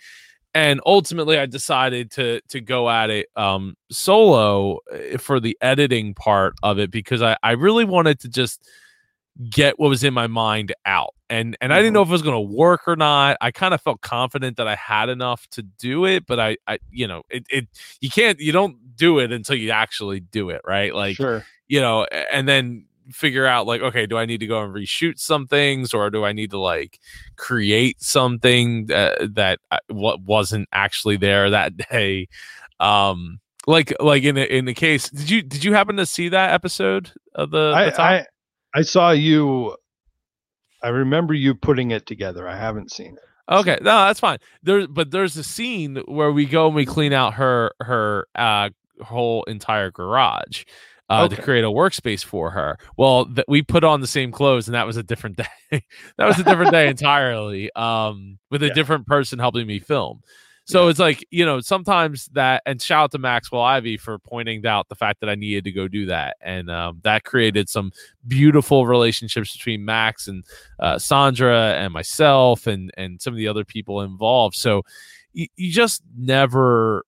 and 0.53 0.79
ultimately 0.85 1.37
i 1.37 1.45
decided 1.45 2.11
to 2.11 2.39
to 2.49 2.61
go 2.61 2.89
at 2.89 3.09
it 3.09 3.27
um 3.35 3.75
solo 3.89 4.77
eh, 4.91 5.17
for 5.17 5.39
the 5.39 5.57
editing 5.61 6.13
part 6.13 6.53
of 6.63 6.79
it 6.79 6.91
because 6.91 7.21
i 7.21 7.35
i 7.43 7.51
really 7.51 7.85
wanted 7.85 8.19
to 8.19 8.29
just 8.29 8.67
get 9.49 9.79
what 9.79 9.89
was 9.89 10.03
in 10.03 10.13
my 10.13 10.27
mind 10.27 10.73
out 10.85 11.13
and 11.33 11.57
and 11.61 11.73
i 11.73 11.77
didn't 11.77 11.93
know 11.93 12.01
if 12.01 12.07
it 12.07 12.11
was 12.11 12.21
going 12.21 12.35
to 12.35 12.55
work 12.55 12.81
or 12.87 12.95
not 12.95 13.37
i 13.41 13.51
kind 13.51 13.73
of 13.73 13.81
felt 13.81 14.01
confident 14.01 14.57
that 14.57 14.67
i 14.67 14.75
had 14.75 15.09
enough 15.09 15.47
to 15.49 15.61
do 15.61 16.05
it 16.05 16.25
but 16.25 16.39
i 16.39 16.55
i 16.67 16.77
you 16.91 17.07
know 17.07 17.23
it, 17.29 17.45
it 17.49 17.67
you 18.01 18.09
can't 18.09 18.39
you 18.39 18.51
don't 18.51 18.95
do 18.95 19.19
it 19.19 19.31
until 19.31 19.55
you 19.55 19.71
actually 19.71 20.19
do 20.19 20.49
it 20.49 20.61
right 20.65 20.93
like 20.93 21.15
sure. 21.15 21.45
you 21.67 21.81
know 21.81 22.05
and 22.31 22.47
then 22.47 22.85
figure 23.11 23.45
out 23.45 23.65
like 23.65 23.81
okay 23.81 24.05
do 24.05 24.17
i 24.17 24.25
need 24.25 24.39
to 24.39 24.47
go 24.47 24.61
and 24.61 24.73
reshoot 24.73 25.19
some 25.19 25.47
things 25.47 25.93
or 25.93 26.09
do 26.09 26.23
i 26.23 26.31
need 26.31 26.51
to 26.51 26.59
like 26.59 26.99
create 27.35 28.01
something 28.01 28.85
that, 28.85 29.33
that 29.35 29.59
what 29.87 30.21
wasn't 30.21 30.67
actually 30.71 31.17
there 31.17 31.49
that 31.49 31.75
day 31.91 32.27
um 32.79 33.39
like 33.65 33.93
like 33.99 34.23
in 34.23 34.35
the, 34.35 34.55
in 34.55 34.65
the 34.65 34.73
case 34.73 35.09
did 35.09 35.29
you 35.29 35.41
did 35.41 35.63
you 35.63 35.73
happen 35.73 35.97
to 35.97 36.05
see 36.05 36.29
that 36.29 36.51
episode 36.51 37.11
of 37.35 37.49
the, 37.49 37.73
I, 37.75 37.89
the 37.89 38.01
I 38.01 38.25
I 38.73 38.81
saw 38.81 39.11
you. 39.11 39.75
I 40.83 40.89
remember 40.89 41.33
you 41.33 41.55
putting 41.55 41.91
it 41.91 42.05
together. 42.05 42.47
I 42.47 42.57
haven't 42.57 42.91
seen 42.91 43.13
it. 43.13 43.23
Okay, 43.53 43.77
no, 43.81 44.05
that's 44.05 44.19
fine. 44.19 44.37
There, 44.63 44.87
but 44.87 45.11
there's 45.11 45.35
a 45.37 45.43
scene 45.43 45.97
where 46.07 46.31
we 46.31 46.45
go 46.45 46.67
and 46.67 46.75
we 46.75 46.85
clean 46.85 47.13
out 47.13 47.33
her 47.35 47.71
her 47.81 48.25
uh, 48.35 48.69
whole 49.01 49.43
entire 49.43 49.91
garage 49.91 50.63
uh, 51.09 51.23
Okay. 51.25 51.35
to 51.35 51.41
create 51.41 51.63
a 51.65 51.69
workspace 51.69 52.23
for 52.23 52.51
her. 52.51 52.77
Well, 52.97 53.29
we 53.49 53.61
put 53.61 53.83
on 53.83 53.99
the 54.01 54.07
same 54.07 54.31
clothes, 54.31 54.67
and 54.67 54.75
that 54.75 54.87
was 54.87 54.95
a 54.97 55.03
different 55.03 55.37
day. 55.71 55.83
that 56.17 56.25
was 56.25 56.39
a 56.39 56.43
different 56.43 56.71
day 56.71 56.87
entirely, 56.89 57.69
um, 57.75 58.39
with 58.49 58.63
a 58.63 58.67
Yeah. 58.67 58.73
different 58.73 59.07
person 59.07 59.39
helping 59.39 59.67
me 59.67 59.79
film. 59.79 60.21
So 60.65 60.83
Yeah. 60.85 60.89
it's 60.91 60.99
like 60.99 61.25
you 61.29 61.45
know 61.45 61.59
sometimes 61.59 62.27
that, 62.33 62.63
and 62.65 62.81
shout 62.81 63.03
out 63.05 63.11
to 63.11 63.17
Maxwell 63.17 63.61
Ivey 63.61 63.97
for 63.97 64.17
pointing 64.19 64.65
out 64.65 64.87
the 64.89 64.95
fact 64.95 65.19
that 65.19 65.29
I 65.29 65.35
needed 65.35 65.63
to 65.65 65.71
go 65.71 65.87
do 65.87 66.05
that, 66.05 66.37
and 66.41 66.71
um, 66.71 66.99
that 67.03 67.23
created 67.25 67.67
some 67.69 67.91
beautiful 68.27 68.85
relationships 68.87 69.51
between 69.55 69.83
Max 69.83 70.27
and 70.27 70.43
uh, 70.79 70.97
Sandra 70.99 71.73
and 71.73 71.91
myself 71.93 72.65
and 72.67 72.91
and 72.97 73.21
some 73.21 73.33
of 73.33 73.37
the 73.37 73.47
other 73.47 73.65
people 73.65 74.01
involved. 74.01 74.55
So 74.55 74.83
you, 75.33 75.47
you 75.57 75.71
just 75.71 76.01
never 76.17 77.03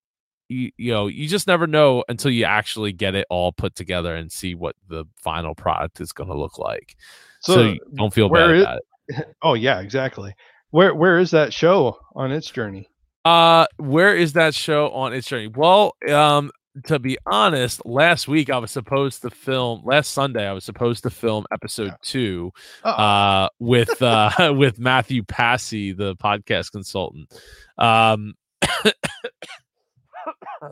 you, 0.50 0.72
you 0.78 0.92
know 0.92 1.08
you 1.08 1.28
just 1.28 1.48
never 1.48 1.66
know 1.66 2.04
until 2.10 2.32
you 2.32 2.44
actually 2.44 2.92
get 2.92 3.16
it 3.16 3.26
all 3.30 3.52
put 3.54 3.74
together 3.76 4.16
and 4.16 4.32
see 4.32 4.54
what 4.54 4.76
the 4.90 5.06
final 5.16 5.56
product 5.56 6.02
is 6.02 6.12
going 6.12 6.30
to 6.30 6.38
look 6.38 6.58
like. 6.60 6.96
So, 7.40 7.54
So, 7.54 7.76
don't 7.96 8.14
feel 8.14 8.28
bad 8.30 8.52
is- 8.52 8.62
about 8.64 8.80
it. 9.08 9.36
oh 9.44 9.54
yeah, 9.54 9.80
exactly. 9.80 10.34
Where 10.72 10.94
where 10.94 11.20
is 11.20 11.32
that 11.32 11.54
show 11.54 11.98
on 12.16 12.32
its 12.34 12.50
journey? 12.50 12.90
Uh, 13.26 13.66
where 13.78 14.16
is 14.16 14.34
that 14.34 14.54
show 14.54 14.90
on 14.92 15.14
its 15.14 15.28
journey? 15.28 15.48
Well, 15.48 15.96
um, 16.10 16.52
to 16.86 17.00
be 17.00 17.18
honest, 17.26 17.86
last 17.86 18.28
week 18.28 18.50
I 18.50 18.58
was 18.58 18.72
supposed 18.72 19.22
to 19.24 19.30
film. 19.30 19.82
Last 19.84 20.12
Sunday 20.12 20.48
I 20.48 20.54
was 20.54 20.64
supposed 20.64 21.04
to 21.04 21.10
film 21.10 21.46
episode 21.52 21.94
two. 22.02 22.52
Oh, 22.84 22.90
uh 22.90 23.50
with 23.60 24.02
uh 24.02 24.32
with 24.56 24.80
Matthew 24.80 25.24
Passy, 25.24 25.94
the 25.94 26.16
podcast 26.18 26.72
consultant. 26.72 27.34
Um 27.78 28.34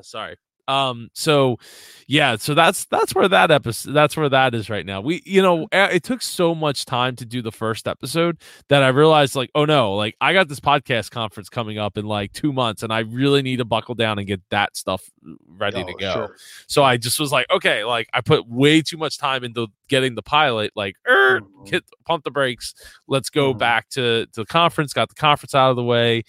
sorry. 0.01 0.37
Um 0.67 1.09
so 1.13 1.57
yeah, 2.07 2.35
so 2.37 2.53
that's 2.53 2.85
that's 2.85 3.15
where 3.15 3.27
that 3.27 3.51
episode 3.51 3.93
that's 3.93 4.15
where 4.17 4.29
that 4.29 4.53
is 4.53 4.69
right 4.69 4.85
now. 4.85 5.01
We 5.01 5.21
you 5.25 5.41
know, 5.41 5.63
uh, 5.71 5.89
it 5.91 6.03
took 6.03 6.21
so 6.21 6.53
much 6.55 6.85
time 6.85 7.15
to 7.17 7.25
do 7.25 7.41
the 7.41 7.51
first 7.51 7.87
episode 7.87 8.37
that 8.69 8.83
I 8.83 8.89
realized 8.89 9.35
like, 9.35 9.49
oh 9.55 9.65
no, 9.65 9.93
like 9.95 10.15
I 10.21 10.33
got 10.33 10.47
this 10.47 10.59
podcast 10.59 11.11
conference 11.11 11.49
coming 11.49 11.77
up 11.77 11.97
in 11.97 12.05
like 12.05 12.33
2 12.33 12.53
months 12.53 12.83
and 12.83 12.93
I 12.93 12.99
really 12.99 13.41
need 13.41 13.57
to 13.57 13.65
buckle 13.65 13.95
down 13.95 14.19
and 14.19 14.27
get 14.27 14.41
that 14.51 14.75
stuff 14.77 15.09
ready 15.47 15.83
to 15.83 15.91
oh, 15.91 15.97
go. 15.99 16.13
sure. 16.13 16.35
So 16.67 16.83
I 16.83 16.97
just 16.97 17.19
was 17.19 17.31
like, 17.31 17.45
okay, 17.51 17.83
like 17.83 18.07
I 18.13 18.21
put 18.21 18.47
way 18.47 18.81
too 18.81 18.97
much 18.97 19.17
time 19.17 19.43
into 19.43 19.67
getting 19.89 20.15
the 20.15 20.21
pilot, 20.23 20.71
like, 20.75 20.95
er, 21.07 21.41
Mhm. 21.41 21.69
hit 21.69 21.83
pump 22.05 22.23
the 22.23 22.31
brakes. 22.31 22.73
Let's 23.07 23.29
go 23.29 23.53
Mhm. 23.53 23.57
back 23.59 23.89
to, 23.89 24.25
to 24.27 24.41
the 24.41 24.45
conference, 24.45 24.93
got 24.93 25.09
the 25.09 25.15
conference 25.15 25.53
out 25.55 25.69
of 25.69 25.75
the 25.75 25.83
way. 25.83 26.23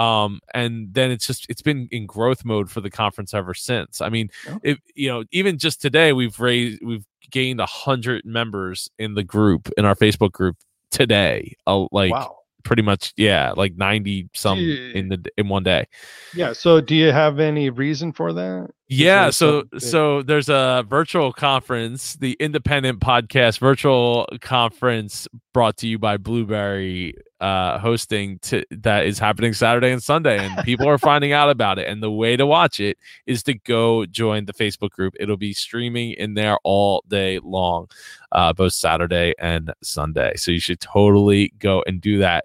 Um, 0.00 0.40
and 0.54 0.94
then 0.94 1.10
it's 1.10 1.26
just 1.26 1.44
it's 1.50 1.60
been 1.60 1.86
in 1.90 2.06
growth 2.06 2.42
mode 2.44 2.70
for 2.70 2.80
the 2.80 2.90
conference 2.90 3.34
ever 3.34 3.52
since. 3.52 4.00
I 4.00 4.08
mean, 4.08 4.30
Oh. 4.48 4.58
if 4.62 4.78
you 4.94 5.08
know, 5.08 5.24
even 5.30 5.58
just 5.58 5.82
today 5.82 6.14
we've 6.14 6.40
raised 6.40 6.80
we've 6.82 7.04
gained 7.30 7.60
a 7.60 7.66
hundred 7.66 8.24
members 8.24 8.88
in 8.98 9.14
the 9.14 9.22
group 9.22 9.68
in 9.76 9.84
our 9.84 9.94
Facebook 9.94 10.32
group 10.32 10.56
today. 10.90 11.54
Uh, 11.66 11.86
like 11.92 12.12
wow. 12.12 12.38
pretty 12.64 12.82
much, 12.82 13.12
yeah, 13.18 13.52
like 13.54 13.76
ninety 13.76 14.30
some 14.34 14.58
in 14.58 15.10
the 15.10 15.22
in 15.36 15.48
one 15.48 15.64
day. 15.64 15.86
Yeah. 16.34 16.54
So 16.54 16.80
do 16.80 16.94
you 16.94 17.12
have 17.12 17.38
any 17.38 17.68
reason 17.68 18.12
for 18.12 18.32
that? 18.32 18.70
Yeah, 18.92 19.30
so 19.30 19.62
so 19.78 20.22
there's 20.22 20.48
a 20.48 20.84
virtual 20.88 21.32
conference, 21.32 22.16
the 22.16 22.36
Independent 22.40 22.98
Podcast 22.98 23.60
Virtual 23.60 24.26
Conference 24.40 25.28
brought 25.52 25.76
to 25.78 25.86
you 25.88 25.98
by 25.98 26.16
Blubrry 26.16 27.14
uh 27.40 27.78
hosting 27.78 28.38
to 28.40 28.62
that 28.70 29.06
is 29.06 29.18
happening 29.18 29.54
Saturday 29.54 29.90
and 29.90 30.02
Sunday 30.02 30.38
and 30.38 30.62
people 30.62 30.86
are 30.86 30.98
finding 31.10 31.32
out 31.32 31.48
about 31.48 31.78
it 31.78 31.88
and 31.88 32.02
the 32.02 32.10
way 32.10 32.36
to 32.36 32.44
watch 32.44 32.78
it 32.80 32.98
is 33.26 33.42
to 33.42 33.54
go 33.54 34.04
join 34.04 34.44
the 34.44 34.52
Facebook 34.52 34.90
group. 34.90 35.14
It'll 35.18 35.38
be 35.38 35.54
streaming 35.54 36.12
in 36.12 36.34
there 36.34 36.58
all 36.64 37.02
day 37.08 37.40
long. 37.42 37.88
Uh 38.30 38.52
both 38.52 38.74
Saturday 38.74 39.34
and 39.38 39.72
Sunday. 39.82 40.34
So 40.36 40.50
you 40.50 40.60
should 40.60 40.80
totally 40.80 41.54
go 41.58 41.82
and 41.86 42.00
do 42.00 42.18
that. 42.18 42.44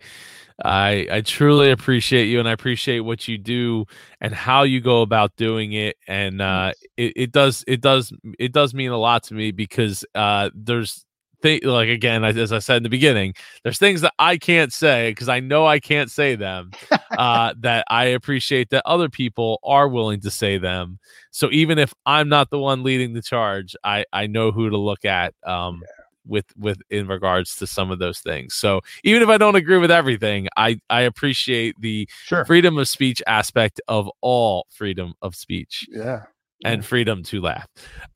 I 0.64 1.08
I 1.10 1.20
truly 1.22 1.72
appreciate 1.72 2.26
you 2.26 2.38
and 2.38 2.48
I 2.48 2.52
appreciate 2.52 3.00
what 3.00 3.26
you 3.26 3.38
do 3.38 3.86
and 4.20 4.32
how 4.32 4.62
you 4.62 4.80
go 4.80 5.02
about 5.02 5.34
doing 5.34 5.72
it. 5.72 5.96
And 6.06 6.40
uh 6.40 6.74
it, 6.96 7.12
it 7.16 7.32
does 7.32 7.64
it 7.66 7.80
does 7.80 8.12
it 8.38 8.52
does 8.52 8.72
mean 8.72 8.92
a 8.92 8.98
lot 8.98 9.24
to 9.24 9.34
me 9.34 9.50
because 9.50 10.04
uh 10.14 10.50
there's 10.54 11.04
th- 11.42 11.64
like 11.64 11.88
again 11.88 12.24
as 12.24 12.52
I 12.52 12.58
said 12.58 12.78
in 12.78 12.82
the 12.82 12.88
beginning, 12.88 13.34
there's 13.62 13.78
things 13.78 14.00
that 14.02 14.12
I 14.18 14.36
can't 14.36 14.72
say 14.72 15.10
because 15.10 15.28
I 15.28 15.40
know 15.40 15.66
I 15.66 15.78
can't 15.80 16.10
say 16.10 16.34
them. 16.36 16.70
uh 17.16 17.54
that 17.60 17.84
I 17.88 18.04
appreciate 18.06 18.70
that 18.70 18.82
other 18.84 19.08
people 19.08 19.58
are 19.64 19.88
willing 19.88 20.20
to 20.20 20.30
say 20.30 20.58
them. 20.58 20.98
So 21.30 21.48
even 21.52 21.78
if 21.78 21.94
I'm 22.04 22.28
not 22.28 22.50
the 22.50 22.58
one 22.58 22.82
leading 22.82 23.14
the 23.14 23.22
charge, 23.22 23.74
I 23.84 24.04
I 24.12 24.26
know 24.26 24.50
who 24.52 24.68
to 24.70 24.76
look 24.76 25.04
at 25.04 25.34
um 25.44 25.82
with 26.26 26.46
with 26.58 26.78
in 26.90 27.06
regards 27.06 27.54
to 27.56 27.66
some 27.66 27.90
of 27.90 27.98
those 28.00 28.18
things. 28.20 28.54
So 28.54 28.80
even 29.04 29.22
if 29.22 29.28
I 29.28 29.38
don't 29.38 29.54
agree 29.54 29.78
with 29.78 29.90
everything, 29.90 30.48
I 30.56 30.80
I 30.90 31.02
appreciate 31.02 31.76
the 31.80 32.08
Sure. 32.24 32.44
freedom 32.44 32.76
of 32.78 32.88
speech 32.88 33.22
aspect 33.26 33.80
of 33.88 34.10
all 34.20 34.66
freedom 34.70 35.14
of 35.22 35.34
speech 35.36 35.86
Yeah. 35.90 36.24
and 36.64 36.84
freedom 36.84 37.22
to 37.24 37.40
laugh. 37.40 37.66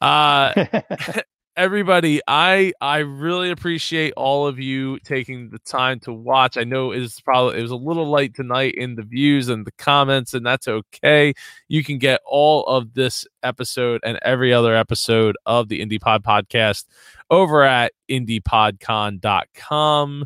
Uh 0.01 0.53
everybody 1.61 2.23
i 2.27 2.73
i 2.81 3.01
really 3.01 3.51
appreciate 3.51 4.15
all 4.17 4.47
of 4.47 4.59
you 4.59 4.99
taking 5.01 5.51
the 5.51 5.59
time 5.59 6.01
to 6.01 6.11
watch. 6.11 6.57
I 6.57 6.65
know 6.65 6.91
it's 6.91 7.21
probably 7.21 7.59
it 7.59 7.63
was 7.63 7.71
a 7.71 7.77
little 7.77 8.11
late 8.11 8.35
tonight 8.35 8.77
in 8.77 8.95
the 8.95 9.03
views 9.03 9.51
and 9.51 9.67
the 9.67 9.73
comments 9.73 10.33
and 10.33 10.47
that's 10.47 10.69
okay. 10.69 11.35
You 11.69 11.85
can 11.85 11.99
get 11.99 12.23
all 12.25 12.65
of 12.65 12.95
this 12.95 13.27
episode 13.43 14.01
and 14.05 14.19
every 14.23 14.55
other 14.55 14.75
episode 14.75 15.37
of 15.45 15.69
the 15.69 15.85
indie 15.85 16.01
pod 16.01 16.25
podcast 16.25 16.87
over 17.29 17.63
at 17.63 17.93
indiepodcon.com 18.11 20.25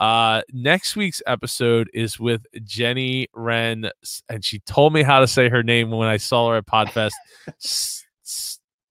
uh 0.00 0.42
next 0.52 0.96
week's 0.96 1.22
episode 1.26 1.88
is 1.94 2.20
with 2.20 2.44
jenny 2.62 3.26
wren 3.32 3.88
and 4.28 4.44
she 4.44 4.58
told 4.58 4.92
me 4.92 5.02
how 5.02 5.20
to 5.20 5.26
say 5.26 5.48
her 5.48 5.62
name 5.62 5.90
when 5.90 6.08
i 6.08 6.18
saw 6.18 6.50
her 6.50 6.56
at 6.56 6.66
podfest. 6.66 7.12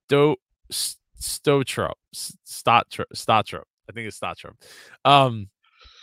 Sto 0.08 0.36
S- 0.70 0.96
Stotrop, 1.20 1.94
S- 2.14 2.36
Stotrop, 2.46 3.06
Stotrop. 3.14 3.62
I 3.88 3.92
think 3.92 4.08
it's 4.08 4.18
Stotrop. 4.18 4.54
Um, 5.04 5.48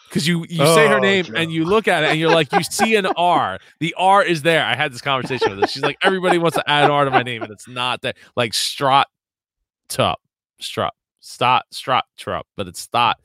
because 0.08 0.28
you 0.28 0.46
you 0.50 0.58
say 0.58 0.88
her 0.90 0.98
Oh, 0.98 1.00
name 1.00 1.24
Joe. 1.24 1.34
and 1.38 1.52
you 1.54 1.64
look 1.64 1.88
at 1.88 2.04
it 2.04 2.10
and 2.10 2.20
you're 2.20 2.30
like 2.32 2.52
you 2.52 2.64
see 2.64 2.96
an 2.98 3.06
R. 3.06 3.60
The 3.80 3.96
R 3.98 4.22
is 4.24 4.42
there. 4.42 4.64
I 4.66 4.76
had 4.76 4.92
this 4.94 5.00
conversation 5.02 5.52
with 5.52 5.62
her. 5.62 5.68
She's 5.68 5.84
like 5.84 5.96
everybody 6.04 6.38
wants 6.38 6.58
to 6.58 6.70
add 6.70 6.84
an 6.86 6.92
R 6.92 7.06
to 7.06 7.12
my 7.12 7.24
name 7.24 7.44
and 7.44 7.52
it's 7.52 7.68
not 7.68 8.02
that. 8.02 8.18
Like 8.36 8.52
Strot, 8.52 9.06
Tup, 9.88 10.20
Strup, 10.62 10.90
Stot, 11.22 11.64
Strot, 11.74 12.02
Trup, 12.18 12.46
but 12.58 12.68
it's 12.68 12.82
Stot, 12.82 13.16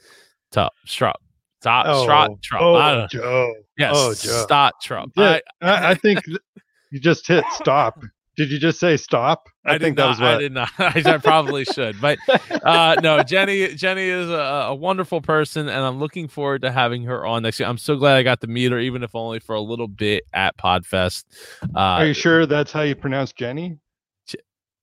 Tup, 0.53 0.73
Strup, 0.87 1.15
Stot, 1.61 1.87
Strot, 1.87 2.41
Trup. 2.43 2.63
oh, 2.63 2.77
I 2.77 2.91
don't 2.93 3.01
know. 3.01 3.09
Joe. 3.09 3.55
Yes, 3.77 3.93
oh, 3.97 4.15
Joe. 4.15 4.43
Stot, 4.45 4.75
Trup. 4.81 5.11
I, 5.19 5.43
I 5.61 5.95
think 5.97 6.21
you 6.93 7.01
just 7.01 7.27
hit 7.27 7.45
stop. 7.53 8.01
Did 8.37 8.51
you 8.51 8.59
just 8.59 8.79
say 8.79 8.97
stop? 8.99 9.49
I, 9.65 9.77
I, 9.77 9.79
think 9.79 9.97
did 9.97 10.03
that 10.03 10.09
was 10.11 10.21
what. 10.21 10.35
I 10.35 10.39
did 10.39 10.53
not. 10.53 10.69
I 10.79 11.19
probably 11.19 11.65
should, 11.65 11.99
but 12.01 12.19
uh, 12.63 12.97
no. 13.03 13.23
Jenny, 13.23 13.69
Jenny 13.75 14.09
is 14.09 14.29
a, 14.29 14.35
a 14.69 14.75
wonderful 14.75 15.23
person, 15.23 15.69
and 15.69 15.79
I'm 15.85 15.99
looking 15.99 16.29
forward 16.29 16.63
to 16.63 16.71
having 16.71 17.05
her 17.05 17.25
on 17.25 17.43
next 17.45 17.59
year. 17.61 17.69
I'm 17.69 17.79
so 17.79 17.97
glad 17.97 18.17
I 18.17 18.23
got 18.23 18.43
to 18.43 18.47
meet 18.47 18.73
her, 18.73 18.79
even 18.79 19.03
if 19.03 19.15
only 19.15 19.41
for 19.41 19.55
a 19.55 19.61
little 19.61 19.89
bit 19.89 20.25
at 20.35 20.57
Podfest. 20.59 21.25
Uh, 21.75 21.79
Are 21.79 22.07
you 22.07 22.13
sure 22.15 22.45
that's 22.45 22.73
how 22.73 22.83
you 22.83 22.95
pronounce 22.95 23.33
Jenny? 23.33 23.79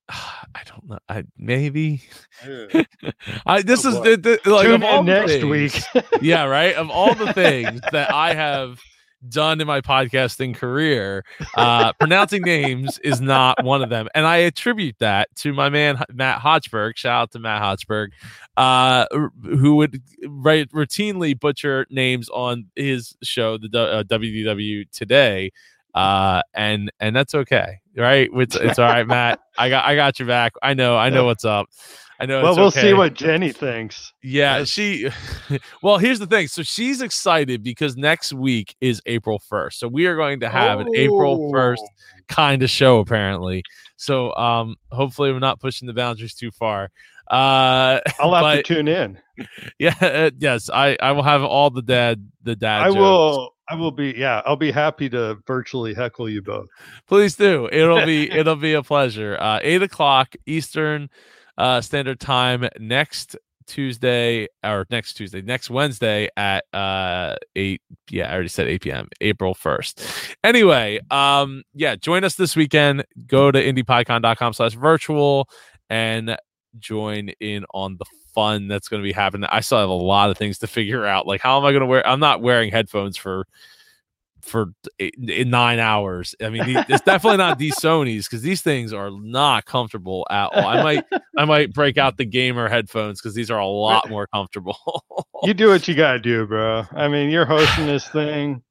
I 0.10 0.62
don't 0.66 0.90
know. 0.90 1.00
I 1.08 1.24
maybe. 1.38 2.02
I 3.46 3.62
this 3.62 3.86
Oh, 3.86 3.90
is 3.90 4.02
the, 4.02 4.40
the, 4.44 4.50
like 4.52 4.66
Tune 4.66 4.76
of 4.76 4.84
all 4.84 5.04
next 5.04 5.32
things- 5.32 5.46
week. 5.46 5.82
yeah, 6.22 6.44
right. 6.44 6.76
Of 6.76 6.90
all 6.90 7.16
the 7.16 7.32
things 7.34 7.80
that 7.92 8.14
I 8.14 8.34
have 8.34 8.80
done 9.30 9.62
in 9.62 9.68
my 9.68 9.82
podcasting 9.82 10.56
career, 10.56 11.24
uh, 11.56 11.94
pronouncing 11.94 12.42
names 12.42 13.00
is 13.00 13.22
not 13.22 13.64
one 13.64 13.82
of 13.82 13.90
them, 13.90 14.08
and 14.16 14.26
I 14.26 14.38
attribute 14.38 14.98
that 15.00 15.34
to 15.38 15.54
my 15.54 15.70
man 15.70 16.02
Matt 16.14 16.42
Hochberg. 16.42 16.98
Shout 16.98 17.22
out 17.22 17.32
to 17.32 17.40
Matt 17.40 17.62
Hochberg, 17.62 18.10
uh, 18.58 19.06
who 19.44 19.76
would 19.76 20.02
right 20.28 20.70
routinely 20.72 21.40
butcher 21.40 21.86
names 21.90 22.30
on 22.30 22.66
his 22.76 23.16
show, 23.24 23.58
the 23.58 23.68
uh, 23.80 24.04
WDW 24.04 24.90
Today. 24.92 25.52
Uh, 25.94 26.42
and 26.56 26.92
and 27.00 27.16
that's 27.16 27.36
okay, 27.36 27.80
right? 27.96 28.28
It's, 28.34 28.56
it's 28.56 28.80
all 28.80 28.88
right, 28.88 29.06
Matt. 29.06 29.40
I 29.58 29.70
got 29.70 29.86
I 29.86 29.96
got 29.96 30.18
your 30.18 30.28
back. 30.28 30.54
I 30.64 30.74
know 30.74 30.98
I 30.98 31.10
know 31.10 31.26
what's 31.26 31.46
up. 31.46 31.68
I 32.20 32.26
know. 32.26 32.44
well, 32.44 32.56
we'll 32.56 32.66
okay. 32.68 32.82
see 32.82 32.94
what 32.94 33.14
Jenny 33.14 33.52
thinks. 33.52 34.14
Yeah, 34.22 34.64
she. 34.64 35.10
well, 35.82 35.98
here's 35.98 36.20
the 36.20 36.28
thing. 36.28 36.48
So 36.48 36.64
she's 36.64 37.02
excited 37.02 37.64
because 37.64 37.98
next 37.98 38.34
week 38.34 38.76
is 38.82 39.02
April 39.06 39.42
1st. 39.52 39.74
So 39.74 39.88
we 39.88 40.06
are 40.06 40.16
going 40.16 40.40
to 40.42 40.50
have 40.50 40.80
an 40.80 40.88
April 40.96 41.52
1st 41.52 41.78
Oh. 41.80 41.88
kind 42.28 42.64
of 42.64 42.70
show, 42.70 43.00
apparently. 43.00 43.64
So 43.98 44.34
um, 44.36 44.76
hopefully 44.92 45.32
we're 45.32 45.40
not 45.40 45.60
pushing 45.60 45.88
the 45.88 45.94
boundaries 45.94 46.34
too 46.36 46.52
far. 46.52 46.90
Uh, 47.30 48.00
I'll 48.20 48.34
have 48.34 48.58
to 48.58 48.64
tune 48.64 48.88
in. 48.88 49.20
yeah, 49.80 49.96
uh, 50.02 50.30
yes, 50.38 50.70
I 50.70 50.98
I 51.02 51.12
will 51.14 51.24
have 51.24 51.42
all 51.44 51.70
the 51.70 51.82
dad 51.82 52.30
the 52.44 52.56
dad. 52.56 52.82
I 52.84 52.88
jokes. 52.88 52.98
will. 53.00 53.50
I 53.70 53.76
will 53.76 53.92
be. 53.92 54.14
Yeah, 54.18 54.42
I'll 54.46 54.58
be 54.58 54.72
happy 54.72 55.10
to 55.10 55.38
virtually 55.48 55.94
heckle 55.94 56.30
you 56.30 56.42
both. 56.42 56.68
Please 57.08 57.36
do. 57.36 57.70
It'll 57.72 58.06
be 58.06 58.30
it'll 58.30 58.58
be 58.58 58.74
a 58.74 58.84
pleasure. 58.84 59.38
Uh, 59.40 59.60
eight 59.64 59.82
o'clock 59.82 60.36
Eastern 60.46 61.10
uh, 61.58 61.82
Standard 61.82 62.20
Time 62.20 62.68
next 62.80 63.36
Tuesday 63.66 64.48
or 64.64 64.86
next 64.90 65.14
Tuesday, 65.14 65.42
next 65.42 65.70
Wednesday 65.70 66.28
at 66.36 66.66
uh 66.74 67.36
eight. 67.56 67.82
Yeah, 68.10 68.30
I 68.30 68.34
already 68.34 68.50
said 68.50 68.68
eight 68.68 68.82
p.m. 68.82 69.08
April 69.22 69.54
first. 69.54 70.06
Anyway, 70.44 71.00
um, 71.12 71.64
yeah, 71.74 71.96
join 71.96 72.26
us 72.26 72.36
this 72.36 72.56
weekend. 72.56 73.06
Go 73.26 73.52
to 73.52 73.64
indiepodcon.com 73.64 74.54
slash 74.54 74.74
virtual 74.74 75.48
and 75.90 76.38
join 76.80 77.30
in 77.40 77.66
on 77.74 77.98
the 77.98 78.06
fun 78.34 78.68
that's 78.68 78.90
going 78.90 79.02
to 79.02 79.08
be 79.08 79.14
happening. 79.14 79.48
I 79.50 79.62
still 79.62 79.80
have 79.80 79.90
a 79.90 79.94
lot 79.94 80.30
of 80.30 80.38
things 80.38 80.58
to 80.60 80.68
figure 80.68 81.06
out. 81.06 81.26
Like, 81.28 81.40
how 81.40 81.58
am 81.58 81.66
I 81.66 81.72
going 81.72 81.82
to 81.82 81.88
wear? 81.88 82.06
I'm 82.06 82.20
not 82.20 82.42
wearing 82.42 82.72
headphones 82.72 83.16
for 83.16 83.46
for 84.44 84.74
eight, 85.00 85.16
eight- 85.30 85.48
nine 85.48 85.80
hours. 85.80 86.36
I 86.42 86.50
mean, 86.50 86.72
the- 86.74 86.86
it's 86.90 87.04
definitely 87.04 87.38
not 87.38 87.58
these 87.58 87.76
Sony's 87.80 88.28
because 88.28 88.42
these 88.44 88.62
things 88.62 88.94
are 88.94 89.10
not 89.12 89.66
comfortable 89.66 90.28
at 90.30 90.50
all. 90.54 90.68
I 90.68 90.84
might 90.84 91.06
I 91.38 91.46
might 91.46 91.74
break 91.74 91.98
out 91.98 92.18
the 92.18 92.26
gamer 92.26 92.68
headphones 92.70 93.20
because 93.22 93.34
these 93.36 93.50
are 93.50 93.60
a 93.60 93.66
lot 93.68 94.10
more 94.10 94.28
comfortable. 94.28 94.78
You 95.44 95.54
do 95.54 95.70
what 95.70 95.88
you 95.88 95.96
gotta 95.96 96.20
do, 96.20 96.46
bro. 96.46 96.84
I 96.92 97.08
mean, 97.08 97.30
you're 97.30 97.46
hosting 97.46 97.88
this 97.88 98.08
thing. 98.08 98.62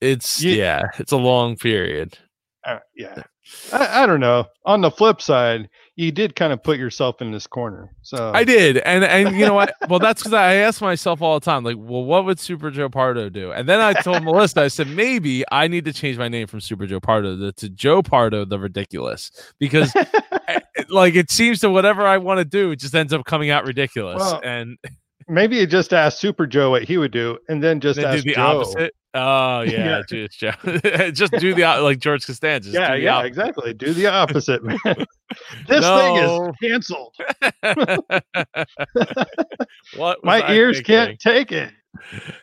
it's 0.00 0.42
You- 0.42 0.52
yeah, 0.56 0.82
it's 0.98 1.12
a 1.12 1.16
long 1.16 1.56
period. 1.56 2.16
Uh, 2.64 2.78
yeah. 2.94 3.22
I, 3.72 4.04
I 4.04 4.06
don't 4.06 4.20
know. 4.20 4.44
On 4.66 4.82
the 4.82 4.90
flip 4.90 5.20
side, 5.20 5.68
you 5.96 6.10
did 6.10 6.34
kind 6.34 6.52
of 6.52 6.62
put 6.62 6.78
yourself 6.78 7.20
in 7.20 7.32
this 7.32 7.46
corner. 7.46 7.94
So 8.02 8.32
I 8.34 8.44
did, 8.44 8.78
and 8.78 9.04
and 9.04 9.36
you 9.36 9.44
know 9.44 9.54
what? 9.54 9.74
Well, 9.88 9.98
that's 9.98 10.22
because 10.22 10.32
I 10.32 10.54
ask 10.54 10.80
myself 10.80 11.20
all 11.20 11.38
the 11.38 11.44
time, 11.44 11.64
like, 11.64 11.76
well, 11.78 12.04
what 12.04 12.24
would 12.24 12.40
Super 12.40 12.70
Joe 12.70 12.88
Pardo 12.88 13.28
do? 13.28 13.52
And 13.52 13.68
then 13.68 13.80
I 13.80 13.92
told 13.92 14.24
Melissa, 14.24 14.62
I 14.62 14.68
said 14.68 14.88
maybe 14.88 15.44
I 15.52 15.68
need 15.68 15.84
to 15.84 15.92
change 15.92 16.16
my 16.16 16.28
name 16.28 16.46
from 16.46 16.60
Super 16.60 16.86
Joe 16.86 17.00
Pardo 17.00 17.36
to, 17.36 17.52
to 17.52 17.68
Joe 17.68 18.02
Pardo 18.02 18.44
the 18.46 18.58
Ridiculous 18.58 19.30
because, 19.58 19.94
eh, 19.94 20.60
like, 20.88 21.14
it 21.14 21.30
seems 21.30 21.60
to 21.60 21.70
whatever 21.70 22.06
I 22.06 22.18
want 22.18 22.38
to 22.38 22.44
do, 22.44 22.70
it 22.70 22.76
just 22.76 22.94
ends 22.94 23.12
up 23.12 23.24
coming 23.26 23.50
out 23.50 23.66
ridiculous, 23.66 24.20
Well, 24.20 24.40
and 24.42 24.78
maybe 25.28 25.56
you 25.56 25.66
just 25.66 25.92
ask 25.92 26.18
Super 26.18 26.46
Joe 26.46 26.70
what 26.70 26.84
he 26.84 26.96
would 26.96 27.12
do, 27.12 27.38
and 27.48 27.62
then 27.62 27.80
just 27.80 28.00
then 28.00 28.12
do 28.12 28.16
ask 28.16 28.24
the 28.24 28.34
Joe. 28.34 28.42
opposite. 28.42 28.94
Oh 29.14 29.60
yeah, 29.66 30.00
Yeah. 30.10 30.24
just 30.26 30.38
Joe. 30.38 30.52
just 31.12 31.32
do 31.34 31.54
the 31.54 31.62
like 31.82 31.98
George 31.98 32.26
Costanza. 32.26 32.70
Yeah, 32.70 32.94
yeah, 32.94 33.16
opposite. 33.16 33.26
exactly. 33.28 33.74
Do 33.74 33.92
the 33.92 34.06
opposite, 34.06 34.64
man. 34.64 34.78
this 35.68 35.84
thing 35.84 36.16
is 36.16 36.56
canceled. 36.62 37.14
what 39.96 40.24
My 40.24 40.40
I 40.40 40.54
ears 40.54 40.76
thinking? 40.78 40.94
can't 40.94 41.18
take 41.20 41.52
it. 41.52 41.72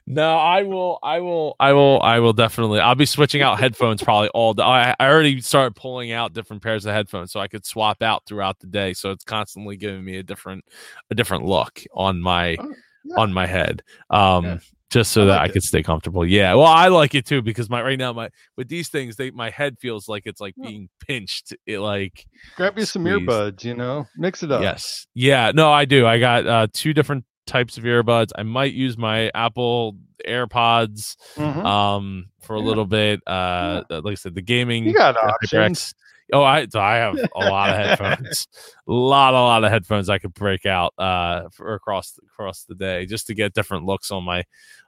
No, 0.06 0.38
I 0.38 0.62
will. 0.62 1.00
I 1.02 1.20
will. 1.20 1.56
I 1.60 1.74
will. 1.74 2.00
I 2.04 2.20
will 2.20 2.34
definitely. 2.34 2.80
I'll 2.80 2.94
be 2.96 3.06
switching 3.08 3.42
out 3.42 3.60
headphones 3.60 4.02
probably 4.04 4.30
all 4.30 4.54
day. 4.54 4.64
I, 4.64 4.96
I 5.00 5.10
already 5.10 5.42
started 5.42 5.76
pulling 5.76 6.12
out 6.12 6.34
different 6.34 6.62
pairs 6.62 6.86
of 6.86 6.94
headphones 6.94 7.32
so 7.32 7.40
I 7.40 7.48
could 7.48 7.66
swap 7.66 8.02
out 8.04 8.26
throughout 8.28 8.60
the 8.60 8.68
day. 8.68 8.94
So 8.94 9.10
it's 9.12 9.24
constantly 9.24 9.76
giving 9.76 10.06
me 10.06 10.18
a 10.18 10.24
different, 10.24 10.66
a 11.10 11.16
different 11.16 11.46
look 11.46 11.82
on 11.94 12.22
my, 12.22 12.58
Oh, 12.60 12.74
yeah. 13.06 13.16
on 13.18 13.34
my 13.34 13.48
head. 13.48 13.82
Um, 14.12 14.46
Yeah. 14.46 14.58
Just 14.90 15.12
so 15.12 15.24
I 15.24 15.26
that 15.26 15.32
like 15.34 15.42
I 15.42 15.46
it. 15.46 15.54
could 15.54 15.64
stay 15.64 15.84
comfortable. 15.84 16.26
Yeah. 16.26 16.54
Well, 16.56 16.66
I 16.66 16.88
like 16.88 17.14
it 17.16 17.26
too 17.26 17.42
because 17.42 17.70
my 17.70 17.82
right 17.82 17.98
now 18.00 18.12
my 18.14 18.30
with 18.58 18.68
these 18.70 18.90
things 18.90 19.16
they 19.16 19.32
my 19.32 19.50
head 19.50 19.78
feels 19.80 20.08
like 20.10 20.24
it's 20.26 20.42
like 20.42 20.56
Yeah. 20.58 20.70
being 20.70 20.90
pinched. 21.06 21.54
It 21.66 21.80
like 21.80 22.26
Grab 22.56 22.78
you 22.78 22.86
some 22.86 23.04
Squeezed. 23.06 23.30
earbuds, 23.30 23.64
you 23.64 23.76
know, 23.76 24.06
mix 24.18 24.42
it 24.44 24.52
up. 24.52 24.62
Yes. 24.62 25.06
Yeah. 25.14 25.52
No, 25.54 25.72
I 25.72 25.86
do. 25.86 26.06
I 26.08 26.20
got 26.20 26.48
uh, 26.48 26.68
two 26.74 26.94
different 26.94 27.26
types 27.46 27.78
of 27.78 27.84
earbuds. 27.84 28.30
I 28.36 28.44
might 28.44 28.74
use 28.74 28.98
my 28.98 29.32
Apple 29.36 29.96
AirPods 30.28 31.16
Mhm. 31.36 31.64
um 31.66 32.30
for 32.42 32.56
a 32.56 32.60
Yeah. 32.60 32.66
little 32.66 32.86
bit. 32.86 33.22
Uh, 33.28 33.84
like 33.90 34.06
I 34.12 34.16
said, 34.16 34.36
the 34.36 34.42
gaming. 34.42 34.86
you 34.86 34.94
got 34.94 35.16
options. 35.18 35.94
Oh, 36.34 36.44
I 36.44 36.68
so 36.68 36.80
I 36.80 36.96
have 36.98 37.18
a 37.36 37.40
lot 37.40 37.72
of 37.72 37.76
headphones, 38.00 38.48
a 38.88 38.92
lot, 38.92 39.34
a 39.34 39.38
lot 39.38 39.64
of 39.64 39.72
headphones 39.72 40.10
I 40.10 40.20
could 40.20 40.34
break 40.34 40.66
out 40.66 40.94
uh 40.98 41.50
for 41.52 41.74
across 41.74 42.20
across 42.26 42.64
the 42.64 42.76
day 42.76 43.06
just 43.06 43.28
to 43.28 43.34
get 43.34 43.54
different 43.54 43.86
looks 43.86 44.12
on 44.12 44.24
my 44.24 44.44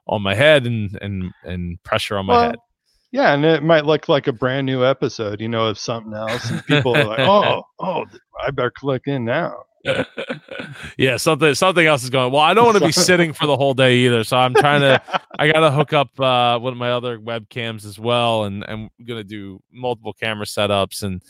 on 0.07 0.21
my 0.21 0.35
head 0.35 0.65
and 0.67 0.97
and 1.01 1.33
and 1.43 1.81
pressure 1.83 2.17
on 2.17 2.25
my 2.27 2.37
Well, 2.37 2.39
head. 2.39 2.55
Yeah, 3.11 3.33
and 3.33 3.45
it 3.45 3.63
might 3.63 3.85
look 3.85 4.09
like 4.09 4.27
a 4.27 4.33
brand 4.33 4.65
new 4.67 4.85
episode, 4.85 5.41
you 5.41 5.49
know, 5.49 5.67
of 5.67 5.77
something 5.79 6.13
else, 6.13 6.49
and 6.49 6.65
people 6.65 6.95
are 6.95 7.05
like, 7.05 7.19
"Oh, 7.27 7.63
oh, 7.79 8.05
I 8.45 8.51
better 8.51 8.71
click 8.71 9.03
in 9.07 9.25
now." 9.25 9.63
yeah, 10.97 11.17
something 11.17 11.53
something 11.55 11.85
else 11.85 12.03
is 12.03 12.09
going. 12.09 12.31
Well, 12.31 12.41
I 12.41 12.53
don't 12.53 12.65
want 12.65 12.77
to 12.77 12.85
be 12.85 12.91
sitting 13.09 13.33
for 13.33 13.45
the 13.47 13.57
whole 13.57 13.73
day 13.73 13.97
either, 13.97 14.23
so 14.23 14.37
I'm 14.37 14.53
trying 14.53 14.81
to. 14.81 15.01
I 15.39 15.51
gotta 15.51 15.71
hook 15.71 15.93
up 15.93 16.19
uh, 16.19 16.59
one 16.59 16.73
of 16.73 16.77
my 16.79 16.91
other 16.91 17.17
webcams 17.19 17.85
as 17.85 17.99
well, 17.99 18.43
and 18.45 18.63
I'm 18.67 18.89
gonna 19.05 19.23
do 19.23 19.59
multiple 19.71 20.13
camera 20.13 20.45
setups, 20.45 21.03
and 21.03 21.21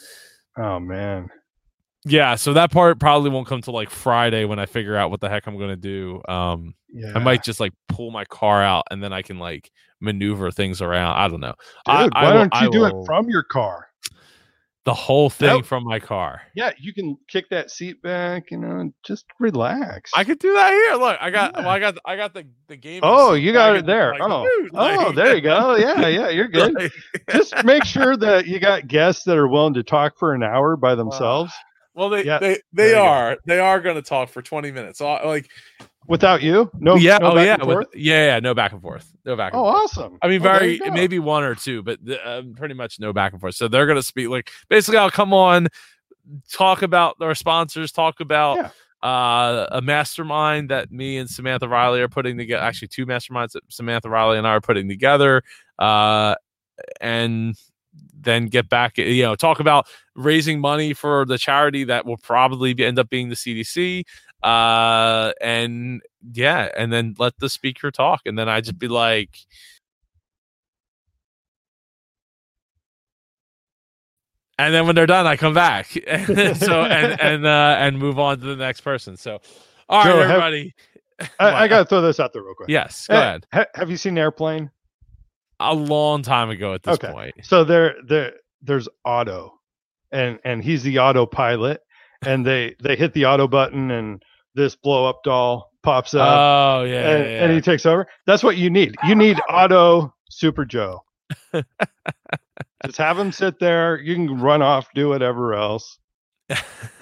oh 0.57 0.79
man, 0.79 1.29
yeah, 2.05 2.35
so 2.35 2.53
that 2.53 2.71
part 2.71 2.99
probably 2.99 3.29
won't 3.29 3.47
come 3.47 3.61
till 3.61 3.73
like 3.73 3.89
Friday 3.89 4.45
when 4.45 4.59
I 4.59 4.65
figure 4.65 4.97
out 4.97 5.11
what 5.11 5.21
the 5.21 5.29
heck 5.29 5.47
I'm 5.47 5.57
gonna 5.57 5.75
do. 5.77 6.21
Um, 6.27 6.73
yeah. 6.93 7.13
I 7.15 7.19
might 7.19 7.43
just 7.43 7.59
like 7.59 7.73
pull 7.87 8.11
my 8.11 8.25
car 8.25 8.61
out, 8.61 8.83
and 8.91 9.01
then 9.01 9.13
I 9.13 9.21
can 9.21 9.39
like 9.39 9.71
maneuver 10.01 10.51
things 10.51 10.81
around. 10.81 11.15
I 11.15 11.27
don't 11.27 11.39
know. 11.39 11.53
Dude, 11.85 11.95
I- 11.95 12.03
why 12.03 12.09
I 12.13 12.33
don't 12.33 12.53
you 12.55 12.67
I 12.67 12.69
do 12.69 12.79
will- 12.81 13.03
it 13.03 13.05
from 13.05 13.29
your 13.29 13.43
car? 13.43 13.87
The 14.83 14.93
whole 14.95 15.29
thing 15.29 15.47
Nope. 15.47 15.65
from 15.65 15.83
my 15.83 15.99
car. 15.99 16.41
Yeah, 16.55 16.71
you 16.79 16.91
can 16.91 17.15
kick 17.27 17.49
that 17.51 17.69
seat 17.69 18.01
back, 18.01 18.49
you 18.49 18.57
know, 18.57 18.91
just 19.05 19.25
relax. 19.39 20.09
I 20.15 20.23
could 20.23 20.39
do 20.39 20.51
that 20.55 20.71
here. 20.71 20.95
Look, 20.95 21.17
I 21.21 21.29
got. 21.29 21.51
Yeah. 21.53 21.59
Well, 21.61 21.69
I 21.69 21.77
got. 21.79 21.97
I 22.03 22.15
got 22.15 22.33
the 22.33 22.47
the 22.67 22.77
game. 22.77 23.01
Oh, 23.03 23.33
you 23.33 23.53
got 23.53 23.75
it 23.75 23.85
there. 23.85 24.15
Oh, 24.19 24.49
oh, 24.73 25.11
there 25.11 25.35
you 25.35 25.41
go. 25.41 25.75
Yeah, 25.81 26.07
yeah, 26.07 26.29
you're 26.29 26.47
good. 26.47 26.91
Just 27.29 27.53
make 27.63 27.83
sure 27.85 28.17
that 28.17 28.47
you 28.47 28.59
got 28.59 28.87
guests 28.87 29.23
that 29.25 29.37
are 29.37 29.47
willing 29.47 29.75
to 29.75 29.83
talk 29.83 30.17
for 30.17 30.33
an 30.33 30.41
hour 30.41 30.75
by 30.75 30.93
uh, 30.93 30.95
themselves 30.95 31.53
Well, 31.93 32.09
they 32.09 32.25
Yeah, 32.25 32.39
they 32.39 32.59
they 32.73 32.89
you 32.89 32.95
go. 32.95 33.05
are 33.05 33.37
they 33.45 33.59
are 33.59 33.81
going 33.81 33.97
to 33.97 34.01
talk 34.01 34.29
for 34.29 34.41
twenty 34.41 34.71
minutes. 34.71 34.97
So 34.97 35.05
like 35.25 35.47
without 36.07 36.41
you. 36.41 36.69
No, 36.79 36.95
yeah, 36.95 37.17
no 37.19 37.31
oh 37.31 37.35
back 37.35 37.45
yeah, 37.45 37.53
and 37.55 37.65
with- 37.65 37.87
yeah, 37.93 38.25
yeah, 38.33 38.39
no 38.39 38.53
back 38.53 38.71
and 38.73 38.81
forth, 38.81 39.11
no 39.25 39.35
back. 39.35 39.53
And 39.53 39.59
Oh, 39.61 39.65
forth. 39.65 39.83
awesome. 39.97 40.17
I 40.21 40.27
mean, 40.27 40.41
Oh, 40.41 40.43
very 40.43 40.79
maybe 40.91 41.19
one 41.19 41.43
or 41.43 41.55
two, 41.55 41.81
but 41.83 42.03
the, 42.03 42.19
um, 42.29 42.53
pretty 42.55 42.73
much 42.73 42.99
no 42.99 43.13
back 43.13 43.31
and 43.33 43.41
forth. 43.41 43.55
So 43.55 43.67
they're 43.67 43.85
going 43.85 43.97
to 43.97 44.03
speak 44.03 44.29
like 44.29 44.49
basically. 44.69 44.97
I'll 44.97 45.11
come 45.11 45.33
on, 45.33 45.67
talk 46.51 46.81
about 46.81 47.15
our 47.21 47.35
sponsors, 47.35 47.91
talk 47.91 48.19
about. 48.19 48.57
Yeah. 48.57 48.69
Uh, 49.03 49.65
a 49.71 49.81
mastermind 49.81 50.69
that 50.69 50.91
me 50.91 51.17
and 51.17 51.27
Samantha 51.27 51.67
Riley 51.67 52.01
are 52.01 52.07
putting 52.07 52.37
together. 52.37 52.61
Actually, 52.61 52.89
two 52.89 53.07
masterminds 53.07 53.53
that 53.53 53.63
Samantha 53.67 54.09
Riley 54.11 54.37
and 54.37 54.45
I 54.45 54.51
are 54.51 54.61
putting 54.61 54.87
together. 54.87 55.41
Uh, 55.79 56.35
and 56.99 57.55
then 58.13 58.45
get 58.45 58.69
back, 58.69 58.99
you 58.99 59.23
know, 59.23 59.33
talk 59.33 59.59
about 59.59 59.87
raising 60.15 60.59
money 60.59 60.93
for 60.93 61.25
the 61.25 61.39
charity 61.39 61.83
that 61.85 62.05
will 62.05 62.17
probably 62.17 62.75
be, 62.75 62.85
end 62.85 62.99
up 62.99 63.09
being 63.09 63.29
the 63.29 63.35
CDC. 63.35 64.03
Uh, 64.43 65.33
and 65.41 66.01
yeah, 66.33 66.69
and 66.77 66.91
then 66.91 67.15
let 67.19 67.37
the 67.39 67.49
speaker 67.49 67.91
talk, 67.91 68.21
and 68.25 68.37
then 68.37 68.49
I 68.49 68.61
just 68.61 68.79
be 68.79 68.87
like, 68.87 69.29
and 74.57 74.73
then 74.73 74.85
when 74.85 74.95
they're 74.95 75.05
done, 75.07 75.27
I 75.27 75.37
come 75.37 75.53
back. 75.53 75.87
so 75.91 76.83
and 76.83 77.19
and 77.21 77.45
uh, 77.45 77.75
and 77.79 77.97
move 77.97 78.19
on 78.19 78.39
to 78.39 78.45
the 78.45 78.55
next 78.55 78.81
person. 78.81 79.17
So, 79.17 79.39
all 79.89 80.03
Joe, 80.03 80.17
right, 80.17 80.27
have- 80.27 80.29
everybody. 80.29 80.73
I, 81.39 81.53
I 81.63 81.67
got 81.67 81.79
to 81.79 81.85
throw 81.85 82.01
this 82.01 82.19
out 82.19 82.33
there 82.33 82.41
real 82.41 82.55
quick. 82.55 82.69
yes, 82.69 83.07
go 83.07 83.15
Eh, 83.15 83.19
ahead. 83.19 83.45
ha- 83.53 83.65
have 83.75 83.91
you 83.91 83.97
seen 83.97 84.17
Airplane? 84.17 84.71
A 85.59 85.73
long 85.73 86.23
time 86.23 86.49
ago 86.49 86.73
at 86.73 86.81
this 86.81 86.95
Okay. 86.95 87.11
point. 87.11 87.35
So 87.43 87.63
there, 87.63 87.95
there, 88.07 88.33
there's 88.63 88.89
auto 89.05 89.53
and 90.11 90.39
and 90.43 90.63
he's 90.63 90.81
the 90.81 90.97
autopilot, 90.97 91.81
and 92.23 92.43
they 92.43 92.75
they 92.81 92.95
hit 92.95 93.13
the 93.13 93.25
auto 93.25 93.47
button, 93.47 93.91
and 93.91 94.23
this 94.55 94.75
blow 94.75 95.05
up 95.09 95.23
doll 95.23 95.71
pops 95.83 96.13
up, 96.13 96.21
Oh 96.39 96.83
yeah, 96.83 97.09
and, 97.09 97.25
yeah, 97.25 97.43
and 97.43 97.53
he 97.53 97.61
takes 97.61 97.85
over. 97.85 98.07
That's 98.27 98.43
what 98.43 98.57
you 98.57 98.69
need. 98.69 98.95
You 99.05 99.15
need 99.15 99.39
Auto 99.49 100.13
Super 100.29 100.65
Joe. 100.65 101.03
Just 102.85 102.97
have 102.97 103.17
him 103.17 103.31
sit 103.31 103.59
there. 103.59 103.99
You 104.01 104.15
can 104.15 104.39
run 104.41 104.61
off, 104.61 104.87
do 104.93 105.09
whatever 105.09 105.53
else. 105.53 105.97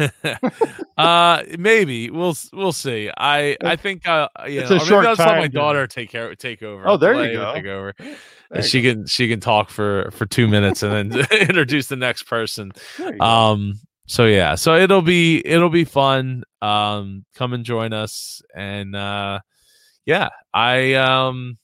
uh 0.97 1.43
maybe 1.57 2.09
we'll 2.11 2.35
we'll 2.53 2.71
see 2.71 3.09
i 3.17 3.57
i 3.63 3.75
think 3.75 4.07
uh 4.07 4.27
you 4.47 4.61
It's 4.61 4.69
know, 4.69 4.75
a 4.75 4.79
short 4.79 5.05
i'll 5.07 5.15
let 5.15 5.37
my 5.39 5.47
daughter 5.47 5.87
take 5.87 6.11
care 6.11 6.35
take 6.35 6.61
over 6.61 6.87
Oh, 6.87 6.97
there 6.97 7.15
you 7.25 7.33
go. 7.33 7.53
take 7.55 7.65
over 7.65 7.95
There 7.97 8.15
and 8.51 8.63
you 8.63 8.69
she 8.69 8.81
can 8.83 9.07
she 9.07 9.27
can 9.27 9.39
talk 9.39 9.69
for 9.71 10.11
for 10.11 10.25
two 10.27 10.47
minutes 10.47 10.83
and 10.83 11.11
then 11.11 11.25
introduce 11.41 11.87
the 11.87 11.95
next 11.95 12.23
person 12.27 12.71
go. 12.97 13.11
Go. 13.11 13.25
um 13.25 13.79
so 14.09 14.25
yeah 14.25 14.55
so 14.55 14.75
it'll 14.75 15.03
be 15.03 15.39
it'll 15.45 15.69
be 15.69 15.85
fun 15.85 16.43
um 16.63 17.23
come 17.35 17.53
and 17.53 17.63
join 17.63 17.93
us 17.93 18.41
and 18.55 18.95
uh 18.95 19.39
yeah 20.07 20.29
i 20.51 20.95
um 20.95 21.59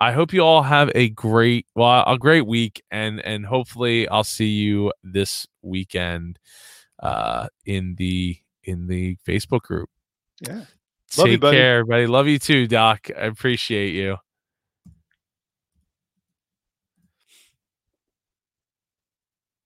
i 0.00 0.10
hope 0.10 0.32
you 0.32 0.40
all 0.40 0.62
have 0.62 0.90
a 0.96 1.08
great 1.10 1.66
well 1.76 2.02
a 2.08 2.18
great 2.18 2.44
week 2.44 2.82
and 2.90 3.20
and 3.20 3.46
hopefully 3.46 4.08
i'll 4.08 4.24
see 4.24 4.48
you 4.48 4.92
this 5.04 5.46
weekend 5.62 6.36
uh 6.98 7.46
in 7.64 7.94
the 7.96 8.36
in 8.64 8.88
the 8.88 9.16
facebook 9.26 9.62
group 9.62 9.88
yeah. 10.40 10.64
Love 11.16 11.28
you, 11.28 11.32
take 11.34 11.40
buddy. 11.40 11.56
care 11.58 11.78
everybody 11.78 12.06
love 12.08 12.26
you 12.26 12.40
too 12.40 12.66
doc 12.66 13.08
i 13.16 13.26
appreciate 13.26 13.94
you 13.94 14.16